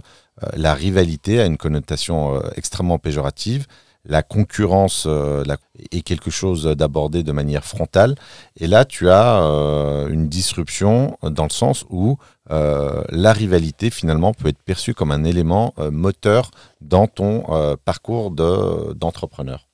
la 0.57 0.73
rivalité 0.73 1.39
a 1.39 1.45
une 1.45 1.55
connotation 1.55 2.41
extrêmement 2.57 2.99
péjorative 2.99 3.67
la 4.05 4.23
concurrence 4.23 5.05
euh, 5.07 5.43
est 5.91 6.01
quelque 6.01 6.31
chose 6.31 6.63
d'abordé 6.65 7.23
de 7.23 7.31
manière 7.31 7.65
frontale. 7.65 8.15
Et 8.57 8.67
là, 8.67 8.85
tu 8.85 9.09
as 9.09 9.41
euh, 9.41 10.07
une 10.07 10.27
disruption 10.27 11.17
dans 11.23 11.43
le 11.43 11.49
sens 11.49 11.85
où 11.89 12.17
euh, 12.51 13.03
la 13.09 13.33
rivalité, 13.33 13.89
finalement, 13.89 14.33
peut 14.33 14.49
être 14.49 14.61
perçue 14.61 14.93
comme 14.93 15.11
un 15.11 15.23
élément 15.23 15.73
moteur 15.91 16.51
dans 16.81 17.07
ton 17.07 17.43
parcours 17.83 18.31
d'entrepreneur. 18.31 19.67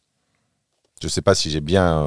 Je 1.01 1.07
ne 1.07 1.11
sais 1.11 1.23
pas 1.23 1.34
si 1.34 1.49
j'ai 1.49 1.61
bien 1.61 2.05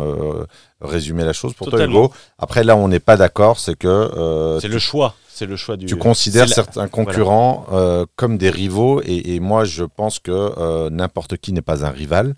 résumé 0.81 1.25
la 1.25 1.33
chose 1.33 1.53
pour 1.53 1.69
toi, 1.69 1.85
Hugo. 1.85 2.13
Après, 2.39 2.63
là, 2.65 2.77
on 2.77 2.89
n'est 2.89 3.01
pas 3.01 3.17
d'accord, 3.17 3.59
c'est 3.59 3.77
que... 3.77 4.59
c'est 4.61 4.69
le 4.69 4.79
choix. 4.79 5.15
C'est 5.35 5.47
le 5.47 5.57
choix 5.57 5.77
du. 5.77 5.87
Tu 5.87 5.97
considères 5.97 6.49
certains 6.49 6.87
concurrents 6.87 7.67
euh, 7.73 8.07
comme 8.15 8.39
des 8.39 8.51
rivaux, 8.51 9.03
et, 9.05 9.41
moi 9.41 9.65
je 9.65 9.83
pense 9.83 10.21
que 10.21 10.31
euh, 10.31 10.91
n'importe 10.91 11.39
qui 11.39 11.53
n'est 11.53 11.61
pas 11.61 11.85
un 11.85 11.91
rival. 11.91 12.37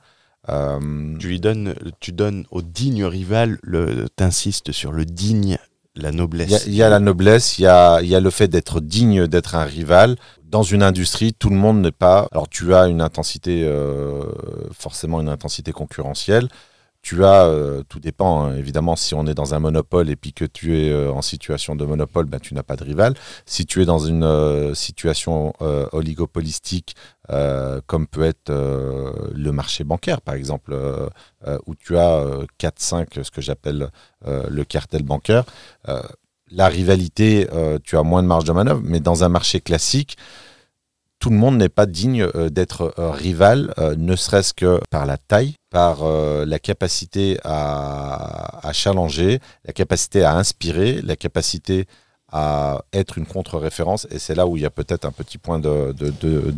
Euh, 0.49 0.79
tu 1.19 1.29
lui 1.29 1.39
donnes, 1.39 1.75
tu 2.01 2.13
donnes 2.13 2.47
au 2.51 2.63
digne 2.63 3.05
rival, 3.05 3.59
t'insistes 4.17 4.73
sur 4.73 4.93
le 4.93 5.05
digne, 5.05 5.59
la 5.95 6.11
noblesse. 6.11 6.65
Il 6.67 6.75
y, 6.75 6.83
a 6.83 6.89
la 6.89 6.99
noblesse, 6.99 7.59
il 7.59 7.63
y 7.63 7.67
a, 7.67 8.01
y 8.01 8.15
a 8.15 8.21
le 8.21 8.31
fait 8.31 8.49
d'être 8.49 8.81
digne 8.81 9.27
d'être 9.27 9.57
un 9.57 9.65
rival. 9.65 10.17
Dans 10.45 10.63
une 10.63 10.83
industrie, 10.83 11.35
tout 11.35 11.51
le 11.51 11.57
monde 11.57 11.83
n'est 11.83 11.93
pas. 11.93 12.29
Alors 12.33 12.49
tu 12.49 12.75
as 12.75 12.87
une 12.87 13.03
intensité, 13.03 13.71
forcément 14.73 15.21
une 15.21 15.29
intensité 15.29 15.73
concurrentielle 15.73 16.49
tu 17.07 17.25
as, 17.25 17.47
euh, 17.47 17.85
tout 17.89 18.01
dépend 18.01 18.47
hein, 18.47 18.57
évidemment, 18.57 18.97
si 18.97 19.15
on 19.15 19.29
est 19.29 19.35
dans 19.35 19.55
un 19.55 19.61
monopole 19.61 20.11
et 20.11 20.17
puis 20.17 20.33
que 20.33 20.45
tu 20.45 20.77
es 20.77 20.91
euh, 20.91 21.13
en 21.13 21.23
situation 21.23 21.77
de 21.77 21.85
monopole, 21.85 22.25
ben, 22.25 22.41
tu 22.41 22.53
n'as 22.53 22.65
pas 22.65 22.75
de 22.75 22.83
rival. 22.83 23.15
Si 23.45 23.65
tu 23.65 23.81
es 23.81 23.85
dans 23.85 24.01
une 24.01 24.25
euh, 24.25 24.75
situation 24.75 25.53
oligopolistique, 25.93 26.97
comme 27.87 28.09
peut 28.09 28.25
être 28.25 28.51
le 28.51 29.51
marché 29.53 29.85
bancaire 29.85 30.21
par 30.21 30.35
exemple, 30.35 30.77
où 31.67 31.75
tu 31.75 31.97
as 31.97 32.25
4-5, 32.61 33.23
ce 33.23 33.31
que 33.31 33.41
j'appelle 33.41 33.91
le 34.25 34.65
cartel 34.65 35.03
bancaire, 35.03 35.45
la 36.51 36.69
rivalité, 36.69 37.49
tu 37.85 37.97
as 37.97 38.03
moins 38.03 38.23
de 38.23 38.29
marge 38.29 38.45
de 38.45 38.53
manœuvre, 38.53 38.81
mais 38.85 39.01
dans 39.01 39.25
un 39.25 39.29
marché 39.29 39.61
classique, 39.61 40.17
tout 41.19 41.31
le 41.31 41.37
monde 41.37 41.57
n'est 41.57 41.69
pas 41.69 41.87
digne 41.87 42.29
d'être 42.51 42.95
rival, 42.97 43.75
ne 43.97 44.15
serait-ce 44.15 44.55
que 44.55 44.81
par 44.91 45.07
la 45.07 45.17
taille, 45.17 45.57
par 45.77 45.97
la 46.53 46.59
capacité 46.59 47.39
à, 47.45 48.71
challenger, 48.73 49.41
la 49.67 49.73
capacité 49.75 50.19
à 50.25 50.33
inspirer, 50.43 50.91
la 51.03 51.17
capacité 51.17 51.87
à 52.33 52.83
être 52.95 53.19
une 53.19 53.27
contre-référence. 53.27 54.07
Et 54.11 54.19
c'est 54.19 54.35
là 54.35 54.47
où 54.47 54.57
il 54.57 54.63
y 54.63 54.67
a 54.67 54.71
peut-être 54.71 55.05
un 55.05 55.13
petit 55.13 55.39
point 55.39 55.59
de, 55.59 55.95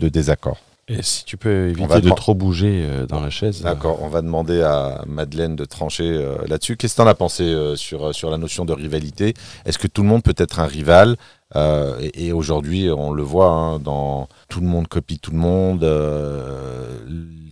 désaccord. 0.08 0.58
Et 0.90 1.02
si 1.02 1.24
tu 1.24 1.36
peux 1.36 1.68
éviter 1.68 2.00
de 2.00 2.10
trop 2.10 2.34
bouger 2.34 2.74
euh, 2.88 3.06
dans 3.06 3.20
la 3.20 3.28
chaise. 3.28 3.60
D'accord, 3.60 3.98
on 4.02 4.08
va 4.08 4.22
demander 4.22 4.62
à 4.62 5.02
Madeleine 5.06 5.54
de 5.54 5.66
trancher 5.66 6.10
euh, 6.10 6.36
là-dessus. 6.46 6.76
Qu'est-ce 6.78 6.94
que 6.94 7.02
tu 7.02 7.06
en 7.06 7.10
as 7.10 7.14
pensé 7.14 7.42
euh, 7.42 7.76
sur, 7.76 8.14
sur 8.14 8.30
la 8.30 8.38
notion 8.38 8.64
de 8.64 8.72
rivalité? 8.72 9.34
Est-ce 9.66 9.78
que 9.78 9.86
tout 9.88 10.02
le 10.02 10.08
monde 10.08 10.22
peut 10.22 10.34
être 10.38 10.60
un 10.60 10.66
rival 10.66 11.16
Euh, 11.56 11.98
Et, 12.00 12.28
et 12.28 12.32
aujourd'hui, 12.32 12.88
on 12.90 13.10
le 13.12 13.22
voit, 13.22 13.50
hein, 13.50 13.78
dans 13.80 14.28
tout 14.48 14.60
le 14.60 14.66
monde 14.66 14.86
copie 14.88 15.18
tout 15.18 15.32
le 15.32 15.38
monde. 15.38 15.84
euh, 15.84 16.98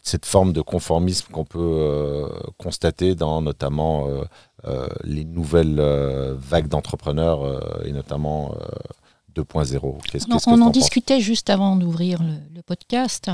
cette 0.06 0.24
forme 0.26 0.52
de 0.52 0.60
conformisme 0.62 1.26
qu'on 1.32 1.44
peut 1.44 1.58
euh, 1.60 2.28
constater 2.58 3.14
dans 3.14 3.42
notamment 3.42 4.06
euh, 4.08 4.24
euh, 4.66 4.86
les 5.04 5.24
nouvelles 5.24 5.80
vagues 6.38 6.68
d'entrepreneurs 6.68 7.40
et 7.86 7.92
notamment 7.92 8.54
euh, 8.54 9.42
2.0. 9.42 9.98
Qu'est-ce 10.10 10.26
On, 10.30 10.34
qu'est-ce 10.36 10.48
en 10.50 10.70
discutait 10.70 11.20
juste 11.20 11.50
avant 11.50 11.76
d'ouvrir 11.76 12.22
le, 12.22 12.34
le 12.54 12.62
podcast. 12.62 13.30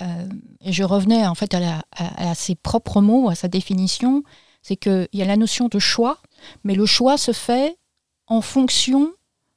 et 0.00 0.72
je 0.72 0.82
revenais 0.84 1.26
en 1.26 1.34
fait 1.34 1.52
à, 1.54 1.60
la- 1.60 1.82
à- 1.96 2.30
à 2.30 2.34
ses 2.34 2.54
propres 2.54 3.00
mots, 3.02 3.28
à 3.28 3.34
sa 3.34 3.48
définition. 3.48 4.22
C'est 4.62 4.76
qu'il 4.76 5.08
y 5.12 5.22
a 5.22 5.26
la 5.26 5.36
notion 5.36 5.68
de 5.68 5.78
choix, 5.78 6.18
mais 6.64 6.74
le 6.74 6.86
choix 6.86 7.16
se 7.18 7.32
fait 7.32 7.76
en 8.26 8.40
fonction 8.40 9.10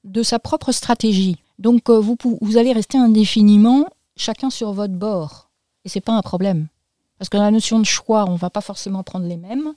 de 0.04 0.24
sa 0.24 0.40
propre 0.40 0.72
stratégie. 0.72 1.38
Donc 1.60 1.90
vous, 1.90 2.18
vous 2.42 2.58
allez 2.58 2.74
rester 2.74 2.98
indéfiniment 2.98 3.88
chacun 4.18 4.50
sur 4.50 4.74
votre 4.74 4.94
bord. 4.94 5.50
Et 5.86 5.90
c'est 5.90 6.02
pas 6.02 6.14
un 6.14 6.22
problème. 6.22 6.68
Parce 7.18 7.30
que 7.30 7.38
dans 7.38 7.44
la 7.44 7.52
notion 7.52 7.80
de 7.80 7.86
choix, 7.86 8.26
on 8.28 8.36
va 8.36 8.50
pas 8.50 8.62
forcément 8.62 9.04
prendre 9.04 9.28
les 9.28 9.38
mêmes. 9.38 9.74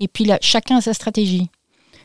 Et 0.00 0.08
puis 0.08 0.24
là, 0.24 0.38
chacun 0.40 0.78
a 0.78 0.80
sa 0.80 0.94
stratégie. 0.94 1.48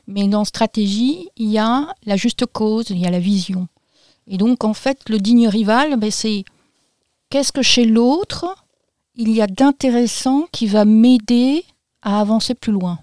Mais 0.07 0.27
dans 0.27 0.45
stratégie, 0.45 1.29
il 1.35 1.49
y 1.49 1.57
a 1.57 1.93
la 2.05 2.15
juste 2.15 2.45
cause, 2.45 2.89
il 2.89 2.99
y 2.99 3.05
a 3.05 3.09
la 3.09 3.19
vision. 3.19 3.67
Et 4.27 4.37
donc, 4.37 4.63
en 4.63 4.73
fait, 4.73 5.09
le 5.09 5.19
digne 5.19 5.47
rival, 5.47 5.97
ben, 5.97 6.11
c'est 6.11 6.45
qu'est-ce 7.29 7.51
que 7.51 7.61
chez 7.61 7.85
l'autre, 7.85 8.55
il 9.15 9.31
y 9.31 9.41
a 9.41 9.47
d'intéressant 9.47 10.47
qui 10.51 10.67
va 10.67 10.85
m'aider 10.85 11.65
à 12.01 12.19
avancer 12.19 12.53
plus 12.53 12.71
loin 12.71 12.99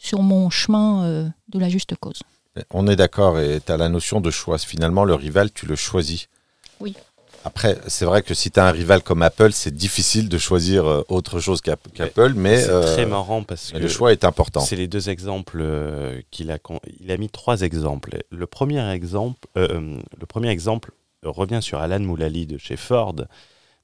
sur 0.00 0.22
mon 0.22 0.50
chemin 0.50 1.04
euh, 1.04 1.28
de 1.48 1.58
la 1.58 1.68
juste 1.68 1.94
cause. 1.96 2.22
On 2.70 2.86
est 2.86 2.96
d'accord, 2.96 3.38
et 3.38 3.60
tu 3.64 3.72
as 3.72 3.76
la 3.76 3.88
notion 3.88 4.20
de 4.20 4.30
choix. 4.30 4.58
Finalement, 4.58 5.04
le 5.04 5.14
rival, 5.14 5.50
tu 5.52 5.66
le 5.66 5.76
choisis. 5.76 6.28
Après, 7.46 7.78
c'est 7.88 8.06
vrai 8.06 8.22
que 8.22 8.32
si 8.32 8.50
tu 8.50 8.58
as 8.58 8.66
un 8.66 8.70
rival 8.70 9.02
comme 9.02 9.20
Apple, 9.22 9.52
c'est 9.52 9.74
difficile 9.74 10.28
de 10.30 10.38
choisir 10.38 10.86
euh, 10.86 11.02
autre 11.08 11.40
chose 11.40 11.60
qu'App- 11.60 11.92
qu'Apple, 11.92 12.32
mais, 12.34 12.62
c'est 12.62 12.70
euh, 12.70 12.94
très 12.94 13.04
marrant 13.06 13.42
parce 13.42 13.70
que 13.70 13.76
le 13.78 13.88
choix 13.88 14.12
est 14.12 14.24
important. 14.24 14.60
c'est 14.60 14.76
les 14.76 14.88
deux 14.88 15.10
exemples 15.10 15.58
euh, 15.60 16.20
qu'il 16.30 16.50
a. 16.50 16.58
Il 17.00 17.10
a 17.12 17.16
mis 17.18 17.28
trois 17.28 17.60
exemples. 17.60 18.18
Le 18.30 18.46
premier 18.46 18.88
exemple, 18.90 19.46
euh, 19.58 19.98
le 20.18 20.26
premier 20.26 20.48
exemple 20.48 20.90
revient 21.22 21.60
sur 21.62 21.78
Alan 21.80 22.00
Moulali 22.00 22.46
de 22.46 22.56
chez 22.58 22.76
Ford. 22.76 23.14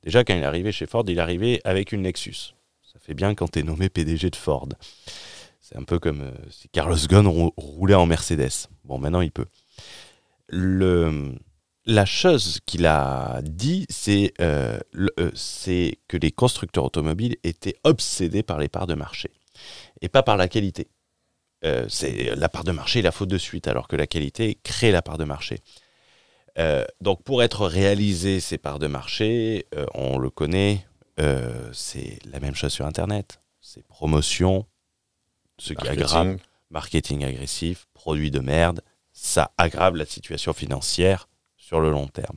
Déjà, 0.05 0.25
quand 0.25 0.35
il 0.35 0.41
est 0.43 0.47
arrivé 0.47 0.73
chez 0.73 0.87
Ford, 0.87 1.05
il 1.09 1.19
est 1.19 1.21
arrivé 1.21 1.61
avec 1.65 1.93
une 1.93 2.03
Lexus. 2.03 2.55
Ça 2.91 2.99
fait 2.99 3.15
bien 3.15 3.35
quand 3.35 3.49
tu 3.53 3.59
es 3.59 3.63
nommé 3.63 3.89
PDG 3.91 4.31
de 4.31 4.37
Ford. 4.37 4.69
C'est 5.61 5.77
un 5.77 5.85
peu 5.85 5.99
comme 5.99 6.23
euh, 6.23 6.31
si 6.51 6.69
Carlos 6.71 6.97
Ghosn 6.97 7.27
rou- 7.27 7.53
roulait 7.59 7.95
en 7.95 8.07
Mercedes. 8.07 8.69
Bon, 8.85 8.99
maintenant 8.99 9.21
il 9.21 9.31
peut. 9.31 9.47
Le, 10.49 11.33
la 11.91 12.07
chose 12.07 12.61
qu'il 12.66 12.86
a 12.86 13.41
dit, 13.43 13.84
c'est 13.88 14.32
euh, 14.41 14.78
le- 14.93 15.12
euh, 15.18 15.30
c'est 15.34 15.99
que 16.09 16.16
les 16.16 16.30
constructeurs 16.30 16.84
automobiles 16.84 17.36
étaient 17.43 17.76
obsédés 17.84 18.43
par 18.43 18.59
les 18.59 18.68
parts 18.68 18.86
de 18.86 18.95
marché 18.95 19.30
et 20.01 20.09
pas 20.09 20.22
par 20.22 20.36
la 20.36 20.49
qualité. 20.49 20.88
Euh, 21.64 21.86
c'est 21.88 22.34
la 22.36 22.49
part 22.49 22.64
de 22.64 22.72
marché, 22.72 23.03
la 23.03 23.12
faute 23.12 23.28
de 23.28 23.38
suite, 23.38 23.66
alors 23.68 23.88
que 23.88 23.97
la 23.97 24.07
qualité 24.07 24.59
crée 24.62 24.93
la 24.93 25.03
part 25.03 25.18
de 25.18 25.24
marché. 25.24 25.59
Donc 27.01 27.22
pour 27.22 27.43
être 27.43 27.66
réalisé 27.66 28.38
ces 28.38 28.59
parts 28.59 28.78
de 28.78 28.86
marché, 28.86 29.66
on 29.95 30.18
le 30.18 30.28
connaît, 30.28 30.86
c'est 31.72 32.18
la 32.26 32.38
même 32.38 32.55
chose 32.55 32.70
sur 32.72 32.84
Internet. 32.84 33.41
C'est 33.62 33.82
promotion, 33.86 34.66
ce 35.59 35.72
qui 35.72 35.88
aggrave 35.88 36.26
Marketing. 36.26 36.47
marketing 36.70 37.24
agressif, 37.24 37.86
produit 37.95 38.30
de 38.30 38.41
merde, 38.41 38.82
ça 39.14 39.53
aggrave 39.57 39.97
la 39.97 40.05
situation 40.05 40.53
financière 40.53 41.30
sur 41.71 41.81
le 41.81 41.93
long 41.93 42.09
terme. 42.09 42.37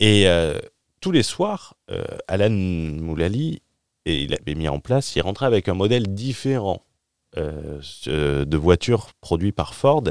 Et 0.00 0.26
euh, 0.26 0.58
tous 1.00 1.12
les 1.12 1.22
soirs, 1.22 1.74
euh, 1.90 2.02
Alan 2.28 2.48
Moulali, 2.48 3.60
et 4.06 4.22
il 4.22 4.32
avait 4.32 4.54
mis 4.54 4.68
en 4.68 4.80
place, 4.80 5.14
il 5.16 5.20
rentrait 5.20 5.44
avec 5.44 5.68
un 5.68 5.74
modèle 5.74 6.14
différent 6.14 6.82
euh, 7.36 7.82
de 8.06 8.56
voitures 8.56 9.12
produites 9.20 9.54
par 9.54 9.74
Ford. 9.74 10.04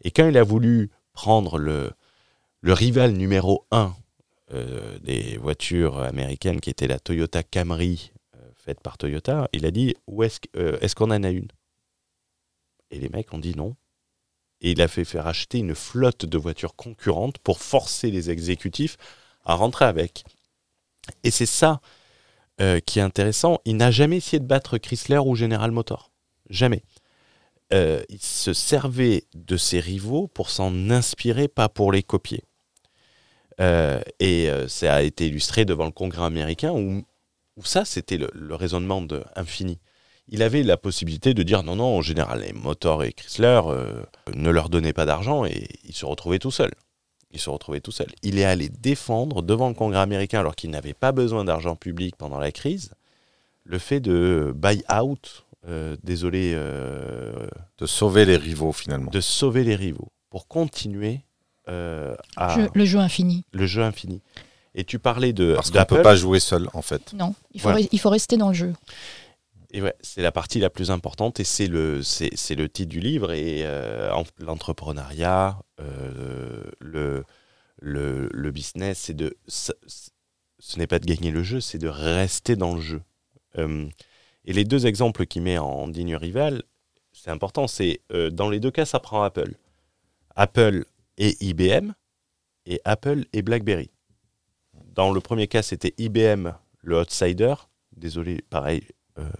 Et 0.00 0.10
quand 0.10 0.26
il 0.26 0.38
a 0.38 0.42
voulu 0.42 0.90
prendre 1.12 1.58
le, 1.58 1.90
le 2.62 2.72
rival 2.72 3.12
numéro 3.12 3.66
un 3.70 3.94
des 5.02 5.36
voitures 5.38 5.98
américaines, 5.98 6.60
qui 6.60 6.70
était 6.70 6.86
la 6.86 7.00
Toyota 7.00 7.42
Camry, 7.42 8.12
faite 8.54 8.80
par 8.80 8.96
Toyota, 8.96 9.48
il 9.52 9.66
a 9.66 9.72
dit, 9.72 9.96
est-ce 10.22 10.38
est-ce 10.80 10.94
qu'on 10.94 11.10
en 11.10 11.24
a 11.24 11.30
une? 11.30 11.48
Et 12.92 13.00
les 13.00 13.08
mecs 13.08 13.34
ont 13.34 13.40
dit 13.40 13.56
non. 13.56 13.74
Et 14.60 14.72
il 14.72 14.80
a 14.80 14.88
fait 14.88 15.04
faire 15.04 15.26
acheter 15.26 15.58
une 15.58 15.74
flotte 15.74 16.24
de 16.24 16.38
voitures 16.38 16.74
concurrentes 16.74 17.38
pour 17.38 17.60
forcer 17.60 18.10
les 18.10 18.30
exécutifs 18.30 18.96
à 19.44 19.54
rentrer 19.54 19.84
avec. 19.84 20.24
Et 21.22 21.30
c'est 21.30 21.46
ça 21.46 21.80
euh, 22.60 22.80
qui 22.80 22.98
est 22.98 23.02
intéressant. 23.02 23.60
Il 23.64 23.76
n'a 23.76 23.90
jamais 23.90 24.16
essayé 24.16 24.40
de 24.40 24.46
battre 24.46 24.78
Chrysler 24.78 25.18
ou 25.18 25.34
General 25.34 25.70
Motors. 25.70 26.10
Jamais. 26.48 26.82
Euh, 27.72 28.02
il 28.08 28.20
se 28.20 28.52
servait 28.52 29.24
de 29.34 29.56
ses 29.56 29.80
rivaux 29.80 30.28
pour 30.28 30.50
s'en 30.50 30.90
inspirer, 30.90 31.48
pas 31.48 31.68
pour 31.68 31.92
les 31.92 32.02
copier. 32.02 32.42
Euh, 33.60 34.00
et 34.20 34.48
ça 34.68 34.94
a 34.94 35.02
été 35.02 35.26
illustré 35.26 35.64
devant 35.64 35.86
le 35.86 35.90
Congrès 35.90 36.24
américain 36.24 36.72
où, 36.72 37.04
ça, 37.64 37.84
c'était 37.84 38.18
le, 38.18 38.30
le 38.34 38.54
raisonnement 38.54 39.00
de 39.00 39.24
infini 39.34 39.78
il 40.28 40.42
avait 40.42 40.62
la 40.62 40.76
possibilité 40.76 41.34
de 41.34 41.42
dire 41.42 41.62
non, 41.62 41.76
non, 41.76 41.96
en 41.96 42.02
général, 42.02 42.40
les 42.40 42.52
Motors 42.52 43.04
et 43.04 43.12
Chrysler 43.12 43.60
euh, 43.66 44.02
ne 44.34 44.50
leur 44.50 44.68
donnaient 44.68 44.92
pas 44.92 45.06
d'argent 45.06 45.44
et 45.44 45.68
il 45.84 45.94
se 45.94 46.04
retrouvait 46.06 46.38
tout 46.38 46.50
seul. 46.50 46.72
Il 47.32 47.40
se 47.40 47.50
retrouvait 47.50 47.80
tout 47.80 47.92
seul. 47.92 48.06
Il 48.22 48.38
est 48.38 48.44
allé 48.44 48.68
défendre 48.68 49.42
devant 49.42 49.68
le 49.68 49.74
Congrès 49.74 50.00
américain, 50.00 50.40
alors 50.40 50.54
qu'il 50.56 50.70
n'avait 50.70 50.94
pas 50.94 51.12
besoin 51.12 51.44
d'argent 51.44 51.76
public 51.76 52.16
pendant 52.16 52.38
la 52.38 52.50
crise, 52.52 52.92
le 53.64 53.78
fait 53.78 54.00
de 54.00 54.52
buy 54.56 54.82
out, 54.92 55.44
euh, 55.68 55.96
désolé, 56.02 56.52
euh, 56.54 57.46
De 57.78 57.86
sauver 57.86 58.24
les 58.24 58.36
rivaux, 58.36 58.72
finalement. 58.72 59.10
de 59.10 59.20
sauver 59.20 59.64
les 59.64 59.74
rivaux 59.76 60.08
pour 60.30 60.46
continuer 60.48 61.20
euh, 61.68 62.14
à 62.36 62.56
le 62.74 62.84
jeu 62.84 63.00
infini. 63.00 63.44
le 63.52 63.66
jeu 63.66 63.82
infini. 63.82 64.22
Et 64.76 64.84
tu 64.84 64.98
parlais 64.98 65.32
de 65.32 65.54
Parce 65.54 65.70
qu'on 65.70 65.78
ne 65.80 65.84
peut 65.84 66.02
pas 66.02 66.14
jouer 66.16 66.38
seul, 66.38 66.68
en 66.74 66.82
fait. 66.82 67.12
Non, 67.12 67.34
il 67.54 67.60
faut, 67.60 67.68
Voilà. 67.70 67.84
re- 67.84 67.88
il 67.92 67.98
faut 67.98 68.10
rester 68.10 68.36
dans 68.36 68.48
le 68.48 68.54
jeu. 68.54 68.72
Et 69.76 69.82
c'est 70.00 70.22
la 70.22 70.32
partie 70.32 70.58
la 70.58 70.70
plus 70.70 70.90
importante 70.90 71.38
et 71.38 71.44
c'est 71.44 71.66
le, 71.66 72.02
c'est, 72.02 72.30
c'est 72.34 72.54
le 72.54 72.66
titre 72.66 72.88
du 72.88 72.98
livre 72.98 73.30
et 73.32 73.60
euh, 73.66 74.10
en- 74.10 74.24
l'entrepreneuriat, 74.38 75.60
euh, 75.80 76.62
le, 76.80 77.24
le, 77.82 78.50
business, 78.50 78.98
c'est 79.00 79.14
de, 79.14 79.36
ce, 79.46 79.72
ce 80.58 80.78
n'est 80.78 80.86
pas 80.86 80.98
de 80.98 81.04
gagner 81.04 81.30
le 81.30 81.42
jeu, 81.42 81.60
c'est 81.60 81.76
de 81.76 81.88
rester 81.88 82.56
dans 82.56 82.74
le 82.74 82.80
jeu. 82.80 83.02
Euh, 83.58 83.86
et 84.46 84.54
les 84.54 84.64
deux 84.64 84.86
exemples 84.86 85.26
qu'il 85.26 85.42
met 85.42 85.58
en 85.58 85.88
digne 85.88 86.16
rival, 86.16 86.62
c'est 87.12 87.30
important, 87.30 87.66
c'est 87.66 88.00
dans 88.32 88.48
les 88.48 88.60
deux 88.60 88.70
cas, 88.70 88.86
ça 88.86 88.98
prend 88.98 89.22
Apple. 89.24 89.56
Apple 90.36 90.86
et 91.18 91.36
IBM 91.44 91.92
et 92.64 92.80
Apple 92.86 93.26
et 93.34 93.42
BlackBerry. 93.42 93.90
Dans 94.94 95.12
le 95.12 95.20
premier 95.20 95.48
cas, 95.48 95.60
c'était 95.62 95.92
IBM, 95.98 96.52
le 96.80 96.98
outsider. 96.98 97.54
Désolé, 97.94 98.42
pareil, 98.48 98.82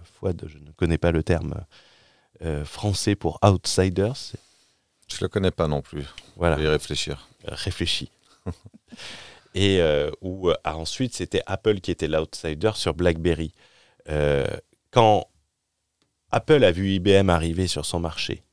Fouad, 0.03 0.43
je 0.47 0.57
ne 0.57 0.71
connais 0.71 0.97
pas 0.97 1.11
le 1.11 1.23
terme 1.23 1.65
euh, 2.43 2.65
français 2.65 3.15
pour 3.15 3.39
outsiders. 3.43 4.33
Je 5.09 5.17
le 5.21 5.27
connais 5.27 5.51
pas 5.51 5.67
non 5.67 5.81
plus. 5.81 6.05
Voilà, 6.35 6.55
Je 6.57 6.61
vais 6.61 6.67
y 6.67 6.71
réfléchir. 6.71 7.27
euh, 7.47 7.53
réfléchis. 7.53 8.09
Et 9.55 9.81
euh, 9.81 10.11
où, 10.21 10.49
euh, 10.49 10.55
ah, 10.63 10.77
ensuite, 10.77 11.15
c'était 11.15 11.41
Apple 11.47 11.79
qui 11.79 11.91
était 11.91 12.07
l'outsider 12.07 12.71
sur 12.75 12.93
BlackBerry. 12.93 13.53
Euh, 14.09 14.45
quand 14.91 15.25
Apple 16.31 16.63
a 16.63 16.71
vu 16.71 16.91
IBM 16.91 17.29
arriver 17.29 17.67
sur 17.67 17.85
son 17.85 17.99
marché, 17.99 18.43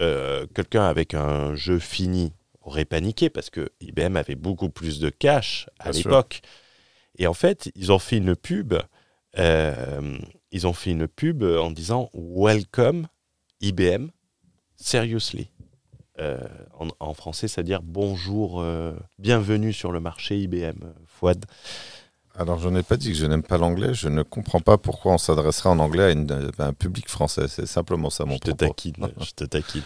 euh, 0.00 0.46
quelqu'un 0.54 0.84
avec 0.84 1.14
un 1.14 1.54
jeu 1.54 1.78
fini 1.78 2.32
aurait 2.60 2.84
paniqué 2.84 3.28
parce 3.30 3.50
que 3.50 3.70
IBM 3.80 4.16
avait 4.16 4.34
beaucoup 4.36 4.68
plus 4.70 4.98
de 5.00 5.08
cash 5.10 5.68
à 5.78 5.90
l'époque. 6.08 6.40
Et 7.18 7.26
en 7.26 7.34
fait, 7.34 7.70
ils 7.74 7.90
ont 7.92 7.98
fait 7.98 8.16
une 8.18 8.36
pub. 8.36 8.74
Euh, 9.38 10.18
ils 10.52 10.66
ont 10.66 10.72
fait 10.72 10.90
une 10.90 11.08
pub 11.08 11.42
en 11.42 11.70
disant 11.70 12.10
Welcome 12.14 13.08
IBM, 13.60 14.08
seriously. 14.76 15.50
Euh, 16.20 16.38
en, 16.78 16.86
en 17.00 17.12
français, 17.14 17.48
c'est-à-dire 17.48 17.82
bonjour, 17.82 18.60
euh, 18.60 18.92
bienvenue 19.18 19.72
sur 19.72 19.90
le 19.90 19.98
marché 19.98 20.38
IBM, 20.38 20.92
Fouad. 21.06 21.44
Alors, 22.36 22.58
je 22.60 22.68
n'ai 22.68 22.84
pas 22.84 22.96
dit 22.96 23.08
que 23.10 23.16
je 23.18 23.26
n'aime 23.26 23.42
pas 23.42 23.58
l'anglais. 23.58 23.94
Je 23.94 24.08
ne 24.08 24.22
comprends 24.22 24.60
pas 24.60 24.78
pourquoi 24.78 25.14
on 25.14 25.18
s'adresserait 25.18 25.70
en 25.70 25.78
anglais 25.80 26.04
à, 26.04 26.10
une- 26.12 26.50
à 26.58 26.66
un 26.66 26.72
public 26.72 27.08
français. 27.08 27.48
C'est 27.48 27.66
simplement 27.66 28.10
ça 28.10 28.24
mon 28.24 28.34
Je 28.34 28.38
te 28.38 28.50
propos. 28.50 28.66
taquine, 28.66 28.94
je 29.20 29.30
te 29.32 29.44
taquine. 29.44 29.82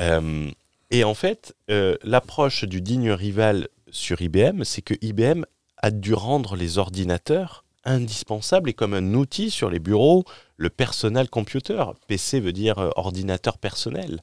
Euh, 0.00 0.50
et 0.90 1.04
en 1.04 1.14
fait, 1.14 1.54
l'approche 2.02 2.64
du 2.64 2.80
digne 2.82 3.10
rival 3.12 3.68
sur 3.90 4.20
IBM, 4.20 4.64
c'est 4.64 4.82
que 4.82 4.94
IBM 5.00 5.44
a 5.78 5.90
dû 5.90 6.12
rendre 6.14 6.56
les 6.56 6.76
ordinateurs 6.78 7.63
indispensables 7.84 8.70
et 8.70 8.74
comme 8.74 8.94
un 8.94 9.14
outil 9.14 9.50
sur 9.50 9.70
les 9.70 9.78
bureaux, 9.78 10.24
le 10.56 10.70
personal 10.70 11.28
computer. 11.28 11.84
PC 12.06 12.40
veut 12.40 12.52
dire 12.52 12.78
euh, 12.78 12.90
ordinateur 12.96 13.58
personnel. 13.58 14.22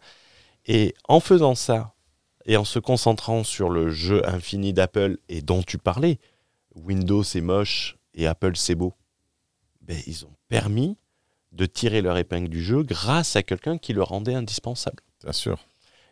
Et 0.66 0.94
en 1.08 1.20
faisant 1.20 1.56
ça, 1.56 1.94
et 2.46 2.58
en 2.58 2.66
se 2.66 2.80
concentrant 2.80 3.44
sur 3.44 3.70
le 3.70 3.90
jeu 3.90 4.28
infini 4.28 4.74
d'Apple 4.74 5.18
et 5.30 5.42
dont 5.42 5.64
tu 5.64 5.78
parlais, 5.78 6.20
Windows 6.76 7.24
c'est 7.24 7.42
moche 7.42 7.98
et 8.14 8.28
Apple 8.28 8.56
c'est 8.56 8.76
beau, 8.76 8.94
ben, 9.82 9.98
ils 10.08 10.26
ont 10.26 10.34
permis 10.48 10.98
de 11.52 11.66
tirer 11.66 12.02
leur 12.02 12.18
épingle 12.18 12.50
du 12.50 12.64
jeu 12.64 12.84
grâce 12.84 13.36
à 13.36 13.44
quelqu'un 13.44 13.78
qui 13.78 13.94
le 13.94 14.04
rendait 14.04 14.34
indispensable. 14.34 15.04
Bien 15.24 15.34
sûr. 15.34 15.68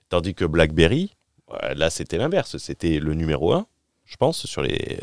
Tandis 0.10 0.36
que 0.36 0.46
BlackBerry, 0.46 1.16
là 1.76 1.90
c'était 1.90 2.18
l'inverse, 2.18 2.58
c'était 2.58 3.00
le 3.00 3.14
numéro 3.14 3.54
un, 3.54 3.68
je 4.10 4.18
pense, 4.18 4.48
sur 4.48 4.64
les, 4.64 4.98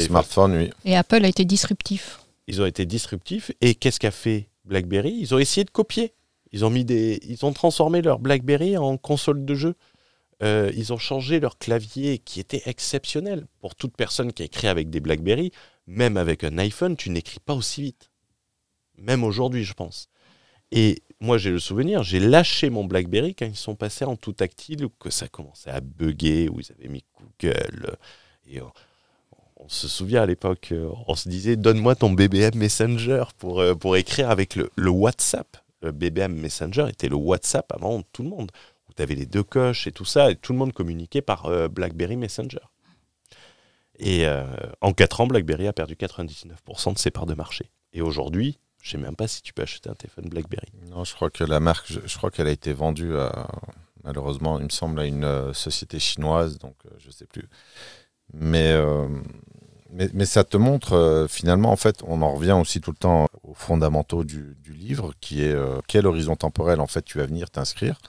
smartphones. 0.00 0.56
Oui. 0.56 0.70
Et 0.84 0.96
Apple 0.96 1.24
a 1.24 1.28
été 1.28 1.44
disruptif. 1.44 2.20
Ils 2.48 2.60
ont 2.60 2.66
été 2.66 2.84
disruptifs. 2.86 3.52
Et 3.60 3.76
qu'est-ce 3.76 4.00
qu'a 4.00 4.10
fait 4.10 4.48
BlackBerry? 4.64 5.14
Ils 5.16 5.32
ont 5.32 5.38
essayé 5.38 5.64
de 5.64 5.70
copier. 5.70 6.12
Ils 6.50 6.64
ont, 6.64 6.70
mis 6.70 6.84
des, 6.84 7.20
ils 7.22 7.46
ont 7.46 7.52
transformé 7.52 8.02
leur 8.02 8.18
BlackBerry 8.18 8.76
en 8.76 8.96
console 8.96 9.44
de 9.44 9.54
jeu. 9.54 9.74
Euh, 10.42 10.72
ils 10.74 10.92
ont 10.92 10.98
changé 10.98 11.38
leur 11.38 11.56
clavier 11.56 12.18
qui 12.18 12.40
était 12.40 12.62
exceptionnel. 12.66 13.46
Pour 13.60 13.76
toute 13.76 13.96
personne 13.96 14.32
qui 14.32 14.42
écrit 14.42 14.66
avec 14.66 14.90
des 14.90 14.98
BlackBerry, 14.98 15.52
même 15.86 16.16
avec 16.16 16.42
un 16.42 16.58
iPhone, 16.58 16.96
tu 16.96 17.10
n'écris 17.10 17.38
pas 17.38 17.54
aussi 17.54 17.80
vite. 17.80 18.10
Même 18.98 19.22
aujourd'hui, 19.22 19.62
je 19.62 19.72
pense. 19.72 20.08
Et 20.72 21.00
moi, 21.20 21.38
j'ai 21.38 21.50
le 21.50 21.60
souvenir, 21.60 22.02
j'ai 22.02 22.18
lâché 22.18 22.70
mon 22.70 22.84
BlackBerry 22.84 23.36
quand 23.36 23.46
ils 23.46 23.56
sont 23.56 23.76
passés 23.76 24.04
en 24.04 24.16
tout 24.16 24.32
tactile, 24.32 24.84
ou 24.84 24.88
que 24.88 25.10
ça 25.10 25.28
commençait 25.28 25.70
à 25.70 25.80
bugger, 25.80 26.48
où 26.48 26.58
ils 26.58 26.72
avaient 26.72 26.88
mis 26.88 27.04
Google. 27.40 27.96
Et 28.48 28.60
on, 28.60 29.68
se 29.68 29.88
souvient 29.88 30.22
à 30.22 30.26
l'époque, 30.26 30.70
euh, 30.72 30.90
on 31.06 31.14
se 31.14 31.28
disait, 31.28 31.56
donne-moi 31.56 31.94
ton 31.94 32.10
BBM 32.10 32.56
Messenger 32.56 33.24
pour, 33.38 33.60
euh, 33.60 33.74
pour 33.74 33.96
écrire 33.96 34.30
avec 34.30 34.56
le, 34.56 34.90
WhatsApp. 34.90 35.56
Le 35.82 35.92
BBM 35.92 36.34
Messenger 36.34 36.86
était 36.88 37.08
le 37.08 37.16
WhatsApp 37.16 37.72
avant 37.72 38.02
tout 38.12 38.22
le 38.22 38.28
monde 38.28 38.50
tu 38.94 39.02
avais 39.02 39.14
les 39.14 39.24
deux 39.24 39.42
coches 39.42 39.86
et 39.86 39.92
tout 39.92 40.04
ça, 40.04 40.30
et 40.30 40.36
tout 40.36 40.52
le 40.52 40.58
monde 40.58 40.74
communiquait 40.74 41.22
par 41.22 41.46
euh, 41.46 41.66
BlackBerry 41.66 42.18
Messenger. 42.18 42.58
Et 43.98 44.26
en 44.80 44.92
4 44.92 45.20
ans, 45.20 45.26
BlackBerry 45.26 45.68
a 45.68 45.72
perdu 45.72 45.94
99% 45.94 46.92
de 46.92 46.98
ses 46.98 47.10
parts 47.10 47.24
de 47.24 47.34
marché. 47.34 47.70
Et 47.92 48.02
aujourd'hui, 48.02 48.58
je 48.82 48.88
ne 48.88 48.90
sais 48.90 49.06
même 49.06 49.16
pas 49.16 49.28
si 49.28 49.40
tu 49.40 49.54
peux 49.54 49.62
acheter 49.62 49.88
un 49.88 49.94
téléphone 49.94 50.28
BlackBerry. 50.28 50.66
Non, 50.90 51.04
je 51.04 51.14
crois 51.14 51.30
que 51.30 51.44
la 51.44 51.60
marque, 51.60 51.86
je, 51.90 52.16
crois 52.18 52.30
qu'elle 52.30 52.48
a 52.48 52.50
été 52.50 52.74
vendue 52.74 53.14
malheureusement, 54.02 54.58
il 54.58 54.64
me 54.64 54.70
semble, 54.70 55.00
à 55.00 55.06
une 55.06 55.54
société 55.54 55.98
chinoise, 55.98 56.58
donc 56.58 56.74
je 56.98 57.06
ne 57.06 57.12
sais 57.12 57.26
plus. 57.26 57.48
Mais, 58.34 58.74
mais, 59.92 60.24
ça 60.24 60.42
te 60.42 60.56
montre, 60.56 61.26
finalement, 61.28 61.70
en 61.70 61.76
fait, 61.76 62.02
on 62.06 62.22
en 62.22 62.34
revient 62.34 62.52
aussi 62.52 62.80
tout 62.80 62.92
le 62.92 62.96
temps 62.96 63.28
aux 63.42 63.54
fondamentaux 63.54 64.24
du, 64.24 64.56
livre, 64.68 65.12
qui 65.20 65.42
est 65.42 65.54
quel 65.86 66.06
horizon 66.06 66.34
temporel, 66.34 66.80
en 66.80 66.86
fait, 66.86 67.02
tu 67.02 67.18
vas 67.18 67.26
venir 67.26 67.50
t'inscrire. 67.50 68.00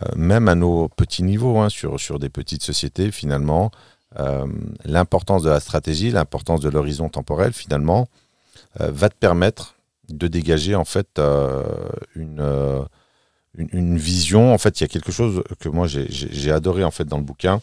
Euh, 0.00 0.06
même 0.16 0.48
à 0.48 0.54
nos 0.54 0.88
petits 0.88 1.22
niveaux, 1.22 1.58
hein, 1.58 1.68
sur, 1.68 2.18
des 2.18 2.30
petites 2.30 2.62
sociétés, 2.62 3.10
finalement, 3.10 3.70
euh, 4.18 4.46
l'importance 4.84 5.42
de 5.42 5.50
la 5.50 5.60
stratégie, 5.60 6.10
l'importance 6.10 6.60
de 6.60 6.70
l'horizon 6.70 7.08
temporel, 7.08 7.52
finalement, 7.52 8.08
euh, 8.80 8.90
va 8.90 9.10
te 9.10 9.16
permettre 9.16 9.74
de 10.08 10.28
dégager 10.28 10.74
en 10.74 10.84
fait 10.84 11.20
une, 12.16 12.86
une, 13.54 13.96
vision. 13.96 14.52
En 14.52 14.58
fait, 14.58 14.80
il 14.80 14.82
y 14.82 14.84
a 14.84 14.88
quelque 14.88 15.12
chose 15.12 15.42
que 15.58 15.68
moi 15.68 15.86
j'ai 15.86 16.50
adoré 16.50 16.84
en 16.84 16.90
fait 16.90 17.04
dans 17.04 17.16
le 17.16 17.22
bouquin, 17.24 17.62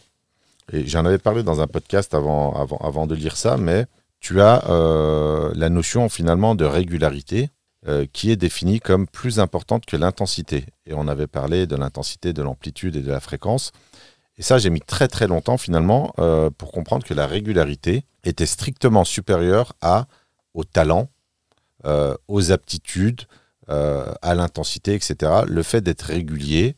et 0.72 0.86
j'en 0.86 1.04
avais 1.04 1.18
parlé 1.18 1.42
dans 1.42 1.60
un 1.60 1.66
podcast 1.66 2.14
avant, 2.14 2.54
avant, 2.80 3.06
de 3.06 3.14
lire 3.14 3.36
ça, 3.36 3.56
mais 3.56 3.86
tu 4.20 4.40
as 4.40 4.62
la 5.54 5.68
notion 5.68 6.08
finalement 6.08 6.54
de 6.54 6.64
régularité 6.64 7.50
euh, 7.88 8.04
qui 8.12 8.30
est 8.30 8.36
définie 8.36 8.78
comme 8.78 9.06
plus 9.06 9.40
importante 9.40 9.86
que 9.86 9.96
l'intensité. 9.96 10.66
Et 10.84 10.92
on 10.92 11.08
avait 11.08 11.26
parlé 11.26 11.66
de 11.66 11.76
l'intensité, 11.76 12.34
de 12.34 12.42
l'amplitude 12.42 12.94
et 12.94 13.00
de 13.00 13.10
la 13.10 13.20
fréquence. 13.20 13.72
Et 14.36 14.42
ça, 14.42 14.58
j'ai 14.58 14.68
mis 14.68 14.82
très 14.82 15.08
très 15.08 15.26
longtemps 15.26 15.56
finalement 15.56 16.12
euh, 16.18 16.50
pour 16.50 16.72
comprendre 16.72 17.06
que 17.06 17.14
la 17.14 17.26
régularité 17.26 18.04
était 18.22 18.44
strictement 18.44 19.06
supérieure 19.06 19.72
à, 19.80 20.08
au 20.52 20.64
talent, 20.64 21.08
euh, 21.86 22.14
aux 22.28 22.52
aptitudes, 22.52 23.22
à 23.68 24.34
l'intensité, 24.34 24.94
etc. 24.94 25.42
Le 25.46 25.62
fait 25.62 25.80
d'être 25.80 26.02
régulier, 26.02 26.74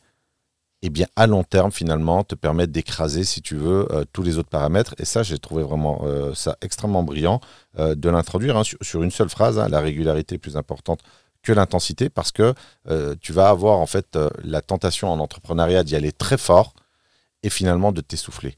eh 0.85 0.89
bien, 0.89 1.07
à 1.15 1.27
long 1.27 1.45
terme, 1.45 1.71
finalement, 1.71 2.25
te 2.25 2.35
permet 2.35 2.67
d'écraser, 2.67 3.23
si 3.23 3.41
tu 3.41 3.55
veux, 3.55 3.87
euh, 3.93 4.03
tous 4.11 4.21
les 4.21 4.37
autres 4.37 4.49
paramètres. 4.49 4.93
Et 4.97 5.05
ça, 5.05 5.23
j'ai 5.23 5.39
trouvé 5.39 5.63
vraiment 5.63 6.01
euh, 6.03 6.33
ça 6.33 6.57
extrêmement 6.61 7.03
brillant 7.03 7.39
euh, 7.79 7.95
de 7.95 8.09
l'introduire 8.09 8.57
hein, 8.57 8.63
sur, 8.63 9.01
une 9.01 9.09
seule 9.09 9.29
phrase, 9.29 9.57
hein, 9.57 9.69
la 9.69 9.79
régularité 9.79 10.35
est 10.35 10.39
plus 10.39 10.57
importante 10.57 10.99
que 11.41 11.53
l'intensité, 11.53 12.09
parce 12.09 12.31
que 12.31 12.53
tu 13.19 13.33
vas 13.33 13.49
avoir 13.49 13.79
en 13.79 13.85
fait 13.85 14.17
la 14.45 14.61
tentation 14.61 15.09
en 15.09 15.19
entrepreneuriat 15.19 15.83
d'y 15.83 15.93
aller 15.97 16.13
très 16.13 16.37
fort 16.37 16.73
et 17.43 17.49
finalement 17.49 17.91
de 17.91 17.99
t'essouffler. 17.99 18.57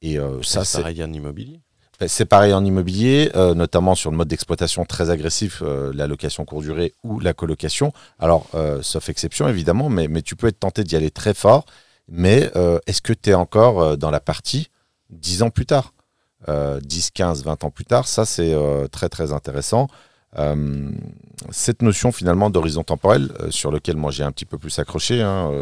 Et 0.00 0.18
ça, 0.40 0.64
c'est 0.64 0.80
pareil 0.80 1.04
en 1.04 1.12
immobilier. 1.12 1.60
Ben, 2.00 2.08
c'est 2.08 2.24
pareil 2.24 2.54
en 2.54 2.64
immobilier, 2.64 3.30
euh, 3.36 3.52
notamment 3.52 3.94
sur 3.94 4.10
le 4.10 4.16
mode 4.16 4.28
d'exploitation 4.28 4.86
très 4.86 5.10
agressif, 5.10 5.60
euh, 5.62 5.92
la 5.94 6.06
location 6.06 6.46
court 6.46 6.62
durée 6.62 6.94
ou 7.04 7.20
la 7.20 7.34
colocation. 7.34 7.92
Alors, 8.18 8.48
euh, 8.54 8.80
sauf 8.80 9.10
exception 9.10 9.46
évidemment, 9.48 9.90
mais, 9.90 10.08
mais 10.08 10.22
tu 10.22 10.34
peux 10.34 10.46
être 10.46 10.58
tenté 10.58 10.82
d'y 10.82 10.96
aller 10.96 11.10
très 11.10 11.34
fort. 11.34 11.66
Mais 12.12 12.50
est-ce 12.88 13.02
que 13.02 13.12
tu 13.12 13.30
es 13.30 13.34
encore 13.34 13.96
dans 13.96 14.10
la 14.10 14.18
partie 14.18 14.68
10 15.10 15.44
ans 15.44 15.50
plus 15.50 15.64
tard? 15.64 15.92
10, 16.48 17.10
15, 17.12 17.44
20 17.44 17.62
ans 17.62 17.70
plus 17.70 17.84
tard 17.84 18.08
Ça, 18.08 18.24
c'est 18.24 18.52
très 18.90 19.08
très 19.08 19.32
intéressant. 19.32 19.86
cette 21.50 21.82
notion 21.82 22.10
finalement 22.10 22.50
d'horizon 22.50 22.82
temporel, 22.82 23.30
sur 23.50 23.70
lequel 23.70 23.94
moi 23.94 24.10
j'ai 24.10 24.24
un 24.24 24.32
petit 24.32 24.44
peu 24.44 24.58
plus 24.58 24.76
accroché, 24.80 25.22
hein, 25.22 25.52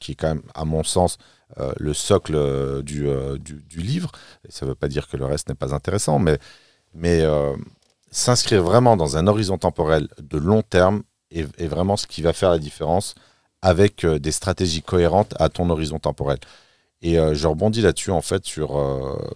qui 0.00 0.12
est 0.12 0.16
quand 0.16 0.28
même, 0.28 0.42
à 0.54 0.66
mon 0.66 0.82
sens, 0.84 1.16
euh, 1.58 1.72
le 1.78 1.94
socle 1.94 2.36
euh, 2.36 2.80
euh, 2.80 3.38
du, 3.38 3.54
du, 3.68 3.80
livre. 3.80 4.12
Ça 4.48 4.64
ne 4.64 4.70
veut 4.70 4.76
pas 4.76 4.88
dire 4.88 5.08
que 5.08 5.16
le 5.16 5.24
reste 5.24 5.48
n'est 5.48 5.54
pas 5.54 5.74
intéressant, 5.74 6.18
mais, 6.18 6.38
mais 6.94 7.24
s'inscrire 8.10 8.62
vraiment 8.62 8.96
dans 8.96 9.16
un 9.16 9.26
horizon 9.26 9.58
temporel 9.58 10.08
de 10.20 10.38
long 10.38 10.62
terme 10.62 11.02
est, 11.30 11.66
vraiment 11.66 11.96
ce 11.96 12.06
qui 12.06 12.22
va 12.22 12.32
faire 12.32 12.50
la 12.50 12.58
différence 12.58 13.14
avec 13.62 14.06
des 14.06 14.32
stratégies 14.32 14.82
cohérentes 14.82 15.34
à 15.38 15.48
ton 15.48 15.70
horizon 15.70 15.98
temporel. 15.98 16.38
Et 17.02 17.14
je 17.14 17.46
rebondis 17.46 17.82
là-dessus 17.82 18.10
en 18.10 18.20
fait 18.20 18.44
sur 18.44 18.72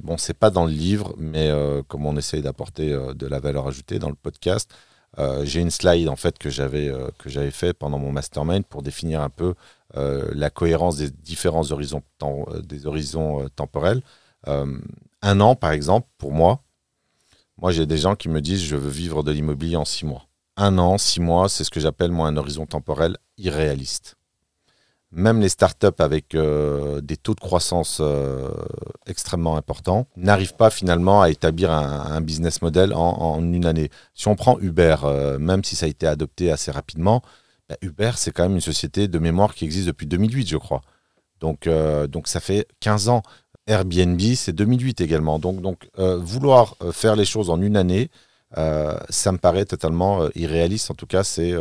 bon 0.03 0.19
c'est 0.19 0.35
pas 0.35 0.51
dans 0.51 0.67
le 0.67 0.73
livre 0.73 1.15
mais 1.17 1.51
comme 1.89 2.05
on 2.05 2.17
essaye 2.17 2.43
d'apporter 2.43 2.91
de 3.15 3.27
la 3.27 3.39
valeur 3.39 3.69
ajoutée 3.69 3.99
dans 3.99 4.09
le 4.11 4.17
podcast 4.17 4.71
j'ai 5.45 5.61
une 5.61 5.71
slide 5.71 6.09
en 6.09 6.17
fait 6.17 6.39
que 6.39 6.51
j'avais 6.51 6.93
que 7.19 7.29
j'avais 7.29 7.51
fait 7.51 7.73
pendant 7.73 7.99
mon 7.99 8.11
mastermind 8.11 8.65
pour 8.65 8.83
définir 8.83 9.21
un 9.21 9.31
peu 9.31 9.55
euh, 9.97 10.29
la 10.35 10.51
cohérence 10.51 10.97
des 10.97 11.11
différents 11.11 11.71
horizons, 11.71 12.03
euh, 12.23 12.63
horizons 12.85 13.45
euh, 13.45 13.49
temporels. 13.49 14.03
un 14.47 15.41
an, 15.41 15.55
par 15.55 15.71
exemple, 15.71 16.09
pour 16.19 16.33
moi, 16.33 16.61
moi 17.59 17.71
j'ai 17.71 17.87
des 17.87 17.97
gens 17.97 18.17
qui 18.17 18.29
me 18.29 18.41
disent 18.41 18.63
je 18.63 18.77
veux 18.77 18.91
vivre 18.91 19.23
de 19.23 19.31
l'immobilier 19.31 19.77
en 19.77 19.85
six 19.85 20.05
mois. 20.05 20.27
Un 20.57 20.79
an, 20.79 20.99
six 20.99 21.21
mois, 21.21 21.49
c'est 21.49 21.65
ce 21.65 21.71
que 21.71 21.81
j'appelle 21.81 22.11
moi 22.11 22.27
un 22.27 22.37
horizon 22.37 22.67
temporel 22.67 23.17
irréaliste. 23.39 24.17
Même 25.15 25.41
les 25.41 25.49
startups 25.49 25.87
avec 25.99 26.37
des 26.37 27.17
taux 27.17 27.35
de 27.35 27.41
croissance 27.41 28.03
extrêmement 29.07 29.57
importants 29.57 30.07
n'arrivent 30.17 30.57
pas 30.57 30.71
finalement 30.71 31.23
à 31.23 31.31
établir 31.31 31.71
un, 31.71 32.21
business 32.21 32.63
model 32.63 32.93
en, 32.95 33.41
une 33.41 33.65
année. 33.65 33.91
Si 34.15 34.29
on 34.29 34.35
prend 34.35 34.59
Uber, 34.59 34.97
même 35.39 35.63
si 35.63 35.77
ça 35.77 35.87
a 35.87 35.89
été 35.89 36.07
adopté 36.07 36.51
assez 36.51 36.71
rapidement, 36.71 37.23
bah, 37.69 37.77
Uber, 37.81 38.13
c'est 38.17 38.33
quand 38.33 38.43
même 38.43 38.55
une 38.55 38.61
société 38.61 39.09
de 39.09 39.19
mémoire 39.19 39.55
qui 39.55 39.65
existe 39.65 39.87
depuis 39.87 40.07
2008, 40.07 40.49
je 40.49 40.57
crois. 40.57 40.83
Donc, 41.41 41.67
euh, 41.67 42.07
donc 42.07 42.29
ça 42.29 42.41
fait 42.41 42.67
15 42.81 43.09
ans. 43.09 43.23
Airbnb, 43.67 44.21
c'est 44.35 44.53
2008 44.53 45.01
également. 45.01 45.39
Donc, 45.39 45.61
donc 45.63 45.89
euh, 45.99 46.19
vouloir 46.19 46.77
euh, 46.83 46.93
faire 46.93 47.17
les 47.17 47.25
choses 47.25 47.51
en 47.51 47.61
une 47.61 47.77
année, 47.77 48.11
ça 48.55 49.33
me 49.33 49.39
paraît 49.39 49.65
totalement 49.65 50.29
irréaliste. 50.35 50.91
En 50.91 50.95
tout 50.95 51.07
cas, 51.07 51.25
c'est 51.25 51.55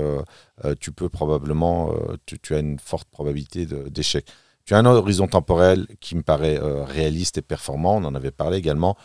tu 0.79 0.91
peux 0.91 1.09
probablement, 1.09 1.93
tu, 2.25 2.55
as 2.55 2.59
une 2.59 2.79
forte 2.79 3.07
probabilité 3.09 3.65
d'échec. 3.65 4.27
Tu 4.65 4.75
as 4.75 4.77
un 4.77 4.85
horizon 4.85 5.27
temporel 5.27 5.87
qui 5.99 6.15
me 6.15 6.21
paraît 6.21 6.59
réaliste 6.59 7.37
et 7.39 7.41
performant. 7.41 7.95
On 7.97 8.05
en 8.05 8.15
avait 8.15 8.31
parlé 8.31 8.57
également. 8.57 8.95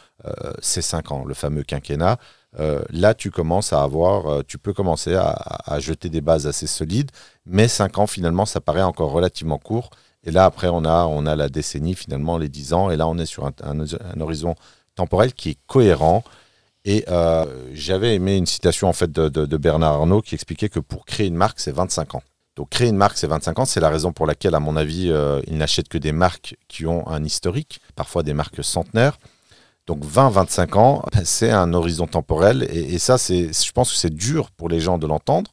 c'est 0.60 0.82
5 0.82 1.12
ans, 1.12 1.24
le 1.24 1.34
fameux 1.34 1.62
quinquennat. 1.62 2.18
Euh, 2.58 2.82
là, 2.90 3.14
tu 3.14 3.30
commences 3.30 3.72
à 3.72 3.82
avoir, 3.82 4.26
euh, 4.26 4.42
tu 4.46 4.58
peux 4.58 4.72
commencer 4.72 5.14
à, 5.14 5.78
jeter 5.80 6.08
des 6.08 6.20
bases 6.20 6.46
assez 6.46 6.66
solides, 6.66 7.10
mais 7.46 7.68
5 7.68 7.98
ans, 7.98 8.06
finalement, 8.06 8.46
ça 8.46 8.60
paraît 8.60 8.82
encore 8.82 9.12
relativement 9.12 9.58
court. 9.58 9.90
Et 10.24 10.30
là, 10.30 10.44
après, 10.44 10.68
on 10.68 10.84
a, 10.84 11.06
on 11.06 11.26
a 11.26 11.36
la 11.36 11.48
décennie, 11.48 11.94
finalement, 11.94 12.38
les 12.38 12.48
10 12.48 12.72
ans, 12.72 12.90
et 12.90 12.96
là, 12.96 13.06
on 13.06 13.18
est 13.18 13.26
sur 13.26 13.46
un, 13.46 14.20
horizon 14.20 14.54
temporel 14.94 15.34
qui 15.34 15.50
est 15.50 15.58
cohérent. 15.66 16.24
Et 16.88 17.04
euh, 17.08 17.44
j'avais 17.74 18.14
aimé 18.14 18.36
une 18.38 18.46
citation 18.46 18.88
en 18.88 18.94
fait 18.94 19.12
de, 19.12 19.56
Bernard 19.58 19.92
Arnault 19.92 20.22
qui 20.22 20.34
expliquait 20.34 20.70
que 20.70 20.80
pour 20.80 21.04
créer 21.04 21.26
une 21.26 21.34
marque, 21.34 21.60
c'est 21.60 21.70
25 21.70 22.14
ans. 22.14 22.22
Donc 22.56 22.70
créer 22.70 22.88
une 22.88 22.96
marque, 22.96 23.18
c'est 23.18 23.26
25 23.26 23.58
ans. 23.58 23.64
C'est 23.66 23.80
la 23.80 23.90
raison 23.90 24.12
pour 24.12 24.26
laquelle, 24.26 24.54
à 24.54 24.60
mon 24.60 24.74
avis, 24.74 25.12
il 25.46 25.58
n'achète 25.58 25.88
que 25.88 25.98
des 25.98 26.12
marques 26.12 26.56
qui 26.66 26.86
ont 26.86 27.06
un 27.06 27.22
historique, 27.24 27.80
parfois 27.94 28.22
des 28.22 28.32
marques 28.32 28.64
centenaires. 28.64 29.18
Donc 29.86 30.02
20-25 30.02 30.78
ans, 30.78 31.02
ben, 31.12 31.24
c'est 31.24 31.50
un 31.50 31.74
horizon 31.74 32.06
temporel. 32.06 32.66
Et, 32.70 32.94
et 32.94 32.98
ça, 32.98 33.18
c'est, 33.18 33.52
je 33.52 33.72
pense 33.72 33.90
que 33.92 33.96
c'est 33.98 34.14
dur 34.14 34.50
pour 34.50 34.68
les 34.70 34.80
gens 34.80 34.96
de 34.98 35.06
l'entendre. 35.06 35.50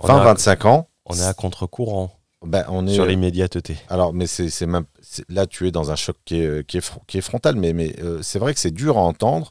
On 0.00 0.08
a- 0.08 0.34
20-25 0.34 0.66
ans, 0.66 0.88
On 1.06 1.14
est 1.14 1.22
à 1.24 1.34
contre-courant 1.34 2.10
ben, 2.44 2.64
on 2.68 2.86
est 2.86 2.92
sur 2.92 3.06
l'immédiateté. 3.06 3.76
Alors, 3.88 4.12
mais 4.12 4.26
c'est 4.26 4.66
même 4.66 4.84
là, 5.30 5.46
tu 5.46 5.66
es 5.66 5.70
dans 5.70 5.90
un 5.90 5.96
choc 5.96 6.16
qui 6.26 6.40
est, 6.40 6.66
qui 6.66 6.76
est, 6.76 6.80
fr- 6.86 6.98
qui 7.06 7.16
est 7.18 7.22
frontal, 7.22 7.56
mais, 7.56 7.72
mais 7.72 7.96
euh, 8.02 8.20
c'est 8.22 8.38
vrai 8.38 8.52
que 8.52 8.60
c'est 8.60 8.70
dur 8.70 8.98
à 8.98 9.00
entendre 9.00 9.50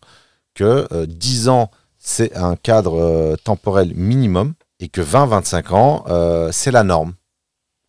que 0.53 0.87
euh, 0.91 1.05
10 1.05 1.49
ans, 1.49 1.71
c'est 1.97 2.35
un 2.35 2.55
cadre 2.55 2.99
euh, 2.99 3.35
temporel 3.43 3.93
minimum 3.95 4.53
et 4.79 4.89
que 4.89 5.01
20-25 5.01 5.73
ans, 5.73 6.03
euh, 6.07 6.49
c'est 6.51 6.71
la 6.71 6.83
norme 6.83 7.13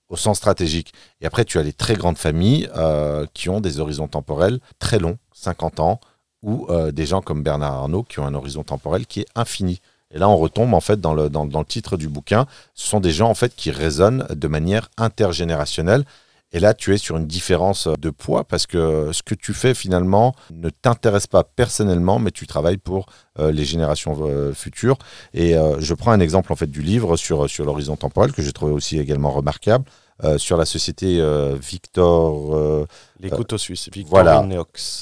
au 0.09 0.17
sens 0.17 0.39
stratégique. 0.39 0.93
Et 1.21 1.27
après, 1.27 1.45
tu 1.45 1.59
as 1.59 1.63
les 1.63 1.73
très 1.73 1.95
grandes 1.95 2.19
familles 2.19 2.69
euh, 2.77 3.27
qui 3.35 3.49
ont 3.49 3.61
des 3.61 3.81
horizons 3.81 4.09
temporels 4.09 4.61
très 4.79 4.99
longs, 4.99 5.19
50 5.35 5.81
ans, 5.81 6.01
ou 6.43 6.67
euh, 6.71 6.93
des 6.93 7.07
gens 7.07 7.21
comme 7.21 7.43
Bernard 7.43 7.73
Arnault 7.73 8.05
qui 8.05 8.21
ont 8.21 8.27
un 8.27 8.35
horizon 8.35 8.63
temporel 8.63 9.07
qui 9.07 9.21
est 9.21 9.27
infini. 9.35 9.81
Et 10.13 10.19
là, 10.19 10.29
on 10.29 10.37
retombe 10.37 10.75
en 10.75 10.81
fait 10.81 11.01
dans 11.01 11.15
le, 11.15 11.29
dans, 11.29 11.47
dans 11.47 11.59
le 11.59 11.65
titre 11.65 11.97
du 11.97 12.09
bouquin. 12.09 12.47
Ce 12.75 12.87
sont 12.87 13.01
des 13.01 13.11
gens 13.11 13.29
en 13.29 13.35
fait 13.35 13.57
qui 13.57 13.71
raisonnent 13.71 14.27
de 14.31 14.49
manière 14.49 14.89
intergénérationnelle. 14.97 16.05
Et 16.55 16.61
là, 16.61 16.73
tu 16.73 16.95
es 16.95 16.99
sur 16.99 17.17
une 17.17 17.27
différence 17.27 17.89
de 17.99 18.11
poids 18.11 18.45
parce 18.45 18.67
que 18.67 19.11
ce 19.13 19.23
que 19.25 19.35
tu 19.35 19.53
fais 19.53 19.75
finalement 19.75 20.35
ne 20.53 20.71
t'intéresse 20.71 21.27
pas 21.27 21.43
personnellement, 21.45 22.19
mais 22.21 22.31
tu 22.31 22.47
travailles 22.47 22.79
pour 22.79 23.07
euh, 23.41 23.51
les 23.51 23.65
générations 23.65 24.17
euh, 24.23 24.53
futures. 24.55 24.97
Et 25.35 25.57
euh, 25.57 25.81
je 25.81 25.93
prends 25.95 26.13
un 26.13 26.21
exemple 26.21 26.53
en 26.53 26.57
fait 26.57 26.69
du 26.71 26.81
livre 26.81 27.17
sur, 27.17 27.51
sur 27.51 27.65
l'horizon 27.65 27.97
temporel 27.97 28.31
que 28.33 28.41
j'ai 28.41 28.53
trouvé 28.53 28.73
aussi 28.73 28.99
également 29.01 29.31
remarquable. 29.33 29.85
sur 30.39 30.57
la 30.57 30.65
société 30.65 31.21
Victor, 31.61 32.87
Les 33.19 33.31
couteaux 33.31 33.59
suisses. 33.59 33.89
Victor 33.93 34.11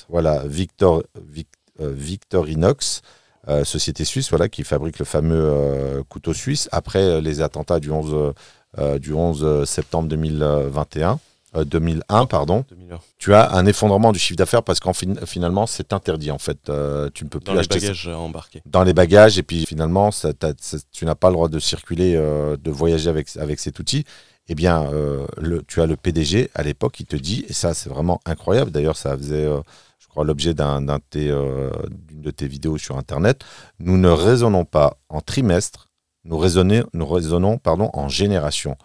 voilà. 0.08 0.42
Victor, 0.46 1.02
Vic- 1.30 1.48
Victorinox, 1.78 3.02
euh, 3.48 3.64
société 3.64 4.04
suisse, 4.04 4.30
voilà, 4.30 4.48
qui 4.48 4.62
fabrique 4.64 4.98
le 4.98 5.04
fameux 5.04 5.44
euh, 5.44 6.02
couteau 6.08 6.32
suisse 6.32 6.68
après 6.72 7.02
euh, 7.02 7.20
les 7.20 7.40
attentats 7.40 7.80
du 7.80 7.90
11, 7.90 8.32
euh, 8.78 8.98
du 8.98 9.12
11 9.12 9.64
septembre 9.68 10.08
2021, 10.08 11.18
euh, 11.54 11.64
2001, 11.64 12.26
pardon. 12.26 12.64
2001. 12.70 12.98
Tu 13.18 13.34
as 13.34 13.52
un 13.52 13.66
effondrement 13.66 14.12
du 14.12 14.18
chiffre 14.18 14.36
d'affaires 14.36 14.62
parce 14.62 14.80
qu'en 14.80 14.92
fin- 14.92 15.14
finalement, 15.26 15.66
c'est 15.66 15.92
interdit 15.92 16.30
en 16.30 16.38
fait. 16.38 16.68
Euh, 16.68 17.10
tu 17.12 17.24
ne 17.24 17.28
peux 17.28 17.38
plus 17.40 17.46
Dans 17.46 17.52
les 17.54 17.60
acheter 17.60 17.80
ça 17.80 17.86
bagages 17.88 18.08
embarqués. 18.08 18.62
dans 18.66 18.82
les 18.84 18.92
bagages 18.94 19.38
et 19.38 19.42
puis 19.42 19.66
finalement 19.66 20.10
ça, 20.10 20.32
t'as- 20.32 20.54
ça- 20.58 20.78
tu 20.90 21.04
n'as 21.04 21.14
pas 21.14 21.28
le 21.28 21.34
droit 21.34 21.48
de 21.48 21.58
circuler, 21.58 22.14
euh, 22.16 22.56
de 22.56 22.70
voyager 22.70 23.08
avec, 23.10 23.28
avec 23.36 23.60
cet 23.60 23.78
outil, 23.78 24.04
eh 24.48 24.54
bien 24.54 24.82
euh, 24.92 25.26
le, 25.38 25.62
tu 25.62 25.80
as 25.80 25.86
le 25.86 25.96
PDG 25.96 26.50
à 26.54 26.62
l'époque 26.62 26.92
qui 26.92 27.04
te 27.04 27.16
dit, 27.16 27.44
et 27.48 27.52
ça 27.52 27.74
c'est 27.74 27.88
vraiment 27.90 28.20
incroyable, 28.26 28.70
d'ailleurs 28.70 28.96
ça 28.96 29.16
faisait 29.16 29.44
euh, 29.44 29.60
je 29.98 30.08
crois 30.08 30.24
l'objet 30.24 30.54
euh, 30.58 31.70
d'une 32.08 32.20
de 32.22 32.30
tes 32.30 32.46
vidéos 32.48 32.76
sur 32.78 32.96
Internet, 32.98 33.44
nous 33.78 33.96
ne 33.98 34.08
raisonnons 34.08 34.64
pas 34.64 34.96
en 35.08 35.20
trimestre, 35.20 35.88
nous, 36.24 36.38
raisonnons, 36.38 36.84
nous 36.92 37.06
raisonnons 37.06 37.58
pardon, 37.58 37.90
en 37.94 38.08
génération. 38.08 38.76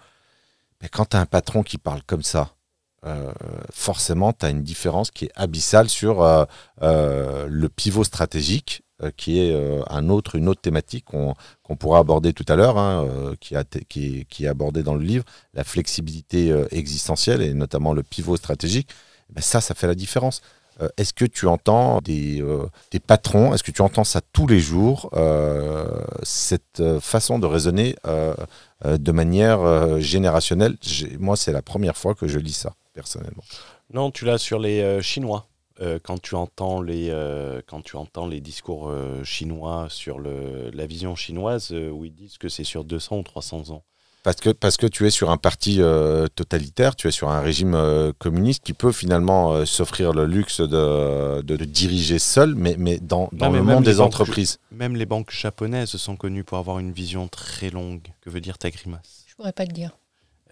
Mais 0.81 0.89
quand 0.89 1.05
tu 1.05 1.17
as 1.17 1.19
un 1.19 1.25
patron 1.25 1.63
qui 1.63 1.77
parle 1.79 2.01
comme 2.03 2.23
ça, 2.23 2.51
euh, 3.07 3.31
forcément, 3.71 4.33
tu 4.33 4.45
as 4.45 4.49
une 4.49 4.63
différence 4.63 5.11
qui 5.11 5.25
est 5.25 5.31
abyssale 5.35 5.89
sur 5.89 6.21
euh, 6.21 6.45
euh, 6.81 7.47
le 7.49 7.69
pivot 7.69 8.03
stratégique, 8.03 8.83
qui 9.15 9.39
est 9.39 9.55
un 9.91 10.09
autre, 10.09 10.37
une 10.37 10.49
autre 10.49 10.61
thématique 10.61 11.05
qu'on 11.05 11.35
qu'on 11.61 11.75
pourra 11.75 11.99
aborder 11.99 12.33
tout 12.33 12.45
à 12.47 12.55
l'heure, 12.55 12.79
hein, 12.79 13.07
qui, 13.39 13.53
qui, 13.87 14.25
qui 14.25 14.45
est 14.45 14.47
abordée 14.47 14.81
dans 14.81 14.95
le 14.95 15.03
livre, 15.03 15.23
la 15.53 15.63
flexibilité 15.63 16.51
existentielle 16.71 17.43
et 17.43 17.53
notamment 17.53 17.93
le 17.93 18.01
pivot 18.01 18.37
stratégique. 18.37 18.89
Ben 19.29 19.41
ça, 19.41 19.61
ça 19.61 19.75
fait 19.75 19.85
la 19.85 19.93
différence. 19.93 20.41
Est-ce 20.97 21.13
que 21.13 21.25
tu 21.25 21.45
entends 21.45 22.01
des, 22.01 22.43
des 22.89 22.99
patrons, 22.99 23.53
est-ce 23.53 23.61
que 23.61 23.69
tu 23.71 23.83
entends 23.83 24.03
ça 24.03 24.19
tous 24.33 24.47
les 24.47 24.59
jours, 24.59 25.11
cette 26.23 26.81
façon 26.99 27.37
de 27.37 27.45
raisonner 27.45 27.95
de 28.83 29.11
manière 29.11 29.99
générationnelle? 29.99 30.75
Moi, 31.19 31.37
c'est 31.37 31.51
la 31.51 31.61
première 31.61 31.97
fois 31.97 32.15
que 32.15 32.27
je 32.27 32.39
lis 32.39 32.53
ça, 32.53 32.73
personnellement. 33.01 33.43
Non, 33.93 34.09
tu 34.11 34.25
l'as 34.25 34.37
sur 34.39 34.59
les 34.59 34.81
euh, 34.81 35.01
Chinois. 35.01 35.45
Euh, 35.79 35.99
quand, 36.03 36.19
tu 36.19 36.33
entends 36.33 36.81
les, 36.81 37.09
euh, 37.11 37.61
quand 37.67 37.81
tu 37.83 37.95
entends 37.97 38.25
les 38.27 38.41
discours 38.41 38.89
euh, 38.89 39.23
chinois 39.23 39.85
sur 39.89 40.17
le, 40.17 40.71
la 40.73 40.87
vision 40.87 41.15
chinoise, 41.15 41.69
euh, 41.71 41.91
où 41.91 42.03
ils 42.03 42.15
disent 42.15 42.39
que 42.39 42.49
c'est 42.49 42.63
sur 42.63 42.83
200 42.83 43.17
ou 43.19 43.21
300 43.23 43.69
ans. 43.69 43.83
Parce 44.23 44.37
que, 44.37 44.49
parce 44.49 44.75
que 44.75 44.87
tu 44.87 45.05
es 45.05 45.11
sur 45.11 45.29
un 45.29 45.37
parti 45.37 45.77
euh, 45.79 46.25
totalitaire, 46.35 46.95
tu 46.95 47.07
es 47.07 47.11
sur 47.11 47.29
un 47.29 47.41
régime 47.41 47.75
euh, 47.75 48.11
communiste 48.17 48.63
qui 48.63 48.73
peut 48.73 48.91
finalement 48.91 49.53
euh, 49.53 49.65
s'offrir 49.65 50.13
le 50.13 50.25
luxe 50.25 50.61
de, 50.61 51.41
de, 51.43 51.55
de 51.55 51.65
diriger 51.65 52.17
seul, 52.17 52.55
mais, 52.55 52.75
mais 52.79 52.97
dans, 52.97 53.29
dans 53.31 53.45
Non, 53.45 53.51
mais 53.51 53.59
le 53.59 53.63
même 53.63 53.75
monde 53.75 53.85
les 53.85 53.91
des 53.91 53.97
banques- 53.99 54.07
entreprises. 54.07 54.57
Même 54.71 54.95
les 54.95 55.05
banques 55.05 55.31
japonaises 55.31 55.95
sont 55.95 56.15
connues 56.17 56.43
pour 56.43 56.57
avoir 56.57 56.79
une 56.79 56.91
vision 56.91 57.27
très 57.27 57.69
longue. 57.69 58.01
Que 58.21 58.31
veut 58.31 58.41
dire 58.41 58.57
ta 58.57 58.71
grimace? 58.71 59.25
Je 59.27 59.35
pourrais 59.35 59.53
pas 59.53 59.67
te 59.67 59.73
dire. 59.73 59.91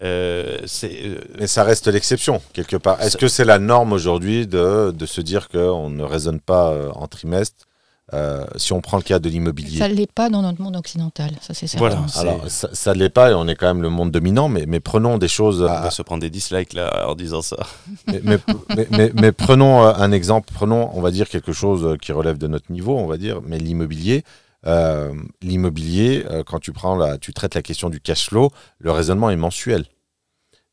Euh, 0.02 0.58
euh, 0.84 1.18
Mais 1.38 1.46
ça 1.46 1.64
reste 1.64 1.86
l'exception, 1.88 2.42
quelque 2.52 2.76
part. 2.76 3.00
Est-ce 3.00 3.16
que 3.16 3.28
c'est 3.28 3.44
la 3.44 3.58
norme 3.58 3.92
aujourd'hui 3.92 4.46
de, 4.46 4.90
de 4.96 5.06
se 5.06 5.20
dire 5.20 5.48
qu'on 5.48 5.88
ne 5.90 6.02
raisonne 6.02 6.40
pas 6.40 6.70
euh, 6.72 6.90
en 6.94 7.06
trimestre 7.06 7.64
Euh, 8.12 8.44
Si 8.56 8.72
on 8.72 8.80
prend 8.82 8.98
le 8.98 9.02
cas 9.02 9.18
de 9.18 9.28
l'immobilier? 9.28 9.78
Ça 9.78 9.88
ne 9.88 9.94
l'est 9.94 10.12
pas 10.12 10.28
dans 10.28 10.42
notre 10.42 10.60
monde 10.62 10.76
occidental, 10.76 11.30
ça 11.40 11.54
c'est 11.54 11.66
certain. 11.66 11.88
Voilà. 11.88 12.06
Alors, 12.16 12.44
ça, 12.48 12.92
ne 12.94 12.98
l'est 13.00 13.08
pas 13.08 13.30
et 13.30 13.34
on 13.34 13.48
est 13.48 13.56
quand 13.56 13.66
même 13.66 13.82
le 13.82 13.88
monde 13.90 14.10
dominant, 14.12 14.48
mais, 14.48 14.64
mais 14.68 14.78
prenons 14.80 15.16
des 15.18 15.28
choses. 15.28 15.62
on 15.62 15.66
à- 15.66 15.80
va 15.80 15.90
se 15.90 16.02
prendre 16.02 16.20
des 16.20 16.30
dislikes 16.30 16.72
là 16.74 17.06
en 17.08 17.14
disant 17.14 17.42
ça. 17.42 17.56
mais, 18.06 18.20
mais- 18.22 18.38
mais- 18.76 18.86
mais- 18.90 19.12
mais 19.20 19.32
prenons 19.32 19.82
un 19.82 20.12
exemple, 20.12 20.50
prenons, 20.54 20.90
on 20.94 21.00
va 21.00 21.10
dire, 21.10 21.28
quelque 21.28 21.52
chose 21.52 21.96
qui 22.00 22.12
relève 22.12 22.38
de 22.38 22.46
notre 22.46 22.70
niveau, 22.70 22.96
on 22.96 23.06
va 23.06 23.16
dire, 23.16 23.40
mais 23.46 23.58
l'immobilier. 23.58 24.22
Euh, 24.66 25.12
l'immobilier, 25.42 26.24
euh, 26.30 26.42
quand 26.44 26.58
tu 26.58 26.72
prends 26.72 26.96
la, 26.96 27.18
tu 27.18 27.32
traites 27.32 27.54
la 27.54 27.62
question 27.62 27.88
du 27.90 28.00
cash 28.00 28.28
flow, 28.28 28.50
le 28.78 28.90
raisonnement 28.90 29.30
est 29.30 29.36
mensuel. 29.36 29.84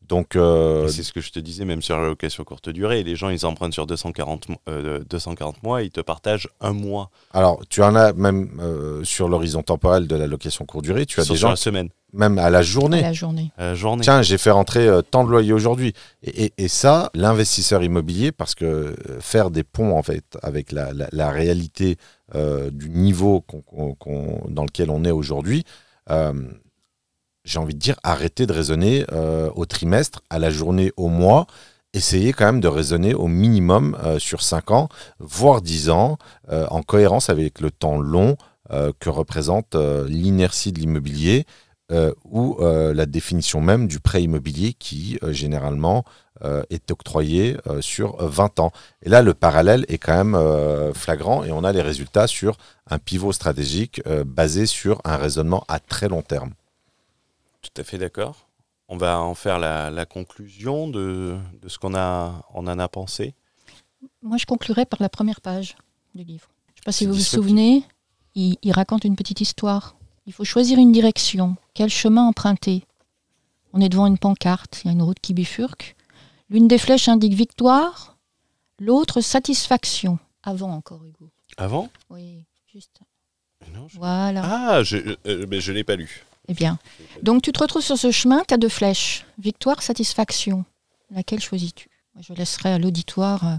Donc, 0.10 0.36
euh, 0.36 0.90
c'est 0.90 1.02
ce 1.02 1.14
que 1.14 1.22
je 1.22 1.32
te 1.32 1.40
disais, 1.40 1.64
même 1.64 1.82
sur 1.82 1.98
la 1.98 2.06
location 2.08 2.44
courte 2.44 2.68
durée. 2.70 3.04
Les 3.04 3.16
gens, 3.16 3.30
ils 3.30 3.46
empruntent 3.46 3.74
sur 3.74 3.88
240, 3.88 4.50
mo- 4.50 4.58
euh, 4.68 5.00
240 5.10 5.64
mois, 5.64 5.82
ils 5.82 5.92
te 5.92 6.02
partagent 6.02 6.50
un 6.60 6.74
mois. 6.74 7.10
alors, 7.32 7.62
tu 7.70 7.82
en 7.82 7.96
as 7.96 8.12
même 8.12 8.60
euh, 8.62 9.02
sur 9.06 9.30
l'horizon 9.30 9.64
temporel 9.64 10.06
de 10.08 10.16
la 10.18 10.28
location 10.28 10.66
courte 10.66 10.84
durée, 10.84 11.06
tu 11.06 11.22
as 11.22 11.24
Sur 11.24 11.36
des 11.36 11.40
gens, 11.40 11.50
la 11.52 11.56
semaine, 11.56 11.88
même 12.12 12.38
à 12.38 12.50
la 12.50 12.60
À 12.60 12.62
journée, 12.64 13.02
la 13.02 13.14
journée. 13.14 13.52
à 13.58 13.68
la 13.68 13.76
journée. 13.76 14.04
Tiens, 14.04 14.22
j'ai 14.22 14.38
fait 14.38 14.52
rentrer 14.52 14.86
euh, 14.88 15.02
tant 15.02 15.24
de 15.24 15.30
loyers 15.32 15.54
aujourd'hui. 15.54 15.94
Et, 16.22 16.46
et- 16.48 16.54
et 16.58 16.68
ça, 16.68 17.10
l'investisseur 17.16 17.82
immobilier, 17.82 18.34
parce 18.34 18.56
que 18.56 18.94
faire 19.22 19.52
des 19.52 19.64
ponts 19.64 19.98
en 19.98 20.04
fait 20.04 20.26
avec 20.44 20.74
la, 20.74 20.92
la- 20.92 21.08
la 21.14 21.30
réalité 21.32 21.96
euh, 22.36 22.70
du 22.72 22.90
niveau 22.90 23.44
dans 24.48 24.64
lequel 24.64 24.90
on 24.90 25.04
est 25.04 25.12
aujourd'hui, 25.12 25.64
euh, 26.10 26.34
j'ai 27.46 27.60
envie 27.60 27.74
de 27.74 27.80
dire, 27.80 27.96
arrêtez 28.04 28.46
de 28.46 28.54
raisonner 28.54 29.06
euh, 29.12 29.50
au 29.56 29.66
trimestre, 29.66 30.22
à 30.30 30.40
la 30.40 30.50
journée, 30.50 30.92
au 30.98 31.10
mois. 31.10 31.46
Essayez 31.94 32.34
quand 32.34 32.46
même 32.46 32.62
de 32.62 32.68
raisonner 32.68 33.14
au 33.14 33.28
minimum 33.28 33.96
sur 34.18 34.42
5 34.42 34.72
ans, 34.72 34.90
voire 35.20 35.62
10 35.62 35.92
ans, 35.92 36.18
en 36.50 36.82
cohérence 36.82 37.30
avec 37.30 37.62
le 37.62 37.70
temps 37.70 38.00
long 38.00 38.36
que 39.00 39.10
représente 39.12 39.76
l'inertie 40.08 40.72
de 40.72 40.80
l'immobilier 40.80 41.46
euh, 41.92 42.14
ou 42.24 42.58
euh, 42.60 42.94
la 42.94 43.06
définition 43.06 43.62
même 43.62 43.88
du 43.88 44.00
prêt 44.00 44.24
immobilier 44.24 44.74
qui 44.74 45.20
euh, 45.22 45.34
généralement 45.34 46.06
euh, 46.44 46.64
est 46.70 46.92
octroyé 46.92 47.58
euh, 47.68 47.82
sur 47.82 48.22
euh, 48.22 48.28
20 48.28 48.60
ans. 48.60 48.72
Et 49.02 49.10
là, 49.10 49.22
le 49.22 49.34
parallèle 49.34 49.86
est 49.90 49.98
quand 49.98 50.16
même 50.16 50.36
euh, 50.36 50.94
flagrant 50.94 51.44
et 51.44 51.52
on 51.52 51.64
a 51.64 51.72
les 51.72 51.82
résultats 51.82 52.28
sur 52.28 52.58
un 52.90 53.00
pivot 53.00 53.32
stratégique 53.34 54.02
euh, 54.08 54.24
basé 54.24 54.66
sur 54.66 55.02
un 55.04 55.18
raisonnement 55.18 55.64
à 55.68 55.80
très 55.80 56.08
long 56.08 56.22
terme. 56.22 56.54
Tout 57.62 57.82
à 57.82 57.84
fait 57.84 57.98
d'accord. 57.98 58.48
On 58.88 58.98
va 58.98 59.20
en 59.20 59.36
faire 59.36 59.60
la, 59.60 59.90
la 59.90 60.06
conclusion 60.06 60.88
de, 60.88 61.38
de 61.62 61.70
ce 61.70 61.80
qu'on 61.80 61.96
a, 61.96 62.46
on 62.54 62.68
en 62.68 62.80
a 62.80 62.88
pensé. 62.88 63.34
Moi, 64.22 64.38
je 64.38 64.46
conclurai 64.46 64.86
par 64.86 65.02
la 65.02 65.10
première 65.10 65.42
page 65.42 65.76
du 66.16 66.24
livre. 66.24 66.48
Je 66.68 66.72
ne 66.72 66.76
sais 66.78 66.86
pas 66.86 66.92
si 66.92 67.06
vous 67.06 67.14
vous 67.14 67.20
souvenez, 67.20 67.84
il, 68.36 68.58
il 68.62 68.72
raconte 68.72 69.06
une 69.06 69.16
petite 69.16 69.42
histoire. 69.42 69.96
Il 70.26 70.34
faut 70.34 70.44
choisir 70.46 70.80
une 70.80 70.92
direction. 70.92 71.56
Quel 71.74 71.90
chemin 71.90 72.24
emprunter? 72.28 72.84
On 73.74 73.82
est 73.82 73.90
devant 73.90 74.06
une 74.08 74.18
pancarte, 74.18 74.82
il 74.84 74.88
y 74.88 74.90
a 74.90 74.94
une 74.94 75.02
route 75.02 75.20
qui 75.20 75.34
bifurque. 75.34 75.96
L'une 76.50 76.68
des 76.68 76.78
flèches 76.78 77.08
indique 77.10 77.34
victoire, 77.34 78.18
l'autre 78.80 79.22
satisfaction. 79.22 80.20
Avant 80.44 80.72
encore, 80.72 81.04
Hugo. 81.04 81.30
Avant? 81.58 81.90
Oui, 82.10 82.44
juste. 82.72 83.00
Non, 83.74 83.88
je- 83.88 83.98
Voilà. 83.98 84.42
Ah, 84.78 84.84
je 84.84 84.98
ne 84.98 85.72
l'ai 85.74 85.84
pas 85.84 85.96
lu. 85.96 86.24
Eh 86.50 86.54
bien, 86.54 86.78
donc 87.22 87.42
tu 87.42 87.52
te 87.54 87.60
retrouves 87.60 87.82
sur 87.84 87.98
ce 87.98 88.12
chemin, 88.12 88.44
tu 88.48 88.54
as 88.54 88.58
deux 88.58 88.70
flèches. 88.70 89.26
Victoire, 89.38 89.82
satisfaction. 89.82 90.66
Laquelle 91.10 91.40
choisis-tu? 91.40 91.90
Je 92.20 92.34
laisserai 92.34 92.74
à 92.74 92.78
l'auditoire, 92.78 93.48
euh, 93.48 93.56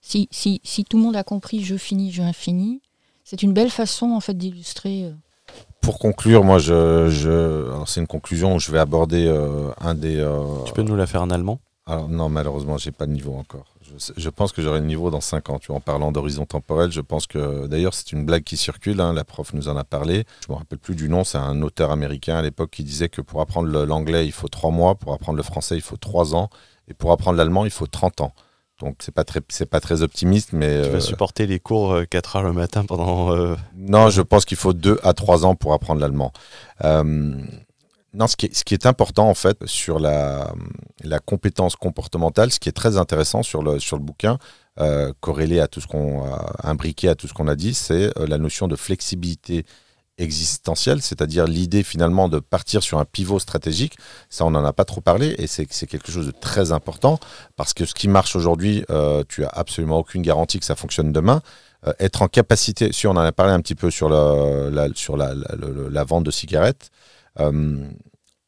si, 0.00 0.28
si, 0.32 0.60
si 0.64 0.84
tout 0.84 0.96
le 0.96 1.02
monde 1.02 1.16
a 1.16 1.22
compris 1.22 1.62
je 1.62 1.76
finis, 1.76 2.10
je 2.12 2.22
infini, 2.22 2.80
c'est 3.24 3.42
une 3.42 3.52
belle 3.52 3.70
façon 3.70 4.10
en 4.12 4.20
fait 4.20 4.36
d'illustrer. 4.36 5.04
euh, 5.04 5.12
Pour 5.80 5.98
conclure, 5.98 6.44
moi, 6.44 6.58
je, 6.58 7.70
c'est 7.86 8.00
une 8.00 8.06
conclusion 8.06 8.54
où 8.54 8.58
je 8.58 8.70
vais 8.72 8.78
aborder 8.78 9.26
euh, 9.26 9.68
un 9.80 9.94
des. 9.94 10.16
euh, 10.18 10.42
Tu 10.64 10.72
peux 10.72 10.82
nous 10.82 10.96
la 10.96 11.06
faire 11.06 11.22
en 11.22 11.30
allemand? 11.30 11.60
Alors 11.86 12.08
non, 12.08 12.30
malheureusement, 12.30 12.78
j'ai 12.78 12.92
pas 12.92 13.04
de 13.04 13.12
niveau 13.12 13.34
encore. 13.34 13.66
Je, 13.82 14.12
je 14.16 14.30
pense 14.30 14.52
que 14.52 14.62
j'aurai 14.62 14.80
le 14.80 14.86
niveau 14.86 15.10
dans 15.10 15.20
5 15.20 15.50
ans. 15.50 15.58
Tu 15.58 15.66
vois, 15.66 15.76
en 15.76 15.80
parlant 15.80 16.10
d'horizon 16.10 16.46
temporel, 16.46 16.90
je 16.90 17.02
pense 17.02 17.26
que 17.26 17.66
d'ailleurs 17.66 17.92
c'est 17.92 18.12
une 18.12 18.24
blague 18.24 18.42
qui 18.42 18.56
circule. 18.56 18.98
hein, 19.02 19.12
la 19.12 19.24
prof 19.24 19.52
nous 19.52 19.68
en 19.68 19.76
a 19.76 19.84
parlé. 19.84 20.24
Je 20.48 20.50
me 20.50 20.56
rappelle 20.56 20.78
plus 20.78 20.94
du 20.94 21.10
nom. 21.10 21.22
C'est 21.24 21.36
un 21.36 21.60
auteur 21.60 21.90
américain 21.90 22.36
à 22.38 22.42
l'époque 22.42 22.70
qui 22.70 22.84
disait 22.84 23.10
que 23.10 23.20
pour 23.20 23.42
apprendre 23.42 23.68
l'anglais 23.84 24.24
il 24.24 24.32
faut 24.32 24.48
3 24.48 24.70
mois, 24.70 24.94
pour 24.94 25.12
apprendre 25.12 25.36
le 25.36 25.42
français 25.42 25.74
il 25.76 25.82
faut 25.82 25.98
3 25.98 26.34
ans, 26.34 26.48
et 26.88 26.94
pour 26.94 27.12
apprendre 27.12 27.36
l'allemand 27.36 27.66
il 27.66 27.70
faut 27.70 27.86
30 27.86 28.22
ans. 28.22 28.32
Donc 28.84 28.96
c'est 29.00 29.14
pas 29.14 29.24
très 29.24 29.40
c'est 29.48 29.68
pas 29.68 29.80
très 29.80 30.02
optimiste, 30.02 30.52
mais 30.52 30.82
Tu 30.82 30.88
euh, 30.88 30.92
vas 30.92 31.00
supporter 31.00 31.46
les 31.46 31.58
cours 31.58 31.96
4 32.10 32.36
heures 32.36 32.42
le 32.42 32.52
matin 32.52 32.84
pendant. 32.84 33.32
euh, 33.34 33.56
non, 33.76 34.10
je 34.10 34.20
pense 34.20 34.44
qu'il 34.44 34.58
faut 34.58 34.74
2 34.74 35.00
à 35.02 35.14
3 35.14 35.46
ans 35.46 35.54
pour 35.54 35.72
apprendre 35.72 36.00
l'allemand. 36.00 36.32
Euh, 36.84 37.02
non, 38.12 38.28
ce 38.28 38.36
qui, 38.36 38.46
est, 38.46 38.54
ce 38.54 38.62
qui 38.62 38.74
est 38.74 38.86
important 38.86 39.28
en 39.28 39.34
fait 39.34 39.56
sur 39.66 39.98
la, 39.98 40.52
la 41.02 41.18
compétence 41.18 41.74
comportementale, 41.76 42.52
ce 42.52 42.60
qui 42.60 42.68
est 42.68 42.72
très 42.72 42.96
intéressant 42.96 43.42
sur 43.42 43.62
le, 43.62 43.80
sur 43.80 43.96
le 43.96 44.02
bouquin, 44.02 44.38
euh, 44.78 45.12
corrélé 45.20 45.60
à 45.60 45.66
tout 45.66 45.80
ce 45.80 45.86
qu'on 45.86 46.24
imbriqué 46.62 47.08
à 47.08 47.14
tout 47.14 47.26
ce 47.26 47.32
qu'on 47.32 47.48
a 47.48 47.56
dit, 47.56 47.74
c'est 47.74 48.16
euh, 48.18 48.26
la 48.26 48.38
notion 48.38 48.68
de 48.68 48.76
flexibilité 48.76 49.64
existentielle, 50.18 51.02
c'est-à-dire 51.02 51.46
l'idée 51.46 51.82
finalement 51.82 52.28
de 52.28 52.38
partir 52.38 52.82
sur 52.82 52.98
un 52.98 53.04
pivot 53.04 53.38
stratégique. 53.38 53.96
Ça, 54.30 54.44
on 54.44 54.50
n'en 54.50 54.64
a 54.64 54.72
pas 54.72 54.84
trop 54.84 55.00
parlé 55.00 55.34
et 55.38 55.46
c'est 55.46 55.66
quelque 55.66 56.12
chose 56.12 56.26
de 56.26 56.30
très 56.32 56.72
important 56.72 57.18
parce 57.56 57.74
que 57.74 57.84
ce 57.84 57.94
qui 57.94 58.08
marche 58.08 58.36
aujourd'hui, 58.36 58.84
euh, 58.90 59.24
tu 59.28 59.44
as 59.44 59.48
absolument 59.48 59.98
aucune 59.98 60.22
garantie 60.22 60.60
que 60.60 60.66
ça 60.66 60.76
fonctionne 60.76 61.12
demain. 61.12 61.42
Euh, 61.86 61.92
être 61.98 62.22
en 62.22 62.28
capacité, 62.28 62.92
si 62.92 63.06
on 63.06 63.12
en 63.12 63.16
a 63.18 63.32
parlé 63.32 63.52
un 63.52 63.60
petit 63.60 63.74
peu 63.74 63.90
sur, 63.90 64.08
la, 64.08 64.88
sur 64.94 65.16
la, 65.16 66.04
vente 66.04 66.24
de 66.24 66.30
cigarettes, 66.30 66.90
euh, 67.40 67.84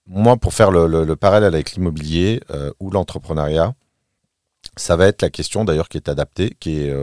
moi, 0.07 0.37
pour 0.37 0.55
faire 0.55 0.71
le, 0.71 0.87
le- 0.87 1.05
le 1.05 1.17
parallèle 1.17 1.53
avec 1.55 1.73
l'immobilier 1.73 2.41
ou 2.79 2.91
l'entrepreneuriat, 2.91 3.75
ça 4.77 4.95
va 4.95 5.07
être 5.09 5.21
la 5.23 5.31
question 5.31 5.65
d'ailleurs 5.65 5.89
qui 5.89 5.97
est 5.97 6.09
adaptée, 6.09 6.57
qui 6.61 6.81
est, 6.83 6.95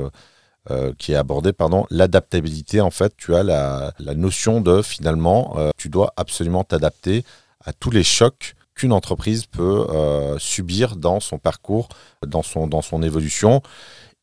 euh, 0.72 0.94
qui 0.98 1.12
est 1.12 1.16
abordée, 1.16 1.52
pardon, 1.52 1.86
l'adaptabilité. 1.90 2.80
En 2.80 2.92
fait, 2.92 3.14
tu 3.18 3.36
as 3.36 3.44
la, 3.44 3.94
la 4.00 4.16
notion 4.16 4.62
de 4.62 4.82
finalement, 4.82 5.56
euh, 5.58 5.72
tu 5.78 5.90
dois 5.90 6.14
absolument 6.16 6.64
t'adapter 6.64 7.26
à 7.66 7.74
tous 7.74 7.92
les 7.92 8.04
chocs 8.04 8.56
qu'une 8.74 8.94
entreprise 8.94 9.46
peut 9.46 9.86
euh, 9.90 10.40
subir 10.40 10.96
dans 10.96 11.20
son 11.20 11.38
parcours, 11.38 11.90
dans 12.26 12.44
son, 12.44 12.68
dans 12.68 12.82
son 12.82 13.04
évolution. 13.04 13.62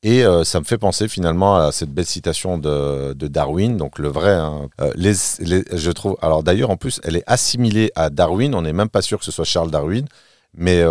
Et 0.02 0.24
ça 0.44 0.60
me 0.60 0.64
fait 0.64 0.78
penser 0.78 1.08
finalement 1.08 1.56
à 1.56 1.72
cette 1.72 1.90
belle 1.90 2.06
citation 2.06 2.56
de, 2.56 3.12
de 3.12 3.28
Darwin, 3.28 3.76
donc 3.76 3.98
le 3.98 4.08
vrai. 4.08 4.30
hein. 4.32 4.70
Je 4.78 5.90
trouve. 5.90 6.16
Alors 6.22 6.42
d'ailleurs, 6.42 6.70
en 6.70 6.78
plus, 6.78 7.02
elle 7.04 7.16
est 7.16 7.24
assimilée 7.26 7.92
à 7.96 8.08
Darwin. 8.08 8.54
On 8.54 8.62
n'est 8.62 8.72
même 8.72 8.88
pas 8.88 9.02
sûr 9.02 9.18
que 9.18 9.26
ce 9.26 9.30
soit 9.30 9.44
Charles 9.44 9.70
Darwin, 9.70 10.06
mais 10.54 10.82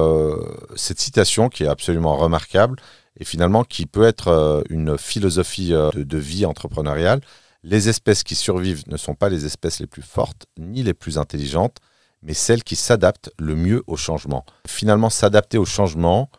cette 0.76 1.00
citation 1.00 1.50
qui 1.50 1.64
est 1.64 1.68
absolument 1.68 2.18
remarquable 2.18 2.80
et 3.20 3.26
finalement 3.26 3.64
qui 3.64 3.86
peut 3.86 4.04
être 4.04 4.30
euh, 4.30 4.62
une 4.70 4.98
philosophie 4.98 5.74
euh, 5.74 5.92
de, 5.94 6.18
vie 6.18 6.46
entrepreneuriale. 6.46 7.22
Les 7.64 7.90
espèces 7.90 8.24
qui 8.24 8.36
survivent 8.36 8.84
ne 8.88 8.98
sont 8.98 9.16
pas 9.16 9.30
les 9.30 9.46
espèces 9.46 9.80
les 9.80 9.88
plus 9.88 10.02
fortes 10.02 10.48
ni 10.58 10.82
les 10.82 10.94
plus 10.94 11.18
intelligentes, 11.18 11.78
mais 12.22 12.34
celles 12.34 12.64
qui 12.64 12.76
s'adaptent 12.76 13.32
le 13.38 13.56
mieux 13.56 13.84
au 13.88 13.98
changement. 13.98 14.46
Finalement, 14.66 15.10
s'adapter 15.10 15.58
au 15.58 15.66
changement, 15.66 16.30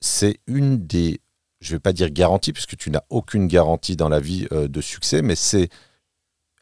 c'est 0.00 0.40
une 0.46 0.84
des 0.84 1.20
je 1.60 1.72
ne 1.72 1.76
vais 1.76 1.80
pas 1.80 1.94
dire 1.94 2.10
garantie, 2.10 2.52
puisque 2.52 2.76
tu 2.76 2.90
n'as 2.90 3.04
aucune 3.08 3.46
garantie 3.46 3.96
dans 3.96 4.10
la 4.10 4.20
vie 4.20 4.46
euh, 4.52 4.68
de 4.68 4.80
succès, 4.82 5.22
mais 5.22 5.34
c'est 5.34 5.70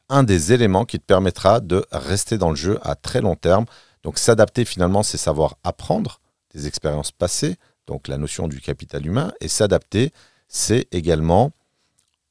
un 0.09 0.23
des 0.23 0.53
éléments 0.53 0.85
qui 0.85 1.01
te 1.01 1.05
permettra 1.05 1.59
de 1.59 1.85
rester 1.91 2.39
dans 2.39 2.51
le 2.51 2.57
jeu 2.57 2.79
à 2.83 2.95
très 2.95 3.21
long 3.21 3.35
terme. 3.35 3.65
Donc 4.05 4.19
s'adapter 4.19 4.65
finalement, 4.65 5.03
c'est 5.03 5.19
savoir 5.19 5.57
apprendre 5.65 6.21
des 6.55 6.69
expériences 6.69 7.11
passées, 7.11 7.57
donc 7.87 8.09
la 8.09 8.19
notion 8.19 8.49
du 8.49 8.61
capital 8.61 9.07
humain, 9.07 9.33
et 9.41 9.49
s'adapter, 9.49 10.13
c'est 10.49 10.87
également 10.93 11.53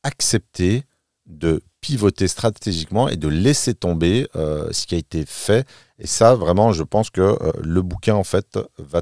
accepter 0.04 0.84
de 1.26 1.62
pivoter 1.82 2.28
stratégiquement 2.28 3.10
et 3.10 3.16
de 3.16 3.28
laisser 3.28 3.74
tomber 3.74 4.28
euh, 4.36 4.72
ce 4.72 4.86
qui 4.86 4.96
a 4.96 4.98
été 4.98 5.26
fait. 5.26 5.68
Et 5.98 6.08
ça, 6.08 6.36
vraiment, 6.36 6.72
je 6.72 6.84
pense 6.84 7.10
que 7.10 7.22
euh, 7.22 7.52
le 7.60 7.82
bouquin, 7.82 8.16
en 8.16 8.24
fait, 8.24 8.60
va 8.78 9.02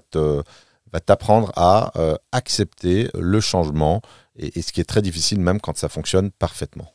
t'apprendre 0.99 1.51
à 1.55 1.91
euh, 1.99 2.15
accepter 2.31 3.09
le 3.13 3.41
changement, 3.41 4.01
et, 4.35 4.61
ce 4.61 4.71
qui 4.71 4.80
est 4.80 4.85
très 4.85 5.01
difficile 5.01 5.39
même 5.39 5.59
quand 5.59 5.77
ça 5.77 5.89
fonctionne 5.89 6.31
parfaitement. 6.31 6.93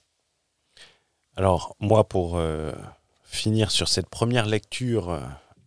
Alors, 1.37 1.77
moi, 1.81 2.09
pour 2.09 2.41
finir 3.25 3.73
sur 3.73 3.89
cette 3.89 4.09
première 4.09 4.47
lecture 4.47 5.21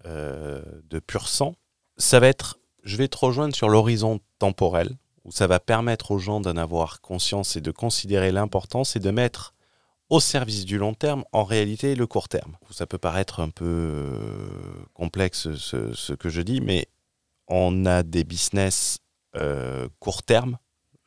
de 0.06 1.00
Pur 1.00 1.28
Sang, 1.28 1.56
ça 1.98 2.22
va 2.22 2.28
être, 2.28 2.58
je 2.88 2.96
vais 2.96 3.10
te 3.10 3.18
rejoindre 3.18 3.54
sur 3.54 3.68
l'horizon 3.68 4.22
temporel, 4.40 4.98
où 5.26 5.32
ça 5.32 5.46
va 5.46 5.60
permettre 5.60 6.12
aux 6.12 6.20
gens 6.20 6.40
d'en 6.40 6.56
avoir 6.56 7.02
conscience 7.02 7.58
et 7.58 7.62
de 7.62 7.72
considérer 7.72 8.32
l'importance 8.32 8.96
et 8.96 9.00
de 9.00 9.12
mettre 9.12 9.54
au 10.10 10.22
service 10.22 10.64
du 10.64 10.78
long 10.78 10.94
terme, 10.94 11.26
en 11.34 11.44
réalité, 11.44 11.96
le 11.96 12.08
court 12.08 12.30
terme. 12.30 12.56
Ça 12.72 12.88
peut 12.88 12.98
paraître 12.98 13.42
un 13.42 13.50
peu 13.50 13.66
euh, 13.66 14.50
complexe 14.94 15.54
ce, 15.54 16.14
que 16.14 16.30
je 16.30 16.42
dis, 16.42 16.62
mais 16.62 16.88
on 17.50 17.86
a 17.86 18.04
des 18.04 18.24
business 18.24 19.00
euh, 19.36 19.90
court 20.00 20.24
terme. 20.24 20.58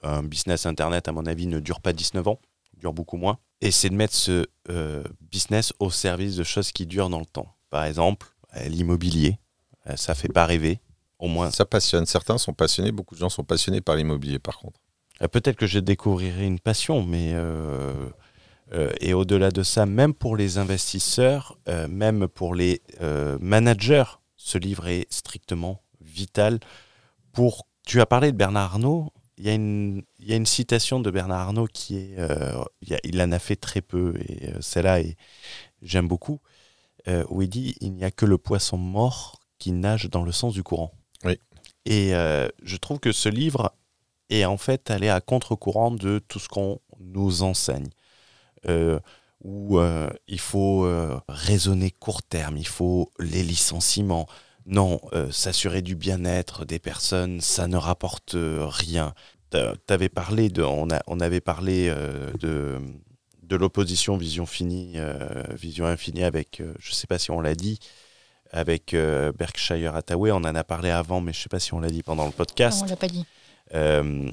Un 0.02 0.22
business 0.22 0.66
Internet, 0.66 1.08
à 1.08 1.12
mon 1.12 1.24
avis, 1.24 1.46
ne 1.46 1.60
dure 1.60 1.80
pas 1.80 1.94
19 1.94 2.28
ans, 2.28 2.40
dure 2.76 2.92
beaucoup 2.92 3.16
moins. 3.16 3.38
Et 3.62 3.70
c'est 3.70 3.88
de 3.88 3.94
mettre 3.94 4.14
ce 4.14 4.46
euh, 4.68 5.02
business 5.22 5.72
au 5.78 5.90
service 5.90 6.36
de 6.36 6.44
choses 6.44 6.72
qui 6.72 6.84
durent 6.84 7.08
dans 7.08 7.20
le 7.20 7.26
temps. 7.26 7.54
Par 7.70 7.84
exemple, 7.84 8.26
l'immobilier, 8.66 9.38
ça 9.96 10.14
fait 10.14 10.28
pas 10.28 10.44
rêver. 10.44 10.80
Au 11.20 11.28
moins, 11.28 11.50
Ça 11.50 11.64
passionne. 11.66 12.06
Certains 12.06 12.38
sont 12.38 12.54
passionnés, 12.54 12.92
beaucoup 12.92 13.14
de 13.14 13.20
gens 13.20 13.28
sont 13.28 13.44
passionnés 13.44 13.80
par 13.80 13.94
l'immobilier 13.96 14.38
par 14.38 14.58
contre. 14.58 14.80
Euh, 15.22 15.28
Peut-être 15.28 15.56
que 15.56 15.66
je 15.66 15.78
découvrirai 15.78 16.46
une 16.46 16.58
passion, 16.58 17.02
mais 17.04 17.32
euh, 17.34 18.08
euh, 18.72 18.90
et 19.00 19.12
au-delà 19.14 19.50
de 19.50 19.62
ça, 19.62 19.84
même 19.84 20.14
pour 20.14 20.34
les 20.36 20.56
investisseurs, 20.56 21.58
euh, 21.68 21.86
même 21.88 22.26
pour 22.26 22.54
les 22.54 22.80
managers, 23.40 24.04
ce 24.36 24.56
livre 24.58 24.88
est 24.88 25.06
strictement 25.12 25.82
vital. 26.00 26.58
Pour, 27.32 27.66
tu 27.86 28.00
as 28.00 28.06
parlé 28.06 28.32
de 28.32 28.36
Bernard 28.36 28.72
Arnault. 28.72 29.12
Il 29.36 29.44
y 29.46 29.50
a 29.50 29.54
une, 29.54 30.02
il 30.18 30.28
y 30.28 30.32
a 30.32 30.36
une 30.36 30.46
citation 30.46 31.00
de 31.00 31.10
Bernard 31.10 31.40
Arnault 31.40 31.66
qui 31.72 31.96
est, 31.96 32.16
il, 32.82 32.94
a- 32.94 33.00
il 33.04 33.20
en 33.22 33.32
a 33.32 33.38
fait 33.38 33.56
très 33.56 33.80
peu 33.82 34.14
et 34.28 34.50
celle-là, 34.60 35.00
j'aime 35.82 36.08
beaucoup, 36.08 36.40
où 37.28 37.42
il 37.42 37.48
dit 37.48 37.74
il 37.80 37.92
n'y 37.92 38.04
a 38.04 38.10
que 38.10 38.26
le 38.26 38.38
poisson 38.38 38.76
mort 38.76 39.40
qui 39.58 39.72
nage 39.72 40.08
dans 40.10 40.24
le 40.24 40.32
sens 40.32 40.52
du 40.54 40.62
courant. 40.62 40.92
Oui. 41.24 41.38
Et 41.84 42.14
euh, 42.14 42.48
je 42.62 42.76
trouve 42.76 43.00
que 43.00 43.12
ce 43.12 43.28
livre 43.28 43.74
est 44.28 44.44
en 44.44 44.56
fait 44.56 44.90
allé 44.90 45.08
à 45.08 45.20
contre-courant 45.20 45.90
de 45.90 46.20
tout 46.28 46.38
ce 46.38 46.48
qu'on 46.48 46.80
nous 47.00 47.42
enseigne. 47.42 47.88
Euh, 48.68 49.00
où 49.42 49.78
euh, 49.78 50.10
il 50.28 50.38
faut 50.38 50.86
raisonner 51.28 51.90
court 51.90 52.22
terme, 52.22 52.58
il 52.58 52.66
faut 52.66 53.10
les 53.18 53.42
licenciements. 53.42 54.28
Non, 54.66 55.00
s'assurer 55.30 55.80
du 55.80 55.96
bien-être 55.96 56.66
des 56.66 56.78
personnes, 56.78 57.40
ça 57.40 57.66
ne 57.66 57.78
rapporte 57.78 58.36
rien. 58.36 59.14
T'avais 59.86 60.10
parlé 60.10 60.50
de, 60.50 60.62
on, 60.62 60.90
a- 60.90 61.00
on 61.06 61.20
avait 61.20 61.40
parlé 61.40 61.90
de, 62.38 62.78
de 63.42 63.56
l'opposition 63.56 64.18
vision 64.18 64.44
finie, 64.44 64.96
vision 65.52 65.86
infinie 65.86 66.22
avec, 66.22 66.62
je 66.78 66.92
sais 66.92 67.06
pas 67.06 67.18
si 67.18 67.30
on 67.30 67.40
l'a 67.40 67.54
dit, 67.54 67.78
avec 68.52 68.94
euh, 68.94 69.32
Berkshire 69.32 69.94
Hathaway. 69.94 70.32
On 70.32 70.36
en 70.36 70.54
a 70.54 70.64
parlé 70.64 70.90
avant, 70.90 71.20
mais 71.20 71.32
je 71.32 71.40
sais 71.40 71.48
pas 71.48 71.60
si 71.60 71.74
on 71.74 71.80
l'a 71.80 71.90
dit 71.90 72.02
pendant 72.02 72.26
le 72.26 72.32
podcast. 72.32 72.80
Non, 72.80 72.86
on 72.86 72.90
l'a 72.90 72.96
pas 72.96 73.08
dit. 73.08 73.24
Euh, 73.74 74.30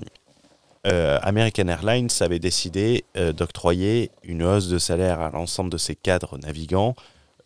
euh, 0.87 1.19
American 1.21 1.67
Airlines 1.67 2.09
avait 2.21 2.39
décidé 2.39 3.03
euh, 3.17 3.33
d'octroyer 3.33 4.11
une 4.23 4.43
hausse 4.43 4.69
de 4.69 4.77
salaire 4.77 5.19
à 5.19 5.31
l'ensemble 5.31 5.69
de 5.69 5.77
ses 5.77 5.95
cadres 5.95 6.37
navigants 6.37 6.95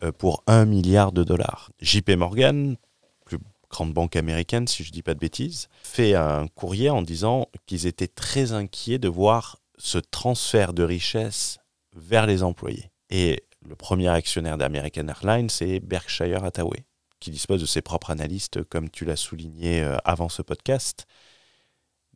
euh, 0.02 0.12
pour 0.12 0.44
1 0.46 0.64
milliard 0.64 1.12
de 1.12 1.24
dollars. 1.24 1.70
JP 1.80 2.10
Morgan, 2.10 2.76
plus 3.24 3.38
grande 3.68 3.92
banque 3.92 4.16
américaine 4.16 4.68
si 4.68 4.84
je 4.84 4.90
ne 4.90 4.92
dis 4.92 5.02
pas 5.02 5.14
de 5.14 5.18
bêtises, 5.18 5.68
fait 5.82 6.14
un 6.14 6.46
courrier 6.46 6.90
en 6.90 7.02
disant 7.02 7.48
qu'ils 7.66 7.86
étaient 7.86 8.06
très 8.06 8.52
inquiets 8.52 8.98
de 8.98 9.08
voir 9.08 9.58
ce 9.76 9.98
transfert 9.98 10.72
de 10.72 10.84
richesse 10.84 11.58
vers 11.96 12.26
les 12.26 12.44
employés. 12.44 12.90
Et 13.10 13.42
le 13.66 13.76
premier 13.76 14.08
actionnaire 14.08 14.58
d'American 14.58 15.08
Airlines, 15.08 15.48
c'est 15.48 15.80
Berkshire 15.80 16.44
Hathaway, 16.44 16.84
qui 17.20 17.30
dispose 17.30 17.60
de 17.60 17.66
ses 17.66 17.82
propres 17.82 18.10
analystes, 18.10 18.62
comme 18.64 18.90
tu 18.90 19.04
l'as 19.04 19.16
souligné 19.16 19.82
euh, 19.82 19.96
avant 20.04 20.28
ce 20.28 20.42
podcast. 20.42 21.06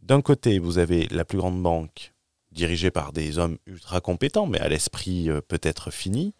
D'un 0.02 0.22
côté, 0.22 0.58
vous 0.58 0.78
avez 0.78 1.06
la 1.08 1.24
plus 1.24 1.38
grande 1.38 1.62
banque 1.62 2.12
dirigée 2.52 2.90
par 2.90 3.12
des 3.12 3.38
hommes 3.38 3.58
ultra 3.66 4.00
compétents, 4.00 4.46
mais 4.46 4.60
à 4.60 4.68
l'esprit 4.68 5.30
euh, 5.30 5.40
peut-être 5.40 5.90
fini. 5.90 6.34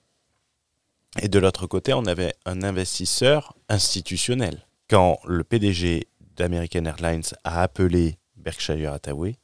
Et 1.21 1.29
de 1.29 1.39
l'autre 1.39 1.67
côté, 1.67 1.93
on 1.95 2.05
avait 2.07 2.35
un 2.45 2.63
investisseur 2.63 3.55
institutionnel. 3.69 4.67
Quand 4.89 5.19
le 5.27 5.45
PDG 5.45 6.09
d'American 6.37 6.85
Airlines 6.85 7.23
a 7.45 7.63
appelé 7.63 8.19
Berkshire 8.37 8.93
Hathaway, 8.93 9.37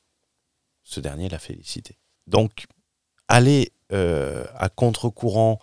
ce 0.83 1.01
dernier 1.01 1.29
l'a 1.29 1.39
félicité. 1.39 1.99
Donc, 2.27 2.67
aller 3.29 3.73
euh, 3.93 4.45
à 4.57 4.69
contre-courant, 4.69 5.59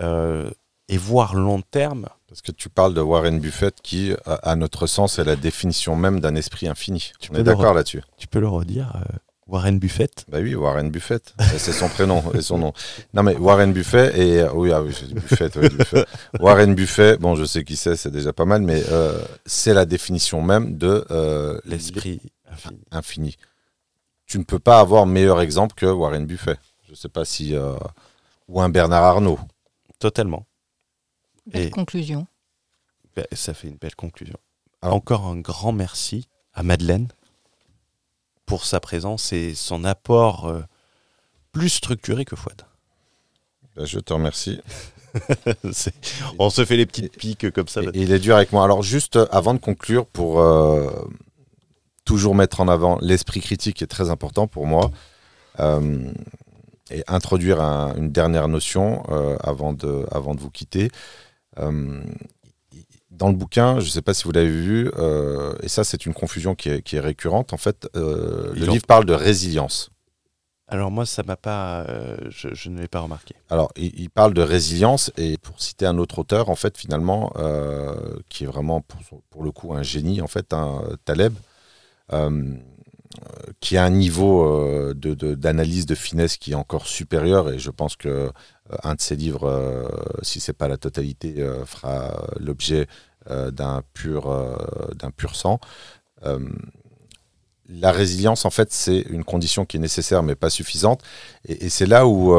euh, 0.00 0.50
et 0.88 0.96
voir 0.96 1.34
long 1.34 1.60
terme. 1.60 2.06
Parce 2.28 2.40
que 2.42 2.52
tu 2.52 2.68
parles 2.68 2.94
de 2.94 3.00
Warren 3.00 3.40
Buffett 3.40 3.74
qui, 3.82 4.14
à, 4.26 4.34
à 4.50 4.56
notre 4.56 4.86
sens, 4.86 5.18
est 5.18 5.24
la 5.24 5.36
définition 5.36 5.96
même 5.96 6.20
d'un 6.20 6.34
esprit 6.34 6.68
infini. 6.68 7.12
Tu 7.20 7.30
On 7.32 7.36
est 7.36 7.42
d'accord 7.42 7.74
là-dessus 7.74 8.02
Tu 8.16 8.26
peux 8.26 8.40
le 8.40 8.48
redire, 8.48 8.92
euh, 8.96 9.16
Warren 9.46 9.78
Buffett? 9.78 10.26
Bah 10.28 10.38
oui, 10.42 10.54
Warren 10.54 10.90
Buffett. 10.90 11.34
C'est 11.56 11.72
son 11.72 11.88
prénom 11.88 12.22
et 12.34 12.42
son 12.42 12.58
nom. 12.58 12.72
Non 13.14 13.22
mais 13.22 13.34
Warren 13.36 13.72
Buffett 13.72 14.14
et 14.16 14.44
oui, 14.52 14.72
ah 14.72 14.82
oui, 14.82 14.94
j'ai 14.98 15.06
dit 15.06 15.14
Buffett. 15.14 15.58
Warren 16.38 16.74
Buffett. 16.74 17.18
Bon, 17.18 17.34
je 17.34 17.44
sais 17.44 17.64
qui 17.64 17.74
c'est, 17.76 17.96
c'est 17.96 18.10
déjà 18.10 18.34
pas 18.34 18.44
mal, 18.44 18.60
mais 18.60 18.82
c'est 19.46 19.72
la 19.72 19.86
définition 19.86 20.42
même 20.42 20.76
de 20.76 21.06
L'esprit 21.64 22.20
infini. 22.50 22.80
infini. 22.90 23.36
Tu 24.26 24.38
ne 24.38 24.44
peux 24.44 24.58
pas 24.58 24.80
avoir 24.80 25.06
meilleur 25.06 25.40
exemple 25.40 25.74
que 25.74 25.86
Warren 25.86 26.26
Buffett. 26.26 26.58
Je 26.88 26.94
sais 26.94 27.08
pas 27.08 27.24
si 27.24 27.54
euh, 27.54 27.76
ou 28.48 28.60
un 28.60 28.68
Bernard 28.68 29.04
Arnault. 29.04 29.38
Totalement. 29.98 30.46
Belle 31.46 31.66
Et- 31.66 31.70
conclusion. 31.70 32.26
Ben, 33.16 33.26
ça 33.32 33.52
fait 33.54 33.68
une 33.68 33.76
belle 33.76 33.94
conclusion. 33.96 34.36
Alors- 34.82 34.94
Encore 34.96 35.26
un 35.26 35.36
grand 35.40 35.72
merci 35.72 36.28
à 36.54 36.62
Madeleine 36.62 37.08
pour 38.46 38.64
sa 38.64 38.80
présence 38.80 39.32
et 39.32 39.54
son 39.54 39.84
apport 39.84 40.46
euh, 40.46 40.62
plus 41.52 41.68
structuré 41.68 42.24
que 42.24 42.36
Fouad. 42.36 42.62
Ben, 43.76 43.84
je 43.84 43.98
te 43.98 44.12
remercie. 44.12 44.60
On 46.38 46.50
se 46.50 46.64
fait 46.64 46.76
les 46.76 46.86
petites 46.86 47.16
piques 47.16 47.50
comme 47.50 47.68
ça. 47.68 47.82
Et- 47.82 47.90
il 47.94 48.12
est 48.12 48.18
dur 48.18 48.36
avec 48.36 48.52
moi. 48.52 48.64
Alors 48.64 48.82
juste 48.82 49.16
euh, 49.16 49.26
avant 49.30 49.54
de 49.54 49.58
conclure, 49.58 50.06
pour 50.06 50.40
euh, 50.40 50.90
toujours 52.04 52.34
mettre 52.34 52.60
en 52.60 52.68
avant 52.68 52.98
l'esprit 53.00 53.40
critique 53.40 53.82
est 53.82 53.86
très 53.86 54.10
important 54.10 54.46
pour 54.46 54.66
moi. 54.66 54.90
Euh, 55.60 56.12
et 56.90 57.04
introduire 57.08 57.60
un- 57.60 57.94
une 57.96 58.10
dernière 58.10 58.48
notion 58.48 59.02
euh, 59.10 59.36
avant, 59.42 59.72
de, 59.72 60.06
avant 60.10 60.34
de 60.34 60.40
vous 60.40 60.50
quitter. 60.50 60.90
Euh, 61.58 62.02
dans 63.10 63.28
le 63.28 63.34
bouquin, 63.34 63.80
je 63.80 63.86
ne 63.86 63.90
sais 63.90 64.02
pas 64.02 64.14
si 64.14 64.24
vous 64.24 64.32
l'avez 64.32 64.48
vu, 64.48 64.90
euh, 64.96 65.54
et 65.62 65.68
ça 65.68 65.82
c'est 65.82 66.06
une 66.06 66.14
confusion 66.14 66.54
qui 66.54 66.68
est, 66.68 66.82
qui 66.82 66.96
est 66.96 67.00
récurrente, 67.00 67.52
en 67.52 67.56
fait, 67.56 67.88
le 67.94 68.52
ont- 68.68 68.72
livre 68.72 68.86
parle 68.86 69.06
de 69.06 69.12
résilience. 69.14 69.90
Alors 70.68 70.90
moi, 70.90 71.06
ça 71.06 71.22
m'a 71.22 71.36
pas, 71.36 71.86
je, 72.28 72.48
je 72.52 72.68
ne 72.68 72.78
l'ai 72.78 72.88
pas 72.88 73.00
remarqué. 73.00 73.34
Alors, 73.48 73.72
il, 73.74 73.98
il 73.98 74.10
parle 74.10 74.34
de 74.34 74.42
résilience, 74.42 75.10
et 75.16 75.38
pour 75.38 75.60
citer 75.60 75.86
un 75.86 75.96
autre 75.96 76.18
auteur, 76.18 76.50
en 76.50 76.56
fait, 76.56 76.76
finalement, 76.76 77.32
qui 78.28 78.44
est 78.44 78.46
vraiment, 78.46 78.82
pour, 78.82 79.00
pour 79.30 79.42
le 79.42 79.50
coup, 79.50 79.72
un 79.72 79.82
génie, 79.82 80.20
en 80.20 80.26
fait, 80.28 80.52
un 80.52 80.82
Taleb, 81.06 81.32
qui 83.60 83.76
a 83.76 83.84
un 83.84 83.90
niveau 83.90 84.42
euh, 84.42 84.94
de- 84.94 85.14
de- 85.14 85.34
d'analyse, 85.34 85.86
de, 85.86 85.94
finesse 85.94 86.36
qui 86.36 86.52
est 86.52 86.54
encore 86.54 86.86
supérieur, 86.86 87.50
et 87.50 87.58
je 87.58 87.70
pense 87.70 87.96
que 87.96 88.08
euh, 88.08 88.30
un 88.82 88.94
de 88.94 89.00
ses 89.00 89.16
livres, 89.16 89.48
euh, 89.48 89.88
si 90.22 90.40
c'est 90.40 90.52
pas 90.52 90.68
la 90.68 90.76
totalité, 90.76 91.34
fera 91.64 92.26
l'objet 92.38 92.86
d'un 93.28 93.82
pur, 93.92 94.22
d'un 94.94 95.10
pur 95.10 95.36
sang. 95.36 95.60
La 97.68 97.92
résilience, 97.92 98.46
en 98.46 98.50
fait, 98.50 98.72
c'est 98.72 99.00
une 99.00 99.24
condition 99.24 99.66
qui 99.66 99.76
est 99.76 99.80
nécessaire 99.80 100.22
mais 100.22 100.34
pas 100.34 100.48
suffisante. 100.48 101.02
Et, 101.46 101.66
et 101.66 101.68
c'est 101.68 101.84
là 101.84 102.06
où, 102.06 102.32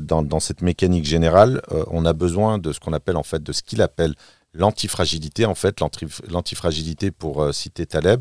dans, 0.00 0.22
dans 0.22 0.40
cette 0.40 0.60
mécanique 0.62 1.06
générale, 1.06 1.62
on 1.88 2.04
a 2.04 2.12
besoin 2.12 2.58
de 2.58 2.72
ce 2.72 2.80
qu'on 2.80 2.92
appelle, 2.92 3.16
en 3.16 3.22
fait, 3.22 3.42
de 3.42 3.52
ce 3.52 3.62
qu'il 3.62 3.80
appelle 3.80 4.14
l'antifragilité. 4.52 5.46
En 5.46 5.54
fait, 5.54 5.80
l'anti- 5.80 6.06
l'antifragilité, 6.28 7.10
pour 7.10 7.54
citer 7.54 7.86
Taleb, 7.86 8.20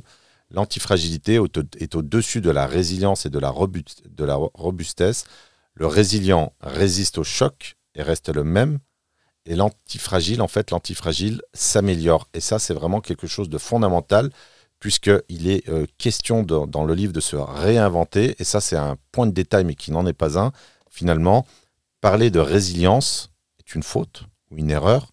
l'antifragilité 0.51 1.39
est 1.79 1.95
au-dessus 1.95 2.41
de 2.41 2.49
la 2.49 2.67
résilience 2.67 3.25
et 3.25 3.29
de 3.29 3.39
la, 3.39 3.49
robustesse. 3.49 5.25
Le 5.73 5.87
résilient 5.87 6.53
résiste 6.61 7.17
au 7.17 7.23
choc 7.23 7.77
et 7.95 8.03
reste 8.03 8.29
le 8.29 8.43
même. 8.43 8.79
Et 9.45 9.55
l'antifragile, 9.55 10.41
en 10.41 10.47
fait, 10.47 10.71
l'antifragile 10.71 11.41
s'améliore. 11.53 12.27
Et 12.33 12.39
ça, 12.39 12.59
c'est 12.59 12.73
vraiment 12.73 13.01
quelque 13.01 13.27
chose 13.27 13.49
de 13.49 13.57
fondamental 13.57 14.29
puisqu'il 14.81 15.47
est 15.47 15.69
euh, 15.69 15.85
question 15.99 16.41
dans 16.41 16.83
le 16.83 16.93
livre 16.95 17.13
de 17.13 17.19
se 17.19 17.35
réinventer, 17.35 18.35
et 18.39 18.43
ça 18.43 18.59
c'est 18.59 18.75
un 18.75 18.97
point 19.11 19.27
de 19.27 19.31
détail 19.31 19.63
mais 19.63 19.75
qui 19.75 19.91
n'en 19.91 20.07
est 20.07 20.13
pas 20.13 20.39
un, 20.39 20.51
finalement, 20.89 21.45
parler 22.01 22.31
de 22.31 22.39
résilience 22.39 23.31
est 23.59 23.75
une 23.75 23.83
faute 23.83 24.23
ou 24.49 24.57
une 24.57 24.71
erreur. 24.71 25.10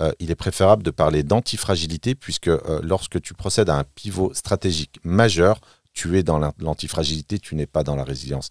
Euh, 0.00 0.10
il 0.18 0.30
est 0.30 0.34
préférable 0.34 0.82
de 0.82 0.90
parler 0.90 1.22
d'antifragilité, 1.22 2.14
puisque 2.16 2.48
euh, 2.48 2.80
lorsque 2.82 3.20
tu 3.22 3.32
procèdes 3.32 3.70
à 3.70 3.76
un 3.76 3.84
pivot 3.94 4.34
stratégique 4.34 4.98
majeur, 5.04 5.60
tu 5.92 6.18
es 6.18 6.24
dans 6.24 6.38
l'an- 6.38 6.54
l'antifragilité, 6.58 7.38
tu 7.38 7.54
n'es 7.54 7.66
pas 7.66 7.84
dans 7.84 7.94
la 7.94 8.02
résilience. 8.02 8.48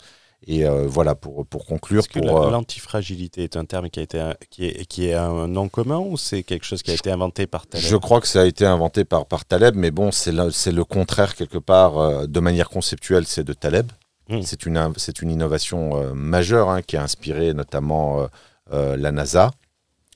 Et 0.48 0.66
euh, 0.66 0.88
voilà, 0.88 1.16
pour, 1.16 1.46
pour 1.46 1.66
conclure, 1.66 2.00
Est-ce 2.00 2.10
que 2.10 2.20
l'antifragilité 2.20 3.44
est 3.44 3.58
un 3.58 3.66
terme 3.66 3.90
qui, 3.90 4.00
a 4.00 4.04
été, 4.04 4.32
qui, 4.50 4.66
est, 4.66 4.86
qui 4.86 5.08
est 5.08 5.14
un 5.14 5.48
nom 5.48 5.68
commun 5.68 6.00
ou 6.00 6.18
c'est 6.18 6.44
quelque 6.44 6.66
chose 6.66 6.82
qui 6.82 6.92
a 6.92 6.94
été 6.94 7.12
inventé 7.12 7.46
par 7.46 7.68
Taleb? 7.68 7.86
Je 7.86 7.96
crois 7.98 8.22
que 8.22 8.28
ça 8.28 8.42
a 8.42 8.46
été 8.46 8.66
inventé 8.66 9.04
par, 9.04 9.26
par 9.26 9.44
Taleb, 9.44 9.76
mais 9.76 9.92
bon, 9.92 10.12
c'est 10.12 10.32
le, 10.32 10.84
contraire 10.84 11.36
quelque 11.36 11.58
part, 11.58 12.28
de 12.28 12.40
manière 12.40 12.70
conceptuelle, 12.70 13.26
c'est 13.26 13.44
de 13.46 13.54
Taleb. 13.54 13.92
Mm. 14.30 14.42
C'est 14.44 14.66
une, 14.66 14.94
une 15.22 15.32
innovation 15.32 16.14
majeure 16.14 16.70
hein, 16.70 16.82
qui 16.82 16.98
a 16.98 17.04
inspiré 17.04 17.54
notamment 17.54 18.28
la 18.72 19.12
NASA 19.12 19.52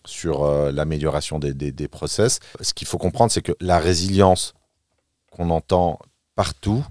sur 0.08 0.44
euh, 0.44 0.72
l'amélioration 0.72 1.38
des, 1.38 1.54
des, 1.54 1.72
des 1.72 1.88
process. 1.88 2.40
Ce 2.62 2.74
qu'il 2.74 2.88
faut 2.88 2.98
comprendre, 2.98 3.32
c'est 3.32 3.42
que 3.44 3.52
la 3.62 3.78
résilience 3.80 4.54
qu'on 5.32 5.52
entend 5.52 6.00
partout, 6.36 6.84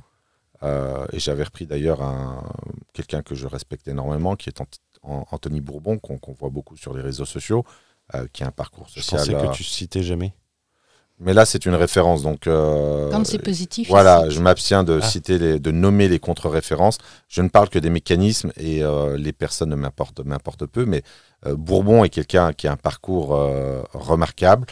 euh, 0.62 1.06
et 1.12 1.18
j'avais 1.18 1.43
repris 1.43 1.66
d'ailleurs 1.66 2.02
un- 2.02 2.44
quelqu'un 2.93 3.22
que 3.22 3.34
je 3.34 3.47
respecte 3.47 3.88
énormément, 3.88 4.36
qui 4.36 4.48
est 4.48 4.60
Ant- 4.60 4.66
An- 5.02 5.26
Anthony 5.30 5.60
Bourbon, 5.60 5.98
qu'on 5.98 6.18
voit 6.38 6.51
beaucoup 6.51 6.76
sur 6.76 6.94
les 6.94 7.02
réseaux 7.02 7.24
sociaux, 7.26 7.64
euh, 8.14 8.26
qui 8.32 8.44
a 8.44 8.47
un 8.47 8.51
parcours 8.52 8.86
Je 8.88 9.01
social. 9.01 9.18
pensais 9.20 9.34
euh, 9.34 9.48
que 9.48 9.55
tu 9.56 9.64
citais 9.64 10.02
jamais. 10.02 10.32
mais 11.18 11.32
là, 11.32 11.44
c'est 11.47 11.64
une 11.66 11.74
référence, 11.74 12.22
donc. 12.22 12.47
euh, 12.47 13.10
Quand 13.10 13.24
c'est 13.26 13.38
positif, 13.43 13.88
Voilà, 13.88 14.24
il 14.26 14.30
je 14.30 14.40
m'abstiens 14.40 14.84
de 14.84 15.01
Ah. 15.02 15.06
citer, 15.06 15.38
les, 15.38 15.59
de 15.59 15.70
nommer 15.70 16.09
les 16.09 16.18
contre-références. 16.18 16.98
Je 17.28 17.40
ne 17.43 17.48
parle 17.48 17.68
que 17.70 17.78
des 17.78 17.88
mécanismes 17.90 18.52
et 18.56 18.82
euh, 18.82 19.16
les 19.16 19.32
personnes 19.32 19.70
ne 19.70 19.76
m'importent, 19.76 20.20
m'importent 20.24 20.66
peu. 20.66 20.84
Mais 20.84 20.98
euh, 20.98 21.02
Bourbon 21.44 22.02
est 22.02 22.08
quelqu'un 22.08 22.52
qui 22.52 22.66
a 22.66 22.72
un 22.72 22.76
parcours 22.76 23.36
euh, 23.36 23.82
remarquable. 23.92 24.66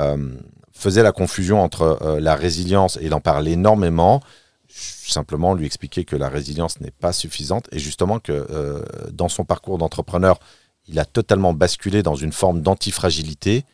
euh, 0.00 0.36
faisait 0.78 1.02
la 1.02 1.12
confusion 1.12 1.60
entre 1.60 1.98
euh, 2.02 2.20
la 2.20 2.36
résilience 2.36 2.96
et 2.98 3.06
il 3.06 3.14
en 3.14 3.20
parle 3.20 3.48
énormément. 3.48 4.22
Simplement 4.68 5.54
lui 5.54 5.66
expliquer 5.66 6.04
que 6.04 6.14
la 6.14 6.28
résilience 6.28 6.80
n'est 6.80 6.92
pas 6.92 7.12
suffisante 7.12 7.66
et 7.72 7.78
justement 7.78 8.20
que 8.20 8.32
euh, 8.32 8.84
dans 9.10 9.28
son 9.28 9.44
parcours 9.44 9.78
d'entrepreneur, 9.78 10.38
il 10.86 10.98
a 11.00 11.04
totalement 11.04 11.52
basculé 11.52 12.02
dans 12.02 12.14
une 12.14 12.32
forme 12.32 12.62
d'antifragilité. 12.62 13.64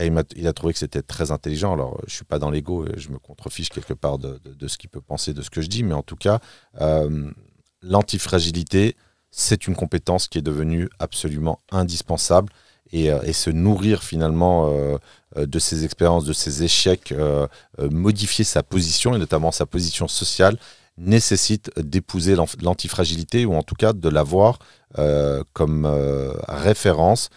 Et 0.00 0.12
il, 0.36 0.46
a 0.46 0.52
trouvé 0.52 0.72
que 0.72 0.78
c'était 0.78 1.02
très 1.02 1.32
intelligent. 1.32 1.72
Alors, 1.72 2.00
je 2.06 2.14
suis 2.14 2.24
pas 2.24 2.38
dans 2.38 2.50
l'ego 2.50 2.86
et 2.86 2.96
je 2.96 3.10
me 3.10 3.18
contrefiche 3.18 3.68
quelque 3.68 3.94
part 3.94 4.18
de, 4.18 4.38
ce 4.68 4.78
qu'il 4.78 4.88
peut 4.88 5.00
penser 5.00 5.34
de 5.34 5.42
ce 5.42 5.50
que 5.50 5.60
je 5.60 5.66
dis, 5.66 5.82
mais 5.82 5.94
en 5.94 6.04
tout 6.04 6.14
cas, 6.14 6.38
euh, 6.80 7.32
l'antifragilité, 7.82 8.94
c'est 9.38 9.68
une 9.68 9.76
compétence 9.76 10.26
qui 10.26 10.38
est 10.38 10.42
devenue 10.42 10.88
absolument 10.98 11.60
indispensable. 11.70 12.52
Et, 12.92 13.12
euh, 13.12 13.32
se 13.32 13.50
nourrir 13.50 14.02
finalement 14.02 14.68
euh, 14.68 14.96
euh, 15.36 15.46
de 15.46 15.58
ses 15.60 15.84
expériences, 15.84 16.24
de 16.24 16.32
ses 16.32 16.64
échecs, 16.64 17.14
modifier 17.78 18.44
sa 18.44 18.62
position 18.62 19.14
et 19.14 19.18
notamment 19.18 19.52
sa 19.52 19.66
position 19.66 20.08
sociale 20.08 20.58
nécessite 20.96 21.70
d'épouser 21.78 22.34
l'antifragilité 22.60 23.46
ou 23.46 23.54
en 23.54 23.62
tout 23.62 23.76
cas 23.76 23.92
de 23.92 24.08
l'avoir 24.08 24.58
comme 25.52 25.86
référence 26.48 27.30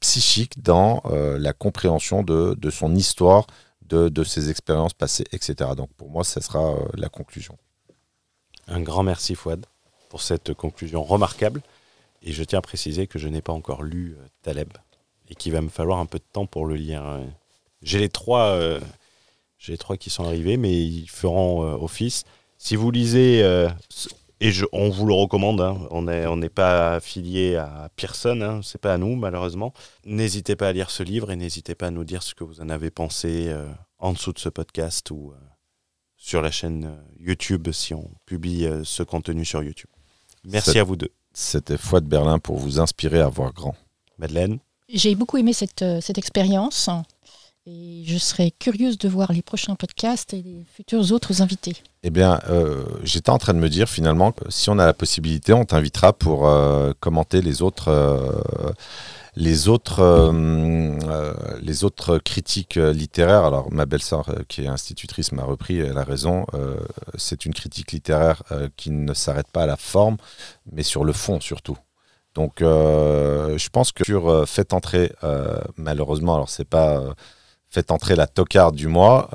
psychique 0.00 0.60
dans 0.60 1.02
la 1.38 1.52
compréhension 1.52 2.24
de, 2.24 2.70
son 2.70 2.96
histoire, 2.96 3.46
de, 3.82 4.08
de 4.08 4.24
ses 4.24 4.50
expériences 4.50 4.94
passées, 4.94 5.26
etc. 5.30 5.70
Donc 5.76 5.90
pour 5.96 6.10
moi, 6.10 6.24
ce 6.24 6.40
sera 6.40 6.74
la 6.94 7.08
conclusion. 7.08 7.56
Un 8.66 8.80
grand 8.80 9.04
merci 9.04 9.36
Fouad 9.36 9.66
cette 10.20 10.54
conclusion 10.54 11.02
remarquable. 11.02 11.62
Et 12.22 12.32
je 12.32 12.42
tiens 12.42 12.58
à 12.58 12.62
préciser 12.62 13.06
que 13.06 13.18
je 13.18 13.28
n'ai 13.28 13.42
pas 13.42 13.52
encore 13.52 13.82
lu 13.82 14.16
euh, 14.18 14.26
Taleb 14.42 14.72
et 15.28 15.34
qu'il 15.34 15.52
va 15.52 15.60
me 15.60 15.68
falloir 15.68 15.98
un 15.98 16.06
peu 16.06 16.18
de 16.18 16.24
temps 16.32 16.46
pour 16.46 16.66
le 16.66 16.74
lire. 16.74 17.04
hein. 17.04 17.24
J'ai 17.82 17.98
les 17.98 18.08
trois, 18.08 18.46
euh, 18.46 18.80
les 19.68 19.78
trois 19.78 19.96
qui 19.96 20.10
sont 20.10 20.24
arrivés, 20.24 20.56
mais 20.56 20.72
ils 20.72 21.08
feront 21.08 21.64
euh, 21.64 21.76
office. 21.76 22.24
Si 22.58 22.74
vous 22.74 22.90
lisez, 22.90 23.40
et 24.40 24.50
on 24.72 24.88
vous 24.88 25.06
le 25.06 25.12
recommande, 25.12 25.60
hein, 25.60 25.86
on 25.90 26.02
n'est 26.02 26.48
pas 26.48 26.94
affilié 26.94 27.56
à 27.56 27.90
Pearson, 27.96 28.40
hein, 28.40 28.60
c'est 28.62 28.80
pas 28.80 28.94
à 28.94 28.98
nous 28.98 29.14
malheureusement. 29.14 29.74
N'hésitez 30.06 30.56
pas 30.56 30.68
à 30.68 30.72
lire 30.72 30.90
ce 30.90 31.02
livre 31.02 31.30
et 31.30 31.36
n'hésitez 31.36 31.74
pas 31.74 31.88
à 31.88 31.90
nous 31.90 32.04
dire 32.04 32.22
ce 32.22 32.34
que 32.34 32.44
vous 32.44 32.62
en 32.62 32.70
avez 32.70 32.90
pensé 32.90 33.54
en 33.98 34.14
dessous 34.14 34.32
de 34.32 34.38
ce 34.38 34.48
podcast 34.48 35.10
ou 35.10 35.34
sur 36.16 36.40
la 36.40 36.50
chaîne 36.50 36.96
YouTube 37.20 37.70
si 37.72 37.92
on 37.92 38.10
publie 38.24 38.66
ce 38.84 39.02
contenu 39.02 39.44
sur 39.44 39.62
YouTube. 39.62 39.90
Merci 40.46 40.78
à 40.78 40.84
vous 40.84 40.96
deux. 40.96 41.10
C'était 41.32 41.76
Foi 41.76 42.00
de 42.00 42.06
Berlin 42.06 42.38
pour 42.38 42.56
vous 42.56 42.80
inspirer 42.80 43.20
à 43.20 43.28
voir 43.28 43.52
grand. 43.52 43.74
Madeleine, 44.18 44.58
J'ai 44.88 45.14
beaucoup 45.14 45.36
aimé 45.36 45.52
cette, 45.52 45.82
euh, 45.82 46.00
cette 46.00 46.16
expérience 46.16 46.88
et 47.66 48.04
je 48.06 48.16
serais 48.16 48.52
curieuse 48.52 48.96
de 48.96 49.08
voir 49.08 49.32
les 49.32 49.42
prochains 49.42 49.74
podcasts 49.74 50.32
et 50.32 50.42
les 50.42 50.64
futurs 50.72 51.10
autres 51.12 51.42
invités. 51.42 51.74
Eh 52.04 52.10
bien, 52.10 52.40
euh, 52.48 52.84
j'étais 53.02 53.30
en 53.30 53.38
train 53.38 53.54
de 53.54 53.58
me 53.58 53.68
dire 53.68 53.88
finalement 53.88 54.30
que 54.30 54.48
si 54.50 54.70
on 54.70 54.78
a 54.78 54.86
la 54.86 54.94
possibilité, 54.94 55.52
on 55.52 55.64
t'invitera 55.64 56.12
pour 56.12 56.46
euh, 56.46 56.92
commenter 57.00 57.42
les 57.42 57.62
autres, 57.62 57.88
euh, 57.88 58.30
Les 59.38 59.68
autres, 59.68 60.00
euh, 60.00 60.32
euh, 60.32 61.34
les 61.60 61.84
autres 61.84 62.16
critiques 62.16 62.76
littéraires, 62.76 63.44
alors 63.44 63.70
ma 63.70 63.84
belle-sœur 63.84 64.30
euh, 64.30 64.42
qui 64.48 64.62
est 64.62 64.66
institutrice 64.66 65.32
m'a 65.32 65.44
repris, 65.44 65.78
elle 65.78 65.98
a 65.98 66.04
raison, 66.04 66.46
c'est 67.16 67.44
une 67.44 67.52
critique 67.52 67.92
littéraire 67.92 68.42
qui 68.76 68.90
ne 68.90 69.12
s'arrête 69.12 69.48
pas 69.52 69.64
à 69.64 69.66
la 69.66 69.76
forme, 69.76 70.16
mais 70.72 70.82
sur 70.82 71.04
le 71.04 71.12
fond 71.12 71.38
surtout. 71.40 71.76
Donc 72.34 72.56
je 72.60 73.68
pense 73.68 73.92
que 73.92 74.04
sur 74.04 74.48
Faites 74.48 74.72
entrer, 74.72 75.12
malheureusement, 75.76 76.34
alors 76.34 76.48
c'est 76.48 76.64
pas 76.64 77.02
Faites 77.68 77.90
entrer 77.90 78.16
la 78.16 78.26
tocarde 78.26 78.74
du 78.74 78.88
mois, 78.88 79.28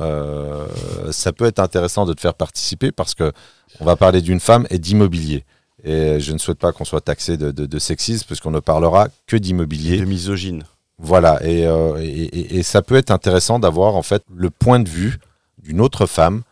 ça 1.11 1.31
peut 1.31 1.45
être 1.45 1.59
intéressant 1.59 2.05
de 2.05 2.13
te 2.13 2.21
faire 2.21 2.33
participer 2.33 2.91
parce 2.91 3.13
que 3.13 3.31
on 3.79 3.85
va 3.85 3.95
parler 3.95 4.21
d'une 4.21 4.39
femme 4.39 4.65
et 4.71 4.79
d'immobilier. 4.79 5.45
Et 5.83 6.19
je 6.19 6.31
ne 6.33 6.37
souhaite 6.37 6.59
pas 6.59 6.71
qu'on 6.71 6.85
soit 6.85 7.01
taxé 7.01 7.37
de, 7.37 7.51
de, 7.51 7.65
de 7.65 7.79
sexisme, 7.79 8.25
puisqu'on 8.27 8.51
ne 8.51 8.59
parlera 8.59 9.07
que 9.27 9.35
d'immobilier. 9.37 9.97
De 9.99 10.05
misogyne. 10.05 10.63
Voilà, 10.99 11.43
et, 11.43 11.65
euh, 11.65 11.97
et, 11.99 12.05
et- 12.05 12.57
et 12.57 12.63
ça 12.63 12.83
peut 12.83 12.95
être 12.95 13.09
intéressant 13.09 13.57
d'avoir 13.57 13.95
en 13.95 14.03
fait 14.03 14.23
le 14.35 14.51
point 14.51 14.79
de 14.79 14.87
vue 14.89 15.17
d'une 15.57 15.81
autre 15.81 16.05
femme 16.05 16.43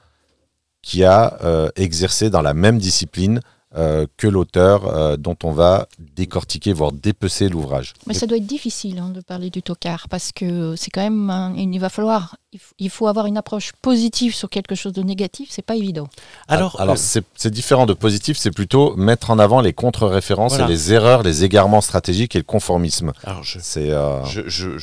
qui 0.81 1.03
a 1.03 1.38
euh, 1.43 1.69
exercé 1.76 2.30
dans 2.31 2.41
la 2.41 2.56
même 2.56 2.80
discipline 2.80 3.41
euh, 3.76 4.08
que 4.18 4.28
l'auteur 4.28 4.88
euh, 4.88 5.16
dont 5.18 5.38
on 5.44 5.52
va 5.52 5.88
décortiquer, 6.16 6.74
voire 6.74 6.91
dépecer 6.91 7.50
l'ouvrage. 7.50 7.94
Mais 8.08 8.14
ça 8.16 8.26
doit 8.26 8.38
être 8.38 8.46
difficile 8.48 8.98
hein, 9.00 9.10
de 9.10 9.22
parler 9.22 9.50
du 9.52 9.62
tocard 9.62 10.08
parce 10.10 10.32
que 10.32 10.76
c'est 10.76 10.90
quand 10.90 11.02
même. 11.02 11.30
un- 11.30 11.54
il 11.56 11.80
va 11.80 11.90
falloir. 11.90 12.36
Il 12.80 12.90
faut 12.90 13.06
avoir 13.08 13.28
une 13.28 13.38
approche 13.38 13.74
positive 13.82 14.34
sur 14.34 14.50
quelque 14.50 14.74
chose 14.74 14.94
de 14.94 15.04
négatif. 15.04 15.50
C'est 15.52 15.62
pas 15.62 15.76
évident. 15.76 16.08
Alors, 16.48 16.82
alors 16.82 16.96
euh, 16.96 17.22
c'est 17.36 17.52
différent 17.52 17.86
de 17.86 17.94
positif, 17.94 18.38
c'est 18.38 18.50
plutôt 18.52 18.96
mettre 18.96 19.30
en 19.30 19.38
avant 19.38 19.62
les 19.62 19.74
contre-références 19.74 20.54
Voilà. 20.54 20.66
et 20.66 20.70
les 20.70 20.94
erreurs, 20.94 21.22
les 21.22 21.44
égarements 21.44 21.82
stratégiques 21.82 22.36
et 22.36 22.40
le 22.40 22.44
conformisme. 22.46 23.14
alors 23.24 23.44
je, 23.44 23.60
euh, 23.78 24.26
je, 24.26 24.48
je, 24.48 24.80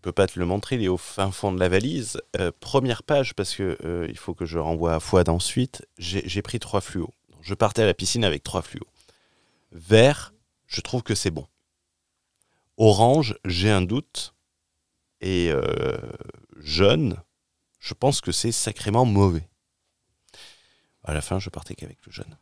peux 0.00 0.10
pas 0.12 0.26
te 0.26 0.36
le 0.38 0.44
montrer, 0.46 0.74
il 0.76 0.82
est 0.82 0.88
au 0.88 0.96
fin 0.96 1.30
fond 1.30 1.52
de 1.52 1.60
la 1.60 1.68
valise. 1.68 2.20
Euh, 2.40 2.50
première 2.58 3.04
page, 3.04 3.34
parce 3.34 3.54
que 3.54 3.78
euh, 3.84 4.06
il 4.08 4.18
faut 4.18 4.34
que 4.34 4.46
je 4.46 4.58
renvoie 4.58 4.94
à 4.94 5.00
Fouad 5.00 5.28
ensuite. 5.28 5.82
J'ai 5.96 6.24
j'ai 6.26 6.42
pris 6.42 6.58
trois 6.58 6.80
fluos. 6.80 7.10
Je 7.42 7.54
partais 7.54 7.82
à 7.82 7.86
la 7.86 7.94
piscine 7.94 8.24
avec 8.24 8.42
trois 8.42 8.62
fluos. 8.62 8.86
Vert, 9.72 10.32
je 10.66 10.80
trouve 10.80 11.02
que 11.02 11.14
c'est 11.14 11.30
bon. 11.30 11.46
Orange, 12.78 13.36
j'ai 13.44 13.70
un 13.70 13.82
doute. 13.82 14.34
Et 15.20 15.50
euh, 15.52 15.96
jaune, 16.58 17.16
je 17.78 17.94
pense 17.94 18.20
que 18.20 18.32
c'est 18.32 18.52
sacrément 18.52 19.04
mauvais. 19.04 19.48
À 21.04 21.14
la 21.14 21.20
fin, 21.20 21.38
je 21.38 21.50
partais 21.50 21.74
qu'avec 21.74 21.98
le 22.06 22.12
jaune. 22.12 22.36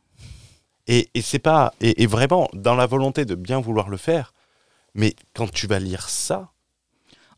Et, 0.87 1.09
et 1.13 1.21
c'est 1.21 1.39
pas. 1.39 1.73
Et 1.79 2.05
vraiment, 2.07 2.49
dans 2.53 2.75
la 2.75 2.85
volonté 2.85 3.25
de 3.25 3.35
bien 3.35 3.59
vouloir 3.59 3.89
le 3.89 3.97
faire, 3.97 4.33
mais 4.93 5.15
quand 5.33 5.51
tu 5.51 5.67
vas 5.67 5.79
lire 5.79 6.09
ça, 6.09 6.50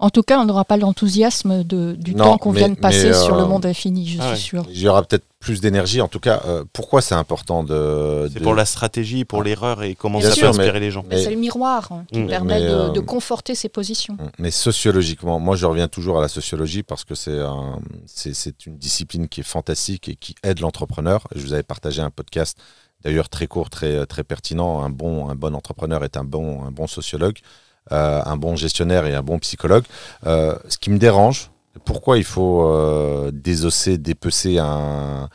En 0.03 0.09
tout 0.09 0.21
cas, 0.21 0.37
on 0.39 0.45
n'aura 0.45 0.65
pas 0.65 0.75
l'enthousiasme 0.75 1.63
du 1.63 2.13
Non, 2.13 2.25
temps 2.25 2.37
qu'on 2.37 2.51
vient 2.51 2.67
de 2.67 2.75
passer 2.75 3.13
sur 3.13 3.35
le 3.37 3.43
euh, 3.43 3.45
monde 3.47 3.65
infini, 3.65 4.05
je 4.07 4.17
ah 4.21 4.29
ouais. 4.31 4.35
suis 4.35 4.43
sûre. 4.49 4.65
il 4.69 4.77
y 4.79 4.87
aura 4.89 5.01
peut-être 5.03 5.23
plus 5.39 5.61
d'énergie. 5.61 6.01
En 6.01 6.07
tout 6.09 6.19
cas, 6.19 6.41
euh, 6.45 6.65
pourquoi 6.73 7.01
c'est 7.01 7.15
important 7.15 7.63
de. 7.63 8.27
C'est 8.31 8.39
de- 8.39 8.43
pour 8.43 8.53
la 8.53 8.65
stratégie, 8.65 9.23
pour 9.23 9.41
Ah. 9.41 9.43
l'erreur 9.45 9.81
et 9.83 9.95
comment 9.95 10.19
Bien 10.19 10.29
ça 10.29 10.35
sûr, 10.35 10.51
peut 10.51 10.57
mais- 10.57 10.63
inspirer 10.63 10.79
les 10.81 10.91
gens. 10.91 11.03
Mais 11.09 11.15
mais- 11.15 11.23
c'est 11.23 11.29
le 11.31 11.37
miroir 11.37 11.89
hein, 11.91 12.03
qui 12.11 12.19
Mm. 12.19 12.27
permet 12.27 12.59
Mais, 12.59 12.67
de, 12.67 12.73
euh, 12.73 12.89
de 12.89 12.99
conforter 12.99 13.55
ses 13.55 13.69
positions. 13.69 14.17
Mais 14.39 14.51
sociologiquement, 14.51 15.39
moi 15.39 15.55
je 15.55 15.65
reviens 15.65 15.87
toujours 15.87 16.17
à 16.17 16.21
la 16.21 16.27
sociologie 16.27 16.83
parce 16.83 17.05
que 17.05 17.15
c'est 17.15 17.39
un- 17.39 17.79
c'est 18.05 18.33
c'est 18.33 18.65
une 18.65 18.77
discipline 18.77 19.27
qui 19.29 19.39
est 19.41 19.43
fantastique 19.43 20.09
et 20.09 20.15
qui 20.15 20.35
aide 20.43 20.59
l'entrepreneur. 20.59 21.27
Je 21.35 21.41
vous 21.45 21.53
avais 21.53 21.63
partagé 21.63 22.01
un 22.01 22.09
podcast, 22.09 22.57
d'ailleurs 23.05 23.29
très 23.29 23.47
court, 23.47 23.69
très, 23.69 24.05
très 24.05 24.23
pertinent. 24.25 24.83
Un 24.83 24.89
bon, 24.89 25.29
un 25.29 25.35
bon 25.35 25.55
entrepreneur 25.55 26.03
est 26.03 26.17
un 26.17 26.25
bon, 26.25 26.63
un 26.65 26.71
bon 26.71 26.87
sociologue, 26.87 27.37
euh, 27.41 27.72
un 27.91 28.37
bon 28.37 28.55
gestionnaire 28.55 29.05
et 29.05 29.13
un 29.13 29.21
bon 29.21 29.39
psychologue. 29.39 29.83
Euh, 30.25 30.55
ce 30.69 30.77
qui 30.77 30.89
me 30.89 30.97
dérange, 30.97 31.51
pourquoi 31.85 32.17
il 32.17 32.23
faut 32.23 32.67
euh, 32.67 33.31
désosser, 33.33 33.97
dépecer 33.97 34.57
un, 34.59 35.29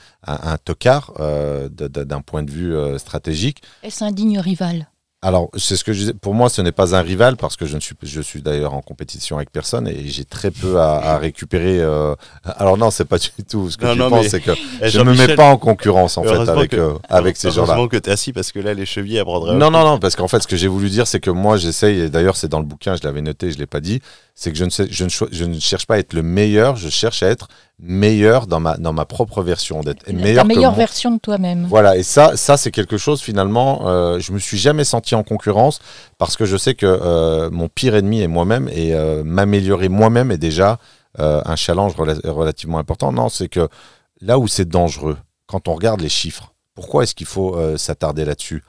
tocard 0.65 1.12
euh, 1.20 1.69
d'un 1.69 2.20
point 2.20 2.43
de 2.43 2.51
vue 2.51 2.75
euh, 2.75 2.99
stratégique 2.99 3.62
Est-ce 3.83 4.05
un 4.05 4.12
digne 4.12 4.39
rival? 4.39 4.89
Alors, 5.20 5.51
c'est 5.57 5.74
ce 5.77 5.82
que 5.82 5.93
je 5.93 5.99
disais. 5.99 6.12
Pour 6.15 6.32
moi, 6.32 6.49
ce 6.49 6.62
n'est 6.62 6.70
pas 6.70 6.95
un 6.95 7.01
rival 7.03 7.36
parce 7.36 7.57
que 7.57 7.66
je 7.66 7.74
ne 7.74 7.81
suis, 7.81 7.97
je 8.05 8.20
suis 8.20 8.40
d'ailleurs 8.40 8.73
en 8.73 8.82
compétition 8.82 9.36
avec 9.36 9.51
personne 9.51 9.89
et 9.89 10.07
j'ai 10.07 10.24
très 10.24 10.53
peu 10.53 10.78
à, 10.78 10.95
à 11.15 11.19
récupérer. 11.19 11.81
euh, 11.81 12.15
Alors 12.45 12.78
non, 12.78 12.93
c'est 12.93 13.05
pas 13.05 13.19
du 13.19 13.28
tout. 13.49 13.69
Ce 13.69 13.77
que 13.77 13.85
Non, 13.85 13.95
tu 13.95 13.99
non, 13.99 14.11
penses, 14.11 14.28
c'est 14.28 14.40
que 14.40 14.53
je 14.82 14.99
ne 15.01 15.05
me 15.11 15.15
mets 15.16 15.35
pas 15.35 15.51
en 15.51 15.57
concurrence 15.59 16.19
en 16.19 16.23
fait 16.23 16.49
avec 16.49 16.70
que- 16.70 16.77
euh, 16.77 16.95
avec 17.09 17.36
ces 17.36 17.51
gens-là. 17.51 17.73
Heureusement 17.73 17.89
que 17.89 17.97
tu 17.97 18.09
es 18.09 18.12
assis 18.12 18.32
parce 18.32 18.53
que 18.53 18.61
là, 18.61 18.74
les 18.74 18.86
chevilles, 18.86 19.16
elles 19.16 19.24
prendraient. 19.24 19.55
Non, 19.57 19.73
non, 19.73 19.82
non, 19.85 19.99
parce 19.99 20.15
qu'en 20.15 20.28
fait, 20.28 20.40
ce 20.40 20.47
que 20.47 20.57
j'ai 20.57 20.69
voulu 20.69 20.89
dire, 20.89 21.09
c'est 21.09 21.19
que 21.20 21.31
moi, 21.31 21.57
j'essaye, 21.57 21.99
et 22.03 22.09
d'ailleurs, 22.11 22.36
c'est 22.36 22.49
dans 22.49 22.61
le 22.61 22.66
bouquin, 22.66 22.95
je 22.95 23.03
l'avais 23.03 23.20
noté, 23.23 23.51
je 23.51 23.59
l'ai 23.59 23.66
pas 23.66 23.81
dit, 23.81 24.01
c'est 24.36 24.53
que 24.53 24.57
je 24.57 24.65
ne, 24.66 24.70
sais, 24.70 24.86
je, 24.89 25.03
ne 25.03 25.09
je 25.32 25.45
ne 25.45 25.59
cherche 25.59 25.86
pas 25.86 25.97
à 25.97 25.99
être 25.99 26.12
le 26.12 26.23
meilleur, 26.23 26.77
je 26.77 26.89
cherche 26.90 27.24
à 27.24 27.28
être 27.28 27.49
meilleur 27.80 28.46
dans 28.46 28.60
ma, 28.60 28.76
dans 28.76 28.92
ma 28.92 29.05
propre 29.05 29.42
version, 29.42 29.80
d'être 29.82 30.06
La 30.06 30.12
meilleur 30.12 30.44
meilleure 30.46 30.74
version 30.74 31.10
de 31.12 31.18
toi-même. 31.18 31.66
Voilà, 31.68 31.96
et 31.96 32.02
ça, 32.02 32.36
ça 32.36 32.56
c'est 32.56 32.70
quelque 32.70 32.98
chose 32.98 33.20
finalement. 33.20 33.88
Euh, 33.88 34.18
je 34.18 34.32
me 34.32 34.38
suis 34.38 34.59
jamais 34.59 34.84
senti 34.84 35.14
en 35.14 35.22
concurrence 35.22 35.78
parce 36.18 36.36
que 36.36 36.44
je 36.44 36.56
sais 36.56 36.74
que 36.74 36.86
euh, 36.86 37.50
mon 37.50 37.68
pire 37.68 37.94
ennemi 37.94 38.20
est 38.20 38.26
moi-même 38.28 38.68
et 38.68 38.94
euh, 38.94 39.22
m'améliorer 39.24 39.88
moi-même 39.88 40.30
est 40.32 40.38
déjà 40.38 40.78
euh, 41.20 41.40
un 41.44 41.56
challenge 41.56 41.94
rela- 41.94 42.26
relativement 42.28 42.78
important. 42.78 43.12
Non, 43.12 43.28
c'est 43.28 43.48
que 43.48 43.68
là 44.20 44.38
où 44.38 44.48
c'est 44.48 44.68
dangereux, 44.68 45.16
quand 45.46 45.68
on 45.68 45.74
regarde 45.74 46.00
les 46.00 46.09
chiffres, 46.09 46.52
pourquoi 46.74 47.05
est-ce 47.05 47.14
qu'il 47.14 47.26
faut 47.26 47.56
euh, 47.56 47.76
s'attarder 47.76 48.24
là-dessus? 48.24 48.62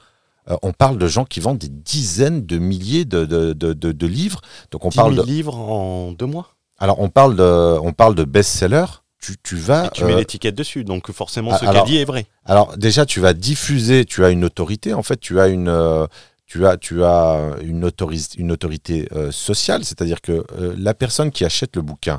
Euh, 0.48 0.56
On 0.62 0.72
parle 0.72 0.98
de 0.98 1.06
gens 1.06 1.24
qui 1.24 1.40
vendent 1.40 1.58
des 1.58 1.68
dizaines 1.68 2.46
de 2.46 2.58
milliers 2.58 3.04
de, 3.04 3.24
de, 3.24 3.52
de, 3.52 3.72
de- 3.72 3.92
de 3.92 4.06
livres. 4.06 4.40
Donc 4.70 4.84
on 4.84 4.88
10 4.88 4.96
parle 4.96 5.14
000 5.14 5.24
de, 5.26 5.30
livres 5.30 5.58
en 5.58 6.12
deux 6.12 6.26
mois? 6.26 6.54
Alors 6.80 6.98
on 7.00 7.08
parle 7.08 7.36
de, 7.36 7.78
on 7.80 7.92
parle 7.92 8.14
de 8.14 8.24
best-seller. 8.24 8.86
Tu, 9.20 9.36
tu 9.42 9.56
vas. 9.56 9.86
Et 9.86 9.90
tu 9.90 10.04
mets 10.04 10.14
euh, 10.14 10.16
l'étiquette 10.16 10.54
dessus. 10.54 10.82
Donc 10.82 11.10
forcément, 11.12 11.50
ah, 11.52 11.58
ce 11.58 11.66
qu'elle 11.66 11.84
dit 11.84 11.98
est 11.98 12.06
vrai. 12.06 12.26
Alors 12.46 12.76
déjà, 12.78 13.04
tu 13.04 13.20
vas 13.20 13.34
diffuser, 13.34 14.06
tu 14.06 14.24
as 14.24 14.30
une 14.30 14.44
autorité, 14.44 14.94
en 14.94 15.02
fait, 15.02 15.20
tu 15.20 15.38
as 15.38 15.48
une, 15.48 15.68
euh, 15.68 16.06
tu 16.46 16.66
as, 16.66 16.78
tu 16.78 17.04
as 17.04 17.52
une, 17.62 17.84
autoris- 17.86 18.34
une 18.38 18.50
autorité 18.50 19.06
euh, 19.12 19.30
sociale, 19.30 19.84
c'est-à-dire 19.84 20.22
que 20.22 20.44
la 20.76 20.94
personne 20.94 21.30
qui 21.30 21.44
achète 21.44 21.76
le 21.76 21.82
bouquin, 21.82 22.18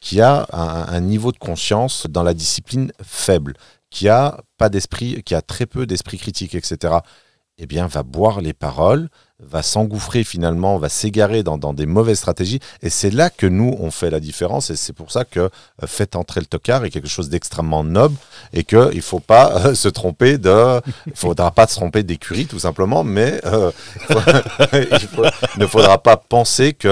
qui 0.00 0.20
a 0.20 0.46
un, 0.52 0.86
un 0.88 1.00
niveau 1.00 1.30
de 1.30 1.38
conscience 1.38 2.06
dans 2.10 2.24
la 2.24 2.34
discipline 2.34 2.92
faible, 3.00 3.54
qui 3.90 4.08
a 4.08 4.40
pas 4.58 4.68
d'esprit, 4.68 5.22
qui 5.22 5.36
a 5.36 5.40
très 5.40 5.66
peu 5.66 5.86
d'esprit 5.86 6.18
critique, 6.18 6.56
etc., 6.56 6.96
eh 7.58 7.66
bien, 7.66 7.86
va 7.86 8.02
boire 8.02 8.40
les 8.40 8.52
paroles, 8.52 9.08
va 9.40 9.62
s'engouffrer 9.62 10.22
finalement, 10.24 10.78
va 10.78 10.88
s'égarer 10.88 11.42
dans, 11.42 11.58
dans 11.58 11.74
des 11.74 11.86
mauvaises 11.86 12.18
stratégies. 12.18 12.60
Et 12.82 12.88
c'est 12.90 13.10
là 13.10 13.30
que 13.30 13.46
nous, 13.46 13.76
on 13.80 13.90
fait 13.90 14.08
la 14.10 14.20
différence. 14.20 14.70
Et 14.70 14.76
c'est 14.76 14.92
pour 14.92 15.10
ça 15.10 15.24
que 15.24 15.40
euh, 15.40 15.48
Faites 15.86 16.16
entrer 16.16 16.40
le 16.40 16.46
tocard 16.46 16.84
est 16.84 16.90
quelque 16.90 17.08
chose 17.08 17.28
d'extrêmement 17.28 17.82
noble 17.84 18.16
et 18.52 18.62
qu'il 18.64 18.78
ne 18.78 19.00
faut 19.00 19.20
pas 19.20 19.66
euh, 19.66 19.74
se 19.74 19.88
tromper 19.88 20.38
de. 20.38 20.80
Il 21.06 21.10
ne 21.12 21.16
faudra 21.16 21.50
pas 21.50 21.66
se 21.66 21.74
tromper 21.74 22.02
d'écurie, 22.04 22.46
tout 22.46 22.60
simplement, 22.60 23.02
mais 23.04 23.40
euh, 23.44 23.70
il 24.72 24.98
faut- 25.08 25.24
il 25.56 25.60
ne 25.60 25.66
faudra 25.66 25.98
pas 25.98 26.16
penser 26.16 26.72
que. 26.72 26.88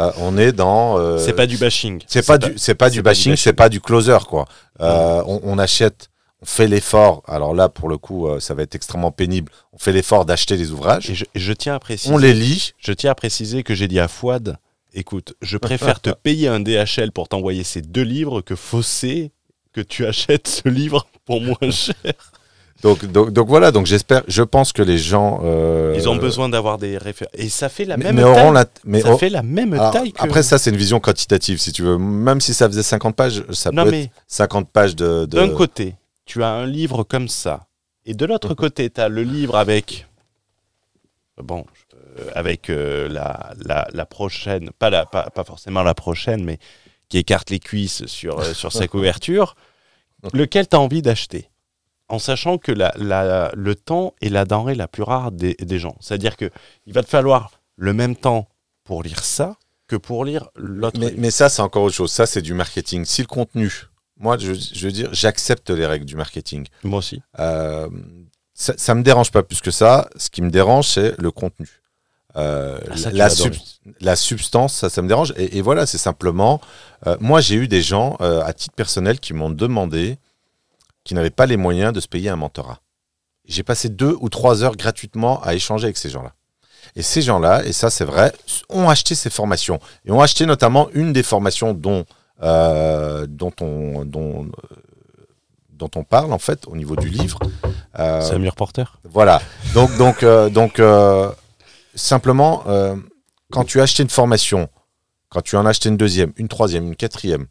euh, 0.00 0.12
on 0.18 0.38
est 0.38 0.52
dans. 0.52 1.18
c'est 1.18 1.32
pas 1.32 1.46
du 1.46 1.56
bashing. 1.56 2.02
c'est 2.06 2.24
pas, 2.24 2.38
du, 2.38 2.52
c'est 2.56 2.74
pas 2.74 2.90
du 2.90 2.98
pas 2.98 3.00
du 3.00 3.02
bashing, 3.02 3.36
c'est 3.36 3.52
pas 3.52 3.68
du 3.68 3.80
closer, 3.80 4.18
quoi. 4.28 4.44
On, 4.78 5.40
on 5.42 5.58
achète, 5.58 6.10
on 6.42 6.46
fait 6.46 6.68
l'effort. 6.68 7.22
Alors 7.26 7.54
là, 7.54 7.68
pour 7.68 7.88
le 7.88 7.98
coup, 7.98 8.28
euh, 8.28 8.38
ça 8.40 8.54
va 8.54 8.62
être 8.62 8.74
extrêmement 8.74 9.10
pénible. 9.10 9.50
On 9.72 9.78
fait 9.78 9.92
l'effort 9.92 10.24
d'acheter 10.24 10.56
les 10.56 10.70
ouvrages. 10.70 11.10
Et 11.10 11.14
je, 11.34 11.52
tiens 11.52 11.74
à 11.74 11.78
préciser. 11.78 12.12
On 12.14 12.18
les 12.18 12.32
lit. 12.32 12.72
Je 12.78 12.92
tiens 12.92 13.10
à 13.10 13.14
préciser 13.14 13.62
que 13.62 13.74
j'ai 13.74 13.88
dit 13.88 13.98
à 14.00 14.08
Fouad, 14.08 14.56
écoute, 14.94 15.34
je 15.42 15.56
préfère 15.58 16.00
te 16.00 16.10
payer 16.22 16.48
un 16.48 16.60
DHL 16.60 17.10
pour 17.12 17.28
t'envoyer 17.28 17.64
ces 17.64 17.82
deux 17.82 18.02
livres 18.02 18.40
que 18.40 18.54
fausser 18.54 19.32
que 19.72 19.80
tu 19.80 20.06
achètes 20.06 20.48
ce 20.48 20.68
livre 20.68 21.06
pour 21.26 21.40
moins 21.40 21.70
cher. 21.70 21.94
Donc, 22.82 23.04
donc, 23.06 23.30
donc 23.32 23.48
voilà. 23.48 23.72
Donc 23.72 23.86
j'espère, 23.86 24.22
je 24.28 24.42
pense 24.44 24.72
que 24.72 24.82
les 24.82 24.98
gens. 24.98 25.40
euh, 25.42 25.94
Ils 25.96 26.08
ont 26.08 26.14
besoin 26.14 26.48
d'avoir 26.48 26.78
des 26.78 26.96
références. 26.96 27.34
Et 27.36 27.48
ça 27.48 27.68
fait 27.68 27.84
la 27.84 27.96
mais, 27.96 28.04
même 28.12 28.14
mais 28.16 28.22
taille. 28.22 28.52
la. 28.52 28.64
Mais 28.84 29.00
ça 29.00 29.18
fait 29.18 29.28
la 29.30 29.42
même 29.42 29.72
alors, 29.72 29.90
taille 29.92 30.12
que. 30.12 30.22
Après, 30.22 30.44
ça, 30.44 30.58
c'est 30.58 30.70
une 30.70 30.76
vision 30.76 31.00
quantitative, 31.00 31.58
si 31.58 31.72
tu 31.72 31.82
veux. 31.82 31.98
Même 31.98 32.40
si 32.40 32.54
ça 32.54 32.68
faisait 32.68 32.84
50 32.84 33.16
pages, 33.16 33.42
ça 33.50 33.72
non 33.72 33.82
peut 33.84 33.94
être 33.94 34.10
50 34.28 34.68
pages 34.70 34.94
de. 34.94 35.26
de- 35.26 35.36
d'un 35.36 35.48
côté, 35.48 35.96
tu 36.28 36.42
as 36.44 36.50
un 36.50 36.66
livre 36.66 37.02
comme 37.04 37.26
ça, 37.28 37.66
et 38.04 38.14
de 38.14 38.24
l'autre 38.26 38.50
Mhm. 38.50 38.54
côté, 38.56 38.90
tu 38.90 39.00
as 39.00 39.08
le 39.08 39.22
livre 39.22 39.56
avec. 39.56 40.06
Bon, 41.42 41.64
euh, 41.94 42.30
avec 42.34 42.68
euh, 42.68 43.08
la, 43.08 43.54
la, 43.64 43.86
la 43.92 44.06
prochaine, 44.06 44.70
pas, 44.78 44.90
la, 44.90 45.06
pas, 45.06 45.30
pas 45.30 45.44
forcément 45.44 45.82
la 45.84 45.94
prochaine, 45.94 46.42
mais 46.44 46.58
qui 47.08 47.18
écarte 47.18 47.50
les 47.50 47.60
cuisses 47.60 48.04
sur, 48.06 48.40
euh, 48.40 48.52
sur 48.54 48.72
sa 48.72 48.88
couverture, 48.94 49.54
lequel 50.32 50.68
tu 50.68 50.74
as 50.76 50.80
envie 50.80 51.00
d'acheter? 51.02 51.48
En 52.08 52.18
sachant 52.18 52.58
que 52.58 52.72
la, 52.72 52.92
la- 52.96 53.52
le 53.54 53.74
temps 53.74 54.14
est 54.20 54.30
la 54.30 54.44
denrée 54.46 54.74
la 54.74 54.88
plus 54.88 55.02
rare 55.04 55.30
des, 55.30 55.54
des 55.54 55.78
gens. 55.78 55.96
C'est-à-dire 56.00 56.36
que 56.36 56.50
il 56.86 56.92
va 56.92 57.02
te 57.02 57.08
falloir 57.08 57.60
le 57.76 57.92
même 57.92 58.16
temps 58.16 58.48
pour 58.82 59.02
lire 59.02 59.22
ça 59.22 59.56
que 59.86 59.94
pour 59.96 60.24
lire 60.24 60.48
l'autre. 60.56 60.98
Mais, 60.98 61.14
mais 61.16 61.30
ça, 61.30 61.48
c'est 61.50 61.62
encore 61.62 61.84
autre 61.84 61.94
chose. 61.94 62.10
Ça, 62.10 62.26
c'est 62.26 62.42
du 62.42 62.54
marketing. 62.54 63.04
Si 63.04 63.20
le 63.22 63.26
contenu, 63.28 63.70
moi, 64.18 64.36
je, 64.38 64.52
je 64.52 64.86
veux 64.86 64.92
dire, 64.92 65.08
j'accepte 65.12 65.70
les 65.70 65.86
règles 65.86 66.04
du 66.04 66.16
marketing. 66.16 66.66
Moi 66.84 66.98
aussi. 66.98 67.20
Euh, 67.38 67.88
ça, 68.54 68.74
ça 68.76 68.94
me 68.94 69.02
dérange 69.02 69.30
pas 69.30 69.42
plus 69.42 69.60
que 69.60 69.70
ça. 69.70 70.08
Ce 70.16 70.28
qui 70.30 70.42
me 70.42 70.50
dérange, 70.50 70.88
c'est 70.88 71.14
le 71.18 71.30
contenu. 71.30 71.68
euh, 72.36 72.78
Ah, 72.90 72.96
ça, 72.96 73.10
la, 73.12 73.28
sub- 73.30 73.54
substance, 74.16 74.74
ça, 74.74 74.90
ça 74.90 75.00
me 75.02 75.08
dérange. 75.08 75.32
Et, 75.36 75.58
et 75.58 75.62
voilà, 75.62 75.86
c'est 75.86 75.98
simplement. 75.98 76.60
euh, 77.06 77.16
moi, 77.20 77.40
j'ai 77.40 77.54
eu 77.54 77.68
des 77.68 77.82
gens, 77.82 78.16
euh, 78.20 78.42
à 78.42 78.52
titre 78.52 78.74
personnel, 78.74 79.20
qui 79.20 79.32
m'ont 79.34 79.50
demandé, 79.50 80.18
qui 81.04 81.14
n'avaient 81.14 81.30
pas 81.30 81.46
les 81.46 81.56
moyens 81.56 81.92
de 81.92 82.00
se 82.00 82.08
payer 82.08 82.28
un 82.30 82.36
mentorat. 82.36 82.80
J'ai 83.46 83.62
passé 83.62 83.88
deux 83.88 84.16
ou 84.20 84.28
trois 84.28 84.62
heures 84.62 84.76
gratuitement 84.76 85.40
à 85.42 85.54
échanger 85.54 85.84
avec 85.84 85.96
ces 85.96 86.10
gens-là. 86.10 86.34
Et 86.96 87.02
ces 87.02 87.22
gens-là, 87.22 87.64
et 87.64 87.72
ça 87.72 87.90
c'est 87.90 88.04
vrai, 88.04 88.32
ont 88.68 88.88
acheté 88.90 89.14
ces 89.14 89.30
formations. 89.30 89.78
Et 90.04 90.10
ont 90.10 90.20
acheté 90.20 90.44
notamment 90.46 90.88
une 90.92 91.12
des 91.12 91.22
formations 91.22 91.72
dont, 91.74 92.04
dont, 92.40 93.52
on, 93.60 94.04
dont, 94.04 94.44
euh, 94.44 94.76
dont 95.70 95.90
on 95.96 96.04
parle, 96.04 96.32
en 96.32 96.38
fait, 96.38 96.66
au 96.66 96.76
niveau 96.76 96.96
du 96.96 97.08
livre. 97.08 97.38
Euh, 97.98 98.20
Samuel 98.20 98.52
Porter. 98.52 98.84
voilà. 99.04 99.40
Donc, 99.74 99.96
donc, 99.96 100.22
euh, 100.22 100.50
donc 100.50 100.78
euh, 100.78 101.30
simplement, 101.94 102.62
euh, 102.66 102.96
quand 103.50 103.64
tu 103.64 103.80
as 103.80 103.84
acheté 103.84 104.02
une 104.02 104.10
formation, 104.10 104.68
quand 105.30 105.42
tu 105.42 105.56
en 105.56 105.66
as 105.66 105.70
acheté 105.70 105.88
une 105.88 105.96
deuxième, 105.96 106.32
une 106.36 106.48
troisième, 106.48 106.86
une 106.86 106.96
quatrième, 106.96 107.46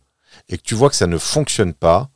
et 0.49 0.57
que 0.57 0.64
tu 0.64 0.76
vois 0.76 0.89
que 0.89 0.95
ça 0.95 1.07
ne 1.07 1.18
fonctionne 1.18 1.73
pas, 1.73 2.09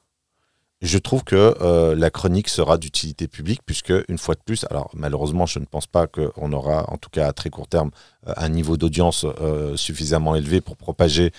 je 0.81 0.97
trouve 0.97 1.23
que 1.23 1.55
euh, 1.61 1.95
la 1.95 2.09
chronique 2.09 2.49
sera 2.49 2.79
d'utilité 2.79 3.27
publique, 3.27 3.61
puisque, 3.65 3.93
une 4.07 4.17
fois 4.17 4.33
de 4.33 4.39
plus, 4.43 4.65
alors 4.71 4.89
malheureusement, 4.95 5.45
je 5.45 5.59
ne 5.59 5.65
pense 5.65 5.85
pas 5.85 6.07
qu'on 6.07 6.51
aura, 6.53 6.91
en 6.91 6.97
tout 6.97 7.11
cas 7.11 7.27
à 7.27 7.33
très 7.33 7.51
court 7.51 7.67
terme, 7.67 7.91
euh, 8.27 8.33
un 8.35 8.49
niveau 8.49 8.77
d'audience 8.77 9.25
euh, 9.41 9.77
suffisamment 9.77 10.35
élevé 10.35 10.59
pour 10.59 10.77
propager 10.77 11.31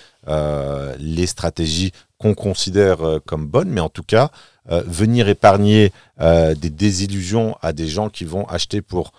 les 0.98 1.26
stratégies 1.26 1.90
qu'on 2.18 2.34
considère 2.34 2.98
comme 3.26 3.48
bonnes, 3.48 3.70
mais 3.70 3.80
en 3.80 3.88
tout 3.88 4.04
cas, 4.04 4.30
venir 4.66 5.28
épargner 5.28 5.92
des 6.20 6.70
désillusions 6.70 7.56
à 7.60 7.72
des 7.72 7.88
gens 7.88 8.08
qui 8.08 8.24
vont 8.24 8.46
acheter 8.46 8.82
pour 8.82 9.12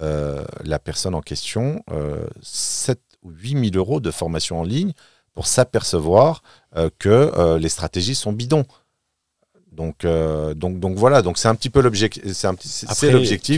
la 0.00 0.78
personne 0.78 1.14
en 1.14 1.22
question 1.22 1.82
euh, 1.90 2.26
7 2.42 3.00
ou 3.22 3.30
8 3.30 3.70
000 3.72 3.76
euros 3.76 4.00
de 4.00 4.10
formation 4.10 4.60
en 4.60 4.64
ligne 4.64 4.92
pour 5.32 5.46
s'apercevoir 5.46 6.42
que 6.98 7.56
les 7.56 7.70
stratégies 7.70 8.14
sont 8.14 8.32
bidons. 8.32 8.66
Donc, 9.72 10.04
euh, 10.04 10.52
donc, 10.54 10.78
donc 10.80 10.96
voilà, 10.96 11.22
donc 11.22 11.38
c'est 11.38 11.48
un 11.48 11.54
petit 11.54 11.70
peu 11.70 11.80
l'objectif. 11.80 12.22
C'est. 12.94 13.06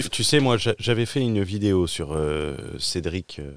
Tu, 0.02 0.10
tu 0.10 0.22
sais, 0.24 0.38
moi, 0.38 0.56
j'a- 0.56 0.74
j'avais 0.78 1.06
fait 1.06 1.20
une 1.20 1.42
vidéo 1.42 1.88
sur 1.88 2.12
euh, 2.12 2.56
Cédric 2.78 3.40
euh, 3.40 3.50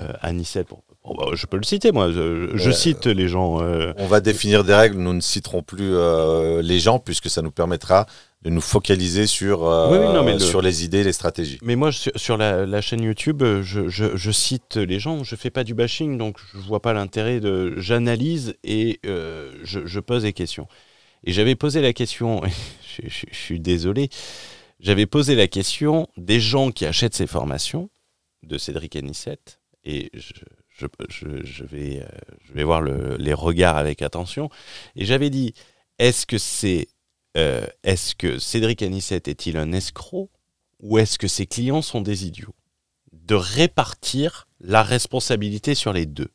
euh, 0.00 0.12
Anicet. 0.20 0.64
Bah, 1.04 1.26
je 1.34 1.46
peux 1.46 1.56
le 1.56 1.64
citer, 1.64 1.90
moi. 1.90 2.10
Je, 2.12 2.52
je 2.56 2.70
cite 2.72 3.06
les 3.06 3.28
gens. 3.28 3.60
On 3.98 4.06
va 4.06 4.20
définir 4.20 4.62
des 4.64 4.74
règles. 4.74 4.98
Nous 4.98 5.12
ne 5.12 5.20
citerons 5.20 5.62
plus 5.62 5.92
les 6.62 6.78
gens 6.78 6.98
puisque 7.00 7.28
ça 7.30 7.42
nous 7.42 7.50
permettra 7.50 8.06
de 8.42 8.50
nous 8.50 8.60
focaliser 8.60 9.26
sur, 9.26 9.62
Oui, 9.62 9.98
oui, 9.98 10.06
non, 10.14 10.22
mais 10.22 10.34
le- 10.34 10.38
sur 10.38 10.62
les 10.62 10.84
idées, 10.84 11.02
les 11.02 11.12
stratégies. 11.12 11.58
Mais 11.62 11.74
moi, 11.74 11.90
sur, 11.90 12.12
sur 12.16 12.36
la, 12.36 12.64
la 12.66 12.80
chaîne 12.80 13.02
YouTube, 13.02 13.42
je, 13.62 13.88
je- 13.88 14.16
je 14.16 14.30
cite 14.30 14.76
les 14.76 15.00
gens, 15.00 15.24
je 15.24 15.34
fais 15.34 15.50
pas 15.50 15.64
du 15.64 15.74
bashing, 15.74 16.16
donc 16.18 16.36
je 16.54 16.58
vois 16.60 16.80
pas 16.80 16.92
l'intérêt 16.92 17.40
de. 17.40 17.74
J'analyse 17.78 18.54
et 18.62 19.00
je 19.64 20.00
pose 20.00 20.22
des 20.22 20.32
questions. 20.32 20.68
Et 21.26 21.32
j'avais 21.32 21.56
posé 21.56 21.82
la 21.82 21.92
question, 21.92 22.40
je, 22.98 23.26
suis 23.32 23.60
désolé, 23.60 24.08
j'avais 24.80 25.06
posé 25.06 25.34
la 25.34 25.48
question 25.48 26.08
des 26.16 26.40
gens 26.40 26.70
qui 26.70 26.86
achètent 26.86 27.14
ces 27.14 27.26
formations 27.26 27.90
de 28.44 28.56
Cédric 28.58 28.94
Anissette, 28.94 29.60
et 29.84 30.10
euh, 30.14 30.20
je 31.44 31.64
vais 32.52 32.64
voir 32.64 32.80
le- 32.80 33.16
les 33.18 33.34
regards 33.34 33.76
avec 33.76 34.02
attention. 34.02 34.50
Et 34.94 35.04
j'avais 35.04 35.30
dit, 35.30 35.54
est-ce 35.98 36.26
que 36.26 36.36
euh, 37.36 37.66
est-ce 37.82 38.14
que 38.14 38.38
Cédric 38.38 38.82
Anissette 38.82 39.28
est-il 39.28 39.56
un 39.56 39.72
escroc 39.72 40.30
ou 40.80 40.98
est-ce 40.98 41.18
que 41.18 41.28
ses 41.28 41.46
clients 41.46 41.82
sont 41.82 42.00
des 42.00 42.26
idiots? 42.26 42.54
De 43.12 43.34
répartir 43.34 44.48
la 44.60 44.82
responsabilité 44.82 45.74
sur 45.74 45.92
les 45.92 46.06
deux. 46.06 46.30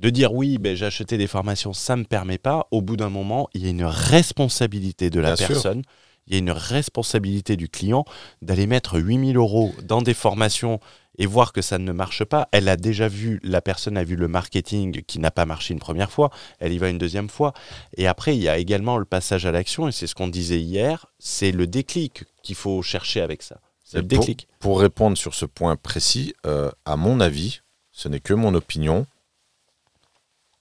De 0.00 0.08
dire 0.10 0.32
oui, 0.32 0.56
ben, 0.58 0.74
j'ai 0.74 0.86
acheté 0.86 1.18
des 1.18 1.26
formations, 1.26 1.72
ça 1.74 1.94
ne 1.94 2.00
me 2.00 2.06
permet 2.06 2.38
pas. 2.38 2.66
Au 2.70 2.80
bout 2.80 2.96
d'un 2.96 3.10
moment, 3.10 3.48
il 3.54 3.62
y 3.62 3.66
a 3.66 3.70
une 3.70 3.84
responsabilité 3.84 5.10
de 5.10 5.20
la 5.20 5.34
Bien 5.34 5.36
sûr. 5.36 5.48
personne, 5.48 5.82
il 6.26 6.32
y 6.32 6.36
a 6.36 6.38
une 6.38 6.50
responsabilité 6.50 7.56
du 7.56 7.68
client 7.68 8.04
d'aller 8.40 8.66
mettre 8.66 8.98
8000 8.98 9.36
euros 9.36 9.74
dans 9.82 10.00
des 10.00 10.14
formations 10.14 10.80
et 11.18 11.26
voir 11.26 11.52
que 11.52 11.60
ça 11.60 11.76
ne 11.78 11.92
marche 11.92 12.24
pas. 12.24 12.48
Elle 12.52 12.68
a 12.70 12.76
déjà 12.78 13.08
vu, 13.08 13.40
la 13.42 13.60
personne 13.60 13.98
a 13.98 14.04
vu 14.04 14.16
le 14.16 14.26
marketing 14.28 15.02
qui 15.02 15.18
n'a 15.18 15.30
pas 15.30 15.44
marché 15.44 15.74
une 15.74 15.80
première 15.80 16.10
fois, 16.10 16.30
elle 16.60 16.72
y 16.72 16.78
va 16.78 16.88
une 16.88 16.96
deuxième 16.98 17.28
fois. 17.28 17.52
Et 17.98 18.06
après, 18.06 18.34
il 18.34 18.42
y 18.42 18.48
a 18.48 18.56
également 18.56 18.96
le 18.96 19.04
passage 19.04 19.44
à 19.44 19.52
l'action, 19.52 19.86
et 19.86 19.92
c'est 19.92 20.06
ce 20.06 20.14
qu'on 20.14 20.28
disait 20.28 20.60
hier, 20.60 21.06
c'est 21.18 21.52
le 21.52 21.66
déclic 21.66 22.24
qu'il 22.42 22.54
faut 22.54 22.80
chercher 22.80 23.20
avec 23.20 23.42
ça. 23.42 23.60
C'est 23.84 23.98
le 23.98 24.06
pour- 24.08 24.20
déclic. 24.20 24.48
Pour 24.60 24.80
répondre 24.80 25.18
sur 25.18 25.34
ce 25.34 25.44
point 25.44 25.76
précis, 25.76 26.32
euh, 26.46 26.70
à 26.86 26.96
mon 26.96 27.20
avis, 27.20 27.60
ce 27.92 28.08
n'est 28.08 28.20
que 28.20 28.32
mon 28.32 28.54
opinion, 28.54 29.04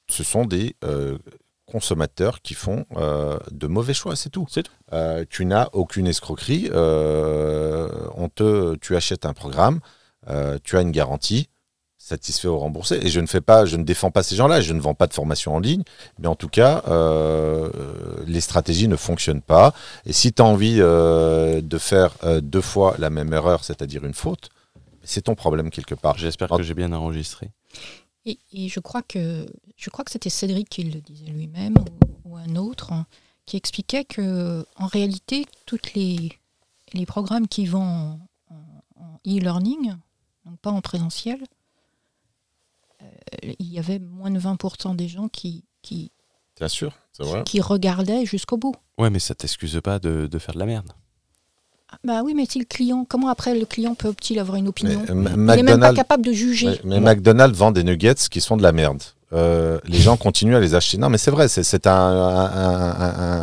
ce 0.09 0.23
sont 0.23 0.45
des 0.45 0.75
euh, 0.83 1.17
consommateurs 1.65 2.41
qui 2.41 2.55
font 2.55 2.85
euh, 2.97 3.37
de 3.51 3.67
mauvais 3.67 3.93
choix, 3.93 4.15
c'est 4.15 4.29
tout. 4.31 4.47
C'est 4.49 4.63
tout. 4.63 4.71
Euh, 4.93 5.23
tu 5.29 5.45
n'as 5.45 5.69
aucune 5.73 6.07
escroquerie, 6.07 6.69
euh, 6.73 7.87
on 8.15 8.27
te, 8.29 8.75
tu 8.77 8.95
achètes 8.95 9.25
un 9.25 9.33
programme, 9.33 9.79
euh, 10.29 10.57
tu 10.63 10.77
as 10.77 10.81
une 10.81 10.91
garantie, 10.91 11.47
satisfait 11.97 12.47
ou 12.47 12.57
remboursé. 12.57 12.99
Et 13.03 13.09
je 13.09 13.19
ne 13.19 13.27
fais 13.27 13.41
pas, 13.41 13.65
je 13.65 13.75
ne 13.77 13.83
défends 13.83 14.09
pas 14.09 14.23
ces 14.23 14.35
gens-là, 14.35 14.61
je 14.61 14.73
ne 14.73 14.79
vends 14.81 14.95
pas 14.95 15.05
de 15.05 15.13
formation 15.13 15.53
en 15.55 15.59
ligne, 15.59 15.83
mais 16.17 16.27
en 16.27 16.35
tout 16.35 16.47
cas, 16.49 16.81
euh, 16.87 17.69
les 18.25 18.41
stratégies 18.41 18.87
ne 18.87 18.95
fonctionnent 18.95 19.41
pas. 19.43 19.73
Et 20.05 20.13
si 20.13 20.33
tu 20.33 20.41
as 20.41 20.45
envie 20.45 20.77
euh, 20.79 21.61
de 21.61 21.77
faire 21.77 22.15
euh, 22.23 22.41
deux 22.41 22.61
fois 22.61 22.95
la 22.97 23.11
même 23.11 23.31
erreur, 23.33 23.63
c'est-à-dire 23.63 24.05
une 24.05 24.15
faute, 24.15 24.49
c'est 25.03 25.21
ton 25.21 25.35
problème 25.35 25.69
quelque 25.69 25.93
part. 25.95 26.17
J'espère 26.17 26.51
En- 26.51 26.57
que 26.57 26.63
j'ai 26.63 26.73
bien 26.73 26.93
enregistré. 26.93 27.51
Et, 28.25 28.39
et 28.53 28.69
je 28.69 28.79
crois 28.79 29.01
que 29.01 29.45
je 29.79 29.89
crois 29.89 30.03
que 30.05 30.11
c'était 30.11 30.29
Cédric 30.29 30.69
qui 30.69 30.83
le 30.83 30.99
disait 31.01 31.27
lui-même 31.27 31.75
ou, 32.25 32.31
ou 32.31 32.37
un 32.37 32.55
autre 32.55 32.91
hein, 32.91 33.05
qui 33.45 33.57
expliquait 33.57 34.03
que 34.03 34.65
en 34.75 34.87
réalité 34.87 35.45
toutes 35.65 35.93
les 35.93 36.37
les 36.93 37.05
programmes 37.05 37.47
qui 37.47 37.65
vont 37.65 38.19
en, 38.49 39.17
e-learning, 39.27 39.93
donc 40.45 40.59
pas 40.59 40.71
en 40.71 40.81
présentiel, 40.81 41.39
euh, 43.01 43.05
il 43.59 43.67
y 43.67 43.79
avait 43.79 43.99
moins 43.99 44.31
de 44.31 44.39
20% 44.39 44.95
des 44.95 45.07
gens 45.07 45.27
qui 45.27 45.65
qui, 45.81 46.11
Bien 46.57 46.67
sûr, 46.67 46.93
c'est 47.13 47.23
vrai. 47.23 47.43
qui 47.45 47.61
regardaient 47.61 48.25
jusqu'au 48.25 48.57
bout. 48.57 48.75
Ouais, 48.97 49.09
mais 49.09 49.19
ça 49.19 49.33
t'excuse 49.33 49.79
pas 49.81 49.99
de, 49.99 50.27
de 50.27 50.39
faire 50.39 50.53
de 50.53 50.59
la 50.59 50.65
merde. 50.65 50.91
Ah, 51.89 51.97
Bah 52.03 52.21
oui, 52.23 52.33
mais 52.33 52.45
si 52.45 52.59
le 52.59 52.65
client, 52.65 53.05
comment 53.05 53.29
après 53.29 53.57
le 53.57 53.65
client 53.65 53.95
peut-il 53.95 54.39
avoir 54.39 54.57
une 54.57 54.67
opinion 54.67 55.05
Mais, 55.07 55.29
euh, 55.31 55.35
Il 55.35 55.45
n'est 55.45 55.63
même 55.63 55.79
pas 55.79 55.93
capable 55.93 56.25
de 56.25 56.33
juger. 56.33 56.67
Ouais, 56.67 56.81
mais 56.83 56.99
McDonald's 56.99 57.57
vend 57.57 57.71
des 57.71 57.83
nuggets 57.83 58.27
qui 58.29 58.41
sont 58.41 58.57
de 58.57 58.63
la 58.63 58.73
merde. 58.73 59.01
Euh, 59.33 59.79
les 59.85 59.99
gens 59.99 60.17
continuent 60.17 60.55
à 60.55 60.59
les 60.59 60.75
acheter. 60.75 60.97
Non, 60.97 61.09
mais 61.09 61.17
c'est 61.17 61.31
vrai, 61.31 61.47
c'est- 61.47 61.63
un, 61.87 61.93
un- 61.93 63.41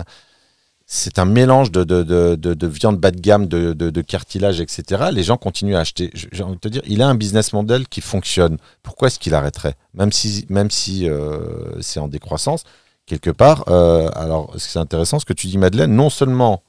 mélange 1.25 1.73
de, 1.73 1.85
de, 1.85 2.03
de, 2.03 2.35
de- 2.37 2.55
de 2.55 2.67
viande 2.67 2.99
bas 2.99 3.11
de 3.11 3.21
gamme, 3.21 3.47
de, 3.47 3.73
cartilage, 4.03 4.61
etc. 4.61 5.07
Les 5.13 5.23
gens 5.25 5.37
continuent 5.37 5.77
à 5.77 5.81
acheter. 5.81 6.11
J'ai 6.15 6.43
envie 6.43 6.55
de 6.57 6.61
te 6.61 6.69
dire, 6.69 6.83
il 6.87 7.03
a 7.03 7.09
un 7.09 7.15
business 7.17 7.53
model 7.53 7.89
qui 7.89 8.01
fonctionne. 8.01 8.59
Pourquoi 8.83 9.09
est-ce 9.09 9.19
qu'il 9.19 9.35
arrêterait? 9.35 9.75
Même 9.95 10.13
si, 10.13 10.47
même 10.49 10.71
si 10.71 11.09
euh, 11.09 11.81
c'est 11.81 11.99
en 12.01 12.09
décroissance, 12.09 12.63
quelque 13.07 13.31
part. 13.31 13.65
euh, 13.69 14.09
alors, 14.15 14.55
c'est 14.59 14.79
intéressant 14.79 15.19
ce 15.19 15.25
que 15.25 15.33
tu 15.33 15.47
dis, 15.49 15.59
Madeleine? 15.59 15.93
Non 15.95 16.11
seulement 16.11 16.63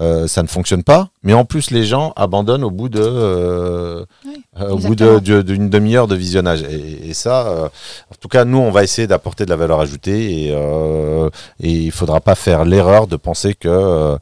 euh, 0.00 0.26
ça 0.28 0.42
ne 0.42 0.48
fonctionne 0.48 0.84
pas, 0.84 1.10
mais 1.22 1.32
en 1.34 1.44
plus 1.44 1.70
les 1.70 1.84
gens 1.84 2.12
abandonnent 2.16 2.62
au 2.64 2.70
bout 2.70 2.88
de 2.88 3.00
euh, 3.02 4.04
Oui, 4.24 4.42
euh, 4.60 4.68
au 4.70 4.78
bout 4.78 4.94
de- 4.94 5.04
exactement. 5.04 5.36
de- 5.38 5.42
d'une 5.42 5.70
demi-heure 5.70 6.06
de 6.06 6.14
visionnage. 6.14 6.62
Et, 6.62 7.08
et 7.10 7.14
ça, 7.14 7.48
euh, 7.48 7.66
en 7.66 8.14
tout 8.20 8.28
cas, 8.28 8.44
nous, 8.44 8.58
on 8.58 8.70
va 8.70 8.84
essayer 8.84 9.06
d'apporter 9.08 9.44
de 9.44 9.50
la 9.50 9.56
valeur 9.56 9.80
ajoutée 9.80 10.44
et, 10.46 10.52
euh, 10.52 11.28
et 11.60 11.72
il 11.72 11.90
faudra 11.90 12.20
pas 12.20 12.34
faire 12.34 12.64
l'erreur 12.64 13.06
de 13.08 13.16
penser 13.16 13.54
que 13.54 14.16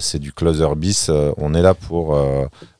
c'est 0.00 0.18
du 0.18 0.32
closer 0.32 0.74
bis. 0.76 1.10
On 1.36 1.52
est 1.54 1.62
là 1.62 1.74
pour, 1.74 2.16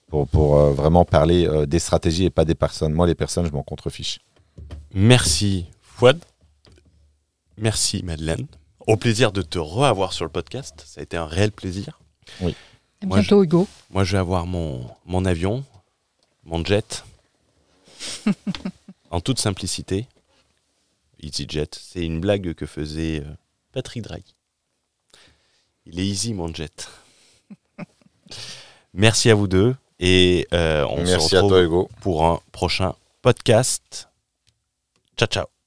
pour, 0.08 0.26
pour 0.28 0.56
vraiment 0.70 1.04
parler 1.04 1.48
des 1.66 1.78
stratégies 1.78 2.24
et 2.26 2.30
pas 2.30 2.44
des 2.44 2.54
personnes. 2.54 2.92
Moi, 2.92 3.06
les 3.06 3.14
personnes, 3.14 3.46
je 3.46 3.52
m'en 3.52 3.62
contrefiche. 3.62 4.20
Merci 4.94 5.66
Fouad. 5.82 6.18
Merci 7.58 8.02
Madeleine. 8.04 8.46
Au 8.86 8.96
plaisir 8.96 9.32
de 9.32 9.42
te 9.42 9.58
reavoir 9.58 10.12
sur 10.12 10.24
le 10.24 10.30
podcast. 10.30 10.82
Ça 10.86 11.00
a 11.00 11.02
été 11.04 11.16
un 11.16 11.26
réel 11.26 11.52
plaisir. 11.52 11.98
À 12.40 13.06
Moi, 13.06 13.18
bientôt, 13.18 13.42
Hugo. 13.42 13.66
Moi, 13.90 14.04
je 14.04 14.12
vais 14.12 14.18
avoir 14.18 14.46
mon, 14.46 14.88
mon 15.06 15.24
avion, 15.24 15.64
mon 16.44 16.64
jet, 16.64 17.04
en 19.10 19.20
toute 19.20 19.38
simplicité. 19.38 20.06
EasyJet, 21.22 21.68
c'est 21.72 22.04
une 22.04 22.20
blague 22.20 22.54
que 22.54 22.66
faisait 22.66 23.20
euh, 23.20 23.30
Patrick 23.72 24.02
Drahi. 24.02 24.24
Il 25.86 25.98
est 26.00 26.06
easy, 26.06 26.34
mon 26.34 26.52
jet. 26.52 26.88
Merci 28.94 29.30
à 29.30 29.34
vous 29.34 29.46
deux 29.48 29.74
et 30.00 30.46
euh, 30.52 30.84
on 30.88 31.02
Merci 31.04 31.28
se 31.28 31.36
à 31.36 31.40
retrouve 31.40 31.50
toi, 31.50 31.62
Hugo. 31.62 31.88
pour 32.00 32.24
un 32.26 32.40
prochain 32.50 32.94
podcast. 33.22 34.08
Ciao, 35.16 35.28
ciao. 35.28 35.51